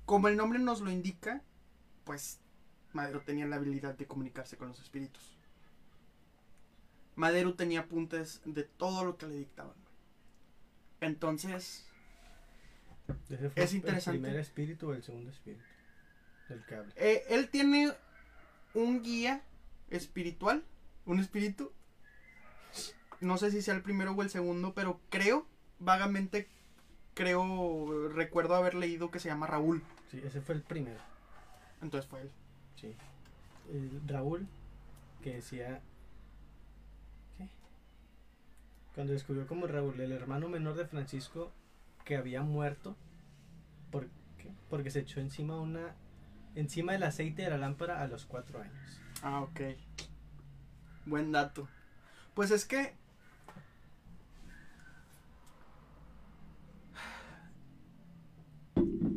Como 0.05 0.27
el 0.27 0.37
nombre 0.37 0.59
nos 0.59 0.81
lo 0.81 0.91
indica, 0.91 1.41
pues 2.03 2.39
Madero 2.93 3.21
tenía 3.21 3.47
la 3.47 3.55
habilidad 3.55 3.95
de 3.95 4.05
comunicarse 4.05 4.57
con 4.57 4.67
los 4.67 4.79
espíritus. 4.79 5.37
Madero 7.15 7.53
tenía 7.53 7.81
apuntes 7.81 8.41
de 8.45 8.63
todo 8.63 9.03
lo 9.03 9.17
que 9.17 9.27
le 9.27 9.35
dictaban. 9.35 9.75
Entonces, 11.01 11.85
Ese 13.29 13.49
fue 13.49 13.63
Es 13.63 13.73
interesante. 13.73 14.17
¿El 14.17 14.23
primer 14.23 14.39
espíritu 14.39 14.89
o 14.89 14.93
el 14.93 15.03
segundo 15.03 15.31
espíritu? 15.31 15.63
Del 16.49 16.65
que 16.65 16.75
habla. 16.75 16.93
Eh, 16.95 17.23
él 17.29 17.49
tiene 17.49 17.93
un 18.73 19.03
guía 19.03 19.43
espiritual, 19.89 20.63
un 21.05 21.19
espíritu. 21.19 21.71
No 23.21 23.37
sé 23.37 23.51
si 23.51 23.61
sea 23.61 23.75
el 23.75 23.81
primero 23.81 24.11
o 24.13 24.21
el 24.21 24.29
segundo, 24.29 24.73
pero 24.73 24.99
creo, 25.09 25.47
vagamente, 25.79 26.47
creo, 27.13 28.09
recuerdo 28.09 28.55
haber 28.55 28.73
leído 28.73 29.11
que 29.11 29.19
se 29.19 29.29
llama 29.29 29.47
Raúl. 29.47 29.81
Sí, 30.11 30.21
ese 30.23 30.41
fue 30.41 30.55
el 30.55 30.61
primero. 30.61 30.99
Entonces 31.81 32.09
fue 32.09 32.21
él. 32.21 32.31
Sí. 32.75 32.95
El 33.71 34.01
Raúl, 34.07 34.47
que 35.21 35.35
decía. 35.35 35.81
¿Qué? 37.37 37.47
Cuando 38.93 39.13
descubrió 39.13 39.47
como 39.47 39.67
Raúl, 39.67 39.99
el 39.99 40.11
hermano 40.11 40.49
menor 40.49 40.75
de 40.75 40.85
Francisco, 40.85 41.51
que 42.05 42.15
había 42.15 42.43
muerto. 42.43 42.95
¿Por 43.91 44.07
qué? 44.37 44.51
Porque 44.69 44.91
se 44.91 44.99
echó 44.99 45.19
encima 45.19 45.59
una. 45.59 45.95
Encima 46.55 46.91
del 46.91 47.03
aceite 47.03 47.41
de 47.41 47.49
la 47.49 47.57
lámpara 47.57 48.01
a 48.01 48.07
los 48.07 48.25
cuatro 48.25 48.61
años. 48.61 49.01
Ah, 49.23 49.41
ok. 49.41 49.61
Buen 51.05 51.31
dato. 51.31 51.67
Pues 52.35 52.51
es 52.51 52.65
que... 52.65 52.95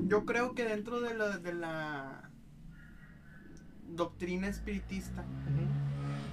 Yo 0.08 0.24
creo 0.24 0.54
que 0.54 0.64
dentro 0.64 1.00
de 1.00 1.14
la, 1.14 1.38
de 1.38 1.52
la 1.52 2.30
doctrina 3.88 4.46
espiritista 4.48 5.24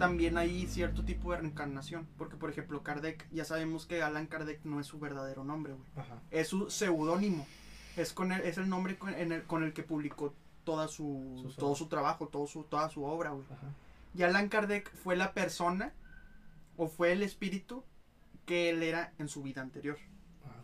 también 0.04 0.38
hay 0.38 0.68
cierto 0.68 1.04
tipo 1.06 1.32
de 1.32 1.38
reencarnación. 1.38 2.08
Porque, 2.18 2.36
por 2.36 2.49
ejemplo, 2.49 2.84
Kardec, 2.84 3.28
ya 3.32 3.45
sabemos 3.45 3.86
que 3.86 4.01
Alan 4.01 4.28
Kardec 4.28 4.64
no 4.66 4.80
es 4.80 4.88
su 4.88 4.99
verdadero 4.99 5.43
nombre, 5.43 5.74
güey. 5.74 5.86
Es 6.32 6.49
su 6.49 6.70
seudónimo. 6.70 7.47
Es, 7.95 8.12
con 8.12 8.32
el, 8.32 8.41
es 8.41 8.58
el 8.58 8.68
nombre 8.68 8.97
con, 8.97 9.14
en 9.14 9.32
el, 9.32 9.43
con 9.43 9.64
el 9.64 9.74
que 9.74 9.84
publicó 9.84 10.34
toda 10.66 10.88
su, 10.88 11.39
Sus 11.41 11.56
todo 11.56 11.68
obras. 11.68 11.78
su 11.78 11.88
trabajo, 11.88 12.28
todo 12.28 12.47
su, 12.47 12.64
toda 12.64 12.89
su 12.89 13.04
obra, 13.06 13.32
güey. 13.32 13.45
Y 14.16 14.24
Allan 14.24 14.49
Kardec 14.49 14.91
fue 14.93 15.16
la 15.16 15.34
persona 15.34 15.93
o 16.76 16.88
fue 16.88 17.12
el 17.14 17.24
espíritu 17.24 17.84
que 18.45 18.70
él 18.70 18.84
era 18.84 19.14
en 19.20 19.30
su 19.30 19.41
vida 19.41 19.62
anterior. 19.62 19.97
Ah. 20.45 20.64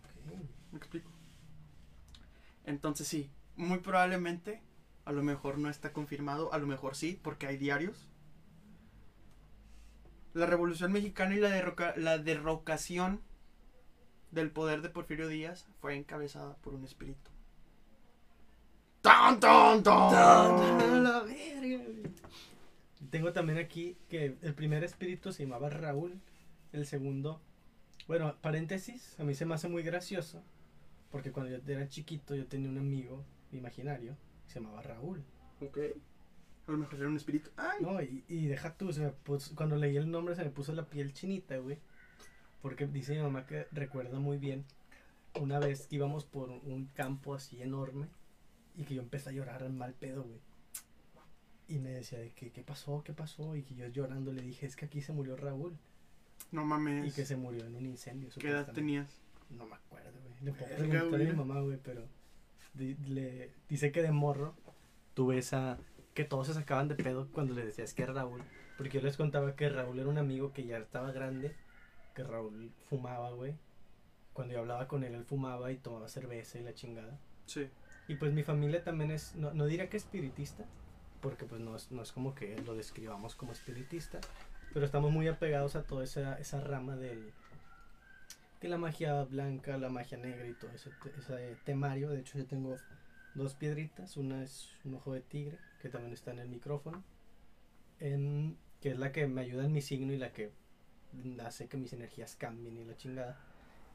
¿Me 0.71 0.77
explico? 0.79 1.09
Entonces 2.65 3.07
sí, 3.07 3.29
muy 3.55 3.77
probablemente, 3.79 4.61
a 5.05 5.11
lo 5.13 5.23
mejor 5.23 5.57
no 5.59 5.69
está 5.69 5.93
confirmado, 5.93 6.51
a 6.53 6.57
lo 6.57 6.67
mejor 6.67 6.95
sí, 6.95 7.17
porque 7.23 7.47
hay 7.47 7.57
diarios. 7.57 8.08
La 10.33 10.45
Revolución 10.45 10.91
Mexicana 10.91 11.35
y 11.35 11.39
la, 11.39 11.49
derroca- 11.49 11.95
la 11.95 12.17
derrocación 12.17 13.21
del 14.31 14.51
poder 14.51 14.81
de 14.81 14.89
Porfirio 14.89 15.27
Díaz 15.27 15.67
fue 15.81 15.95
encabezada 15.95 16.55
por 16.57 16.75
un 16.75 16.83
espíritu. 16.83 17.31
¡Tan, 19.01 19.39
tan, 19.39 19.81
tan! 19.81 19.95
A 19.95 20.99
la 20.99 21.19
verga. 21.21 21.83
Tengo 23.09 23.33
también 23.33 23.57
aquí 23.57 23.97
que 24.09 24.37
el 24.41 24.53
primer 24.53 24.83
espíritu 24.83 25.31
se 25.31 25.43
llamaba 25.43 25.69
Raúl, 25.69 26.19
el 26.73 26.85
segundo, 26.85 27.41
bueno, 28.07 28.35
paréntesis, 28.41 29.15
a 29.19 29.23
mí 29.23 29.33
se 29.33 29.45
me 29.45 29.55
hace 29.55 29.67
muy 29.67 29.81
gracioso, 29.81 30.43
porque 31.09 31.31
cuando 31.31 31.57
yo 31.57 31.73
era 31.73 31.87
chiquito 31.87 32.35
yo 32.35 32.45
tenía 32.45 32.69
un 32.69 32.77
amigo 32.77 33.23
imaginario 33.51 34.15
que 34.45 34.53
se 34.53 34.59
llamaba 34.59 34.83
Raúl. 34.83 35.23
Ok. 35.61 35.77
A 36.69 36.71
lo 36.73 36.77
mejor 36.77 36.99
era 36.99 37.07
un 37.07 37.17
espíritu. 37.17 37.49
Ay. 37.57 37.79
No, 37.81 37.99
y, 38.01 38.23
y 38.27 38.45
deja 38.45 38.75
tú, 38.75 38.93
se 38.93 39.01
me 39.01 39.09
puso- 39.09 39.55
cuando 39.55 39.75
leí 39.75 39.97
el 39.97 40.09
nombre 40.11 40.35
se 40.35 40.43
me 40.43 40.51
puso 40.51 40.71
la 40.73 40.85
piel 40.85 41.13
chinita, 41.13 41.57
güey. 41.57 41.79
Porque 42.61 42.85
dice 42.85 43.15
mi 43.15 43.21
mamá 43.21 43.45
que 43.47 43.65
recuerda 43.71 44.19
muy 44.19 44.37
bien 44.37 44.65
una 45.39 45.59
vez 45.59 45.87
que 45.87 45.95
íbamos 45.95 46.25
por 46.25 46.49
un 46.49 46.85
campo 46.93 47.33
así 47.33 47.61
enorme 47.61 48.07
y 48.75 48.83
que 48.83 48.95
yo 48.95 49.01
empecé 49.01 49.29
a 49.29 49.31
llorar 49.33 49.63
al 49.63 49.73
mal 49.73 49.93
pedo, 49.93 50.23
güey. 50.23 50.39
Y 51.67 51.79
me 51.79 51.89
decía 51.89 52.19
de 52.19 52.31
que, 52.31 52.51
¿qué 52.51 52.61
pasó? 52.63 53.03
¿Qué 53.03 53.13
pasó? 53.13 53.55
Y 53.55 53.63
que 53.63 53.75
yo 53.75 53.87
llorando 53.87 54.31
le 54.31 54.41
dije, 54.41 54.65
es 54.65 54.75
que 54.75 54.85
aquí 54.85 55.01
se 55.01 55.11
murió 55.11 55.35
Raúl. 55.37 55.75
No 56.51 56.65
mames. 56.65 57.07
Y 57.07 57.11
que 57.11 57.25
se 57.25 57.35
murió 57.35 57.65
en 57.65 57.75
un 57.75 57.85
incendio. 57.85 58.29
¿Qué 58.39 58.49
edad 58.49 58.71
tenías? 58.73 59.19
No 59.49 59.65
me 59.65 59.75
acuerdo, 59.75 60.11
güey. 60.21 60.35
Le 60.43 60.51
puedo 60.53 60.75
preguntar 60.75 61.21
a 61.21 61.23
mi 61.23 61.31
mamá, 61.33 61.61
güey, 61.61 61.77
pero 61.83 62.05
le, 62.75 63.51
dice 63.67 63.91
que 63.91 64.01
de 64.01 64.11
morro 64.11 64.55
tuve 65.13 65.37
esa... 65.37 65.77
que 66.19 66.25
todos 66.25 66.47
se 66.47 66.53
sacaban 66.53 66.89
de 66.89 66.95
pedo 66.95 67.29
cuando 67.31 67.53
le 67.53 67.63
decías 67.63 67.93
que 67.93 68.03
era 68.03 68.11
Raúl. 68.11 68.43
Porque 68.75 68.97
yo 68.97 69.01
les 69.01 69.15
contaba 69.15 69.55
que 69.55 69.69
Raúl 69.69 69.99
era 69.99 70.09
un 70.09 70.17
amigo 70.17 70.51
que 70.51 70.65
ya 70.65 70.77
estaba 70.77 71.13
grande, 71.13 71.55
que 72.13 72.25
Raúl 72.25 72.73
fumaba, 72.89 73.31
güey. 73.31 73.55
Cuando 74.33 74.53
yo 74.53 74.59
hablaba 74.59 74.85
con 74.89 75.05
él, 75.05 75.15
él 75.15 75.23
fumaba 75.23 75.71
y 75.71 75.77
tomaba 75.77 76.09
cerveza 76.09 76.59
y 76.59 76.63
la 76.63 76.73
chingada. 76.73 77.17
Sí. 77.45 77.69
Y 78.09 78.15
pues 78.15 78.33
mi 78.33 78.43
familia 78.43 78.83
también 78.83 79.11
es, 79.11 79.33
no, 79.37 79.53
no 79.53 79.65
diría 79.65 79.89
que 79.89 79.95
espiritista, 79.95 80.65
porque 81.21 81.45
pues 81.45 81.61
no 81.61 81.77
es, 81.77 81.89
no 81.89 82.01
es 82.01 82.11
como 82.11 82.35
que 82.35 82.57
lo 82.63 82.75
describamos 82.75 83.35
como 83.35 83.53
espiritista, 83.53 84.19
pero 84.73 84.85
estamos 84.85 85.13
muy 85.13 85.29
apegados 85.29 85.77
a 85.77 85.83
toda 85.83 86.03
esa, 86.03 86.37
esa 86.37 86.59
rama 86.59 86.97
del, 86.97 87.31
de 88.59 88.67
la 88.67 88.77
magia 88.77 89.23
blanca, 89.23 89.77
la 89.77 89.87
magia 89.87 90.17
negra 90.17 90.45
y 90.45 90.53
todo 90.53 90.71
ese, 90.71 90.89
ese 91.17 91.55
temario. 91.63 92.09
De 92.09 92.19
hecho 92.19 92.37
yo 92.37 92.45
tengo 92.45 92.75
dos 93.35 93.53
piedritas, 93.53 94.17
una 94.17 94.43
es 94.43 94.69
un 94.83 94.95
ojo 94.95 95.13
de 95.13 95.21
tigre, 95.21 95.57
que 95.79 95.89
también 95.89 96.13
está 96.13 96.31
en 96.31 96.39
el 96.39 96.49
micrófono, 96.49 97.03
en- 97.99 98.57
que 98.81 98.91
es 98.91 98.97
la 98.97 99.11
que 99.11 99.27
me 99.27 99.41
ayuda 99.41 99.65
en 99.65 99.71
mi 99.71 99.81
signo 99.81 100.13
y 100.13 100.17
la 100.17 100.31
que 100.31 100.51
hace 101.43 101.67
que 101.67 101.77
mis 101.77 101.93
energías 101.93 102.35
cambien 102.35 102.77
y 102.77 102.85
la 102.85 102.95
chingada. 102.95 103.37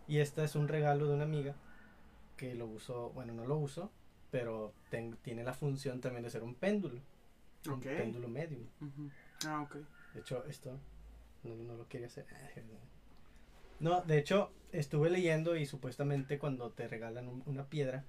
Y 0.07 0.19
esta 0.19 0.45
es 0.45 0.55
un 0.57 0.69
regalo 0.69 1.07
de 1.09 1.15
una 1.15 1.25
amiga 1.25 1.55
que 2.37 2.55
lo 2.55 2.67
uso, 2.67 3.11
bueno, 3.11 3.33
no 3.33 3.47
lo 3.47 3.57
uso, 3.57 3.91
pero 4.31 4.75
ten- 4.91 5.17
tiene 5.23 5.45
la 5.45 5.55
función 5.55 6.01
también 6.01 6.25
de 6.25 6.31
ser 6.31 6.43
un 6.43 6.55
péndulo. 6.55 7.01
Un 7.67 7.81
péndulo 7.97 8.29
medium. 8.29 8.67
Ujú. 8.81 9.11
Ah, 9.47 9.63
ok. 9.63 9.77
De 10.13 10.21
hecho, 10.21 10.45
esto 10.47 10.79
no, 11.45 11.55
no 11.55 11.77
lo 11.77 11.89
quería 11.89 12.09
hacer. 12.09 12.27
No, 13.81 14.03
de 14.03 14.19
hecho, 14.19 14.53
estuve 14.71 15.11
leyendo 15.11 15.57
y 15.57 15.67
supuestamente 15.67 16.39
cuando 16.39 16.71
te 16.71 16.87
regalan 16.87 17.27
un- 17.29 17.43
una 17.45 17.69
piedra, 17.69 18.05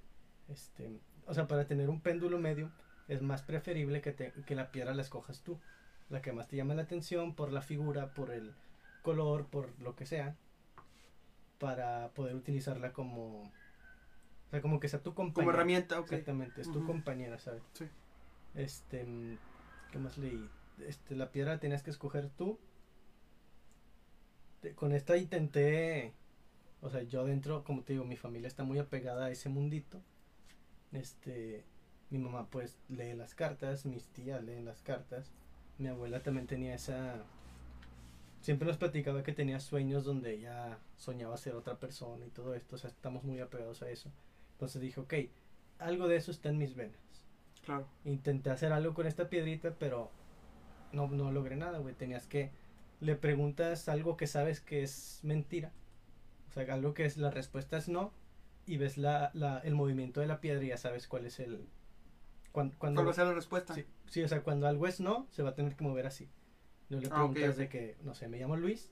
este, 0.48 1.00
o 1.26 1.34
sea, 1.34 1.48
para 1.48 1.66
tener 1.66 1.90
un 1.90 2.02
péndulo 2.02 2.38
medium 2.38 2.70
es 3.08 3.22
más 3.22 3.42
preferible 3.44 4.02
que, 4.02 4.12
te- 4.12 4.32
que 4.46 4.56
la 4.56 4.72
piedra 4.72 4.94
la 4.94 5.02
escojas 5.02 5.42
tú. 5.42 5.60
La 6.10 6.22
que 6.22 6.32
más 6.32 6.48
te 6.48 6.56
llama 6.56 6.76
la 6.76 6.84
atención 6.84 7.34
por 7.36 7.52
la 7.52 7.62
figura, 7.62 8.14
por 8.14 8.32
el 8.32 8.54
color, 9.02 9.48
por 9.48 9.70
lo 9.82 9.96
que 9.96 10.06
sea, 10.06 10.36
para 11.60 12.10
poder 12.14 12.36
utilizarla 12.36 12.94
como, 12.94 13.42
o 13.44 13.52
sea, 14.52 14.62
como 14.62 14.80
que 14.80 14.88
sea 14.88 15.02
tu 15.02 15.14
compañera. 15.14 15.52
Como 15.52 15.58
herramienta, 15.58 16.00
ok. 16.00 16.12
Exactamente, 16.12 16.62
es 16.62 16.72
tu 16.72 16.86
compañera, 16.86 17.40
¿sabes? 17.40 17.64
Sí. 17.74 17.86
Este, 18.54 19.06
¿qué 19.92 20.00
más 20.00 20.18
leí? 20.18 20.48
Este, 20.80 21.16
la 21.16 21.32
piedra 21.32 21.54
la 21.54 21.60
tenías 21.60 21.82
que 21.84 21.90
escoger 21.90 22.30
tú. 22.30 22.60
Te- 24.62 24.74
Con 24.76 24.92
esta 24.92 25.18
intenté, 25.18 26.14
o 26.82 26.90
sea, 26.90 27.02
yo 27.04 27.26
dentro, 27.26 27.64
como 27.64 27.84
te 27.84 27.94
digo, 27.94 28.06
mi 28.06 28.16
familia 28.18 28.48
está 28.48 28.64
muy 28.64 28.78
apegada 28.80 29.26
a 29.26 29.32
ese 29.32 29.50
mundito. 29.50 30.02
Este, 30.92 31.64
mi 32.10 32.20
mamá 32.20 32.48
pues 32.50 32.78
lee 32.90 33.14
las 33.14 33.36
cartas, 33.36 33.86
mis 33.86 34.08
tías 34.08 34.44
leen 34.44 34.66
las 34.66 34.82
cartas. 34.82 35.32
Mi 35.78 35.88
abuela 35.88 36.22
también 36.22 36.48
tenía 36.48 36.76
esa 36.76 37.26
siempre 38.46 38.68
nos 38.68 38.78
platicaba 38.78 39.24
que 39.24 39.34
tenía 39.34 39.60
sueños 39.60 40.06
donde 40.06 40.36
ella 40.36 40.78
soñaba 40.98 41.36
ser 41.36 41.56
otra 41.56 41.80
persona 41.80 42.28
y 42.28 42.30
todo 42.30 42.54
esto, 42.54 42.76
o 42.76 42.78
sea, 42.78 42.92
estamos 42.92 43.24
muy 43.24 43.40
apegados 43.40 43.82
a 43.82 43.90
eso. 43.90 44.12
Entonces 44.52 44.84
dije, 44.84 45.00
ok, 45.00 45.14
algo 45.80 46.08
de 46.08 46.18
eso 46.18 46.30
está 46.30 46.50
en 46.50 46.60
mis 46.60 46.76
venas. 46.76 47.00
Claro. 47.64 47.88
Intenté 48.04 48.52
hacer 48.52 48.72
algo 48.72 48.94
con 48.94 49.08
esta 49.08 49.30
piedrita, 49.30 49.74
pero 49.80 50.12
no, 50.92 51.08
no 51.08 51.32
logré 51.32 51.56
nada, 51.56 51.80
güey. 51.80 51.96
Tenías 51.96 52.28
que, 52.28 52.52
le 53.00 53.16
preguntas 53.16 53.90
algo 53.90 54.16
que 54.16 54.28
sabes 54.28 54.62
que 54.62 54.84
es 54.84 55.22
mentira, 55.24 55.72
o 56.50 56.54
sea, 56.54 56.72
algo 56.72 56.94
que 56.94 57.06
es 57.06 57.18
la 57.18 57.32
respuesta 57.32 57.78
es 57.78 57.90
no, 57.90 58.12
y 58.68 58.78
ves 58.78 59.00
la, 59.00 59.32
la, 59.34 59.58
el 59.58 59.74
movimiento 59.74 60.22
de 60.22 60.28
la 60.28 60.40
piedra 60.40 60.64
y 60.64 60.68
ya 60.68 60.78
sabes 60.78 61.08
cuál 61.08 61.26
es 61.26 61.40
el... 61.40 61.66
Cuando, 62.56 62.74
cuando, 62.78 63.00
¿Cuál 63.00 63.08
va 63.08 63.12
a 63.12 63.16
ser 63.16 63.28
la 63.28 63.34
respuesta? 63.34 63.74
Sí, 63.76 63.86
sí, 64.10 64.24
o 64.24 64.28
sea, 64.30 64.42
cuando 64.42 64.66
algo 64.68 64.88
es 64.88 65.02
no, 65.02 65.28
se 65.30 65.44
va 65.44 65.50
a 65.50 65.56
tener 65.56 65.76
que 65.76 65.84
mover 65.84 66.08
así. 66.08 66.30
No 66.88 67.02
le 67.02 67.08
Ah, 67.08 67.16
preguntas 67.16 67.50
ok. 67.52 67.56
de 67.58 67.68
que, 67.70 67.98
no 68.04 68.16
sé, 68.16 68.30
me 68.30 68.40
llamo 68.40 68.56
Luis 68.56 68.90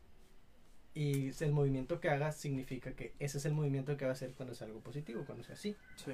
y 0.94 1.32
el 1.42 1.54
movimiento 1.54 2.02
que 2.02 2.10
hagas 2.10 2.36
significa 2.36 2.92
que 2.92 3.14
ese 3.20 3.38
es 3.38 3.46
el 3.46 3.54
movimiento 3.54 3.96
que 3.96 4.04
va 4.04 4.12
a 4.12 4.14
hacer 4.16 4.34
cuando 4.34 4.52
es 4.52 4.62
algo 4.62 4.82
positivo, 4.82 5.24
cuando 5.26 5.46
sea 5.46 5.56
así. 5.56 5.78
Sí. 5.96 6.12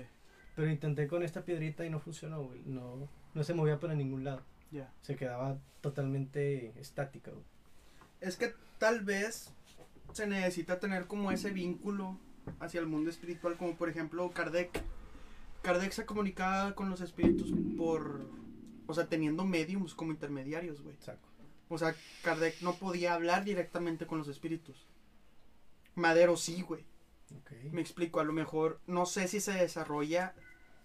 Pero 0.56 0.70
intenté 0.70 1.08
con 1.08 1.24
esta 1.24 1.44
piedrita 1.44 1.84
y 1.86 1.90
no 1.90 2.00
funcionó, 2.00 2.44
güey. 2.44 2.62
No, 2.66 3.10
no 3.34 3.44
se 3.44 3.56
movía 3.56 3.80
para 3.80 3.96
ningún 3.96 4.24
lado. 4.24 4.44
Ya. 4.72 4.94
Se 5.02 5.16
quedaba 5.16 5.58
totalmente 5.82 6.80
estática, 6.80 7.32
güey. 7.32 7.44
Es 8.22 8.38
que 8.38 8.54
tal 8.78 9.02
vez 9.04 9.52
se 10.14 10.28
necesita 10.28 10.80
tener 10.80 11.08
como 11.08 11.32
ese 11.32 11.50
vínculo 11.50 12.20
hacia 12.60 12.80
el 12.80 12.86
mundo 12.86 13.10
espiritual, 13.10 13.58
como 13.58 13.76
por 13.76 13.90
ejemplo 13.90 14.30
Kardec. 14.30 14.70
Kardec 15.62 15.92
se 15.92 16.06
comunicaba 16.06 16.74
con 16.76 16.90
los 16.90 17.02
espíritus 17.02 17.52
por, 17.78 18.30
o 18.88 18.94
sea, 18.94 19.08
teniendo 19.08 19.46
mediums 19.46 19.94
como 19.94 20.12
intermediarios, 20.12 20.82
güey. 20.82 20.96
Saco. 21.00 21.28
O 21.70 21.78
sea, 21.78 21.96
Kardec 22.24 22.62
no 22.62 22.76
podía 22.76 23.14
hablar 23.14 23.44
directamente 23.44 24.08
con 24.08 24.18
los 24.18 24.28
espíritus. 24.28 24.88
Madero 25.96 26.38
sí, 26.38 26.62
güey. 26.62 26.84
Ok. 27.42 27.52
Me 27.72 27.82
explico, 27.82 28.20
a 28.20 28.24
lo 28.24 28.34
mejor 28.34 28.80
no 28.88 29.06
sé 29.06 29.28
si 29.28 29.40
se 29.40 29.52
desarrolla, 29.54 30.34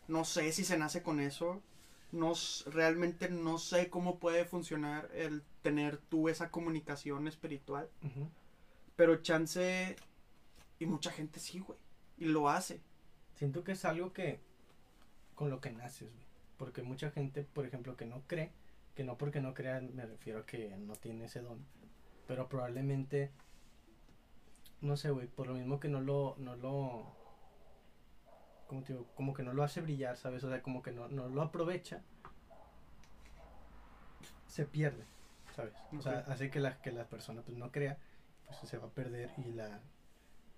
no 0.09 0.25
sé 0.25 0.53
si 0.53 0.65
se 0.65 0.77
nace 0.77 1.03
con 1.03 1.21
eso, 1.21 1.63
no 2.13 2.33
realmente 2.67 3.31
no 3.31 3.59
sé 3.59 3.89
cómo 3.89 4.19
puede 4.19 4.45
funcionar 4.45 5.11
el 5.15 5.43
tener 5.63 5.97
tú 5.97 6.29
esa 6.29 6.51
comunicación 6.51 7.27
espiritual, 7.29 7.89
Ujú. 8.03 8.29
pero 8.95 9.23
chance 9.23 9.97
y 10.79 10.87
mucha 10.87 11.11
gente 11.11 11.41
sí, 11.41 11.61
güey, 11.61 11.79
y 12.19 12.27
lo 12.27 12.51
hace. 12.51 12.81
Siento 13.37 13.65
que 13.65 13.73
es 13.73 13.85
algo 13.87 14.13
que 14.13 14.41
con 15.35 15.51
lo 15.51 15.61
que 15.61 15.71
naces, 15.71 16.13
güey. 16.13 16.25
Porque 16.57 16.83
mucha 16.83 17.11
gente, 17.11 17.43
por 17.43 17.67
ejemplo, 17.67 17.97
que 17.97 18.07
no 18.07 18.23
cree, 18.27 18.51
que 18.95 19.05
no 19.05 19.19
porque 19.19 19.41
no 19.41 19.55
crean, 19.55 19.95
me 19.95 20.07
refiero 20.07 20.41
a 20.41 20.47
que 20.47 20.77
no 20.77 20.95
tiene 20.95 21.25
ese 21.27 21.41
don. 21.41 21.65
Pero 22.27 22.49
probablemente, 22.49 23.31
no 24.81 24.97
sé, 24.97 25.11
güey, 25.11 25.27
por 25.27 25.47
lo 25.49 25.55
mismo 25.55 25.81
que 25.81 25.89
no 25.89 26.01
lo, 26.01 26.37
no 26.39 26.57
lo, 26.57 27.13
como 28.69 28.83
te 28.83 28.93
digo, 28.93 29.07
como 29.15 29.35
que 29.35 29.43
no 29.43 29.53
lo 29.53 29.63
hace 29.63 29.81
brillar, 29.81 30.17
¿sabes? 30.17 30.45
O 30.45 30.49
sea, 30.49 30.63
como 30.63 30.83
que 30.83 30.93
no, 30.93 31.09
no 31.09 31.29
lo 31.29 31.43
aprovecha, 31.43 32.03
se 34.47 34.65
pierde, 34.65 35.05
¿sabes? 35.57 35.75
O 35.99 36.01
sea, 36.01 36.25
hace 36.29 36.51
que 36.51 36.61
la, 36.61 36.81
que 36.81 36.93
la 36.93 37.05
persona 37.05 37.43
pues 37.43 37.59
no 37.59 37.73
crea, 37.73 37.99
pues 38.47 38.71
se 38.71 38.79
va 38.79 38.87
a 38.87 38.91
perder 38.91 39.33
y 39.39 39.53
la, 39.53 39.81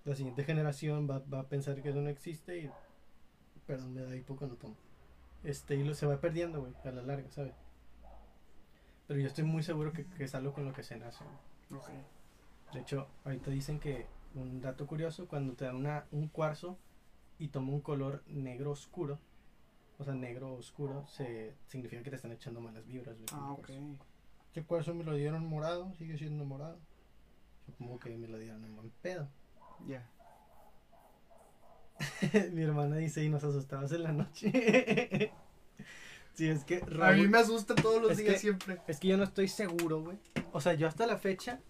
la 0.04 0.14
siguiente 0.14 0.44
generación 0.44 1.08
va, 1.10 1.20
va 1.20 1.40
a 1.40 1.48
pensar 1.48 1.80
que 1.82 1.88
eso 1.88 2.02
no 2.02 2.10
existe 2.10 2.58
y, 2.58 2.70
perdón, 3.66 3.94
me 3.94 4.02
da 4.02 4.14
hipo 4.16 4.36
cuando 4.36 4.56
tomo. 4.56 4.76
Este, 5.44 5.76
y 5.76 5.84
lo, 5.84 5.94
se 5.94 6.06
va 6.06 6.20
perdiendo, 6.20 6.60
güey, 6.60 6.72
a 6.84 6.90
la 6.90 7.02
larga, 7.02 7.30
¿sabes? 7.30 7.54
Pero 9.06 9.20
yo 9.20 9.26
estoy 9.26 9.44
muy 9.44 9.62
seguro 9.62 9.92
que, 9.92 10.04
que 10.04 10.24
es 10.24 10.34
algo 10.34 10.52
con 10.52 10.64
lo 10.64 10.72
que 10.72 10.82
se 10.82 10.96
nace, 10.96 11.24
güey. 11.24 11.80
Ok. 11.80 11.88
De 12.72 12.80
hecho, 12.80 13.06
ahorita 13.24 13.50
dicen 13.50 13.78
que 13.78 14.06
un 14.34 14.60
dato 14.60 14.86
curioso, 14.86 15.28
cuando 15.28 15.54
te 15.54 15.64
dan 15.64 15.76
una, 15.76 16.06
un 16.10 16.28
cuarzo 16.28 16.78
y 17.38 17.48
toma 17.48 17.72
un 17.72 17.80
color 17.80 18.22
negro 18.26 18.72
oscuro, 18.72 19.18
o 19.98 20.04
sea, 20.04 20.14
negro 20.14 20.52
oscuro, 20.54 21.06
se, 21.06 21.54
significa 21.66 22.02
que 22.02 22.10
te 22.10 22.16
están 22.16 22.32
echando 22.32 22.60
malas 22.60 22.86
vibras. 22.86 23.16
güey, 23.16 23.26
con 23.26 23.38
Ah, 23.38 23.52
ok. 23.52 23.70
Este 24.48 24.64
cuarzo 24.64 24.94
me 24.94 25.04
lo 25.04 25.14
dieron 25.14 25.46
morado, 25.46 25.92
sigue 25.94 26.18
siendo 26.18 26.44
morado. 26.44 26.78
Supongo 27.66 27.98
que 27.98 28.16
me 28.16 28.28
lo 28.28 28.38
dieron 28.38 28.64
en 28.64 28.76
buen 28.76 28.90
pedo. 29.02 29.28
Ya. 29.86 30.08
Mi 32.52 32.62
hermana 32.62 32.96
dice, 32.96 33.22
y 33.24 33.28
nos 33.28 33.44
asustabas 33.44 33.92
en 33.92 34.02
la 34.02 34.12
noche. 34.12 34.50
sí, 36.34 36.48
es 36.48 36.64
que 36.64 36.76
A 36.76 36.86
mí 36.86 36.96
Raúl- 37.22 37.28
me 37.28 37.38
asusta 37.38 37.74
todos 37.74 38.00
los 38.02 38.16
días 38.16 38.34
que- 38.34 38.38
siempre. 38.40 38.80
Es 38.86 39.00
que 39.00 39.08
yo 39.08 39.16
no 39.16 39.24
estoy 39.24 39.48
seguro, 39.48 40.02
güey. 40.02 40.18
O 40.52 40.60
sea, 40.60 40.74
yo 40.74 40.86
hasta 40.88 41.06
la 41.06 41.18
fecha 41.18 41.60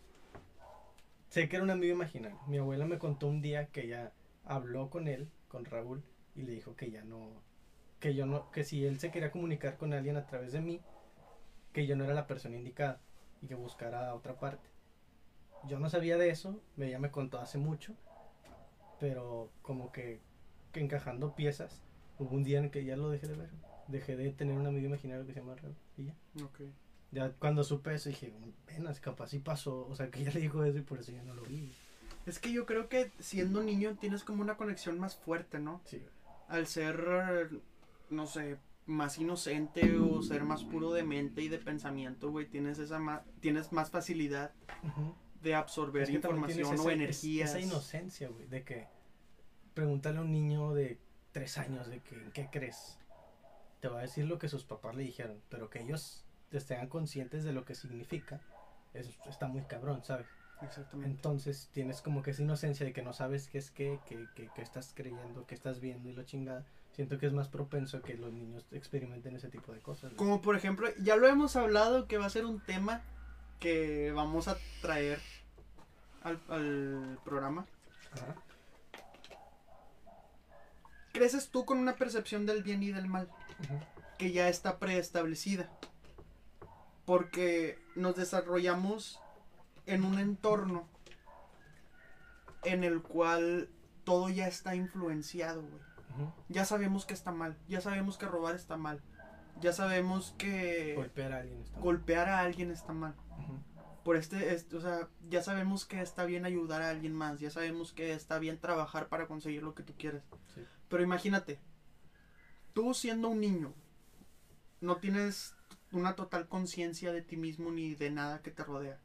sé 1.30 1.49
que 1.49 1.57
era 1.57 1.64
un 1.64 1.70
amigo 1.70 1.94
imaginario. 1.94 2.38
Mi 2.47 2.59
abuela 2.59 2.86
me 2.86 2.99
contó 2.99 3.26
un 3.26 3.42
día 3.42 3.66
que 3.68 3.84
ella 3.84 4.12
habló 4.44 4.90
con 4.90 5.09
él, 5.09 5.28
con 5.49 5.64
Raúl, 5.64 6.03
y 6.34 6.42
le 6.42 6.53
dijo 6.53 6.76
que 6.76 6.90
ya 6.90 7.03
no, 7.05 7.28
que 8.01 8.14
yo 8.14 8.26
no, 8.26 8.51
que 8.53 8.64
si 8.64 8.84
él 8.84 9.01
se 9.01 9.11
quería 9.11 9.30
comunicar 9.32 9.76
con 9.76 9.92
alguien 9.92 10.16
a 10.16 10.26
través 10.26 10.53
de 10.53 10.61
mí, 10.61 10.80
que 11.72 11.86
yo 11.86 11.97
no 11.97 12.05
era 12.05 12.14
la 12.14 12.26
persona 12.26 12.57
indicada 12.57 13.01
y 13.42 13.49
que 13.49 13.55
buscara 13.55 14.14
otra 14.14 14.38
parte. 14.38 14.68
Yo 15.68 15.78
no 15.80 15.90
sabía 15.90 16.16
de 16.16 16.30
eso, 16.30 16.61
ella 16.78 16.99
me 16.99 17.11
contó 17.11 17.38
hace 17.38 17.59
mucho, 17.59 17.94
pero 19.01 19.51
como 19.62 19.90
que, 19.92 20.20
que 20.76 20.82
encajando 20.84 21.34
piezas, 21.34 21.80
hubo 22.18 22.34
un 22.36 22.44
día 22.44 22.58
en 22.58 22.70
que 22.70 22.84
ya 22.84 22.96
lo 22.96 23.08
dejé 23.10 23.26
de 23.28 23.34
ver. 23.34 23.48
Dejé 23.88 24.14
de 24.16 24.30
tener 24.32 24.56
un 24.56 24.66
amigo 24.66 24.86
imaginario 24.86 25.26
que 25.26 25.32
se 25.32 25.40
llama 25.40 25.54
Reo 25.56 25.74
y 25.96 26.04
ya. 26.04 26.14
Ok. 26.44 26.60
Ya 27.12 27.30
cuando 27.32 27.64
supe 27.64 27.94
eso 27.94 28.08
dije, 28.10 28.32
penas, 28.66 29.00
capaz 29.00 29.28
sí 29.28 29.38
pasó, 29.38 29.86
o 29.88 29.96
sea 29.96 30.10
que 30.10 30.22
ya 30.22 30.30
le 30.32 30.40
dijo 30.40 30.62
eso 30.64 30.78
y 30.78 30.82
por 30.82 30.98
eso 31.00 31.12
ya 31.12 31.22
no 31.22 31.34
lo 31.34 31.42
vi. 31.42 31.72
Es 32.26 32.38
que 32.38 32.52
yo 32.52 32.66
creo 32.66 32.88
que 32.88 33.10
siendo 33.20 33.62
niño 33.62 33.96
tienes 33.98 34.22
como 34.24 34.42
una 34.42 34.56
conexión 34.56 34.98
más 34.98 35.16
fuerte, 35.16 35.58
¿no? 35.60 35.80
Sí, 35.86 36.02
Al 36.48 36.66
ser, 36.66 37.50
no 38.10 38.26
sé, 38.26 38.58
más 38.86 39.18
inocente 39.18 39.96
o 39.98 40.20
ser 40.22 40.42
más 40.44 40.62
puro 40.64 40.92
de 40.92 41.04
mente 41.04 41.40
y 41.42 41.48
de 41.48 41.58
pensamiento, 41.58 42.30
güey, 42.30 42.46
tienes 42.46 42.78
esa 42.78 42.98
ma- 42.98 43.24
tienes 43.40 43.72
más 43.72 43.90
facilidad 43.90 44.52
Ujú. 44.82 45.14
de 45.42 45.54
absorber 45.54 46.02
Es 46.02 46.08
que 46.10 46.16
información 46.16 46.78
o 46.80 46.90
energías. 46.90 47.50
Esa 47.50 47.60
inocencia, 47.60 48.28
güey, 48.28 48.46
de 48.48 48.64
que 48.64 48.88
pregúntale 49.76 50.18
a 50.18 50.22
un 50.22 50.32
niño 50.32 50.72
de 50.72 50.98
tres 51.32 51.58
años 51.58 51.86
de 51.86 52.00
que 52.00 52.16
en 52.16 52.32
qué 52.32 52.48
crees. 52.50 52.98
Te 53.80 53.88
va 53.88 53.98
a 53.98 54.02
decir 54.02 54.24
lo 54.24 54.38
que 54.38 54.48
sus 54.48 54.64
papás 54.64 54.96
le 54.96 55.04
dijeron, 55.04 55.42
pero 55.50 55.68
que 55.68 55.82
ellos 55.82 56.24
estén 56.50 56.88
conscientes 56.88 57.44
de 57.44 57.52
lo 57.52 57.66
que 57.66 57.74
significa, 57.74 58.40
eso 58.94 59.10
está 59.28 59.46
muy 59.46 59.60
cabrón, 59.62 60.02
¿sabes? 60.02 60.26
Exactamente. 60.62 61.14
Entonces 61.14 61.68
tienes 61.72 62.00
como 62.00 62.22
que 62.22 62.30
esa 62.30 62.42
inocencia 62.42 62.86
de 62.86 62.94
que 62.94 63.02
no 63.02 63.12
sabes 63.12 63.48
qué 63.48 63.58
es 63.58 63.70
qué, 63.70 64.00
qué, 64.06 64.26
qué, 64.34 64.48
qué 64.54 64.62
estás 64.62 64.94
creyendo, 64.96 65.46
qué 65.46 65.54
estás 65.54 65.78
viendo 65.80 66.08
y 66.08 66.14
la 66.14 66.24
chingada. 66.24 66.64
Siento 66.92 67.18
que 67.18 67.26
es 67.26 67.34
más 67.34 67.48
propenso 67.48 68.00
que 68.00 68.14
los 68.14 68.32
niños 68.32 68.64
experimenten 68.72 69.36
ese 69.36 69.50
tipo 69.50 69.74
de 69.74 69.80
cosas. 69.80 70.12
güey. 70.12 70.16
Como 70.16 70.40
por 70.40 70.56
ejemplo, 70.56 70.88
ya 71.02 71.16
lo 71.16 71.28
hemos 71.28 71.54
hablado 71.54 72.08
que 72.08 72.16
va 72.16 72.24
a 72.24 72.30
ser 72.30 72.46
un 72.46 72.60
tema 72.60 73.02
que 73.60 74.10
vamos 74.12 74.48
a 74.48 74.56
traer 74.80 75.20
al, 76.22 76.40
al 76.48 77.18
programa. 77.22 77.66
Ajá. 78.12 78.36
Creces 81.16 81.48
tú 81.50 81.64
con 81.64 81.78
una 81.78 81.96
percepción 81.96 82.44
del 82.46 82.62
bien 82.62 82.82
y 82.82 82.92
del 82.92 83.06
mal 83.06 83.28
que 84.18 84.32
ya 84.32 84.48
está 84.48 84.78
preestablecida. 84.78 85.70
Porque 87.04 87.78
nos 87.94 88.16
desarrollamos 88.16 89.20
en 89.86 90.04
un 90.04 90.18
entorno 90.18 90.86
en 92.64 92.84
el 92.84 93.00
cual 93.02 93.68
todo 94.04 94.28
ya 94.28 94.46
está 94.48 94.74
influenciado, 94.74 95.62
güey. 95.62 95.86
Ya 96.48 96.64
sabemos 96.64 97.04
que 97.06 97.14
está 97.14 97.30
mal, 97.30 97.56
ya 97.68 97.80
sabemos 97.80 98.16
que 98.18 98.26
robar 98.26 98.54
está 98.54 98.76
mal, 98.76 99.00
ya 99.60 99.72
sabemos 99.72 100.34
que 100.38 100.94
Golpear 100.96 101.32
a 101.32 101.38
alguien 101.38 101.60
está 101.60 101.72
mal. 101.74 101.82
golpear 101.82 102.28
a 102.28 102.40
alguien 102.40 102.70
está 102.70 102.92
mal. 102.92 103.14
Ujú. 103.38 103.58
Por 104.07 104.14
este, 104.14 104.54
este, 104.54 104.76
o 104.76 104.80
sea, 104.80 105.09
ya 105.28 105.42
sabemos 105.42 105.84
que 105.84 106.00
está 106.00 106.26
bien 106.26 106.44
ayudar 106.44 106.80
a 106.80 106.90
alguien 106.90 107.12
más, 107.12 107.40
ya 107.40 107.50
sabemos 107.50 107.92
que 107.92 108.12
está 108.12 108.38
bien 108.38 108.61
trabajar 108.61 109.09
para 109.09 109.26
conseguir 109.26 109.64
lo 109.64 109.74
que 109.74 109.82
tú 109.82 109.94
quieres. 109.98 110.22
Sí. 110.54 110.61
Pero 110.88 111.02
imagínate, 111.02 111.59
tú 112.72 112.94
siendo 112.94 113.26
un 113.26 113.40
niño, 113.40 113.74
no 114.80 114.98
tienes 114.98 115.57
una 115.90 116.14
total 116.14 116.46
conciencia 116.46 117.12
de 117.12 117.20
ti 117.20 117.36
mismo 117.36 117.72
ni 117.72 117.96
de 117.96 118.12
nada 118.12 118.42
que 118.42 118.52
te 118.52 118.62
rodea. 118.62 119.00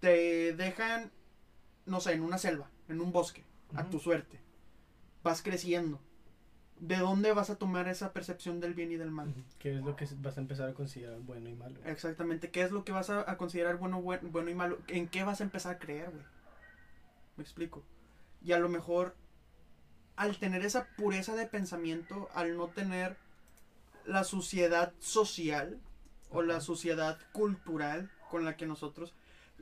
Te 0.00 0.52
dejan, 0.52 1.10
no 1.86 2.02
sé, 2.02 2.12
en 2.12 2.20
una 2.20 2.36
selva, 2.36 2.70
en 2.88 3.00
un 3.00 3.12
bosque, 3.12 3.46
a 3.74 3.88
tu 3.88 3.98
suerte. 3.98 4.40
Vas 5.22 5.40
creciendo. 5.40 6.02
¿De 6.82 6.96
dónde 6.96 7.32
vas 7.32 7.48
a 7.48 7.54
tomar 7.54 7.86
esa 7.86 8.12
percepción 8.12 8.58
del 8.58 8.74
bien 8.74 8.90
y 8.90 8.96
del 8.96 9.12
mal? 9.12 9.32
¿Qué 9.60 9.76
es 9.76 9.84
lo 9.84 9.94
que 9.94 10.08
vas 10.20 10.36
a 10.36 10.40
empezar 10.40 10.68
a 10.68 10.74
considerar 10.74 11.20
bueno 11.20 11.48
y 11.48 11.54
malo? 11.54 11.76
Exactamente, 11.84 12.50
¿qué 12.50 12.62
es 12.62 12.72
lo 12.72 12.84
que 12.84 12.90
vas 12.90 13.08
a, 13.08 13.30
a 13.30 13.36
considerar 13.36 13.76
bueno, 13.76 14.02
buen- 14.02 14.32
bueno 14.32 14.50
y 14.50 14.54
malo? 14.54 14.78
¿En 14.88 15.06
qué 15.06 15.22
vas 15.22 15.40
a 15.40 15.44
empezar 15.44 15.76
a 15.76 15.78
creer, 15.78 16.10
güey? 16.10 16.24
Me 17.36 17.44
explico. 17.44 17.84
Y 18.44 18.50
a 18.50 18.58
lo 18.58 18.68
mejor, 18.68 19.14
al 20.16 20.36
tener 20.38 20.64
esa 20.64 20.88
pureza 20.96 21.36
de 21.36 21.46
pensamiento, 21.46 22.28
al 22.34 22.56
no 22.56 22.66
tener 22.68 23.16
la 24.04 24.24
suciedad 24.24 24.92
social 24.98 25.78
o 26.30 26.42
la 26.42 26.60
suciedad 26.60 27.18
cultural 27.32 28.10
con 28.30 28.44
la 28.44 28.56
que 28.56 28.66
nosotros... 28.66 29.14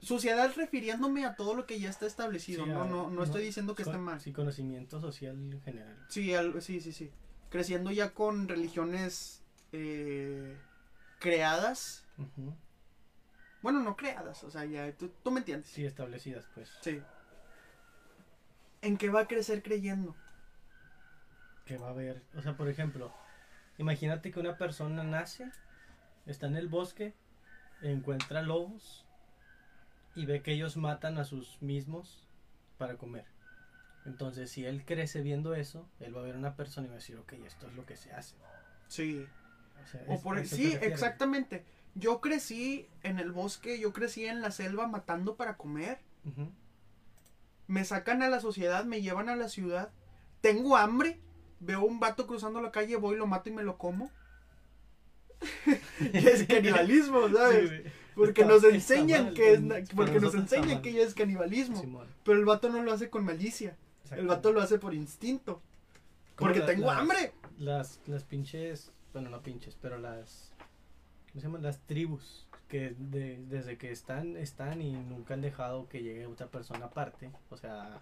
Suciedad 0.03 0.51
refiriéndome 0.57 1.27
a 1.27 1.35
todo 1.37 1.55
lo 1.55 1.67
que 1.67 1.79
ya 1.79 1.91
está 1.91 2.07
establecido, 2.07 2.65
Sí, 2.65 2.71
no, 2.71 2.83
a- 2.83 2.87
no, 2.87 3.11
no 3.11 3.23
estoy 3.23 3.43
diciendo 3.45 3.75
que 3.75 3.83
esté 3.83 3.99
mal. 3.99 4.21
Sí, 4.21 4.33
conocimiento 4.33 4.99
social 5.01 5.37
en 5.53 5.61
general. 5.63 6.07
Sí, 6.09 6.35
al- 6.35 6.61
sí, 6.63 6.81
sí, 6.81 6.93
sí. 6.93 7.11
Creciendo 7.51 7.91
ya 7.91 8.15
con 8.15 8.49
religiones 8.49 9.43
eh, 9.73 10.57
creadas. 11.19 12.05
Bueno, 13.63 13.81
no 13.81 13.95
creadas, 13.97 14.43
o 14.45 14.51
sea, 14.51 14.65
ya, 14.65 14.91
tú, 14.97 15.11
tú 15.23 15.31
me 15.31 15.41
entiendes. 15.41 15.69
Sí, 15.71 15.85
establecidas, 15.85 16.47
pues. 16.55 16.71
Sí. 16.81 17.03
¿En 18.83 18.97
qué 18.97 19.11
va 19.11 19.21
a 19.21 19.29
crecer 19.29 19.63
creyendo? 19.63 20.17
Que 21.67 21.77
va 21.77 21.89
a 21.89 21.91
haber. 21.91 22.23
O 22.35 22.41
sea, 22.43 22.57
por 22.57 22.69
ejemplo, 22.69 23.13
imagínate 23.77 24.31
que 24.31 24.41
una 24.41 24.57
persona 24.57 25.05
nace, 25.05 25.51
está 26.25 26.47
en 26.47 26.57
el 26.57 26.69
bosque, 26.69 27.15
encuentra 27.83 28.41
lobos 28.43 29.05
y 30.15 30.27
ve 30.27 30.43
que 30.43 30.53
ellos 30.53 30.77
matan 30.77 31.19
a 31.19 31.25
sus 31.25 31.61
mismos 31.63 32.27
para 32.79 32.97
comer. 32.97 33.25
Entonces, 34.07 34.51
si 34.51 34.65
él 34.65 34.85
crece 34.85 35.21
viendo 35.23 35.55
eso, 35.55 35.89
él 36.01 36.17
va 36.17 36.21
a 36.21 36.25
ver 36.25 36.35
a 36.35 36.39
una 36.39 36.57
persona 36.57 36.87
y 36.87 36.91
va 36.91 36.95
a 36.95 36.99
decir, 36.99 37.17
ok, 37.17 37.35
esto 37.45 37.67
es 37.69 37.75
lo 37.75 37.85
que 37.85 37.97
se 37.97 38.13
hace. 38.13 38.35
Sí. 38.89 39.27
O 39.83 39.87
sea, 39.87 40.03
O 40.09 40.21
por 40.21 40.45
sí, 40.47 40.77
exactamente. 40.81 41.65
Yo 41.95 42.21
crecí 42.21 42.89
en 43.03 43.19
el 43.19 43.33
bosque, 43.33 43.79
yo 43.79 43.93
crecí 43.93 44.27
en 44.27 44.41
la 44.41 44.51
selva 44.51 44.87
matando 44.87 45.37
para 45.37 45.57
comer. 45.57 45.99
Me 47.67 47.85
sacan 47.85 48.23
a 48.23 48.29
la 48.29 48.41
sociedad, 48.41 48.85
me 48.85 49.03
llevan 49.03 49.29
a 49.29 49.37
la 49.37 49.49
ciudad. 49.49 49.91
Tengo 50.41 50.77
hambre. 50.77 51.21
Veo 51.61 51.83
un 51.83 52.01
vato 52.01 52.27
cruzando 52.27 52.63
la 52.63 52.71
calle, 52.71 52.97
voy, 52.97 53.17
lo 53.17 53.27
mato 53.27 53.51
y 53.51 53.53
me 53.53 53.63
lo 53.63 53.77
como. 53.77 54.11
es 56.15 56.47
canibalismo, 56.47 57.29
¿sabes? 57.29 57.71
Sí. 57.71 57.91
Porque 58.15 58.43
Está- 58.43 58.53
nos 58.53 58.65
enseñan 58.65 59.35
que 59.35 59.55
es 59.55 59.61
porque 59.95 60.21
nos 60.21 60.35
enseñan 60.35 60.83
que 60.83 60.93
ya 60.93 61.03
es 61.03 61.15
canibalismo. 61.15 61.81
Simón, 61.81 62.07
Pero 62.25 62.39
el 62.39 62.45
vato 62.45 62.69
no 62.69 62.83
lo 62.83 62.93
hace 62.93 63.09
con 63.11 63.25
malicia. 63.25 63.77
El 64.11 64.27
vato 64.27 64.53
lo 64.53 64.61
hace 64.61 64.79
por 64.79 64.93
instinto. 64.95 65.61
Porque 66.37 66.59
la- 66.61 66.67
tengo 66.67 66.87
las- 66.87 66.99
hambre. 66.99 67.33
Las, 67.59 68.01
las 68.07 68.25
pinches, 68.25 68.91
bueno, 69.13 69.29
no 69.31 69.43
pinches, 69.43 69.77
pero 69.81 69.99
las, 69.99 70.53
¿cómo 71.31 71.41
se 71.41 71.47
llaman? 71.47 71.63
Las 71.63 71.79
tribus, 71.81 72.47
que 72.69 72.95
de- 72.99 73.45
desde 73.49 73.77
que 73.77 73.93
están, 73.93 74.37
están 74.37 74.81
y 74.81 74.93
nunca 74.93 75.35
han 75.35 75.43
dejado 75.43 75.89
que 75.89 76.03
llegue 76.03 76.27
otra 76.27 76.47
persona 76.47 76.87
aparte, 76.87 77.31
o 77.51 77.57
sea, 77.57 77.83
a, 77.83 77.99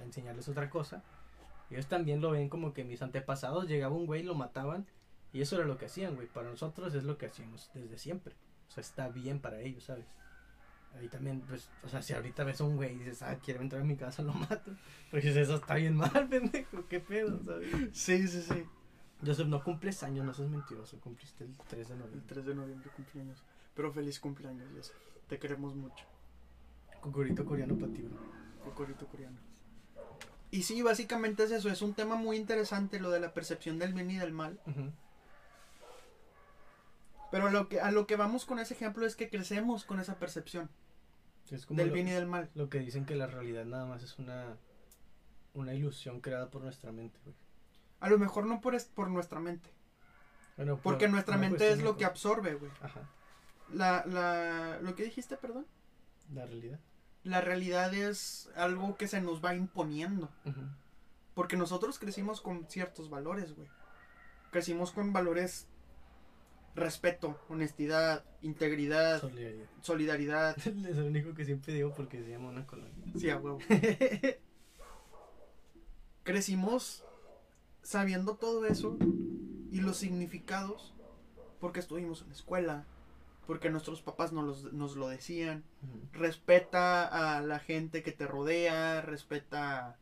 a 0.00 0.04
enseñarles 0.04 0.48
otra 0.48 0.70
cosa. 0.70 1.02
Ellos 1.70 1.86
también 1.86 2.20
lo 2.20 2.30
ven 2.30 2.48
como 2.48 2.72
que 2.72 2.84
mis 2.84 3.02
antepasados 3.02 3.66
llegaba 3.66 3.94
un 3.96 4.06
güey, 4.06 4.22
lo 4.22 4.34
mataban, 4.34 4.86
y 5.32 5.40
eso 5.40 5.56
era 5.56 5.64
lo 5.64 5.78
que 5.78 5.86
hacían, 5.86 6.14
güey. 6.14 6.28
Para 6.28 6.50
nosotros 6.50 6.94
es 6.94 7.02
lo 7.04 7.18
que 7.18 7.26
hacíamos 7.26 7.70
desde 7.74 7.98
siempre. 7.98 8.34
O 8.72 8.74
sea, 8.74 8.80
está 8.80 9.08
bien 9.10 9.38
para 9.38 9.60
ellos, 9.60 9.84
¿sabes? 9.84 10.06
Ahí 10.98 11.06
también, 11.08 11.42
pues, 11.42 11.68
o 11.84 11.88
sea, 11.90 12.00
si 12.00 12.14
ahorita 12.14 12.42
ves 12.42 12.62
a 12.62 12.64
un 12.64 12.76
güey 12.76 12.94
y 12.94 12.98
dices, 13.00 13.20
ah, 13.20 13.36
quiere 13.36 13.60
entrar 13.60 13.82
a 13.82 13.84
mi 13.84 13.96
casa, 13.96 14.22
lo 14.22 14.32
mato. 14.32 14.72
Pues 15.10 15.26
eso 15.26 15.56
está 15.56 15.74
bien 15.74 15.94
mal, 15.94 16.26
pendejo, 16.30 16.86
qué 16.88 16.98
pedo, 16.98 17.38
¿sabes? 17.44 17.68
Sí, 17.92 18.26
sí, 18.26 18.40
sí. 18.40 18.64
Joseph, 19.24 19.46
no 19.46 19.62
cumples 19.62 20.02
años, 20.02 20.24
no 20.24 20.32
seas 20.32 20.48
mentiroso, 20.48 20.98
cumpliste 21.00 21.44
el 21.44 21.54
3 21.68 21.88
de 21.88 21.94
El 21.94 22.00
noviembre. 22.00 22.26
3 22.28 22.46
de 22.46 22.54
noviembre 22.54 22.90
cumpleaños. 22.96 23.42
Pero 23.74 23.92
feliz 23.92 24.18
cumpleaños, 24.18 24.66
Joseph. 24.74 24.96
Te 25.28 25.38
queremos 25.38 25.74
mucho. 25.74 26.06
Cucurito 27.02 27.44
coreano 27.44 27.76
para 27.76 27.92
ti, 27.92 28.00
bro. 28.00 28.16
Cocorito 28.64 29.06
coreano. 29.06 29.36
Y 30.50 30.62
sí, 30.62 30.80
básicamente 30.80 31.44
es 31.44 31.50
eso. 31.50 31.68
Es 31.68 31.82
un 31.82 31.92
tema 31.92 32.16
muy 32.16 32.36
interesante 32.38 33.00
lo 33.00 33.10
de 33.10 33.20
la 33.20 33.34
percepción 33.34 33.78
del 33.78 33.92
bien 33.92 34.10
y 34.10 34.16
del 34.16 34.32
mal. 34.32 34.58
Ujú. 34.66 34.92
Pero 37.32 37.50
lo 37.50 37.68
que, 37.68 37.80
a 37.80 37.90
lo 37.90 38.06
que 38.06 38.14
vamos 38.14 38.44
con 38.44 38.60
ese 38.60 38.74
ejemplo 38.74 39.04
es 39.06 39.16
que 39.16 39.28
crecemos 39.28 39.84
con 39.84 39.98
esa 39.98 40.14
percepción 40.20 40.68
Sí, 41.44 41.56
Es 41.56 41.66
como 41.66 41.78
del 41.78 41.88
lo, 41.88 41.94
bien 41.94 42.06
y 42.06 42.12
del 42.12 42.26
mal. 42.26 42.48
lo 42.54 42.68
que 42.68 42.78
dicen 42.78 43.04
que 43.04 43.16
la 43.16 43.26
realidad 43.26 43.64
nada 43.64 43.84
más 43.86 44.04
es 44.04 44.16
una, 44.20 44.56
una 45.54 45.74
ilusión 45.74 46.20
creada 46.20 46.48
por 46.50 46.62
nuestra 46.62 46.92
mente, 46.92 47.18
güey. 47.24 47.34
A 47.98 48.08
lo 48.08 48.18
mejor 48.18 48.46
no 48.46 48.60
por, 48.60 48.76
es- 48.76 48.84
por 48.84 49.08
nuestra 49.10 49.40
mente. 49.40 49.68
Bueno, 50.56 50.74
por 50.76 50.82
Porque 50.82 51.08
nuestra 51.08 51.36
mente 51.36 51.72
es 51.72 51.82
lo 51.82 51.96
que 51.96 52.04
absorbe, 52.04 52.54
güey. 52.54 52.70
Ajá, 52.80 53.00
La, 53.72 54.04
la, 54.06 54.78
lo 54.82 54.94
que 54.94 55.02
dijiste, 55.04 55.36
perdón. 55.36 55.66
la 56.32 56.46
realidad. 56.46 56.78
La 57.24 57.40
realidad 57.40 57.92
es 57.94 58.50
algo 58.56 58.96
que 58.96 59.08
se 59.08 59.20
nos 59.20 59.44
va 59.44 59.54
imponiendo. 59.54 60.28
Porque 61.34 61.56
nosotros 61.56 61.98
crecimos 61.98 62.40
con 62.40 62.66
ciertos 62.68 63.08
valores, 63.10 63.54
güey. 63.54 63.68
Crecimos 64.50 64.92
con 64.92 65.12
valores 65.12 65.66
respeto, 66.74 67.38
honestidad, 67.48 68.24
integridad, 68.40 69.20
Solidaridad. 69.20 69.66
solidaridad. 69.82 70.56
es 70.66 70.96
lo 70.96 71.06
único 71.06 71.34
que 71.34 71.44
siempre 71.44 71.74
digo 71.74 71.92
porque 71.94 72.22
se 72.22 72.30
llama 72.30 72.48
una 72.50 72.66
colonia. 72.66 72.92
Sí, 73.18 73.28
a 73.30 73.36
huevo. 73.38 73.58
Crecimos 76.22 77.04
sabiendo 77.82 78.36
todo 78.36 78.66
eso 78.66 78.96
y 79.70 79.80
los 79.80 79.96
significados 79.96 80.94
porque 81.60 81.80
estuvimos 81.80 82.22
en 82.22 82.28
la 82.28 82.34
escuela, 82.34 82.84
porque 83.46 83.70
nuestros 83.70 84.02
papás 84.02 84.32
nos, 84.32 84.44
los- 84.64 84.72
nos 84.72 84.96
lo 84.96 85.08
decían. 85.08 85.64
Respeta 86.12 87.36
a 87.36 87.40
la 87.42 87.58
gente 87.58 88.02
que 88.02 88.12
te 88.12 88.26
rodea, 88.26 89.00
respeta 89.00 89.98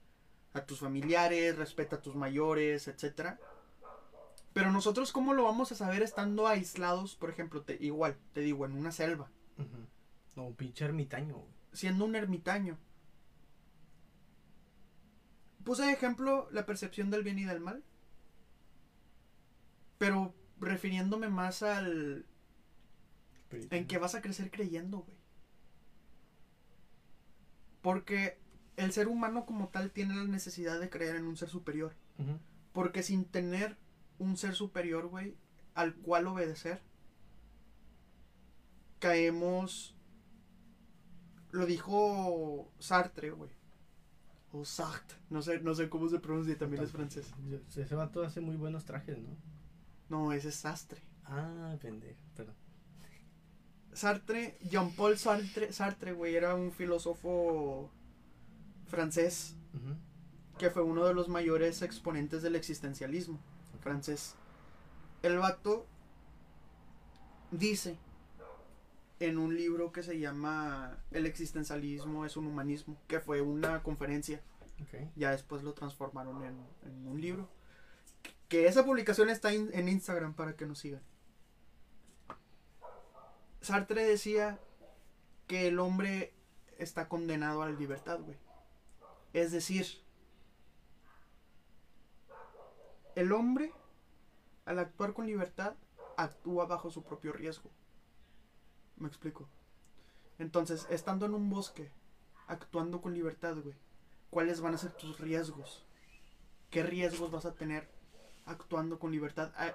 a 0.53 0.64
tus 0.66 0.81
familiares, 0.81 1.57
respeta 1.57 1.97
a 1.97 2.03
tus 2.03 2.16
mayores, 2.16 2.89
etcétera. 2.89 3.39
Pero 4.53 4.72
nosotros 4.72 5.12
cómo 5.12 5.32
lo 5.32 5.44
vamos 5.44 5.70
a 5.70 5.76
saber 5.76 6.03
estando 6.03 6.48
aislados, 6.48 7.14
por 7.14 7.30
ejemplo, 7.30 7.62
te, 7.62 7.76
igual, 7.80 8.16
te 8.32 8.40
digo, 8.40 8.66
en 8.66 8.72
una 8.72 8.92
selva, 8.92 9.30
Ujú. 9.59 9.86
No, 10.36 10.46
un 10.46 10.55
pinche 10.55 10.84
ermitaño, 10.84 11.34
güey. 11.34 11.53
siendo 11.72 12.05
un 12.05 12.16
ermitaño. 12.16 12.78
Puse 15.64 15.82
de 15.84 15.92
ejemplo 15.92 16.48
la 16.51 16.66
percepción 16.66 17.11
del 17.11 17.22
bien 17.22 17.38
y 17.38 17.44
del 17.44 17.61
mal, 17.61 17.84
pero 19.98 20.34
refiriéndome 20.59 21.28
más 21.28 21.62
al 21.62 22.24
en 23.51 23.86
que 23.86 23.98
vas 23.98 24.14
a 24.14 24.22
crecer 24.22 24.51
creyendo, 24.51 25.01
güey. 25.01 25.16
Porque 27.82 28.38
el 28.76 28.92
ser 28.92 29.09
humano 29.09 29.44
como 29.46 29.68
tal 29.68 29.90
tiene 29.90 30.14
la 30.14 30.24
necesidad 30.24 30.80
de 30.80 30.90
creer 30.90 31.16
en 31.16 31.26
un 31.26 31.36
ser 31.36 31.48
superior. 31.48 31.94
Porque 32.72 33.03
sin 33.03 33.24
tener 33.24 33.76
un 34.21 34.37
ser 34.37 34.55
superior, 34.55 35.09
güey, 35.09 35.35
al 35.75 35.95
cual 35.97 36.29
obedecer, 36.29 36.81
caemos... 39.01 39.97
Lo 41.51 41.66
dijo 41.66 42.71
Sartre, 42.79 43.31
güey. 43.31 43.51
O 44.53 44.64
Sartre. 44.64 45.18
No 45.31 45.43
sé, 45.43 45.61
no 45.61 45.75
sé 45.75 45.89
cómo 45.89 46.09
se 46.09 46.21
pronuncia, 46.21 46.57
también 46.57 46.85
es 46.85 46.93
francés. 46.93 47.33
Ese 47.75 47.95
vato 47.97 48.23
hace 48.23 48.41
muy 48.41 48.55
buenos 48.55 48.85
trajes, 48.85 49.18
¿no? 49.18 49.37
No, 50.09 50.33
ese 50.33 50.51
es 50.51 50.57
Sastre. 50.57 51.03
Ah, 51.25 51.77
pendejo, 51.81 52.21
perdón. 52.37 52.55
Sartre, 53.93 54.59
Jean-Paul 54.62 55.18
Sartre, 55.18 55.73
Sartre, 55.73 56.12
güey, 56.12 56.37
era 56.37 56.55
un 56.55 56.71
filósofo 56.71 57.91
francés 58.87 59.57
que 60.59 60.71
fue 60.71 60.83
uno 60.83 61.07
de 61.07 61.14
los 61.14 61.29
mayores 61.29 61.83
exponentes 61.83 62.43
del 62.43 62.55
existencialismo 62.55 63.41
francés. 63.81 64.37
El 65.22 65.39
vato 65.39 65.87
dice 67.51 67.99
en 69.18 69.37
un 69.39 69.55
libro 69.57 69.93
que 69.93 70.03
se 70.03 70.18
llama 70.18 70.97
El 71.11 71.26
existencialismo 71.26 72.24
es 72.24 72.37
un 72.37 72.47
humanismo, 72.47 72.97
que 73.07 73.20
fue 73.20 73.43
una 73.43 73.83
conferencia, 73.83 74.41
ya 75.16 75.31
después 75.33 75.62
lo 75.62 75.74
transformaron 75.74 76.43
en, 76.45 76.57
en 76.87 77.07
un 77.07 77.20
libro, 77.20 77.49
que 78.49 78.66
esa 78.66 78.85
publicación 78.85 79.28
está 79.28 79.53
in- 79.53 79.70
en 79.74 79.89
Instagram 79.89 80.33
para 80.35 80.57
que 80.57 80.64
nos 80.66 80.78
sigan. 80.78 81.03
Sartre 83.61 84.05
decía 84.07 84.59
que 85.47 85.68
el 85.68 85.78
hombre 85.81 86.33
está 86.78 87.09
condenado 87.09 87.62
a 87.62 87.66
la 87.68 87.78
libertad, 87.78 88.20
güey. 88.20 88.39
Es 89.35 89.53
decir, 89.53 89.87
el 93.21 93.33
hombre, 93.33 93.73
al 94.64 94.79
actuar 94.79 95.12
con 95.12 95.27
libertad, 95.27 95.75
actúa 96.16 96.66
bajo 96.66 96.91
su 96.91 97.03
propio 97.03 97.33
riesgo. 97.33 97.71
¿Me 98.97 99.09
explico? 99.09 99.49
Entonces, 100.39 100.87
estando 100.91 101.27
en 101.27 101.35
un 101.35 101.51
bosque, 101.51 101.91
actuando 102.47 103.01
con 103.03 103.12
libertad, 103.14 103.57
güey, 103.62 103.77
¿cuáles 104.31 104.61
van 104.61 104.75
a 104.75 104.79
ser 104.79 104.93
tus 104.93 105.21
riesgos? 105.21 105.85
¿Qué 106.71 106.83
riesgos 106.83 107.31
vas 107.31 107.45
a 107.45 107.55
tener 107.55 107.89
actuando 108.47 108.99
con 108.99 109.11
libertad? 109.12 109.53
Ah, 109.57 109.75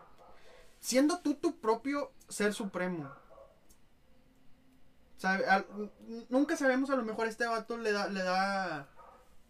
siendo 0.79 1.19
tú 1.19 1.35
tu 1.35 1.59
propio 1.59 2.11
ser 2.29 2.53
supremo. 2.53 3.11
Sabe- 5.17 5.45
nunca 6.29 6.57
sabemos, 6.57 6.89
a 6.89 6.95
lo 6.95 7.03
mejor 7.03 7.27
este 7.27 7.45
vato 7.45 7.77
le 7.77 7.91
da, 7.91 8.07
le 8.07 8.23
da, 8.23 8.89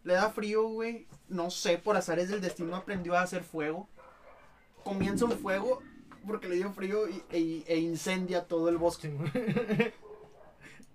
le 0.05 0.13
da 0.13 0.29
frío, 0.31 0.63
güey. 0.69 1.07
No 1.27 1.51
sé, 1.51 1.77
por 1.77 1.97
azares 1.97 2.29
del 2.29 2.39
destino 2.41 2.75
aprendió 2.77 3.15
a 3.17 3.23
hacer 3.23 3.43
fuego. 3.43 3.89
Comienza 4.85 5.25
un 5.25 5.33
fuego 5.33 5.81
porque 6.25 6.47
le 6.47 6.55
dio 6.55 6.71
frío 6.73 7.09
y- 7.09 7.23
e, 7.31 7.63
e 7.67 7.77
incendia 7.79 8.45
todo 8.47 8.69
el 8.69 8.77
bosque. 8.77 9.09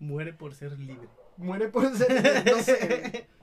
Muere 0.00 0.32
por 0.32 0.54
ser 0.54 0.78
libre. 0.78 1.08
Muere 1.36 1.68
por 1.68 1.94
ser, 1.96 2.44
no 2.46 2.62
sé. 2.62 3.28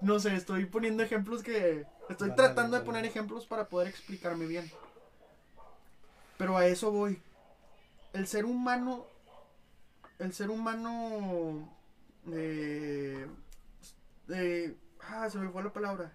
No 0.00 0.18
sé, 0.20 0.34
estoy 0.34 0.66
poniendo 0.66 1.02
ejemplos 1.02 1.42
que... 1.42 1.86
Estoy 2.10 2.28
Vale, 2.30 2.42
tratando 2.42 2.76
de 2.76 2.84
poner 2.84 3.06
ejemplos 3.06 3.46
para 3.46 3.68
poder 3.70 3.88
explicarme 3.88 4.44
bien. 4.46 4.70
Pero 6.36 6.56
a 6.56 6.66
eso 6.66 6.90
voy. 6.90 7.20
El 8.12 8.26
ser 8.26 8.44
humano... 8.44 9.06
El 10.18 10.32
ser 10.34 10.50
humano... 10.50 11.68
Eh, 12.30 13.26
eh, 14.28 14.74
ah, 15.08 15.28
se 15.30 15.38
me 15.38 15.48
fue 15.48 15.62
la 15.62 15.72
palabra. 15.72 16.12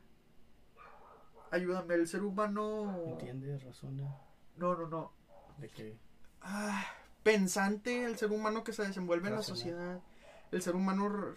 Ayúdame, 1.51 1.95
el 1.95 2.07
ser 2.07 2.23
humano... 2.23 2.93
¿Entiendes? 3.07 3.63
Razona. 3.63 4.15
No, 4.55 4.75
no, 4.75 4.87
no. 4.87 5.13
De 5.57 5.69
que. 5.69 5.97
Ah, 6.41 6.85
pensante, 7.23 8.05
el 8.05 8.17
ser 8.17 8.31
humano 8.31 8.63
que 8.63 8.73
se 8.73 8.85
desenvuelve 8.85 9.29
en 9.29 9.35
la 9.35 9.41
sociedad, 9.41 10.01
el 10.51 10.61
ser 10.61 10.75
humano 10.75 11.33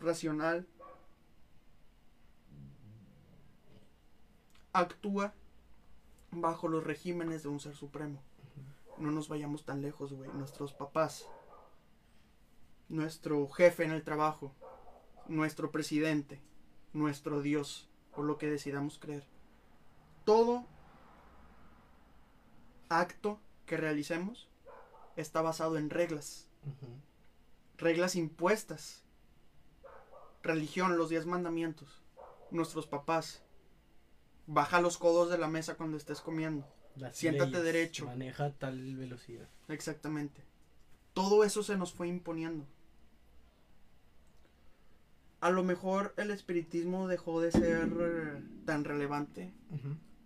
racional, 0.00 0.66
actúa 4.72 5.34
bajo 6.30 6.68
los 6.68 6.84
regímenes 6.84 7.42
de 7.42 7.48
un 7.48 7.60
ser 7.60 7.74
supremo. 7.74 8.22
No 8.98 9.10
nos 9.10 9.28
vayamos 9.28 9.64
tan 9.64 9.82
lejos, 9.82 10.12
güey. 10.12 10.30
Nuestros 10.32 10.72
papás, 10.72 11.26
nuestro 12.88 13.48
jefe 13.48 13.84
en 13.84 13.92
el 13.92 14.02
trabajo, 14.02 14.52
nuestro 15.26 15.70
presidente, 15.70 16.40
nuestro 16.92 17.40
Dios, 17.42 17.88
o 18.14 18.22
lo 18.22 18.38
que 18.38 18.50
decidamos 18.50 18.98
creer. 18.98 19.24
Todo 20.24 20.66
acto 22.88 23.40
que 23.66 23.76
realicemos 23.76 24.48
está 25.16 25.42
basado 25.42 25.78
en 25.78 25.90
reglas, 25.90 26.48
reglas 27.76 28.16
impuestas. 28.16 29.04
Religión, 30.42 30.96
los 30.96 31.08
diez 31.08 31.26
mandamientos, 31.26 32.02
nuestros 32.50 32.86
papás. 32.86 33.42
Baja 34.46 34.80
los 34.80 34.96
codos 34.96 35.30
de 35.30 35.36
la 35.36 35.48
mesa 35.48 35.74
cuando 35.74 35.96
estés 35.96 36.20
comiendo. 36.20 36.66
Las 36.96 37.16
Siéntate 37.16 37.50
leyes, 37.50 37.64
derecho. 37.64 38.06
Maneja 38.06 38.52
tal 38.52 38.96
velocidad. 38.96 39.48
Exactamente. 39.68 40.42
Todo 41.12 41.44
eso 41.44 41.62
se 41.62 41.76
nos 41.76 41.92
fue 41.92 42.08
imponiendo. 42.08 42.64
A 45.40 45.50
lo 45.50 45.62
mejor 45.62 46.14
el 46.16 46.30
espiritismo 46.30 47.06
dejó 47.08 47.40
de 47.40 47.52
ser 47.52 47.88
eh, 48.00 48.42
tan 48.64 48.84
relevante 48.84 49.52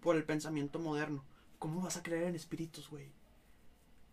por 0.01 0.17
el 0.17 0.25
pensamiento 0.25 0.79
moderno. 0.79 1.23
¿Cómo 1.59 1.81
vas 1.83 1.97
a 1.97 2.03
creer 2.03 2.25
en 2.25 2.35
espíritus, 2.35 2.89
güey? 2.89 3.07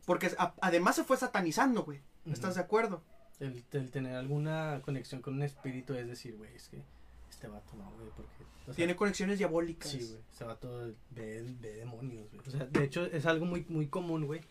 Porque 0.06 0.32
a- 0.38 0.54
además 0.62 0.96
se 0.96 1.04
fue 1.04 1.18
satanizando, 1.18 1.84
güey. 1.84 2.00
¿Estás 2.26 2.56
de 2.56 2.62
acuerdo? 2.62 3.02
El, 3.40 3.64
el 3.72 3.90
tener 3.92 4.16
alguna 4.16 4.82
conexión 4.84 5.22
con 5.22 5.36
un 5.36 5.44
espíritu 5.44 5.94
es 5.94 6.06
decir, 6.08 6.36
güey, 6.36 6.54
es 6.56 6.68
que 6.68 6.82
este 7.30 7.48
vato 7.48 7.76
no, 7.78 7.90
güey, 7.92 8.10
porque. 8.16 8.44
o 8.64 8.66
sea, 8.66 8.74
Tiene 8.76 8.96
conexiones 8.96 9.38
diabólicas. 9.40 9.90
Sí, 9.90 10.00
güey. 10.06 10.20
Ese 10.34 10.44
vato 10.44 10.92
ve, 11.12 11.44
ve 11.62 11.76
demonios, 11.76 12.28
güey. 12.34 12.48
O 12.48 12.52
sea, 12.52 12.66
de 12.66 12.84
hecho, 12.84 13.06
es 13.06 13.26
algo 13.26 13.46
muy, 13.46 13.66
muy 13.70 13.88
común, 13.88 14.26
güey. 14.26 14.42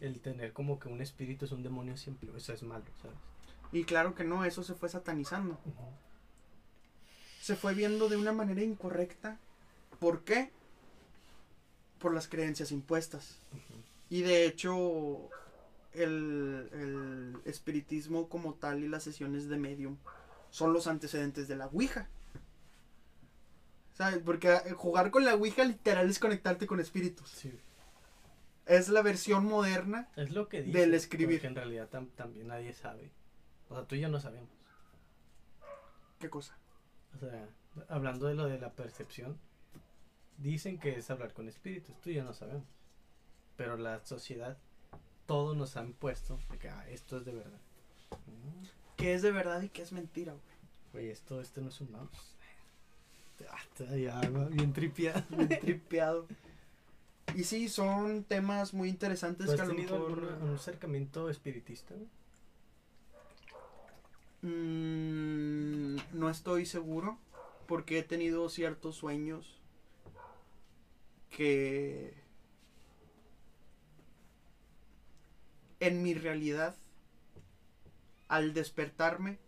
El 0.00 0.20
tener 0.20 0.52
como 0.52 0.78
que 0.78 0.88
un 0.88 1.00
espíritu 1.00 1.44
es 1.46 1.52
un 1.52 1.62
demonio 1.62 1.96
siempre. 1.96 2.28
Eso 2.36 2.52
es 2.52 2.62
malo, 2.62 2.84
¿sabes? 3.02 3.16
Y 3.72 3.84
claro 3.84 4.14
que 4.14 4.24
no, 4.24 4.44
eso 4.44 4.62
se 4.62 4.74
fue 4.74 4.88
satanizando. 4.88 5.58
Se 7.40 7.56
fue 7.56 7.74
viendo 7.74 8.08
de 8.08 8.16
una 8.16 8.32
manera 8.32 8.62
incorrecta. 8.62 9.38
¿Por 9.98 10.24
qué? 10.24 10.50
Por 11.98 12.14
las 12.14 12.28
creencias 12.28 12.72
impuestas. 12.72 13.38
Y 14.08 14.22
de 14.22 14.46
hecho, 14.46 15.28
el, 15.92 16.68
el 16.72 17.36
espiritismo 17.44 18.28
como 18.28 18.54
tal 18.54 18.82
y 18.82 18.88
las 18.88 19.02
sesiones 19.02 19.48
de 19.48 19.56
medium 19.58 19.96
son 20.50 20.72
los 20.72 20.86
antecedentes 20.86 21.48
de 21.48 21.56
la 21.56 21.66
Ouija. 21.66 22.08
¿Sabes? 23.94 24.18
Porque 24.24 24.52
eh, 24.52 24.72
jugar 24.72 25.10
con 25.10 25.24
la 25.24 25.34
Ouija 25.34 25.64
literal 25.64 26.08
es 26.08 26.18
conectarte 26.18 26.66
con 26.66 26.80
espíritus. 26.80 27.30
Sí. 27.30 27.52
Es 28.66 28.88
la 28.88 29.00
versión 29.02 29.44
moderna. 29.46 30.08
Es 30.16 30.30
lo 30.30 30.48
que 30.48 30.62
dice. 30.62 30.78
Del 30.78 30.94
escribir. 30.94 31.38
Porque 31.38 31.46
en 31.46 31.54
realidad 31.54 31.88
tam- 31.90 32.10
también 32.14 32.48
nadie 32.48 32.74
sabe. 32.74 33.10
O 33.68 33.74
sea, 33.74 33.84
tú 33.84 33.94
y 33.94 34.00
yo 34.00 34.08
no 34.08 34.20
sabemos. 34.20 34.50
¿Qué 36.18 36.30
cosa? 36.30 36.56
O 37.14 37.18
sea, 37.18 37.48
hablando 37.88 38.26
de 38.26 38.34
lo 38.34 38.46
de 38.46 38.58
la 38.58 38.72
percepción, 38.72 39.36
dicen 40.38 40.78
que 40.78 40.96
es 40.98 41.10
hablar 41.10 41.32
con 41.32 41.48
espíritus. 41.48 41.94
Tú 42.00 42.10
y 42.10 42.14
yo 42.14 42.24
no 42.24 42.32
sabemos. 42.32 42.64
Pero 43.56 43.76
la 43.76 44.04
sociedad, 44.04 44.56
todos 45.26 45.56
nos 45.56 45.76
han 45.76 45.92
puesto 45.92 46.38
de 46.50 46.58
que 46.58 46.68
ah, 46.68 46.88
esto 46.88 47.18
es 47.18 47.24
de 47.24 47.32
verdad. 47.32 47.60
Mm, 48.10 48.64
¿Qué 48.96 49.14
es 49.14 49.22
de 49.22 49.32
verdad 49.32 49.62
y 49.62 49.68
qué 49.68 49.82
es 49.82 49.92
mentira, 49.92 50.32
güey? 50.32 50.44
Güey, 50.92 51.10
esto, 51.10 51.40
este 51.40 51.60
no 51.60 51.68
es 51.68 51.80
un 51.80 51.92
mouse. 51.92 52.34
Ah, 53.50 53.94
ya, 53.96 54.20
¿no? 54.30 54.46
bien 54.46 54.72
tripiado. 54.72 55.22
Bien 55.30 55.48
tripeado. 55.60 56.26
Y 57.34 57.44
sí, 57.44 57.68
son 57.68 58.24
temas 58.24 58.72
muy 58.72 58.88
interesantes 58.88 59.46
¿Tú 59.46 59.52
has 59.52 59.60
que 59.60 59.66
tenido 59.66 59.96
alguna- 59.96 60.36
un 60.38 60.54
acercamiento 60.54 61.28
espiritista? 61.28 61.94
güey? 61.94 62.06
Mm, 64.42 65.96
no 66.12 66.30
estoy 66.30 66.66
seguro 66.66 67.18
porque 67.66 67.98
he 67.98 68.02
tenido 68.02 68.48
ciertos 68.48 68.96
sueños 68.96 69.60
que 71.30 72.14
en 75.80 76.02
mi 76.02 76.14
realidad 76.14 76.76
al 78.28 78.54
despertarme 78.54 79.38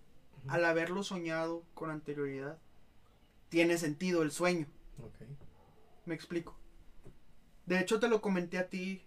al 0.47 0.65
haberlo 0.65 1.03
soñado 1.03 1.63
con 1.75 1.91
anterioridad 1.91 2.59
tiene 3.49 3.79
sentido 3.79 4.23
el 4.23 4.31
sueño. 4.31 4.67
Me 6.07 6.15
explico 6.15 6.59
de 7.69 7.79
hecho 7.79 8.01
te 8.01 8.09
lo 8.09 8.23
comenté 8.23 8.57
a 8.57 8.69
ti 8.69 9.03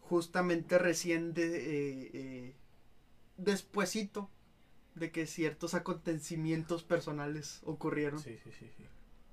justamente 0.00 0.78
recién 0.78 1.34
de 1.34 1.56
eh, 1.56 2.10
eh, 2.14 2.54
despuesito 3.44 4.28
de 4.94 5.10
que 5.10 5.26
ciertos 5.26 5.74
acontecimientos 5.74 6.82
personales 6.82 7.60
ocurrieron. 7.64 8.20
Sí, 8.20 8.38
sí, 8.44 8.50
sí, 8.58 8.70
sí. 8.76 8.84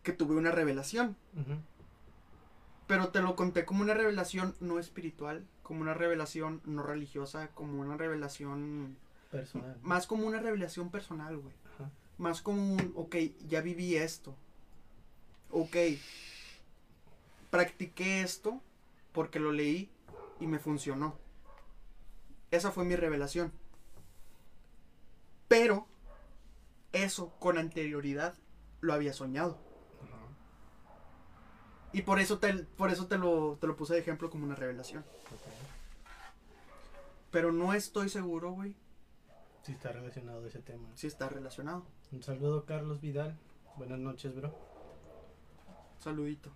que 0.03 0.13
tuve 0.13 0.35
una 0.35 0.51
revelación. 0.51 1.15
Pero 2.87 3.09
te 3.09 3.21
lo 3.21 3.35
conté 3.35 3.65
como 3.65 3.81
una 3.81 3.93
revelación 3.93 4.55
no 4.59 4.79
espiritual 4.79 5.45
como 5.61 5.81
una 5.81 5.93
revelación 5.93 6.61
no 6.65 6.81
religiosa 6.81 7.49
como 7.49 7.79
una 7.81 7.95
revelación 7.95 8.97
Personal. 9.29 9.77
más 9.83 10.07
como 10.07 10.25
una 10.25 10.39
revelación 10.39 10.89
personal 10.89 11.37
güey. 11.37 11.53
Ajá. 11.75 11.91
más 12.17 12.41
como 12.41 12.73
un 12.73 12.93
ok 12.95 13.15
ya 13.47 13.61
viví 13.61 13.95
esto. 13.95 14.35
Ok 15.51 15.75
practiqué 17.51 18.21
esto 18.21 18.59
porque 19.11 19.39
lo 19.39 19.51
leí 19.51 19.89
y 20.39 20.47
me 20.47 20.57
funcionó. 20.57 21.15
Esa 22.49 22.71
fue 22.71 22.85
mi 22.85 22.95
revelación 22.95 23.51
pero 25.49 25.85
eso 26.93 27.31
con 27.39 27.57
anterioridad 27.57 28.35
lo 28.79 28.93
había 28.93 29.11
soñado 29.11 29.57
Ajá. 30.01 30.17
y 31.91 32.03
por 32.03 32.19
eso 32.19 32.39
te, 32.39 32.53
por 32.53 32.89
eso 32.91 33.07
te 33.07 33.17
lo, 33.17 33.57
te 33.59 33.67
lo 33.67 33.75
puse 33.75 33.93
de 33.95 33.99
ejemplo 33.99 34.29
como 34.29 34.45
una 34.45 34.55
revelación 34.55 35.03
Ok. 35.31 35.41
pero 37.31 37.51
no 37.51 37.73
estoy 37.73 38.07
seguro 38.09 38.51
güey 38.53 38.75
Sí 39.63 39.73
está 39.73 39.91
relacionado 39.91 40.45
ese 40.47 40.61
tema. 40.61 40.87
si 40.95 41.07
está 41.07 41.27
relacionado 41.27 41.85
Un 42.13 42.23
saludo, 42.23 42.65
Carlos 42.65 43.01
Vidal. 43.01 43.37
Buenas 43.75 43.99
noches, 43.99 44.33
bro. 44.33 44.55
saludito 45.99 46.51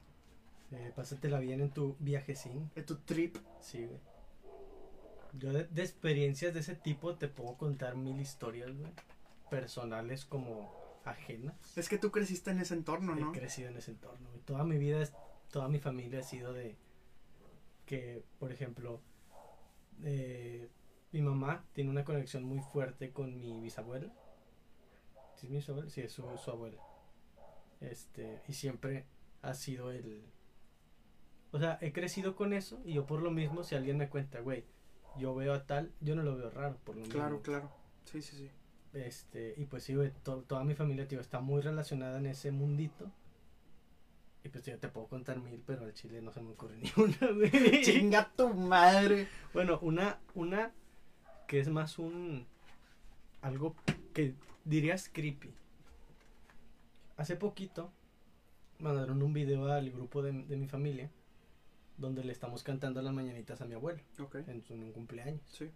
Eh, 0.71 0.91
pásatela 0.95 1.39
bien 1.39 1.59
en 1.61 1.69
tu 1.71 1.95
viajecín. 1.99 2.71
en 2.75 2.85
tu 2.85 2.95
trip 2.97 3.37
Sí, 3.59 3.85
güey. 3.85 3.99
Yo 5.33 5.51
de, 5.51 5.65
de 5.65 5.81
experiencias 5.81 6.53
de 6.53 6.59
ese 6.59 6.75
tipo 6.75 7.15
te 7.15 7.27
puedo 7.27 7.57
contar 7.57 7.95
mil 7.95 8.19
historias, 8.19 8.75
güey. 8.75 8.91
Personales 9.49 10.25
como 10.25 10.83
ajenas. 11.05 11.55
es 11.77 11.89
que 11.89 11.97
tú 11.97 12.11
creciste 12.11 12.51
en 12.51 12.59
ese 12.59 12.73
entorno 12.73 13.15
no 13.15 13.29
He 13.29 13.37
crecido 13.37 13.69
en 13.69 13.77
ese 13.77 13.91
entorno. 13.91 14.29
Toda 14.45 14.63
mi 14.63 14.77
vida, 14.77 15.03
toda 15.51 15.67
mi 15.67 15.79
familia 15.79 16.19
ha 16.19 16.23
sido 16.23 16.53
de 16.53 16.77
que, 17.85 18.23
por 18.39 18.51
ejemplo, 18.51 19.01
eh, 20.03 20.69
mi 21.11 21.21
mamá 21.21 21.65
tiene 21.73 21.89
una 21.89 22.03
conexión 22.03 22.43
muy 22.43 22.59
fuerte 22.59 23.11
con 23.11 23.39
mi 23.39 23.59
bisabuela. 23.59 24.11
¿Sí 25.35 25.47
es 25.47 25.51
mi 25.51 25.57
bisabuela? 25.57 25.89
Sí, 25.89 26.01
es 26.01 26.11
su, 26.11 26.23
su 26.37 26.51
abuela. 26.51 26.81
Este, 27.81 28.41
y 28.47 28.53
siempre 28.53 29.05
ha 29.41 29.53
sido 29.53 29.91
el... 29.91 30.23
O 31.51 31.59
sea, 31.59 31.77
he 31.81 31.91
crecido 31.91 32.35
con 32.35 32.53
eso 32.53 32.81
y 32.83 32.93
yo 32.93 33.05
por 33.05 33.21
lo 33.21 33.29
mismo, 33.29 33.63
si 33.63 33.75
alguien 33.75 33.97
me 33.97 34.09
cuenta, 34.09 34.39
güey, 34.39 34.65
yo 35.19 35.33
veo 35.35 35.53
a 35.53 35.65
tal, 35.65 35.91
yo 36.01 36.15
no 36.15 36.23
lo 36.23 36.35
veo 36.37 36.49
raro, 36.49 36.77
por 36.83 36.95
lo 36.95 37.03
claro 37.05 37.35
mismo. 37.37 37.43
claro 37.43 37.71
sí 38.05 38.21
sí 38.21 38.35
sí 38.35 38.49
Este, 38.93 39.53
y 39.57 39.65
pues 39.65 39.83
sí, 39.83 39.95
to- 40.23 40.43
toda 40.43 40.63
mi 40.63 40.75
familia, 40.75 41.07
tío, 41.07 41.19
está 41.19 41.39
muy 41.39 41.61
relacionada 41.61 42.17
en 42.19 42.27
ese 42.27 42.51
mundito. 42.51 43.11
Y 44.43 44.49
pues 44.49 44.65
yo 44.65 44.77
te 44.77 44.89
puedo 44.89 45.07
contar 45.07 45.39
mil, 45.39 45.63
pero 45.65 45.85
al 45.85 45.93
chile 45.93 46.21
no 46.21 46.31
se 46.33 46.41
me 46.41 46.51
ocurre 46.51 46.77
ni 46.81 46.91
una, 46.97 47.31
güey. 47.33 47.81
Chinga 47.81 48.29
tu 48.35 48.53
madre. 48.53 49.27
Bueno, 49.53 49.79
una, 49.81 50.19
una 50.35 50.71
que 51.47 51.59
es 51.59 51.69
más 51.69 51.97
un 51.97 52.45
algo 53.41 53.75
que 54.13 54.35
dirías 54.65 55.09
creepy. 55.11 55.53
Hace 57.17 57.35
poquito 57.35 57.91
mandaron 58.79 59.21
un 59.23 59.33
video 59.33 59.71
al 59.71 59.89
grupo 59.91 60.21
de, 60.21 60.31
de 60.33 60.57
mi 60.57 60.67
familia 60.67 61.09
donde 61.97 62.23
le 62.23 62.31
estamos 62.33 62.63
cantando 62.63 63.01
las 63.01 63.13
mañanitas 63.13 63.61
a 63.61 63.65
mi 63.65 63.75
abuelo 63.75 64.01
Ok. 64.19 64.35
en, 64.47 64.61
su, 64.61 64.73
en 64.73 64.83
un 64.83 64.91
cumpleaños. 64.91 65.41
Sí. 65.47 65.69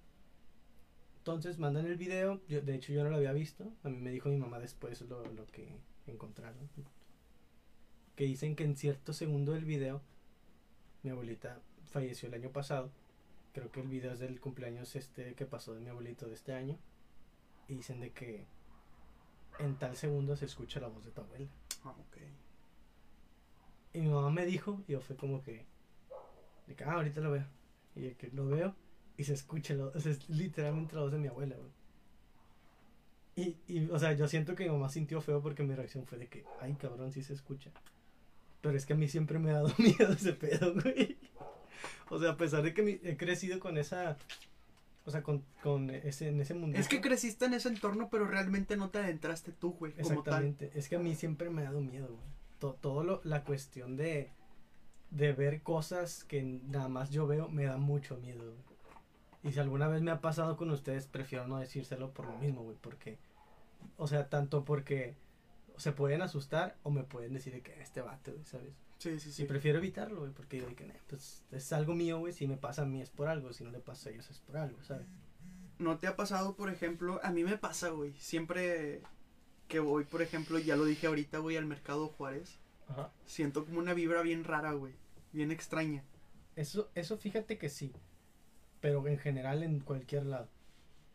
Entonces 1.19 1.59
mandan 1.59 1.85
el 1.85 1.97
video, 1.97 2.41
yo, 2.47 2.61
de 2.61 2.75
hecho 2.75 2.93
yo 2.93 3.03
no 3.03 3.09
lo 3.09 3.17
había 3.17 3.33
visto, 3.33 3.71
a 3.83 3.89
mí 3.89 3.97
me 3.97 4.11
dijo 4.11 4.29
mi 4.29 4.37
mamá 4.37 4.59
después 4.59 5.01
lo, 5.01 5.25
lo 5.33 5.45
que 5.47 5.67
encontraron. 6.07 6.69
Que 8.15 8.23
dicen 8.23 8.55
que 8.55 8.63
en 8.63 8.75
cierto 8.75 9.13
segundo 9.13 9.51
del 9.51 9.65
video, 9.65 10.01
mi 11.03 11.09
abuelita 11.11 11.59
falleció 11.91 12.29
el 12.29 12.35
año 12.35 12.49
pasado, 12.51 12.89
creo 13.53 13.71
que 13.71 13.81
el 13.81 13.87
video 13.87 14.13
es 14.13 14.19
del 14.19 14.39
cumpleaños 14.39 14.95
este 14.95 15.33
que 15.35 15.45
pasó 15.45 15.73
de 15.73 15.81
mi 15.81 15.89
abuelito 15.89 16.27
de 16.27 16.33
este 16.35 16.53
año, 16.53 16.77
y 17.67 17.75
dicen 17.75 17.99
de 17.99 18.11
que 18.11 18.45
en 19.59 19.75
tal 19.75 19.97
segundo 19.97 20.35
se 20.37 20.45
escucha 20.45 20.79
la 20.79 20.87
voz 20.87 21.03
de 21.03 21.11
tu 21.11 21.21
abuela. 21.21 21.47
Ah, 21.83 21.91
ok. 21.91 22.17
Y 23.93 24.01
mi 24.01 24.09
mamá 24.09 24.29
me 24.31 24.45
dijo, 24.45 24.81
y 24.87 24.93
yo 24.93 25.01
fue 25.01 25.15
como 25.17 25.43
que, 25.43 25.65
de 26.67 26.75
que, 26.75 26.83
ah, 26.83 26.93
ahorita 26.93 27.21
lo 27.21 27.31
veo. 27.31 27.45
Y 27.95 28.01
de 28.01 28.15
que 28.15 28.29
lo 28.29 28.45
veo 28.47 28.75
y 29.17 29.23
se 29.23 29.33
escucha, 29.33 29.73
la- 29.73 29.85
o 29.87 29.99
sea, 29.99 30.11
es 30.11 30.29
literalmente 30.29 30.95
la 30.95 31.01
voz 31.01 31.11
de 31.11 31.17
mi 31.17 31.27
abuela, 31.27 31.55
güey. 31.55 31.71
Y, 33.35 33.55
y, 33.67 33.89
o 33.91 33.99
sea, 33.99 34.13
yo 34.13 34.27
siento 34.27 34.55
que 34.55 34.63
mi 34.63 34.71
mamá 34.71 34.89
sintió 34.89 35.21
feo 35.21 35.41
porque 35.41 35.63
mi 35.63 35.75
reacción 35.75 36.05
fue 36.07 36.17
de 36.17 36.27
que, 36.27 36.43
ay, 36.59 36.73
cabrón, 36.73 37.11
sí 37.11 37.21
se 37.23 37.33
escucha. 37.33 37.69
Pero 38.61 38.75
es 38.75 38.85
que 38.85 38.93
a 38.93 38.95
mí 38.95 39.07
siempre 39.07 39.37
me 39.37 39.51
ha 39.51 39.55
dado 39.55 39.73
miedo 39.77 40.11
ese 40.13 40.33
pedo, 40.33 40.73
güey. 40.73 41.17
O 42.09 42.19
sea, 42.19 42.31
a 42.31 42.37
pesar 42.37 42.63
de 42.63 42.73
que 42.73 42.81
mi- 42.81 42.99
he 43.03 43.15
crecido 43.15 43.59
con 43.59 43.77
esa, 43.77 44.17
o 45.05 45.11
sea, 45.11 45.21
con, 45.21 45.43
con 45.61 45.91
ese, 45.91 46.29
en 46.29 46.41
ese 46.41 46.55
mundo. 46.55 46.77
Es 46.79 46.87
que 46.87 46.99
creciste 46.99 47.45
en 47.45 47.53
ese 47.53 47.69
entorno, 47.69 48.09
pero 48.09 48.25
realmente 48.25 48.75
no 48.75 48.89
te 48.89 48.97
adentraste 48.99 49.51
tú, 49.51 49.73
güey, 49.73 49.93
como 49.93 50.07
tal. 50.23 50.45
Exactamente. 50.45 50.71
Es 50.73 50.89
que 50.89 50.95
a 50.95 50.99
mí 50.99 51.13
siempre 51.15 51.49
me 51.51 51.61
ha 51.61 51.65
dado 51.65 51.81
miedo, 51.81 52.07
güey. 52.07 52.27
To- 52.59 52.73
todo 52.81 53.03
lo, 53.03 53.21
la 53.23 53.43
cuestión 53.43 53.97
de, 53.97 54.31
de 55.11 55.33
ver 55.33 55.61
cosas 55.61 56.23
que 56.23 56.43
nada 56.43 56.89
más 56.89 57.09
yo 57.09 57.27
veo 57.27 57.49
me 57.49 57.65
da 57.65 57.77
mucho 57.77 58.17
miedo, 58.17 58.43
güey. 58.43 58.67
Y 59.43 59.51
si 59.53 59.59
alguna 59.59 59.87
vez 59.87 60.01
me 60.01 60.11
ha 60.11 60.19
pasado 60.19 60.57
con 60.57 60.69
ustedes, 60.71 61.07
prefiero 61.07 61.47
no 61.47 61.57
decírselo 61.57 62.11
por 62.11 62.25
lo 62.25 62.37
mismo, 62.37 62.63
güey. 62.63 62.75
Porque, 62.81 63.17
o 63.97 64.07
sea, 64.07 64.29
tanto 64.29 64.65
porque 64.65 65.15
se 65.77 65.91
pueden 65.91 66.21
asustar 66.21 66.75
o 66.83 66.89
me 66.89 67.03
pueden 67.03 67.33
decir 67.33 67.53
de 67.53 67.61
que 67.61 67.79
este 67.81 68.01
vato, 68.01 68.31
güey, 68.33 68.45
¿sabes? 68.45 68.73
Sí, 68.97 69.19
sí, 69.19 69.31
sí. 69.31 69.43
Y 69.43 69.45
prefiero 69.45 69.77
evitarlo, 69.77 70.21
güey, 70.21 70.31
porque 70.31 70.57
digo, 70.57 70.69
"Nah, 70.85 70.93
pues 71.07 71.43
es 71.51 71.71
algo 71.71 71.93
mío, 71.93 72.17
güey. 72.19 72.33
Si 72.33 72.47
me 72.47 72.57
pasa 72.57 72.81
a 72.81 72.85
mí 72.85 72.99
es 73.01 73.11
por 73.11 73.27
algo, 73.27 73.53
si 73.53 73.63
no 73.63 73.69
le 73.71 73.79
pasa 73.79 74.09
a 74.09 74.11
ellos 74.11 74.29
es 74.29 74.39
por 74.39 74.57
algo, 74.57 74.83
¿sabes? 74.83 75.05
¿No 75.77 75.97
te 75.97 76.07
ha 76.07 76.15
pasado, 76.15 76.55
por 76.55 76.71
ejemplo? 76.71 77.19
A 77.23 77.31
mí 77.31 77.43
me 77.43 77.57
pasa, 77.57 77.89
güey. 77.89 78.13
Siempre 78.13 79.03
que 79.67 79.79
voy, 79.79 80.03
por 80.05 80.23
ejemplo, 80.23 80.57
ya 80.57 80.75
lo 80.75 80.85
dije 80.85 81.07
ahorita, 81.07 81.37
güey, 81.37 81.57
al 81.57 81.65
mercado 81.65 82.07
Juárez, 82.07 82.57
Ajá. 82.87 83.11
siento 83.25 83.65
como 83.65 83.79
una 83.79 83.93
vibra 83.93 84.21
bien 84.21 84.43
rara, 84.43 84.71
güey. 84.73 84.93
Bien 85.33 85.51
extraña. 85.51 86.03
Eso, 86.55 86.89
eso 86.95 87.17
fíjate 87.17 87.57
que 87.57 87.69
sí. 87.69 87.91
Pero 88.81 89.05
en 89.07 89.17
general 89.17 89.63
en 89.63 89.79
cualquier 89.79 90.25
lado. 90.25 90.47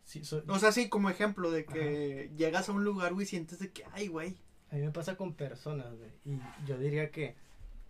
Sí, 0.05 0.25
so- 0.25 0.43
O 0.49 0.59
sea, 0.59 0.73
sí, 0.73 0.89
como 0.89 1.11
ejemplo 1.11 1.51
de 1.51 1.65
que 1.65 2.31
llegas 2.37 2.69
a 2.69 2.73
un 2.73 2.85
lugar, 2.85 3.15
güey, 3.15 3.25
y 3.25 3.29
sientes 3.29 3.59
de 3.61 3.71
que, 3.71 3.85
ay, 3.93 4.09
güey. 4.09 4.37
a 4.71 4.75
mí 4.77 4.83
me 4.83 4.91
pasa 4.91 5.17
con 5.17 5.35
personas, 5.35 5.87
güey. 5.97 6.11
Y 6.25 6.41
yo 6.67 6.77
diría 6.79 7.11
que 7.11 7.35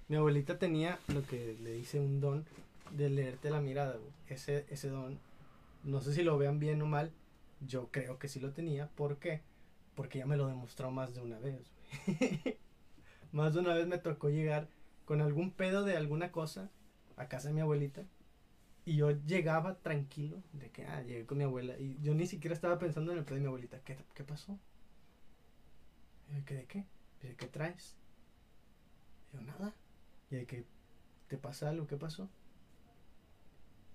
mi 0.09 0.17
abuelita 0.17 0.59
tenía 0.59 0.99
lo 1.09 1.25
que 1.27 1.57
le 1.63 1.73
dice 1.73 1.99
un 2.01 2.21
don 2.21 2.45
de 2.91 3.09
leerte 3.09 3.51
la 3.51 3.61
mirada, 3.61 3.93
güey. 3.97 4.13
Ese, 4.29 4.67
ese 4.69 4.89
don, 4.89 5.19
no 5.85 6.01
sé 6.01 6.13
si 6.13 6.23
lo 6.23 6.37
vean 6.39 6.59
bien 6.59 6.83
o 6.83 6.87
mal, 6.87 7.13
yo 7.67 7.89
creo 7.91 8.19
que 8.19 8.29
sí 8.29 8.41
lo 8.41 8.53
tenía. 8.53 8.89
¿Por 8.89 9.17
qué? 9.19 9.41
Porque 9.95 10.19
ya 10.19 10.27
me 10.27 10.37
lo 10.37 10.47
demostró 10.49 10.91
más 10.91 11.15
de 11.15 11.21
una 11.23 11.39
vez, 11.39 11.61
güey. 12.07 12.59
más 13.33 13.55
de 13.55 13.61
una 13.61 13.75
vez 13.75 13.87
me 13.87 13.99
tocó 13.99 14.31
llegar 14.31 14.69
con 15.05 15.21
algún 15.21 15.51
pedo 15.51 15.85
de 15.85 15.97
alguna 15.97 16.33
cosa 16.33 16.71
a 17.17 17.29
casa 17.29 17.49
de 17.49 17.55
mi 17.55 17.61
abuelita. 17.61 18.05
Y 18.85 18.97
yo 18.97 19.11
llegaba 19.11 19.77
tranquilo 19.77 20.43
de 20.53 20.71
que, 20.71 20.85
ah, 20.87 21.03
llegué 21.03 21.25
con 21.25 21.39
mi 21.39 21.45
abuela. 21.45 21.79
Y 21.79 21.99
yo 22.03 22.15
ni 22.15 22.27
siquiera 22.27 22.55
estaba 22.55 22.79
pensando 22.79 23.13
en 23.13 23.19
el 23.19 23.25
pedo 23.25 23.37
de 23.37 23.43
mi 23.43 23.47
abuelita. 23.47 23.81
¿Qué, 23.85 23.97
qué 24.15 24.25
pasó? 24.25 24.59
Y 26.31 26.37
yo, 26.37 26.45
¿qué 26.45 26.55
de 26.55 26.67
qué? 26.67 26.85
Qué 27.21 27.47
traes? 27.47 27.97
Yo, 29.33 29.41
nada. 29.41 29.73
Y 30.31 30.37
de 30.37 30.47
que, 30.47 30.65
¿te 31.29 31.39
pasa 31.39 31.69
algo? 31.69 31.87
¿Qué 31.87 31.97
pasó? 31.97 32.29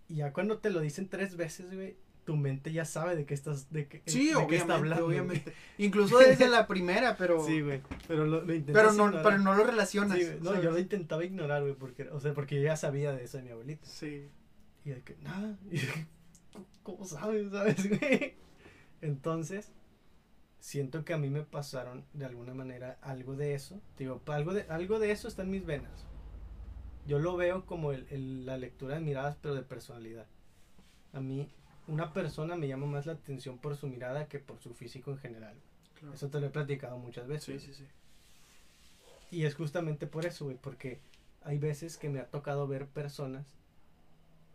Y 0.08 0.16
ya 0.16 0.32
cuando 0.32 0.60
te 0.60 0.70
lo 0.70 0.80
dicen 0.80 1.10
tres 1.10 1.36
veces, 1.36 1.74
güey, 1.74 1.98
tu 2.28 2.36
mente 2.36 2.74
ya 2.74 2.84
sabe 2.84 3.16
de 3.16 3.26
qué 3.26 3.34
estás, 3.34 3.72
de 3.72 3.88
qué, 3.88 4.04
Sí, 4.06 4.26
de 4.26 4.32
qué 4.32 4.36
obviamente, 4.36 4.56
está 4.58 4.76
hablando. 4.76 5.06
obviamente. 5.08 5.54
Incluso 5.78 6.18
desde 6.20 6.50
la 6.50 6.68
primera, 6.68 7.16
pero. 7.16 7.40
Sí, 7.48 7.62
güey, 7.62 7.82
pero 8.06 8.26
lo, 8.26 8.42
lo 8.42 8.46
pero, 8.66 8.92
no, 8.92 9.06
ignorar. 9.06 9.24
pero 9.24 9.38
no 9.38 9.54
lo 9.56 9.64
relacionas. 9.64 10.18
Sí, 10.20 10.26
güey, 10.26 10.40
no, 10.42 10.62
yo 10.62 10.72
lo 10.72 10.78
intentaba 10.78 11.24
ignorar, 11.24 11.62
güey, 11.62 11.74
porque, 11.76 12.04
o 12.10 12.20
sea, 12.20 12.34
porque 12.34 12.56
yo 12.58 12.64
ya 12.64 12.76
sabía 12.76 13.14
de 13.14 13.24
eso 13.24 13.38
de 13.38 13.44
mi 13.44 13.52
abuelita. 13.52 13.88
Sí. 13.88 14.28
Y 14.84 14.90
de 14.90 15.02
que, 15.04 15.16
nada, 15.22 15.58
y 15.72 15.78
de 15.80 15.88
que, 15.88 16.06
¿cómo 16.84 17.06
sabes, 17.06 17.50
sabes, 17.50 17.88
güey? 18.00 18.36
Entonces, 19.02 19.72
siento 20.60 21.06
que 21.06 21.14
a 21.14 21.18
mí 21.18 21.30
me 21.30 21.44
pasaron 21.44 22.04
de 22.12 22.26
alguna 22.26 22.54
manera 22.54 22.98
algo 23.02 23.38
de 23.38 23.54
eso. 23.54 23.80
Digo, 23.98 24.22
algo 24.28 24.54
de, 24.54 24.64
algo 24.64 25.00
de 25.00 25.12
eso 25.12 25.30
está 25.30 25.44
en 25.44 25.52
mis 25.52 25.66
venas. 25.66 26.06
Yo 27.06 27.20
lo 27.20 27.38
veo 27.38 27.66
como 27.66 27.94
el, 27.94 28.06
el- 28.10 28.46
la 28.46 28.58
lectura 28.58 28.96
de 28.96 29.00
miradas, 29.02 29.38
pero 29.42 29.56
de 29.56 29.62
personalidad. 29.62 30.26
A 31.14 31.22
mí, 31.22 31.50
una 31.88 32.14
persona 32.14 32.56
me 32.56 32.68
llama 32.68 32.86
más 32.86 33.06
la 33.06 33.14
atención 33.14 33.58
por 33.58 33.76
su 33.76 33.88
mirada 33.88 34.28
que 34.28 34.40
por 34.40 34.60
su 34.60 34.74
físico 34.74 35.12
en 35.12 35.18
general. 35.18 35.56
Claro. 36.00 36.14
Eso 36.14 36.30
te 36.30 36.40
lo 36.40 36.48
he 36.48 36.50
platicado 36.50 36.98
muchas 36.98 37.28
veces. 37.28 37.64
Sí, 37.64 37.74
sí, 37.74 37.84
sí. 37.84 37.88
Y 39.32 39.46
es 39.46 39.56
justamente 39.56 40.08
por 40.08 40.26
eso, 40.26 40.46
güey, 40.46 40.58
porque 40.58 41.00
hay 41.42 41.58
veces 41.58 41.98
que 41.98 42.10
me 42.10 42.20
ha 42.20 42.28
tocado 42.28 42.68
ver 42.68 42.88
personas 42.88 43.54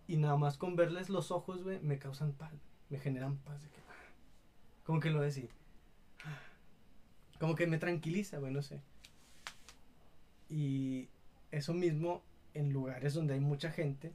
y 0.06 0.16
nada 0.16 0.36
más 0.36 0.56
con 0.56 0.76
verles 0.76 1.08
los 1.08 1.30
ojos, 1.30 1.62
güey, 1.62 1.80
me 1.80 1.98
causan 1.98 2.32
paz, 2.32 2.52
me 2.90 2.98
generan 2.98 3.36
paz. 3.38 3.62
De 3.62 3.68
que, 3.68 3.80
ah, 3.88 4.84
como 4.84 5.00
que 5.00 5.10
lo 5.10 5.20
decía. 5.20 5.48
Como 7.38 7.54
que 7.54 7.66
me 7.66 7.78
tranquiliza, 7.78 8.38
güey, 8.38 8.52
no 8.52 8.62
sé. 8.62 8.80
Y 10.48 11.08
eso 11.50 11.74
mismo, 11.74 12.22
en 12.54 12.72
lugares 12.72 13.14
donde 13.14 13.34
hay 13.34 13.40
mucha 13.40 13.70
gente, 13.70 14.12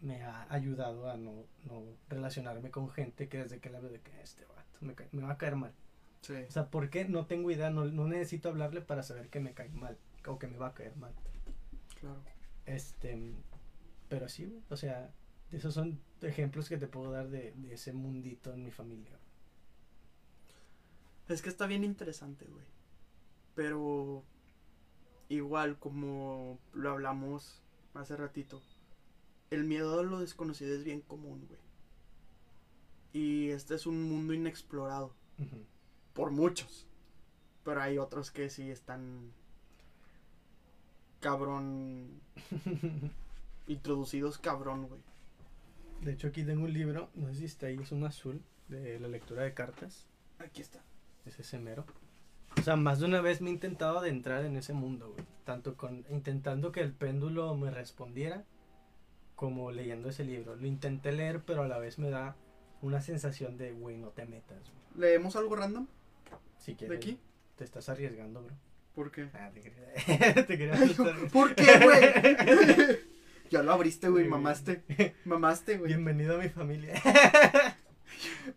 me 0.00 0.22
ha 0.22 0.46
ayudado 0.52 1.10
a 1.10 1.16
no, 1.16 1.44
no 1.64 1.82
relacionarme 2.08 2.70
con 2.70 2.88
gente 2.90 3.28
que 3.28 3.38
desde 3.38 3.58
que 3.60 3.70
la 3.70 3.80
veo 3.80 3.90
de 3.90 4.00
que 4.00 4.20
este 4.22 4.44
vato 4.44 4.78
me, 4.80 4.94
cae- 4.94 5.08
me 5.12 5.22
va 5.22 5.32
a 5.32 5.38
caer 5.38 5.56
mal. 5.56 5.72
Sí. 6.20 6.34
O 6.48 6.50
sea, 6.50 6.70
¿por 6.70 6.90
qué? 6.90 7.04
No 7.04 7.26
tengo 7.26 7.50
idea, 7.50 7.70
no, 7.70 7.84
no 7.86 8.06
necesito 8.08 8.48
hablarle 8.48 8.80
para 8.80 9.02
saber 9.02 9.28
que 9.28 9.40
me 9.40 9.54
cae 9.54 9.68
mal 9.70 9.96
o 10.26 10.38
que 10.38 10.46
me 10.48 10.58
va 10.58 10.68
a 10.68 10.74
caer 10.74 10.96
mal. 10.96 11.12
Claro. 12.00 12.20
Este, 12.66 13.34
pero 14.08 14.28
sí, 14.28 14.62
o 14.68 14.76
sea, 14.76 15.10
esos 15.52 15.74
son 15.74 16.00
ejemplos 16.22 16.68
que 16.68 16.76
te 16.76 16.86
puedo 16.86 17.10
dar 17.10 17.28
de, 17.28 17.52
de 17.52 17.74
ese 17.74 17.92
mundito 17.92 18.52
en 18.52 18.64
mi 18.64 18.70
familia. 18.70 19.18
Es 21.28 21.42
que 21.42 21.48
está 21.48 21.66
bien 21.66 21.84
interesante, 21.84 22.46
güey. 22.46 22.64
Pero 23.54 24.24
igual 25.28 25.78
como 25.78 26.58
lo 26.72 26.90
hablamos 26.90 27.62
hace 27.94 28.16
ratito, 28.16 28.62
el 29.50 29.64
miedo 29.64 29.98
a 29.98 30.02
lo 30.02 30.20
desconocido 30.20 30.74
es 30.74 30.84
bien 30.84 31.00
común, 31.00 31.46
güey. 31.48 31.60
Y 33.12 33.50
este 33.50 33.74
es 33.74 33.86
un 33.86 34.02
mundo 34.02 34.34
inexplorado 34.34 35.14
por 36.12 36.30
muchos. 36.30 36.86
Pero 37.64 37.82
hay 37.82 37.98
otros 37.98 38.30
que 38.30 38.50
sí 38.50 38.70
están 38.70 39.32
cabrón 41.20 42.20
introducidos 43.66 44.38
cabrón, 44.38 44.88
güey. 44.88 45.00
De 46.02 46.12
hecho, 46.12 46.28
aquí 46.28 46.44
tengo 46.44 46.64
un 46.64 46.72
libro, 46.72 47.10
no 47.14 47.28
sé 47.28 47.34
si 47.34 47.44
está 47.46 47.66
ahí, 47.66 47.78
es 47.82 47.90
un 47.90 48.04
azul, 48.04 48.40
de 48.68 49.00
la 49.00 49.08
lectura 49.08 49.42
de 49.42 49.54
cartas, 49.54 50.06
Aquí 50.38 50.60
está. 50.60 50.80
es 51.26 51.38
ese 51.40 51.58
mero. 51.58 51.84
O 52.56 52.62
sea, 52.62 52.76
más 52.76 53.00
de 53.00 53.06
una 53.06 53.20
vez 53.20 53.40
me 53.40 53.50
he 53.50 53.52
intentado 53.52 53.98
adentrar 53.98 54.44
en 54.44 54.56
ese 54.56 54.72
mundo, 54.72 55.12
güey. 55.12 55.24
Tanto 55.44 55.76
con 55.76 56.04
intentando 56.10 56.70
que 56.70 56.80
el 56.80 56.92
péndulo 56.92 57.56
me 57.56 57.70
respondiera, 57.70 58.44
como 59.38 59.70
leyendo 59.70 60.08
ese 60.08 60.24
libro. 60.24 60.56
Lo 60.56 60.66
intenté 60.66 61.12
leer, 61.12 61.42
pero 61.46 61.62
a 61.62 61.68
la 61.68 61.78
vez 61.78 62.00
me 62.00 62.10
da 62.10 62.34
una 62.82 63.00
sensación 63.00 63.56
de, 63.56 63.70
güey, 63.70 63.96
no 63.96 64.08
te 64.08 64.26
metas, 64.26 64.58
güey. 64.58 65.08
¿Leemos 65.10 65.36
algo 65.36 65.54
random 65.54 65.86
Si 66.58 66.72
de 66.72 66.76
quieres, 66.76 66.96
aquí? 66.96 67.20
te 67.54 67.62
estás 67.62 67.88
arriesgando, 67.88 68.42
bro. 68.42 68.56
¿Por 68.96 69.12
qué? 69.12 69.28
Ah, 69.34 69.52
te 69.54 69.60
quería, 69.60 70.34
te 70.46 70.58
quería. 70.58 70.74
¿Por 71.32 71.54
qué, 71.54 71.64
güey? 71.84 72.98
ya 73.50 73.62
lo 73.62 73.70
abriste, 73.72 74.08
güey, 74.08 74.24
Sí, 74.24 74.30
mamaste. 74.30 74.82
Mamaste, 75.24 75.78
güey. 75.78 75.92
Bienvenido 75.92 76.34
a 76.34 76.38
mi 76.42 76.48
familia. 76.48 77.00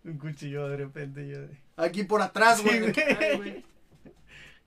Un 0.04 0.18
cuchillo 0.18 0.68
de 0.68 0.78
repente 0.78 1.28
yo 1.28 1.42
de- 1.42 1.58
Aquí 1.78 2.06
por 2.06 2.24
atrás, 2.24 2.58
Sí, 2.58 2.64
güey. 2.68 2.92
güey. 3.38 3.66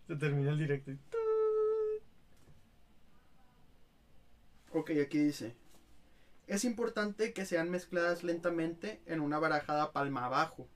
Se 0.06 0.14
termina 0.14 0.50
el 0.52 0.58
directo. 0.58 0.92
Ok, 4.72 4.92
aquí 5.02 5.18
dice. 5.18 5.54
Es 6.46 6.64
importante 6.64 7.32
que 7.32 7.46
sean 7.46 7.70
mezcladas 7.70 8.22
lentamente 8.22 9.02
en 9.06 9.20
una 9.20 9.38
barajada 9.38 9.92
palma 9.92 10.26
abajo. 10.26 10.68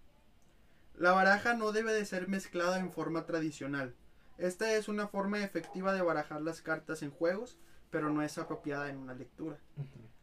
La 0.95 1.13
baraja 1.13 1.55
no 1.55 1.73
debe 1.73 1.93
de 1.93 2.07
ser 2.07 2.27
mezclada 2.27 2.79
en 2.79 2.91
forma 2.91 3.27
tradicional. 3.27 3.95
Esta 4.39 4.73
es 4.73 4.89
una 4.89 5.09
forma 5.09 5.43
efectiva 5.45 5.93
de 5.93 6.01
barajar 6.01 6.41
las 6.41 6.63
cartas 6.63 7.03
en 7.03 7.11
juegos, 7.11 7.59
pero 7.91 8.11
no 8.11 8.23
es 8.23 8.39
apropiada 8.39 8.89
en 8.89 8.97
una 8.97 9.15
lectura. 9.15 9.59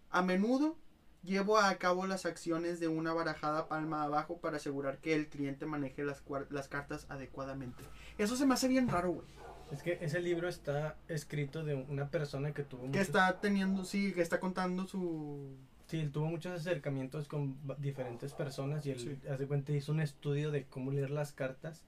A 0.09 0.23
menudo 0.23 0.77
llevo 1.23 1.57
a 1.57 1.75
cabo 1.75 2.07
las 2.07 2.25
acciones 2.25 2.79
de 2.79 2.87
una 2.87 3.13
barajada 3.13 3.67
palma 3.67 4.03
abajo 4.03 4.39
para 4.39 4.57
asegurar 4.57 4.99
que 4.99 5.13
el 5.13 5.27
cliente 5.27 5.65
maneje 5.65 6.03
las, 6.03 6.23
las 6.49 6.67
cartas 6.67 7.05
adecuadamente. 7.09 7.83
Eso 8.17 8.35
se 8.35 8.45
me 8.45 8.55
hace 8.55 8.67
bien 8.67 8.87
raro, 8.87 9.11
güey. 9.11 9.27
Es 9.71 9.81
que 9.83 9.97
ese 10.01 10.21
libro 10.21 10.47
está 10.47 10.95
escrito 11.07 11.63
de 11.63 11.75
una 11.75 12.09
persona 12.09 12.53
que 12.53 12.63
tuvo 12.63 12.83
Que 12.83 12.87
muchos, 12.89 13.01
está 13.03 13.39
teniendo, 13.41 13.83
sí, 13.83 14.13
que 14.13 14.21
está 14.21 14.39
contando 14.39 14.85
su... 14.87 15.55
sí, 15.87 15.99
él 15.99 16.11
tuvo 16.11 16.25
muchos 16.27 16.53
acercamientos 16.59 17.27
con 17.27 17.57
diferentes 17.79 18.33
personas 18.33 18.85
y 18.85 18.91
él, 18.91 18.99
Sí. 18.99 19.17
hace 19.27 19.47
cuenta, 19.47 19.71
hizo 19.71 19.91
un 19.91 19.99
estudio 20.01 20.51
de 20.51 20.65
cómo 20.65 20.91
leer 20.91 21.09
las 21.09 21.31
cartas 21.33 21.83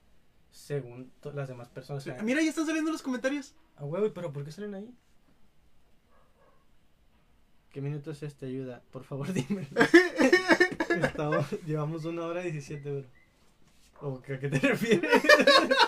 según 0.50 1.12
las 1.34 1.48
demás 1.48 1.68
personas. 1.68 2.02
Sea, 2.02 2.20
Mira, 2.22 2.42
ya 2.42 2.48
están 2.50 2.66
saliendo 2.66 2.90
los 2.90 3.02
comentarios. 3.02 3.54
A 3.76 3.84
huevo, 3.84 4.12
pero 4.12 4.32
¿por 4.32 4.44
qué 4.44 4.50
salen 4.50 4.74
ahí? 4.74 4.92
¿Qué 7.70 7.80
minuto 7.80 8.10
es 8.10 8.22
este? 8.22 8.46
Ayuda, 8.46 8.82
por 8.90 9.04
favor 9.04 9.32
dime. 9.32 9.68
Estamos, 11.02 11.46
llevamos 11.64 12.04
una 12.06 12.24
hora 12.24 12.44
y 12.46 12.50
17, 12.50 12.90
bro. 12.90 13.04
¿O 14.00 14.18
a 14.18 14.22
qué 14.22 14.48
te 14.48 14.58
refieres? 14.58 15.10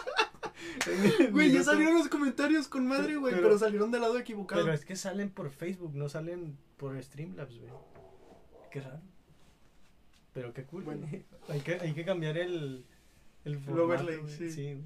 Güey, 1.33 1.53
ya 1.53 1.63
salieron 1.63 1.95
los 1.95 2.09
comentarios 2.09 2.69
con 2.69 2.87
madre, 2.87 3.17
güey, 3.17 3.33
Pero- 3.35 3.49
pero, 3.49 3.59
salieron 3.59 3.91
del 3.91 4.01
lado 4.03 4.19
equivocado. 4.19 4.63
Pero 4.63 4.75
es 4.75 4.85
que 4.85 4.97
salen 4.97 5.31
por 5.31 5.51
Facebook, 5.51 5.95
no 5.95 6.09
salen 6.09 6.57
por 6.77 7.01
Streamlabs, 7.03 7.59
güey. 7.59 7.71
Qué 8.71 8.81
raro. 8.81 9.01
Pero 10.33 10.53
qué 10.53 10.65
cool. 10.65 10.85
Bueno. 10.85 11.07
Hay, 11.49 11.61
que, 11.61 11.75
hay 11.75 11.93
que 11.95 12.05
cambiar 12.05 12.39
el, 12.39 12.85
el 13.45 13.59
formato, 13.59 13.85
overlay, 13.85 14.17
güey. 14.19 14.51
sí. 14.51 14.81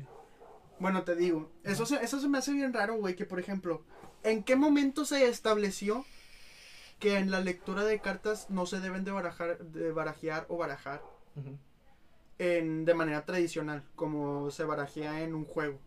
Bueno, 0.81 1.05
te 1.05 1.15
digo, 1.15 1.53
eso 1.63 1.85
se, 1.87 1.97
eso 2.03 2.19
se 2.21 2.29
me 2.29 2.39
hace 2.39 2.53
bien 2.53 2.73
raro, 2.73 2.97
güey, 2.97 3.15
que 3.15 3.27
por 3.27 3.39
ejemplo, 3.39 3.85
¿en 4.23 4.43
qué 4.43 4.57
momento 4.57 5.05
se 5.05 5.29
estableció 5.29 6.05
que 6.99 7.19
en 7.19 7.31
la 7.31 7.41
lectura 7.41 7.85
de 7.85 8.01
cartas 8.01 8.49
no 8.51 8.65
se 8.67 8.81
deben 8.81 9.05
de 9.05 9.11
barajar, 9.13 9.59
de 9.59 9.93
barajear 9.93 10.47
o 10.49 10.57
barajar 10.57 11.03
Ujú. 11.37 11.59
En, 12.39 12.85
de 12.85 12.95
manera 12.95 13.25
tradicional, 13.25 13.83
como 13.95 14.51
se 14.51 14.65
barajea 14.65 15.23
en 15.23 15.35
un 15.35 15.45
juego? 15.45 15.79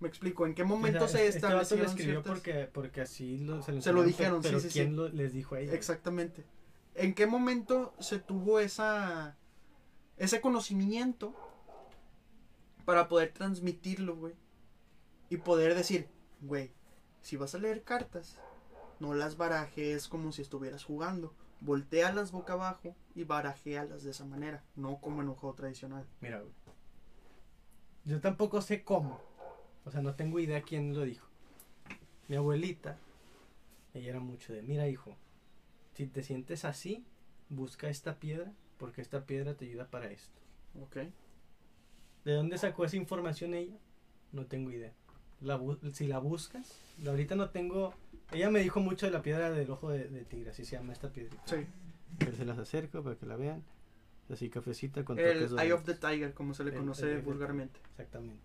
Me 0.00 0.08
explico, 0.08 0.44
¿en 0.46 0.54
qué 0.54 0.64
momento 0.64 1.04
O 1.04 1.08
sea, 1.08 1.20
se 1.20 1.26
este 1.28 1.38
establecieron 1.38 1.86
escribió 1.86 2.12
ciertas- 2.22 2.32
porque, 2.32 2.68
porque 2.72 3.00
así 3.00 3.38
lo, 3.38 3.62
se 3.62 3.72
lo, 3.72 3.80
Se 3.80 3.92
lo 3.92 4.02
dijeron, 4.02 4.42
pero, 4.42 4.60
sí, 4.60 4.68
sí, 4.68 4.72
¿quién 4.72 4.90
sí. 4.90 4.96
lo- 4.96 5.08
les 5.08 5.32
dijo 5.32 5.54
a 5.54 5.60
ellos? 5.60 5.74
Exactamente. 5.74 6.44
¿En 6.94 7.14
qué 7.14 7.26
momento 7.26 7.94
se 8.00 8.18
tuvo 8.18 8.60
esa 8.60 9.36
ese 10.16 10.40
conocimiento 10.40 11.34
para 12.84 13.08
poder 13.08 13.32
transmitirlo, 13.32 14.14
güey? 14.16 14.34
Y 15.30 15.38
poder 15.38 15.74
decir, 15.74 16.08
güey, 16.42 16.70
si 17.20 17.36
vas 17.36 17.54
a 17.54 17.58
leer 17.58 17.82
cartas, 17.82 18.38
no 19.00 19.14
las 19.14 19.36
barajes 19.36 20.06
como 20.06 20.30
si 20.32 20.42
estuvieras 20.42 20.84
jugando. 20.84 21.32
Voltealas 21.60 22.30
boca 22.30 22.52
abajo 22.52 22.94
y 23.14 23.24
barajéalas 23.24 24.02
de 24.02 24.10
esa 24.10 24.24
manera, 24.24 24.62
no 24.74 25.00
como 25.00 25.22
en 25.22 25.28
un 25.28 25.34
juego 25.34 25.54
tradicional. 25.54 26.06
Mira, 26.20 26.40
güey. 26.40 26.52
Yo 28.04 28.20
tampoco 28.20 28.60
sé 28.60 28.82
cómo. 28.82 29.20
O 29.84 29.90
sea, 29.90 30.02
no 30.02 30.14
tengo 30.14 30.40
idea 30.40 30.62
quién 30.62 30.94
lo 30.94 31.02
dijo. 31.02 31.26
Mi 32.28 32.36
abuelita, 32.36 32.98
ella 33.92 34.10
era 34.10 34.20
mucho 34.20 34.52
de, 34.52 34.62
mira 34.62 34.88
hijo, 34.88 35.16
si 35.94 36.06
te 36.06 36.22
sientes 36.22 36.64
así, 36.64 37.04
busca 37.48 37.88
esta 37.88 38.18
piedra, 38.18 38.52
porque 38.78 39.00
esta 39.00 39.24
piedra 39.26 39.54
te 39.54 39.66
ayuda 39.66 39.88
para 39.90 40.10
esto. 40.10 40.40
¿Ok? 40.82 40.96
¿De 42.24 42.32
dónde 42.32 42.58
sacó 42.58 42.84
esa 42.84 42.96
información 42.96 43.54
ella? 43.54 43.76
No 44.32 44.46
tengo 44.46 44.70
idea. 44.70 44.92
La 45.40 45.60
si 45.92 46.06
la 46.06 46.18
buscas, 46.18 46.80
ahorita 47.06 47.36
no 47.36 47.50
tengo... 47.50 47.94
Ella 48.32 48.50
me 48.50 48.60
dijo 48.60 48.80
mucho 48.80 49.06
de 49.06 49.12
la 49.12 49.22
piedra 49.22 49.50
del 49.50 49.70
ojo 49.70 49.90
de, 49.90 50.08
de 50.08 50.24
tigre, 50.24 50.50
así 50.50 50.64
se 50.64 50.76
llama 50.76 50.94
esta 50.94 51.10
piedra. 51.10 51.36
Sí. 51.44 51.66
Se 52.36 52.44
las 52.44 52.58
acerco 52.58 53.02
para 53.02 53.16
que 53.16 53.26
la 53.26 53.36
vean. 53.36 53.62
Así 54.30 54.48
cafecita 54.48 55.04
con 55.04 55.18
El 55.18 55.58
Eye 55.58 55.72
of 55.72 55.84
the. 55.84 55.94
Tiger, 55.94 56.32
como 56.32 56.54
se 56.54 56.64
le 56.64 56.70
El- 56.70 56.78
conoce 56.78 57.12
el 57.12 57.22
vulgarmente. 57.22 57.78
Exactamente. 57.90 58.40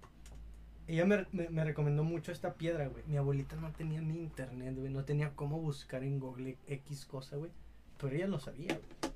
Ella 0.88 1.06
me, 1.06 1.26
me, 1.32 1.50
me 1.50 1.64
recomendó 1.64 2.04
mucho 2.04 2.32
esta 2.32 2.56
piedra, 2.56 2.88
güey. 2.88 3.04
Mi 3.08 3.16
abuelita 3.18 3.56
no 3.56 3.72
tenía 3.72 4.02
ni 4.02 4.18
internet, 4.18 4.76
güey. 4.76 4.90
No 4.92 5.06
tenía 5.06 5.36
cómo 5.36 5.60
buscar 5.60 6.04
en 6.04 6.20
Google 6.20 6.58
X 6.68 7.06
cosa, 7.06 7.36
güey. 7.38 7.52
Pero 8.00 8.16
ella 8.16 8.28
lo 8.28 8.40
sabía, 8.40 8.74
güey. 8.76 9.14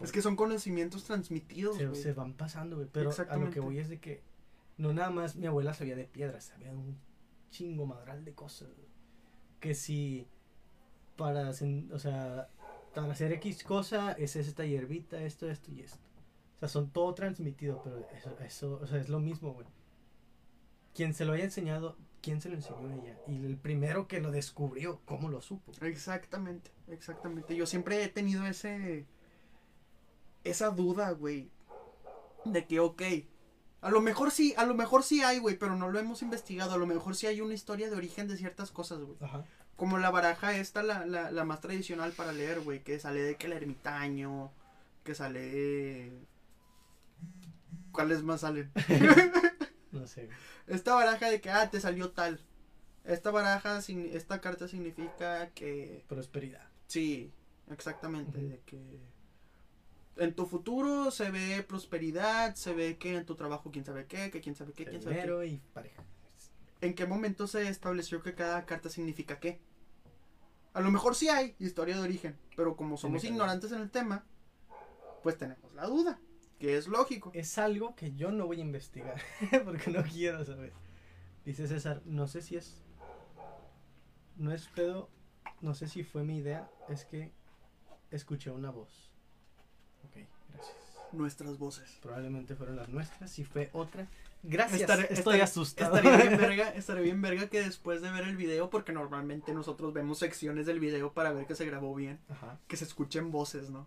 Es 0.00 0.12
que 0.12 0.22
son 0.22 0.36
conocimientos 0.36 1.04
transmitidos, 1.04 1.76
se, 1.76 1.86
güey. 1.88 2.00
se 2.00 2.12
van 2.12 2.34
pasando, 2.34 2.76
güey. 2.76 2.88
Pero 2.92 3.10
a 3.28 3.36
lo 3.36 3.50
que 3.50 3.60
voy 3.60 3.78
es 3.78 3.88
de 3.88 3.98
que 3.98 4.22
no 4.78 4.92
nada 4.92 5.10
más 5.10 5.36
mi 5.36 5.46
abuela 5.46 5.74
sabía 5.74 5.96
de 5.96 6.04
piedras, 6.04 6.44
sabía 6.44 6.70
de 6.70 6.76
un 6.76 6.96
chingo 7.50 7.84
madral 7.84 8.24
de 8.24 8.32
cosas. 8.32 8.68
güey. 8.68 8.88
Que 9.60 9.74
si 9.74 10.26
para, 11.16 11.50
o 11.50 11.98
sea, 11.98 12.48
para 12.94 13.12
hacer 13.12 13.32
X 13.32 13.64
cosa 13.64 14.12
es 14.12 14.36
esta 14.36 14.64
hierbita, 14.64 15.22
esto, 15.22 15.48
esto 15.48 15.70
y 15.72 15.80
esto. 15.80 15.98
O 16.56 16.58
sea, 16.60 16.68
son 16.68 16.90
todo 16.90 17.14
transmitido, 17.14 17.80
pero 17.82 18.06
eso, 18.14 18.36
eso 18.40 18.80
o 18.82 18.86
sea, 18.86 19.00
es 19.00 19.08
lo 19.08 19.18
mismo, 19.18 19.52
güey. 19.52 19.66
Quien 20.94 21.14
se 21.14 21.24
lo 21.24 21.32
haya 21.32 21.44
enseñado, 21.44 21.96
¿quién 22.20 22.40
se 22.40 22.48
lo 22.48 22.54
enseñó 22.54 22.88
a 22.88 22.94
ella? 22.94 23.18
Y 23.26 23.44
el 23.44 23.56
primero 23.56 24.06
que 24.06 24.20
lo 24.20 24.30
descubrió, 24.30 25.00
¿cómo 25.04 25.28
lo 25.28 25.40
supo? 25.40 25.72
Exactamente, 25.80 26.70
exactamente. 26.88 27.56
Yo 27.56 27.66
siempre 27.66 28.02
he 28.02 28.08
tenido 28.08 28.46
ese. 28.46 29.06
Esa 30.44 30.70
duda, 30.70 31.10
güey. 31.12 31.50
De 32.44 32.66
que, 32.66 32.80
ok. 32.80 33.02
A 33.80 33.90
lo 33.90 34.00
mejor 34.00 34.30
sí, 34.30 34.54
a 34.56 34.64
lo 34.64 34.74
mejor 34.74 35.02
sí 35.02 35.22
hay, 35.22 35.38
güey, 35.38 35.58
pero 35.58 35.74
no 35.76 35.88
lo 35.88 35.98
hemos 35.98 36.22
investigado. 36.22 36.74
A 36.74 36.76
lo 36.76 36.86
mejor 36.86 37.16
sí 37.16 37.26
hay 37.26 37.40
una 37.40 37.54
historia 37.54 37.90
de 37.90 37.96
origen 37.96 38.28
de 38.28 38.36
ciertas 38.36 38.70
cosas, 38.70 39.00
güey. 39.00 39.16
Ajá. 39.20 39.44
Como 39.82 39.98
la 39.98 40.12
baraja 40.12 40.56
esta, 40.56 40.84
la, 40.84 41.06
la, 41.06 41.32
la 41.32 41.44
más 41.44 41.60
tradicional 41.60 42.12
para 42.12 42.30
leer, 42.32 42.60
güey. 42.60 42.84
Que 42.84 43.00
sale 43.00 43.20
de 43.20 43.34
que 43.34 43.48
el 43.48 43.52
ermitaño. 43.54 44.52
Que 45.02 45.12
sale. 45.12 46.12
¿Cuáles 47.90 48.22
más 48.22 48.42
salen? 48.42 48.70
No 49.90 50.06
sé. 50.06 50.28
Esta 50.68 50.94
baraja 50.94 51.28
de 51.28 51.40
que, 51.40 51.50
ah, 51.50 51.68
te 51.68 51.80
salió 51.80 52.12
tal. 52.12 52.38
Esta 53.04 53.32
baraja, 53.32 53.80
esta 53.80 54.40
carta 54.40 54.68
significa 54.68 55.50
que 55.50 56.04
Prosperidad. 56.08 56.68
Sí, 56.86 57.32
exactamente. 57.68 58.38
De 58.38 58.60
que 58.60 59.00
en 60.16 60.32
tu 60.32 60.46
futuro 60.46 61.10
se 61.10 61.32
ve 61.32 61.64
prosperidad, 61.64 62.54
se 62.54 62.72
ve 62.72 62.98
que 62.98 63.16
en 63.16 63.26
tu 63.26 63.34
trabajo 63.34 63.72
quién 63.72 63.84
sabe 63.84 64.06
qué, 64.06 64.30
que 64.30 64.40
quién 64.40 64.54
sabe 64.54 64.74
qué, 64.74 64.84
quién 64.84 65.02
sabe 65.02 65.24
qué. 65.24 65.46
Y 65.48 65.60
pareja. 65.74 66.04
¿En 66.80 66.94
qué 66.94 67.04
momento 67.04 67.48
se 67.48 67.68
estableció 67.68 68.22
que 68.22 68.36
cada 68.36 68.64
carta 68.64 68.88
significa 68.88 69.40
qué? 69.40 69.60
A 70.74 70.80
lo 70.80 70.90
mejor 70.90 71.14
sí 71.14 71.28
hay 71.28 71.54
historia 71.58 71.94
de 71.96 72.02
origen, 72.02 72.38
pero 72.56 72.76
como 72.76 72.96
somos 72.96 73.22
ignorantes 73.24 73.72
en 73.72 73.82
el 73.82 73.90
tema, 73.90 74.24
pues 75.22 75.36
tenemos 75.36 75.74
la 75.74 75.86
duda, 75.86 76.18
que 76.58 76.76
es 76.76 76.88
lógico. 76.88 77.30
Es 77.34 77.58
algo 77.58 77.94
que 77.94 78.14
yo 78.14 78.32
no 78.32 78.46
voy 78.46 78.58
a 78.58 78.62
investigar 78.62 79.20
porque 79.64 79.90
no 79.90 80.02
quiero 80.02 80.44
saber. 80.44 80.72
Dice 81.44 81.66
César, 81.66 82.02
no 82.04 82.26
sé 82.26 82.40
si 82.40 82.56
es. 82.56 82.82
No 84.36 84.52
es 84.52 84.66
pedo, 84.68 85.10
no 85.60 85.74
sé 85.74 85.88
si 85.88 86.04
fue 86.04 86.24
mi 86.24 86.38
idea, 86.38 86.70
es 86.88 87.04
que 87.04 87.32
escuché 88.10 88.50
una 88.50 88.70
voz. 88.70 89.11
Nuestras 91.12 91.58
voces. 91.58 91.98
Probablemente 92.02 92.54
fueron 92.56 92.76
las 92.76 92.88
nuestras, 92.88 93.30
si 93.30 93.44
fue 93.44 93.68
otra. 93.72 94.06
Gracias, 94.42 94.80
Estaré- 94.82 95.06
estoy 95.10 95.34
estaré- 95.38 95.42
asustado. 95.42 95.96
Estaría 95.96 96.16
bien 96.28 96.40
verga, 96.40 96.70
estaría 96.70 97.02
bien 97.02 97.22
verga 97.22 97.48
que 97.48 97.60
después 97.62 98.02
de 98.02 98.10
ver 98.10 98.24
el 98.24 98.36
video, 98.36 98.70
porque 98.70 98.92
normalmente 98.92 99.52
nosotros 99.54 99.92
vemos 99.92 100.18
secciones 100.18 100.66
del 100.66 100.80
video 100.80 101.12
para 101.12 101.32
ver 101.32 101.46
que 101.46 101.54
se 101.54 101.66
grabó 101.66 101.94
bien, 101.94 102.18
Ajá. 102.28 102.58
que 102.66 102.76
se 102.76 102.84
escuchen 102.84 103.30
voces, 103.30 103.70
¿no? 103.70 103.86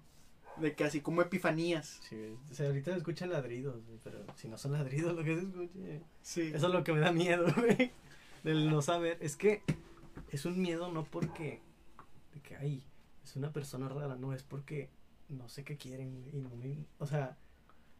De 0.58 0.74
que 0.74 0.86
así 0.86 1.02
como 1.02 1.22
epifanías. 1.22 2.00
Sí, 2.08 2.38
o 2.50 2.54
sea, 2.54 2.68
ahorita 2.68 2.92
se 2.92 2.98
escuchan 2.98 3.30
ladridos, 3.32 3.76
pero 4.04 4.24
si 4.38 4.48
no 4.48 4.58
son 4.58 4.72
ladridos 4.72 5.14
lo 5.14 5.24
que 5.24 5.36
se 5.36 5.42
escuche. 5.42 6.02
Sí. 6.22 6.52
Eso 6.54 6.68
es 6.68 6.74
lo 6.74 6.84
que 6.86 6.94
me 6.94 7.00
da 7.02 7.12
miedo, 7.12 7.46
güey. 7.58 7.92
Del 8.44 8.70
no 8.70 8.82
saber. 8.82 9.18
Es 9.20 9.36
que 9.36 9.64
es 10.30 10.46
un 10.46 10.62
miedo 10.62 10.90
no 10.94 11.04
porque. 11.04 11.60
De 12.34 12.40
que, 12.40 12.56
ay, 12.56 12.86
es 13.26 13.36
una 13.36 13.52
persona 13.52 13.90
rara. 13.90 14.16
No, 14.16 14.32
es 14.32 14.44
porque 14.44 14.90
no 15.30 15.48
sé 15.50 15.64
qué 15.64 15.78
quieren, 15.78 16.14
güey. 16.14 16.36
Y 16.36 16.40
no 16.42 16.50
me. 16.56 16.86
O 17.00 17.06
sea, 17.08 17.38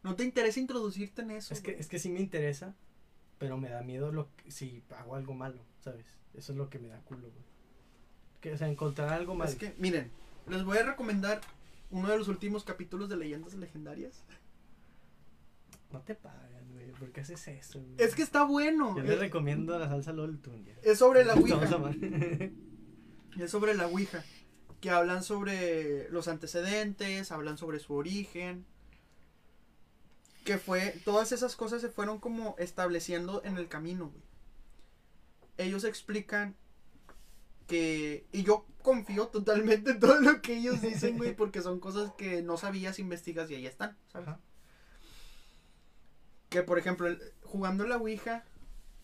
¿No 0.02 0.14
te 0.14 0.22
interesa 0.24 0.60
introducirte 0.60 1.22
en 1.22 1.32
eso? 1.32 1.52
es 1.52 1.60
que, 1.60 1.72
güey? 1.72 1.80
es 1.80 1.88
que 1.88 1.98
sí 1.98 2.08
me 2.10 2.20
interesa. 2.20 2.74
Pero 3.38 3.58
me 3.58 3.68
da 3.68 3.82
miedo 3.82 4.12
lo 4.12 4.28
que- 4.36 4.50
si 4.50 4.82
hago 4.96 5.14
algo 5.16 5.34
malo, 5.34 5.62
¿sabes? 5.80 6.06
Eso 6.34 6.52
es 6.52 6.58
lo 6.58 6.70
que 6.70 6.78
me 6.78 6.88
da 6.88 7.00
culo, 7.02 7.22
güey. 7.30 7.44
Que, 8.40 8.52
o 8.52 8.56
sea, 8.56 8.68
encontrar 8.68 9.12
algo 9.12 9.34
malo. 9.34 9.50
Es 9.50 9.56
que, 9.56 9.74
miren, 9.78 10.10
les 10.48 10.62
voy 10.64 10.78
a 10.78 10.84
recomendar 10.84 11.40
uno 11.90 12.08
de 12.08 12.16
los 12.18 12.28
últimos 12.28 12.64
capítulos 12.64 13.08
de 13.08 13.16
Leyendas 13.16 13.54
Legendarias. 13.54 14.24
No 15.92 16.00
te 16.00 16.14
pagan, 16.14 16.68
güey. 16.72 16.90
¿Por 16.92 17.10
qué 17.12 17.20
haces 17.20 17.46
eso, 17.48 17.80
güey? 17.80 17.94
Es 17.98 18.14
que 18.14 18.22
está 18.22 18.44
bueno. 18.44 18.96
Yo 18.96 19.02
le 19.02 19.14
Es, 19.14 19.18
recomiendo 19.20 19.78
la 19.78 19.88
salsa 19.88 20.12
LOL 20.12 20.38
tú 20.40 20.50
un 20.52 20.64
día. 20.64 20.76
es 20.82 20.98
sobre 20.98 21.24
la 21.24 21.34
Vamos 21.36 21.50
a 21.72 21.76
Ouija. 21.76 22.50
Es 23.38 23.50
sobre 23.50 23.74
la 23.74 23.86
Ouija. 23.86 24.24
Que 24.80 24.90
hablan 24.90 25.22
sobre 25.22 26.08
los 26.10 26.28
antecedentes, 26.28 27.32
hablan 27.32 27.58
sobre 27.58 27.78
su 27.78 27.94
origen. 27.94 28.66
Que 30.44 30.58
fue. 30.58 30.94
Todas 31.04 31.32
esas 31.32 31.56
cosas 31.56 31.80
se 31.80 31.88
fueron 31.88 32.18
como 32.18 32.54
estableciendo 32.58 33.42
en 33.44 33.56
el 33.56 33.68
camino, 33.68 34.10
güey. 34.10 34.22
Ellos 35.58 35.84
explican 35.84 36.56
que. 37.66 38.26
Y 38.32 38.42
yo 38.44 38.66
confío 38.82 39.26
totalmente 39.28 39.90
en 39.90 40.00
todo 40.00 40.20
lo 40.20 40.40
que 40.40 40.58
ellos 40.58 40.80
dicen, 40.80 41.18
güey, 41.18 41.34
porque 41.36 41.62
son 41.62 41.80
cosas 41.80 42.12
que 42.16 42.42
no 42.42 42.56
sabías, 42.56 42.98
investigas 42.98 43.50
y 43.50 43.56
ahí 43.56 43.66
están, 43.66 43.96
¿sabes? 44.12 44.28
Ajá. 44.28 44.40
Que 46.48 46.62
por 46.62 46.78
ejemplo, 46.78 47.08
jugando 47.42 47.86
la 47.86 47.96
Ouija, 47.96 48.44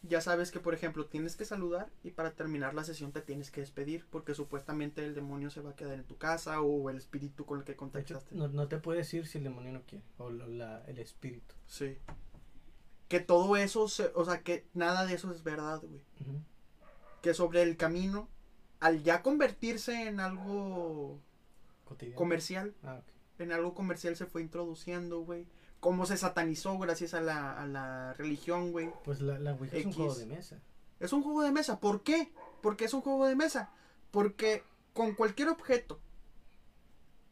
ya 0.02 0.20
sabes 0.20 0.50
que 0.50 0.58
por 0.60 0.74
ejemplo 0.74 1.06
tienes 1.06 1.36
que 1.36 1.44
saludar 1.44 1.90
y 2.02 2.10
para 2.10 2.32
terminar 2.32 2.74
la 2.74 2.82
sesión 2.84 3.12
te 3.12 3.20
tienes 3.20 3.50
que 3.50 3.60
despedir 3.60 4.04
porque 4.10 4.34
supuestamente 4.34 5.04
el 5.04 5.14
demonio 5.14 5.48
se 5.50 5.60
va 5.60 5.70
a 5.70 5.76
quedar 5.76 5.94
en 5.94 6.04
tu 6.04 6.16
casa 6.18 6.60
o 6.60 6.90
el 6.90 6.96
espíritu 6.96 7.46
con 7.46 7.60
el 7.60 7.64
que 7.64 7.76
contactaste. 7.76 8.34
no, 8.34 8.48
no 8.48 8.66
te 8.68 8.78
puedes 8.78 9.12
ir 9.14 9.26
si 9.26 9.38
el 9.38 9.44
demonio 9.44 9.72
no 9.72 9.82
quiere. 9.82 10.04
O 10.18 10.28
lo- 10.30 10.48
la- 10.48 10.82
el 10.86 10.98
espíritu. 10.98 11.54
Sí. 11.66 11.98
Que 13.08 13.20
todo 13.20 13.56
eso, 13.56 13.88
se- 13.88 14.10
o 14.14 14.24
sea, 14.24 14.40
que 14.42 14.66
nada 14.74 15.06
de 15.06 15.14
eso 15.14 15.30
es 15.32 15.42
verdad, 15.44 15.80
güey. 15.82 16.02
Que 17.20 17.34
sobre 17.34 17.62
el 17.62 17.76
camino, 17.76 18.28
al 18.80 19.02
ya 19.04 19.22
convertirse 19.22 20.08
en 20.08 20.18
algo 20.18 21.20
Cotidiano. 21.84 22.16
comercial, 22.16 22.74
Ah, 22.82 23.02
en 23.38 23.52
algo 23.52 23.74
comercial 23.74 24.16
se 24.16 24.26
fue 24.26 24.42
introduciendo, 24.42 25.20
güey. 25.20 25.46
Cómo 25.82 26.06
se 26.06 26.16
satanizó 26.16 26.78
gracias 26.78 27.12
a 27.12 27.20
la, 27.20 27.60
a 27.60 27.66
la 27.66 28.12
religión, 28.12 28.70
güey. 28.70 28.92
Pues 29.04 29.20
la, 29.20 29.40
la 29.40 29.54
Ouija 29.54 29.76
es 29.76 29.84
un 29.84 29.92
juego 29.92 30.14
de 30.14 30.26
mesa. 30.26 30.62
Es 31.00 31.12
un 31.12 31.24
juego 31.24 31.42
de 31.42 31.50
mesa. 31.50 31.80
¿Por 31.80 32.04
qué? 32.04 32.32
Porque 32.60 32.84
es 32.84 32.94
un 32.94 33.00
juego 33.00 33.26
de 33.26 33.34
mesa. 33.34 33.72
Porque 34.12 34.62
con 34.92 35.14
cualquier 35.14 35.48
objeto 35.48 35.98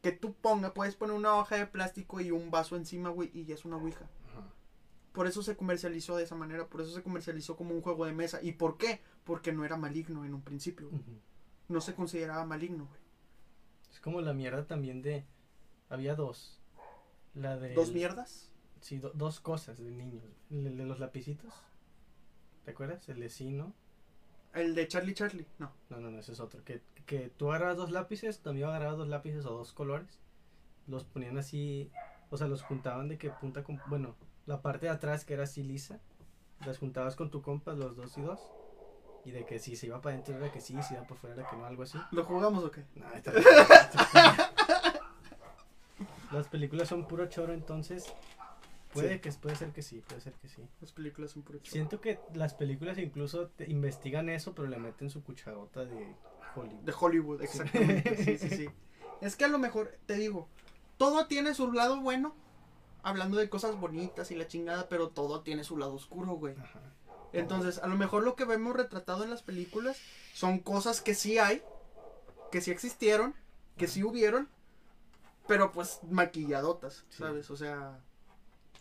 que 0.01 0.11
tú 0.11 0.33
pongas, 0.33 0.71
puedes 0.73 0.95
poner 0.95 1.15
una 1.15 1.35
hoja 1.37 1.55
de 1.55 1.65
plástico 1.65 2.19
y 2.19 2.31
un 2.31 2.51
vaso 2.51 2.75
encima, 2.75 3.07
güey, 3.07 3.31
y 3.33 3.45
ya 3.45 3.55
es 3.55 3.63
una 3.63 3.77
ouija. 3.77 4.09
Por 5.13 5.27
eso 5.27 5.43
se 5.43 5.55
comercializó 5.55 6.17
de 6.17 6.23
esa 6.23 6.35
manera, 6.35 6.67
por 6.67 6.81
eso 6.81 6.91
se 6.91 7.03
comercializó 7.03 7.55
como 7.55 7.73
un 7.73 7.81
juego 7.81 8.05
de 8.05 8.11
mesa. 8.11 8.39
¿Y 8.41 8.51
por 8.51 8.77
qué? 8.77 8.99
Porque 9.23 9.53
no 9.53 9.63
era 9.63 9.77
maligno 9.77 10.25
en 10.25 10.33
un 10.33 10.41
principio. 10.41 10.89
güey. 10.89 11.01
No 11.69 11.79
se 11.79 11.95
consideraba 11.95 12.45
maligno, 12.45 12.85
güey. 12.85 12.99
Es 13.93 14.01
como 14.01 14.19
la 14.19 14.33
mierda 14.33 14.67
también 14.67 15.01
de. 15.01 15.25
Había 15.87 16.15
dos. 16.15 16.60
La 17.35 17.57
de. 17.57 17.73
¿Dos 17.73 17.91
mierdas? 17.91 18.51
Sí, 18.81 18.97
do- 18.99 19.11
dos 19.13 19.39
cosas 19.39 19.77
de 19.77 19.91
niños. 19.91 20.23
El 20.49 20.77
de 20.77 20.85
los 20.85 20.99
lapicitos. 20.99 21.53
¿Te 22.65 22.71
acuerdas? 22.71 23.07
El 23.09 23.19
de 23.19 23.29
sí, 23.29 23.51
¿no? 23.51 23.73
El 24.53 24.75
de 24.75 24.87
Charlie 24.87 25.13
Charlie, 25.13 25.45
no. 25.59 25.71
No, 25.89 25.99
no, 25.99 26.11
no, 26.11 26.19
ese 26.19 26.33
es 26.33 26.39
otro. 26.39 26.63
Que, 26.63 26.81
que 27.05 27.29
tú 27.29 27.49
agarrabas 27.49 27.77
dos 27.77 27.91
lápices, 27.91 28.39
también 28.39 28.67
agarrabas 28.67 28.97
dos 28.97 29.07
lápices 29.07 29.45
o 29.45 29.51
dos 29.57 29.71
colores. 29.71 30.19
Los 30.87 31.05
ponían 31.05 31.37
así. 31.37 31.89
O 32.29 32.37
sea, 32.37 32.47
los 32.47 32.61
juntaban 32.63 33.07
de 33.07 33.17
que 33.17 33.29
punta 33.29 33.63
con. 33.63 33.79
Bueno, 33.87 34.15
la 34.45 34.61
parte 34.61 34.87
de 34.87 34.91
atrás 34.91 35.23
que 35.25 35.33
era 35.35 35.43
así 35.43 35.63
lisa. 35.63 35.99
Las 36.65 36.77
juntabas 36.79 37.15
con 37.15 37.31
tu 37.31 37.41
compa, 37.41 37.73
los 37.73 37.95
dos 37.95 38.17
y 38.17 38.21
dos. 38.21 38.39
Y 39.23 39.31
de 39.31 39.45
que 39.45 39.59
si 39.59 39.75
se 39.75 39.85
iba 39.87 40.01
para 40.01 40.15
adentro 40.15 40.35
era 40.35 40.51
que 40.51 40.59
sí, 40.61 40.75
si 40.83 40.95
iba 40.95 41.03
por 41.03 41.17
fuera 41.17 41.35
era 41.39 41.49
que 41.49 41.55
no, 41.55 41.65
algo 41.65 41.83
así. 41.83 41.97
¿Lo 42.11 42.23
jugamos 42.25 42.63
o 42.63 42.71
qué? 42.71 42.83
No, 42.95 43.07
esta- 43.13 43.31
Las 46.31 46.47
películas 46.47 46.87
son 46.87 47.07
puro 47.07 47.27
choro, 47.27 47.53
entonces 47.53 48.05
puede 48.93 49.15
Sí. 49.15 49.19
que 49.21 49.31
puede 49.33 49.55
ser 49.55 49.71
que 49.71 49.81
sí, 49.81 50.01
puede 50.07 50.21
ser 50.21 50.33
que 50.33 50.47
sí. 50.47 50.61
Las 50.79 50.91
películas 50.91 51.31
son 51.31 51.43
puro 51.43 51.59
choro. 51.59 51.71
Siento 51.71 52.01
que 52.01 52.19
las 52.33 52.53
películas 52.53 52.97
incluso 52.97 53.47
te 53.49 53.69
investigan 53.69 54.29
eso, 54.29 54.53
pero 54.53 54.67
le 54.67 54.77
meten 54.77 55.09
su 55.09 55.23
cucharota 55.23 55.85
de 55.85 56.15
Hollywood. 56.55 56.83
De 56.83 56.93
Hollywood, 56.99 57.41
exactamente. 57.41 58.17
Sí, 58.23 58.37
sí, 58.37 58.49
sí. 58.49 58.69
Es 59.21 59.35
que 59.35 59.45
a 59.45 59.49
lo 59.49 59.59
mejor, 59.59 59.99
te 60.07 60.15
digo, 60.15 60.47
todo 60.97 61.27
tiene 61.27 61.53
su 61.53 61.71
lado 61.71 62.01
bueno, 62.01 62.33
hablando 63.03 63.37
de 63.37 63.49
cosas 63.49 63.79
bonitas 63.79 64.31
y 64.31 64.35
la 64.35 64.47
chingada, 64.47 64.89
pero 64.89 65.09
todo 65.09 65.41
tiene 65.41 65.63
su 65.63 65.77
lado 65.77 65.93
oscuro, 65.93 66.33
güey. 66.33 66.55
Ajá. 66.57 66.79
Entonces, 67.31 67.77
a 67.77 67.87
lo 67.87 67.95
mejor 67.97 68.23
lo 68.23 68.35
que 68.35 68.45
vemos 68.45 68.75
retratado 68.75 69.23
en 69.23 69.29
las 69.29 69.43
películas 69.43 69.99
son 70.33 70.57
cosas 70.59 71.01
que 71.01 71.13
sí 71.13 71.37
hay, 71.37 71.61
que 72.51 72.61
sí 72.61 72.71
existieron, 72.71 73.35
que 73.77 73.87
sí 73.87 74.03
hubieron, 74.03 74.49
pero 75.51 75.69
pues 75.73 75.99
maquilladotas, 76.09 77.05
Sí. 77.09 77.17
¿sabes? 77.19 77.49
O 77.51 77.57
sea, 77.57 77.99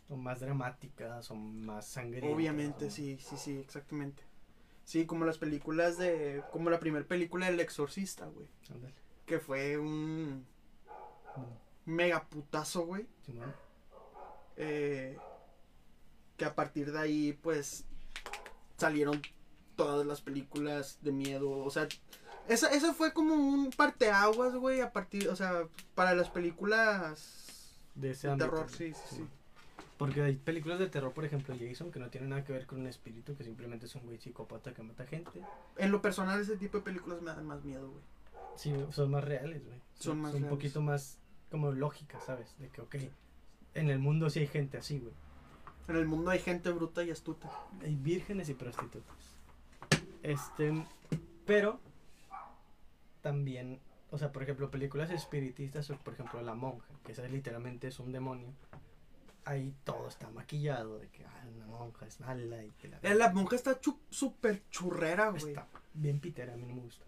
Son 0.06 0.22
más 0.22 0.38
dramáticas, 0.38 1.26
son 1.26 1.66
más 1.66 1.84
sangrientas. 1.84 2.32
obviamente, 2.32 2.84
¿no? 2.84 2.90
sí, 2.92 3.18
sí, 3.18 3.36
sí, 3.36 3.59
exactamente. 3.59 4.22
Sí, 4.84 5.05
como 5.05 5.24
las 5.24 5.36
películas 5.38 5.98
de, 5.98 6.44
como 6.52 6.70
la 6.70 6.78
primera 6.78 7.05
película 7.05 7.47
del 7.47 7.59
Exorcista, 7.59 8.26
güey, 8.26 8.47
Ándale. 8.72 8.94
que 9.26 9.40
fue 9.40 9.78
un, 9.78 10.47
No. 11.36 11.47
mega 11.86 12.22
putazo, 12.28 12.86
güey. 12.86 13.05
Simón. 13.26 13.52
eh, 14.56 15.18
que 16.36 16.44
a 16.44 16.55
partir 16.55 16.92
de 16.92 16.98
ahí, 17.01 17.32
pues, 17.42 17.84
salieron 18.76 19.20
todas 19.74 20.06
las 20.06 20.20
películas 20.20 20.98
de 21.02 21.10
miedo. 21.12 21.51
O 21.51 21.70
sea, 21.70 21.88
esa, 22.51 22.68
esa 22.72 22.93
fue 22.94 23.12
como 23.12 23.35
un 23.35 23.70
parteaguas, 23.70 24.55
güey, 24.56 24.81
a 24.81 24.93
partir, 24.93 25.28
o 25.28 25.36
sea, 25.36 25.68
para 25.94 26.14
las 26.14 26.28
películas 26.28 27.77
De 27.94 28.10
ese 28.10 28.28
de 28.28 28.36
terror, 28.36 28.68
sí, 28.68 28.93
sí, 28.93 29.16
sí. 29.16 29.24
Porque 29.97 30.22
hay 30.22 30.35
películas 30.35 30.78
de 30.78 30.89
terror, 30.89 31.12
por 31.12 31.24
ejemplo, 31.24 31.55
Jason, 31.59 31.93
que 31.93 32.01
no 32.01 32.09
tienen 32.09 32.31
nada 32.31 32.43
que 32.44 32.52
ver 32.52 32.66
con 32.66 32.81
un 32.81 32.86
espíritu, 32.86 33.36
que 33.36 33.44
simplemente 33.44 33.86
es 33.86 33.94
un 33.94 34.02
güey 34.02 34.18
psicópata 34.18 34.72
que 34.72 34.82
mata 34.82 35.06
gente. 35.06 35.43
En 35.77 35.93
lo 35.93 36.02
personal, 36.02 36.40
ese 36.40 36.56
tipo 36.56 36.78
de 36.78 36.85
películas 36.85 37.22
me 37.22 37.31
dan 37.31 37.47
más 37.47 37.62
miedo, 37.62 37.89
güey. 37.89 38.02
Sí, 38.56 38.74
son 38.90 39.10
más 39.10 39.22
reales, 39.22 39.64
güey. 39.64 39.78
Son 39.98 40.18
más 40.20 40.32
un 40.32 40.40
reales. 40.40 40.51
poquito 40.51 40.81
más 40.81 41.18
como 41.51 41.70
lógicas, 41.70 42.24
¿sabes? 42.24 42.56
De 42.59 42.68
que, 42.68 42.81
ok, 42.81 42.97
en 43.74 43.90
el 43.90 43.98
mundo 43.98 44.28
sí 44.28 44.40
hay 44.40 44.47
gente 44.48 44.78
así, 44.78 44.98
güey. 44.98 45.12
En 45.86 45.97
el 45.97 46.06
mundo 46.06 46.31
hay 46.31 46.39
gente 46.40 46.70
bruta 46.70 47.05
y 47.05 47.10
astuta. 47.10 47.51
Hay 47.82 47.94
vírgenes 47.94 48.48
y 48.48 48.55
prostitutas. 48.55 49.16
Este, 50.22 50.72
pero 51.47 51.78
también, 53.22 53.80
o 54.10 54.18
sea, 54.18 54.32
por 54.32 54.42
ejemplo, 54.42 54.70
películas 54.70 55.10
espiritistas, 55.10 55.90
o 55.90 55.97
por 55.98 56.14
ejemplo, 56.14 56.40
La 56.42 56.55
Monja, 56.55 56.86
que 57.05 57.12
esa 57.12 57.26
literalmente 57.28 57.88
es 57.88 57.98
un 58.01 58.12
demonio. 58.12 58.52
Ahí 59.44 59.74
todo 59.84 60.06
está 60.09 60.28
maquillado 60.30 60.98
de 60.98 61.09
que 61.09 61.24
ah, 61.24 61.44
una 61.56 61.66
monja 61.66 62.06
es 62.06 62.20
mala 62.20 62.62
y 62.62 62.70
que 62.72 62.88
la, 62.88 62.98
Eh, 63.02 63.14
La 63.14 63.32
monja 63.32 63.56
está 63.56 63.80
súper 64.10 64.62
churrera, 64.70 65.30
güey. 65.30 65.48
está 65.48 65.66
bien 65.94 66.20
pitera, 66.20 66.52
a 66.52 66.56
mí 66.56 66.66
no 66.66 66.74
me 66.74 66.82
gusta. 66.82 67.05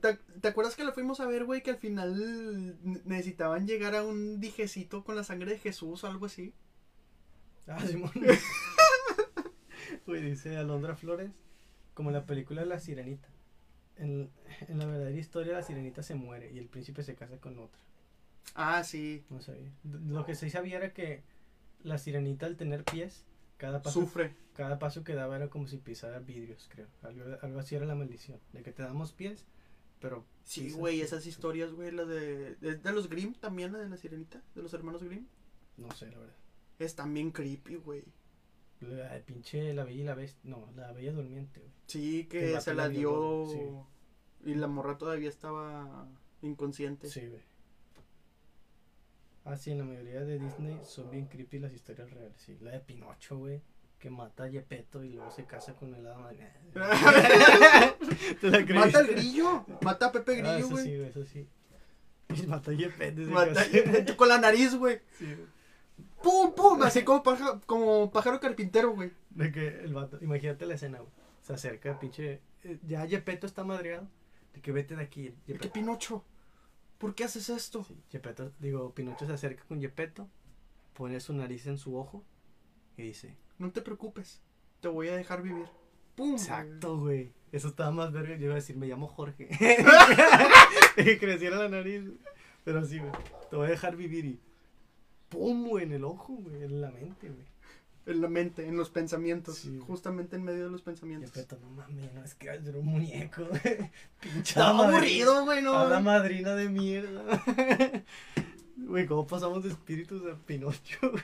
¿Te, 0.00 0.14
te 0.40 0.48
acuerdas 0.48 0.76
que 0.76 0.84
la 0.84 0.92
fuimos 0.92 1.20
a 1.20 1.26
ver, 1.26 1.44
güey? 1.44 1.62
Que 1.62 1.70
al 1.70 1.76
final 1.78 2.76
ne- 2.82 3.00
necesitaban 3.04 3.66
llegar 3.66 3.94
a 3.94 4.02
un 4.04 4.40
dijecito 4.40 5.04
con 5.04 5.14
la 5.16 5.24
sangre 5.24 5.52
de 5.52 5.58
Jesús 5.58 6.04
o 6.04 6.06
algo 6.06 6.26
así. 6.26 6.52
Ah, 7.66 7.78
Simón. 7.86 8.10
Güey, 10.06 10.22
dice 10.22 10.56
Alondra 10.56 10.96
Flores, 10.96 11.30
como 11.94 12.10
la 12.10 12.26
película 12.26 12.64
La 12.64 12.78
Sirenita. 12.78 13.28
En, 13.96 14.30
en 14.68 14.78
la 14.78 14.86
verdadera 14.86 15.16
historia, 15.18 15.52
la 15.54 15.62
sirenita 15.62 16.02
se 16.02 16.14
muere 16.14 16.50
y 16.52 16.58
el 16.58 16.66
príncipe 16.68 17.02
se 17.02 17.14
casa 17.14 17.38
con 17.38 17.58
otra. 17.58 17.80
Ah, 18.54 18.82
sí. 18.84 19.24
No 19.30 19.40
sabía. 19.40 19.70
Lo 19.84 20.24
que 20.24 20.34
sí 20.34 20.50
sabía 20.50 20.76
era 20.76 20.92
que 20.92 21.22
la 21.82 21.98
sirenita, 21.98 22.46
al 22.46 22.56
tener 22.56 22.84
pies, 22.84 23.24
cada 23.56 23.82
paso, 23.82 24.00
Sufre. 24.00 24.34
cada 24.54 24.78
paso 24.78 25.04
que 25.04 25.14
daba 25.14 25.36
era 25.36 25.48
como 25.48 25.66
si 25.68 25.76
pisara 25.78 26.18
vidrios, 26.18 26.68
creo. 26.72 26.88
Algo, 27.02 27.24
algo 27.42 27.58
así 27.60 27.74
era 27.74 27.86
la 27.86 27.94
maldición. 27.94 28.40
De 28.52 28.62
que 28.62 28.72
te 28.72 28.82
damos 28.82 29.12
pies, 29.12 29.44
pero. 30.00 30.24
Sí, 30.42 30.70
güey, 30.72 31.00
esas 31.00 31.26
historias, 31.26 31.72
güey, 31.72 31.90
la 31.90 32.04
de, 32.04 32.56
de. 32.56 32.76
de 32.76 32.92
los 32.92 33.08
Grimm 33.08 33.34
también, 33.34 33.72
la 33.72 33.78
de 33.78 33.88
la 33.88 33.96
sirenita, 33.96 34.42
de 34.54 34.62
los 34.62 34.74
hermanos 34.74 35.02
Grimm. 35.02 35.26
No 35.76 35.90
sé, 35.92 36.10
la 36.10 36.18
verdad. 36.18 36.36
Es 36.78 36.94
también 36.96 37.30
creepy, 37.30 37.76
güey. 37.76 38.04
La 38.90 39.18
pinche 39.24 39.72
La 39.74 39.84
Bella 39.84 40.00
y 40.00 40.04
la 40.04 40.14
Bestia. 40.14 40.40
No, 40.50 40.68
La 40.76 40.92
Bella 40.92 41.12
Durmiente, 41.12 41.60
güey. 41.60 41.72
Sí, 41.86 42.24
Que 42.30 42.60
se 42.60 42.74
la 42.74 42.88
dio. 42.88 43.86
Y 44.44 44.54
la 44.54 44.66
morra 44.66 44.98
todavía 44.98 45.28
estaba 45.28 46.06
inconsciente. 46.42 47.08
Sí, 47.08 47.26
güey. 47.26 47.42
Ah, 49.46 49.56
sí, 49.56 49.70
en 49.72 49.78
la 49.78 49.84
mayoría 49.84 50.20
de 50.24 50.38
Disney 50.38 50.80
son 50.84 51.10
bien 51.10 51.26
creepy 51.26 51.58
las 51.58 51.72
historias 51.72 52.10
reales. 52.10 52.32
Sí, 52.38 52.56
la 52.60 52.70
de 52.72 52.80
Pinocho, 52.80 53.36
güey. 53.38 53.60
Que 53.98 54.10
mata 54.10 54.44
a 54.44 54.50
Gepetto 54.50 55.02
y 55.04 55.10
luego 55.10 55.30
se 55.30 55.44
casa 55.44 55.74
con 55.74 55.94
el 55.94 56.06
hada. 56.06 56.30
Mata 58.74 58.98
al 58.98 59.06
grillo. 59.06 59.64
Mata 59.82 60.06
a 60.06 60.12
Pepe 60.12 60.32
Ah, 60.32 60.34
Grillo, 60.34 60.56
eso 60.58 60.68
güey. 60.70 60.84
sí, 60.84 60.96
güey, 60.96 61.08
eso 61.08 61.24
sí. 61.24 61.48
Y 62.42 62.46
mata 62.46 62.70
a 62.70 62.74
Gepetto. 62.74 63.20
y 63.22 63.24
se 63.26 63.30
Mata 63.30 63.54
casa. 63.54 64.16
con 64.16 64.28
la 64.28 64.38
nariz, 64.38 64.74
güey. 64.74 65.00
Sí, 65.18 65.24
güey. 65.26 65.53
¡Pum, 66.22 66.54
pum! 66.54 66.82
Así 66.82 67.04
como, 67.04 67.22
paja- 67.22 67.60
como 67.66 68.10
pájaro 68.10 68.40
carpintero, 68.40 68.92
güey. 68.94 69.12
De 69.30 69.52
que 69.52 69.68
el 69.68 69.92
vato, 69.94 70.18
imagínate 70.22 70.66
la 70.66 70.74
escena, 70.74 70.98
güey. 70.98 71.10
Se 71.42 71.52
acerca, 71.52 71.98
pinche. 71.98 72.40
eh, 72.62 72.78
Ya 72.86 73.06
Gepetto 73.06 73.46
está 73.46 73.64
madreado. 73.64 74.08
De 74.54 74.60
que 74.60 74.72
vete 74.72 74.96
de 74.96 75.02
aquí. 75.02 75.34
¿De 75.46 75.58
qué. 75.58 75.68
Pinocho? 75.68 76.24
¿Por 76.98 77.14
qué 77.14 77.24
haces 77.24 77.48
esto? 77.50 77.84
Sí, 77.84 77.96
Gepetto, 78.10 78.52
digo, 78.60 78.94
Pinocho 78.94 79.26
se 79.26 79.32
acerca 79.32 79.64
con 79.64 79.80
Gepetto, 79.80 80.28
pone 80.94 81.20
su 81.20 81.34
nariz 81.34 81.66
en 81.66 81.76
su 81.76 81.96
ojo 81.96 82.24
y 82.96 83.02
dice: 83.02 83.36
No 83.58 83.70
te 83.72 83.82
preocupes. 83.82 84.40
Te 84.80 84.88
voy 84.88 85.08
a 85.08 85.16
dejar 85.16 85.42
vivir. 85.42 85.66
¡Pum! 86.14 86.32
Exacto, 86.34 86.98
güey. 86.98 87.32
Eso 87.52 87.68
estaba 87.68 87.90
más 87.90 88.12
verga. 88.12 88.36
Yo 88.36 88.44
iba 88.44 88.52
a 88.52 88.56
decir, 88.56 88.76
me 88.76 88.86
llamo 88.86 89.08
Jorge. 89.08 89.48
que 90.96 91.18
creciera 91.18 91.56
la 91.58 91.68
nariz. 91.68 92.02
Pero 92.64 92.84
sí, 92.84 92.98
güey. 92.98 93.12
Te 93.50 93.56
voy 93.56 93.66
a 93.66 93.70
dejar 93.70 93.96
vivir 93.96 94.24
y. 94.24 94.40
¡Pum! 95.34 95.68
güey, 95.68 95.84
en 95.84 95.92
el 95.92 96.04
ojo, 96.04 96.34
güey. 96.34 96.62
En 96.62 96.80
la 96.80 96.90
mente, 96.90 97.28
güey. 97.28 97.44
En 98.06 98.20
la 98.20 98.28
mente, 98.28 98.66
en 98.66 98.76
los 98.76 98.90
pensamientos. 98.90 99.56
Sí. 99.56 99.78
Justamente 99.86 100.36
en 100.36 100.44
medio 100.44 100.64
de 100.64 100.70
los 100.70 100.82
pensamientos. 100.82 101.32
No 101.60 101.70
mames, 101.70 102.12
no 102.12 102.22
es 102.24 102.34
que 102.34 102.48
era 102.48 102.60
un 102.78 102.84
muñeco, 102.86 103.44
güey. 103.48 103.60
Madrina- 104.56 104.68
aburrido, 104.68 105.44
güey, 105.44 105.62
no. 105.62 105.74
hada 105.74 106.00
madrina 106.00 106.54
de 106.54 106.68
mierda. 106.68 107.42
Güey, 108.76 109.06
¿cómo 109.06 109.26
pasamos 109.26 109.62
de 109.62 109.70
espíritus 109.70 110.20
a 110.30 110.36
Pinocho, 110.36 110.98
güey? 111.10 111.22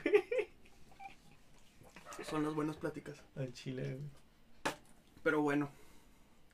Son 2.27 2.43
las 2.43 2.53
buenas 2.55 2.77
pláticas. 2.77 3.17
Al 3.35 3.53
chile, 3.53 3.83
güey. 3.95 4.75
Pero 5.21 5.41
bueno, 5.41 5.69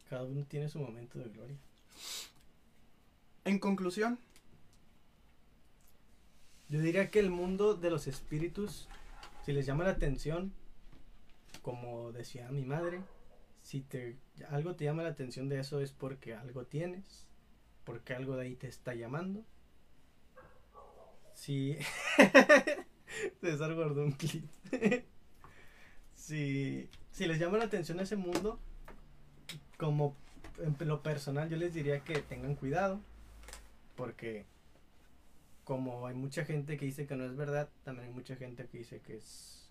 Cada 0.09 0.23
uno 0.23 0.43
tiene 0.49 0.67
su 0.69 0.79
momento 0.79 1.19
de 1.19 1.29
gloria. 1.29 1.55
en 3.45 3.59
conclusión, 3.59 4.19
Yo 6.69 6.79
diría 6.81 7.09
que 7.09 7.19
el 7.19 7.29
mundo 7.29 7.75
de 7.75 7.89
los 7.89 8.07
espíritus, 8.07 8.89
si 9.45 9.53
les 9.53 9.65
llama 9.65 9.85
la 9.85 9.91
atención, 9.91 10.53
como 11.61 12.11
decía 12.11 12.49
mi 12.51 12.65
madre, 12.65 13.01
si 13.61 13.81
te 13.81 14.17
algo 14.49 14.75
te 14.75 14.85
llama 14.85 15.03
la 15.03 15.09
atención 15.09 15.49
de 15.49 15.59
eso 15.59 15.79
es 15.81 15.91
porque 15.91 16.35
algo 16.35 16.65
tienes, 16.65 17.25
porque 17.83 18.13
algo 18.13 18.35
de 18.35 18.43
ahí 18.43 18.55
te 18.55 18.67
está 18.67 18.95
llamando. 18.95 19.43
Si 21.33 21.77
César 23.41 23.73
guardó 23.73 24.03
un 24.03 24.11
clip. 24.11 24.45
si, 26.15 26.89
si 27.11 27.27
les 27.27 27.39
llama 27.39 27.57
la 27.57 27.65
atención 27.65 27.99
ese 27.99 28.15
mundo, 28.15 28.59
como 29.77 30.15
en 30.59 30.75
lo 30.87 31.01
personal 31.01 31.49
yo 31.49 31.57
les 31.57 31.73
diría 31.73 32.01
que 32.01 32.21
tengan 32.21 32.55
cuidado, 32.55 32.99
porque 33.95 34.45
como 35.67 36.07
hay 36.07 36.15
mucha 36.15 36.45
gente 36.45 36.77
que 36.77 36.85
dice 36.85 37.05
que 37.07 37.17
no 37.17 37.25
es 37.25 37.35
verdad, 37.35 37.67
también 37.83 38.07
hay 38.07 38.13
mucha 38.13 38.37
gente 38.37 38.65
que 38.67 38.77
dice 38.77 39.01
que 39.01 39.17
es, 39.17 39.69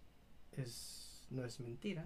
es 0.52 1.26
no 1.30 1.42
es 1.42 1.58
mentira. 1.58 2.04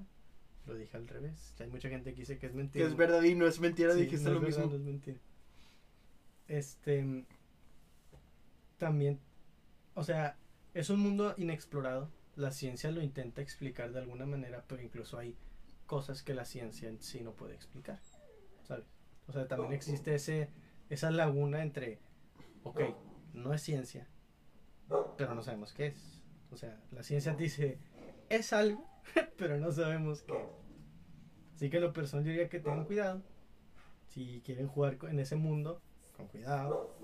Lo 0.64 0.74
dije 0.76 0.96
al 0.96 1.08
revés. 1.08 1.56
Hay 1.58 1.66
mucha 1.66 1.88
gente 1.88 2.12
que 2.14 2.20
dice 2.20 2.38
que 2.38 2.46
es 2.46 2.52
que 2.52 2.58
mentira. 2.58 2.86
es 2.86 2.96
verdad 2.96 3.20
y 3.24 3.34
no 3.34 3.48
es 3.48 3.58
mentira, 3.58 3.92
Sí, 3.94 4.02
dijiste 4.02 4.26
no 4.30 4.38
lo 4.38 4.46
es 4.46 4.54
verdad, 4.54 4.58
mismo. 4.58 4.70
no 4.70 4.76
es 4.78 4.84
mentira. 4.84 5.18
Este 6.46 7.24
también, 8.78 9.18
o 9.94 10.04
sea, 10.04 10.36
es 10.72 10.88
un 10.88 11.00
mundo 11.00 11.34
inexplorado. 11.36 12.12
La 12.36 12.52
ciencia 12.52 12.92
lo 12.92 13.02
intenta 13.02 13.42
explicar 13.42 13.92
de 13.92 13.98
alguna 13.98 14.24
manera, 14.24 14.64
pero 14.68 14.82
incluso 14.82 15.18
hay 15.18 15.34
cosas 15.86 16.22
que 16.22 16.32
la 16.32 16.44
ciencia 16.44 16.88
en 16.88 17.02
sí 17.02 17.22
no 17.22 17.32
puede 17.32 17.56
explicar. 17.56 17.98
¿Sabes? 18.62 18.84
O 19.26 19.32
sea, 19.32 19.48
también 19.48 19.72
existe 19.72 20.14
ese 20.14 20.48
esa 20.90 21.10
laguna 21.10 21.64
entre 21.64 21.98
ok, 22.62 22.80
no 23.32 23.55
es 23.55 23.62
ciencia, 23.62 24.09
pero 25.16 25.35
no 25.35 25.43
sabemos 25.43 25.73
qué 25.73 25.89
es. 25.89 26.20
O 26.51 26.57
sea, 26.57 26.81
la 26.90 27.02
ciencia 27.02 27.35
dice 27.35 27.78
es 28.28 28.52
algo, 28.52 28.85
pero 29.36 29.59
no 29.59 29.73
sabemos 29.73 30.23
qué 30.23 30.32
es. 30.32 30.48
Así 31.57 31.69
que 31.69 31.81
lo 31.81 31.93
personal 31.93 32.24
yo 32.24 32.31
diría 32.31 32.48
que 32.48 32.61
tengan 32.61 32.85
cuidado. 32.86 33.23
Si 34.09 34.40
quieren 34.44 34.66
jugar 34.66 34.98
en 35.02 35.20
ese 35.20 35.36
mundo, 35.36 35.81
con 36.16 36.27
cuidado. 36.28 36.94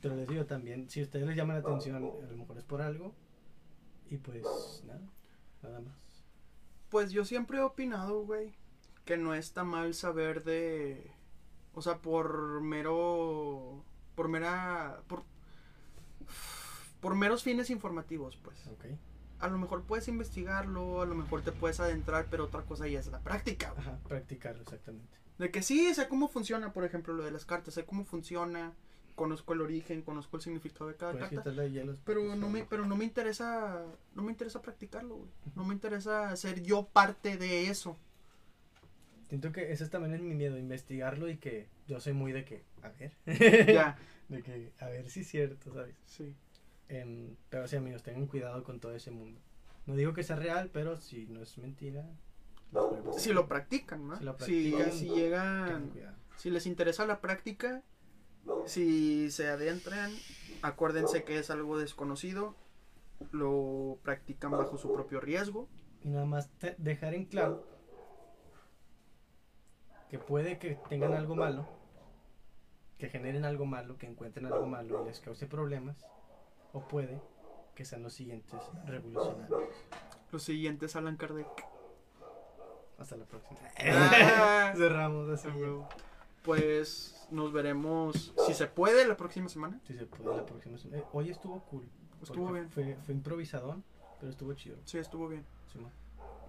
Pero 0.00 0.16
les 0.16 0.28
digo 0.28 0.46
también, 0.46 0.88
si 0.88 1.02
ustedes 1.02 1.26
les 1.26 1.36
llama 1.36 1.54
la 1.54 1.60
atención, 1.60 1.96
a 1.96 2.00
lo 2.00 2.36
mejor 2.36 2.58
es 2.58 2.64
por 2.64 2.82
algo. 2.82 3.14
Y 4.10 4.16
pues 4.16 4.82
nada, 4.86 5.00
nada 5.62 5.80
más. 5.80 5.94
Pues 6.88 7.12
yo 7.12 7.24
siempre 7.24 7.58
he 7.58 7.62
opinado, 7.62 8.24
güey, 8.24 8.54
que 9.04 9.16
no 9.16 9.34
está 9.34 9.64
mal 9.64 9.94
saber 9.94 10.42
de. 10.42 11.12
O 11.74 11.82
sea, 11.82 11.98
por 11.98 12.60
mero. 12.60 13.84
Por 14.14 14.28
mera. 14.28 15.02
Por, 15.06 15.24
por 17.00 17.14
meros 17.14 17.42
fines 17.42 17.70
informativos, 17.70 18.36
pues. 18.36 18.66
Ok. 18.66 18.84
A 19.40 19.48
lo 19.48 19.56
mejor 19.56 19.84
puedes 19.84 20.06
investigarlo, 20.08 21.00
a 21.00 21.06
lo 21.06 21.14
mejor 21.14 21.40
te 21.40 21.50
puedes 21.50 21.80
adentrar, 21.80 22.26
pero 22.30 22.44
otra 22.44 22.62
cosa 22.62 22.86
ya 22.86 23.00
es 23.00 23.06
la 23.06 23.20
práctica. 23.20 23.72
Ajá, 23.76 23.98
practicarlo 24.06 24.60
exactamente. 24.62 25.16
De 25.38 25.50
que 25.50 25.62
sí, 25.62 25.94
sé 25.94 26.08
cómo 26.08 26.28
funciona, 26.28 26.74
por 26.74 26.84
ejemplo, 26.84 27.14
lo 27.14 27.24
de 27.24 27.30
las 27.30 27.46
cartas, 27.46 27.72
sé 27.72 27.86
cómo 27.86 28.04
funciona, 28.04 28.74
conozco 29.14 29.54
el 29.54 29.62
origen, 29.62 30.02
conozco 30.02 30.36
el 30.36 30.42
significado 30.42 30.88
de 30.88 30.96
cada 30.96 31.12
Puedes 31.12 31.30
carta. 31.30 31.66
hielos. 31.66 31.98
Pero 32.04 32.20
porque 32.20 32.36
no 32.36 32.50
me, 32.50 32.64
pero 32.64 32.84
no 32.84 32.96
me 32.96 33.04
interesa, 33.04 33.82
no 34.14 34.22
me 34.22 34.32
interesa 34.32 34.60
practicarlo, 34.60 35.16
güey. 35.16 35.30
No 35.54 35.64
me 35.64 35.72
interesa 35.72 36.36
ser 36.36 36.62
yo 36.62 36.86
parte 36.88 37.38
de 37.38 37.68
eso. 37.68 37.96
Siento 39.30 39.52
que 39.52 39.72
ese 39.72 39.88
también 39.88 40.14
es 40.14 40.20
mi 40.20 40.34
miedo, 40.34 40.58
investigarlo 40.58 41.28
y 41.28 41.38
que 41.38 41.68
yo 41.86 42.00
soy 42.00 42.12
muy 42.12 42.32
de 42.32 42.44
que, 42.44 42.64
a 42.82 42.88
ver. 42.90 43.12
Ya, 43.74 43.96
De 44.28 44.42
que, 44.42 44.72
a 44.78 44.86
ver 44.86 45.08
si 45.10 45.20
es 45.20 45.28
cierto, 45.28 45.72
¿sabes? 45.74 45.96
sí. 46.06 46.34
Em, 46.88 47.36
pero 47.48 47.68
sí, 47.68 47.76
amigos, 47.76 48.02
tengan 48.02 48.26
cuidado 48.26 48.64
con 48.64 48.80
todo 48.80 48.94
ese 48.94 49.10
mundo. 49.12 49.40
No 49.86 49.94
digo 49.94 50.12
que 50.12 50.22
sea 50.24 50.36
real, 50.36 50.70
pero 50.72 50.96
si 50.96 51.26
no 51.26 51.40
es 51.40 51.56
mentira. 51.58 52.04
pasar. 52.72 53.20
Si 53.20 53.32
lo 53.32 53.46
practican, 53.46 54.08
¿no? 54.08 54.16
Si 54.18 54.24
lo 54.24 54.32
Si- 54.32 54.38
practican, 54.72 54.92
si, 54.92 55.08
Tengan 55.08 55.92
llegan, 55.92 56.16
si 56.36 56.50
les 56.50 56.66
interesa 56.66 57.06
la 57.06 57.20
práctica, 57.20 57.82
si 58.66 59.30
se 59.30 59.48
adentran, 59.48 60.10
acuérdense 60.62 61.22
que 61.24 61.38
es 61.38 61.50
algo 61.50 61.78
desconocido, 61.78 62.56
lo 63.32 63.98
practican 64.02 64.50
bajo 64.50 64.76
su 64.76 64.92
propio 64.92 65.20
riesgo. 65.20 65.68
Y 66.02 66.08
nada 66.08 66.24
más 66.24 66.48
te- 66.58 66.74
dejar 66.78 67.14
en 67.14 67.26
claro 67.26 67.66
que 70.08 70.18
puede 70.18 70.58
que 70.58 70.76
tengan 70.88 71.12
algo 71.14 71.36
malo, 71.36 71.68
que 73.00 73.08
generen 73.08 73.44
algo 73.44 73.66
malo, 73.66 73.96
que 73.96 74.06
encuentren 74.06 74.46
algo 74.46 74.66
malo 74.66 75.02
y 75.02 75.08
les 75.08 75.20
cause 75.20 75.46
problemas, 75.46 75.96
o 76.72 76.86
puede 76.86 77.20
que 77.74 77.84
sean 77.84 78.02
los 78.02 78.12
siguientes 78.12 78.60
revolucionarios. 78.86 79.68
Los 80.30 80.42
siguientes 80.42 80.94
Alan 80.94 81.16
Kardec. 81.16 81.48
Hasta 82.98 83.16
la 83.16 83.24
próxima. 83.24 83.58
Ah, 83.78 84.74
Cerramos 84.76 85.30
así. 85.30 85.48
pues 86.42 87.26
nos 87.30 87.52
veremos, 87.52 88.34
si 88.46 88.52
se 88.52 88.66
puede, 88.66 89.08
la 89.08 89.16
próxima 89.16 89.48
semana. 89.48 89.80
Si 89.86 89.96
se 89.96 90.04
puede 90.04 90.36
la 90.36 90.44
próxima 90.44 90.76
semana. 90.76 91.02
Eh, 91.02 91.06
hoy 91.12 91.30
estuvo 91.30 91.60
cool. 91.64 91.88
Estuvo 92.22 92.52
bien. 92.52 92.70
Fue, 92.70 92.96
fue 93.06 93.14
improvisadón, 93.14 93.82
pero 94.18 94.30
estuvo 94.30 94.52
chido. 94.52 94.76
Sí, 94.84 94.98
estuvo 94.98 95.26
bien. 95.28 95.46
Simón. 95.72 95.90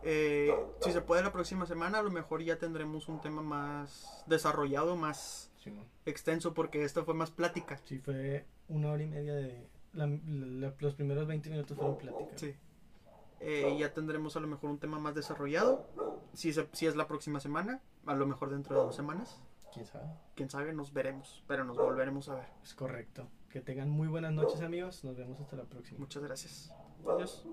Eh, 0.03 0.53
si 0.81 0.91
se 0.91 1.01
puede 1.01 1.23
la 1.23 1.31
próxima 1.31 1.65
semana, 1.65 1.99
a 1.99 2.01
lo 2.01 2.11
mejor 2.11 2.41
ya 2.43 2.57
tendremos 2.57 3.07
un 3.07 3.21
tema 3.21 3.41
más 3.41 4.23
desarrollado, 4.27 4.97
más 4.97 5.50
Extenso, 6.05 6.53
porque 6.53 6.83
esta 6.83 7.03
fue 7.03 7.13
más 7.13 7.31
plática. 7.31 7.79
Sí, 7.85 7.99
fue 7.99 8.45
una 8.67 8.91
hora 8.91 9.03
y 9.03 9.07
media 9.07 9.33
de... 9.35 9.67
la- 9.93 10.07
la- 10.07 10.73
los 10.79 10.95
primeros 10.95 11.27
20 11.27 11.49
minutos 11.49 11.77
fueron 11.77 11.97
plática. 11.97 12.31
Sí. 12.37 12.55
Eh, 13.39 13.75
ya 13.79 13.93
tendremos 13.93 14.35
a 14.37 14.39
lo 14.39 14.47
mejor 14.47 14.69
un 14.69 14.77
tema 14.79 14.99
más 14.99 15.15
desarrollado. 15.15 15.87
Si, 16.33 16.53
se- 16.53 16.69
si 16.73 16.85
es 16.87 16.95
la 16.95 17.07
próxima 17.07 17.39
semana, 17.39 17.81
a 18.05 18.13
lo 18.15 18.25
mejor 18.27 18.49
dentro 18.51 18.75
de 18.77 18.83
dos 18.85 18.95
semanas. 18.95 19.41
¿Quién 19.73 19.85
sabe? 19.85 20.05
Quién 20.35 20.49
sabe, 20.49 20.73
nos 20.73 20.91
veremos, 20.93 21.43
pero 21.47 21.63
nos 21.63 21.77
volveremos 21.77 22.27
a 22.29 22.35
ver. 22.35 22.45
Es 22.63 22.73
correcto. 22.75 23.27
Que 23.49 23.61
tengan 23.61 23.89
muy 23.89 24.07
buenas 24.07 24.33
noches 24.33 24.61
amigos. 24.61 25.03
Nos 25.03 25.15
vemos 25.17 25.39
hasta 25.39 25.55
la 25.55 25.63
próxima. 25.63 25.99
Muchas 25.99 26.21
gracias. 26.23 26.73
Adiós. 27.07 27.45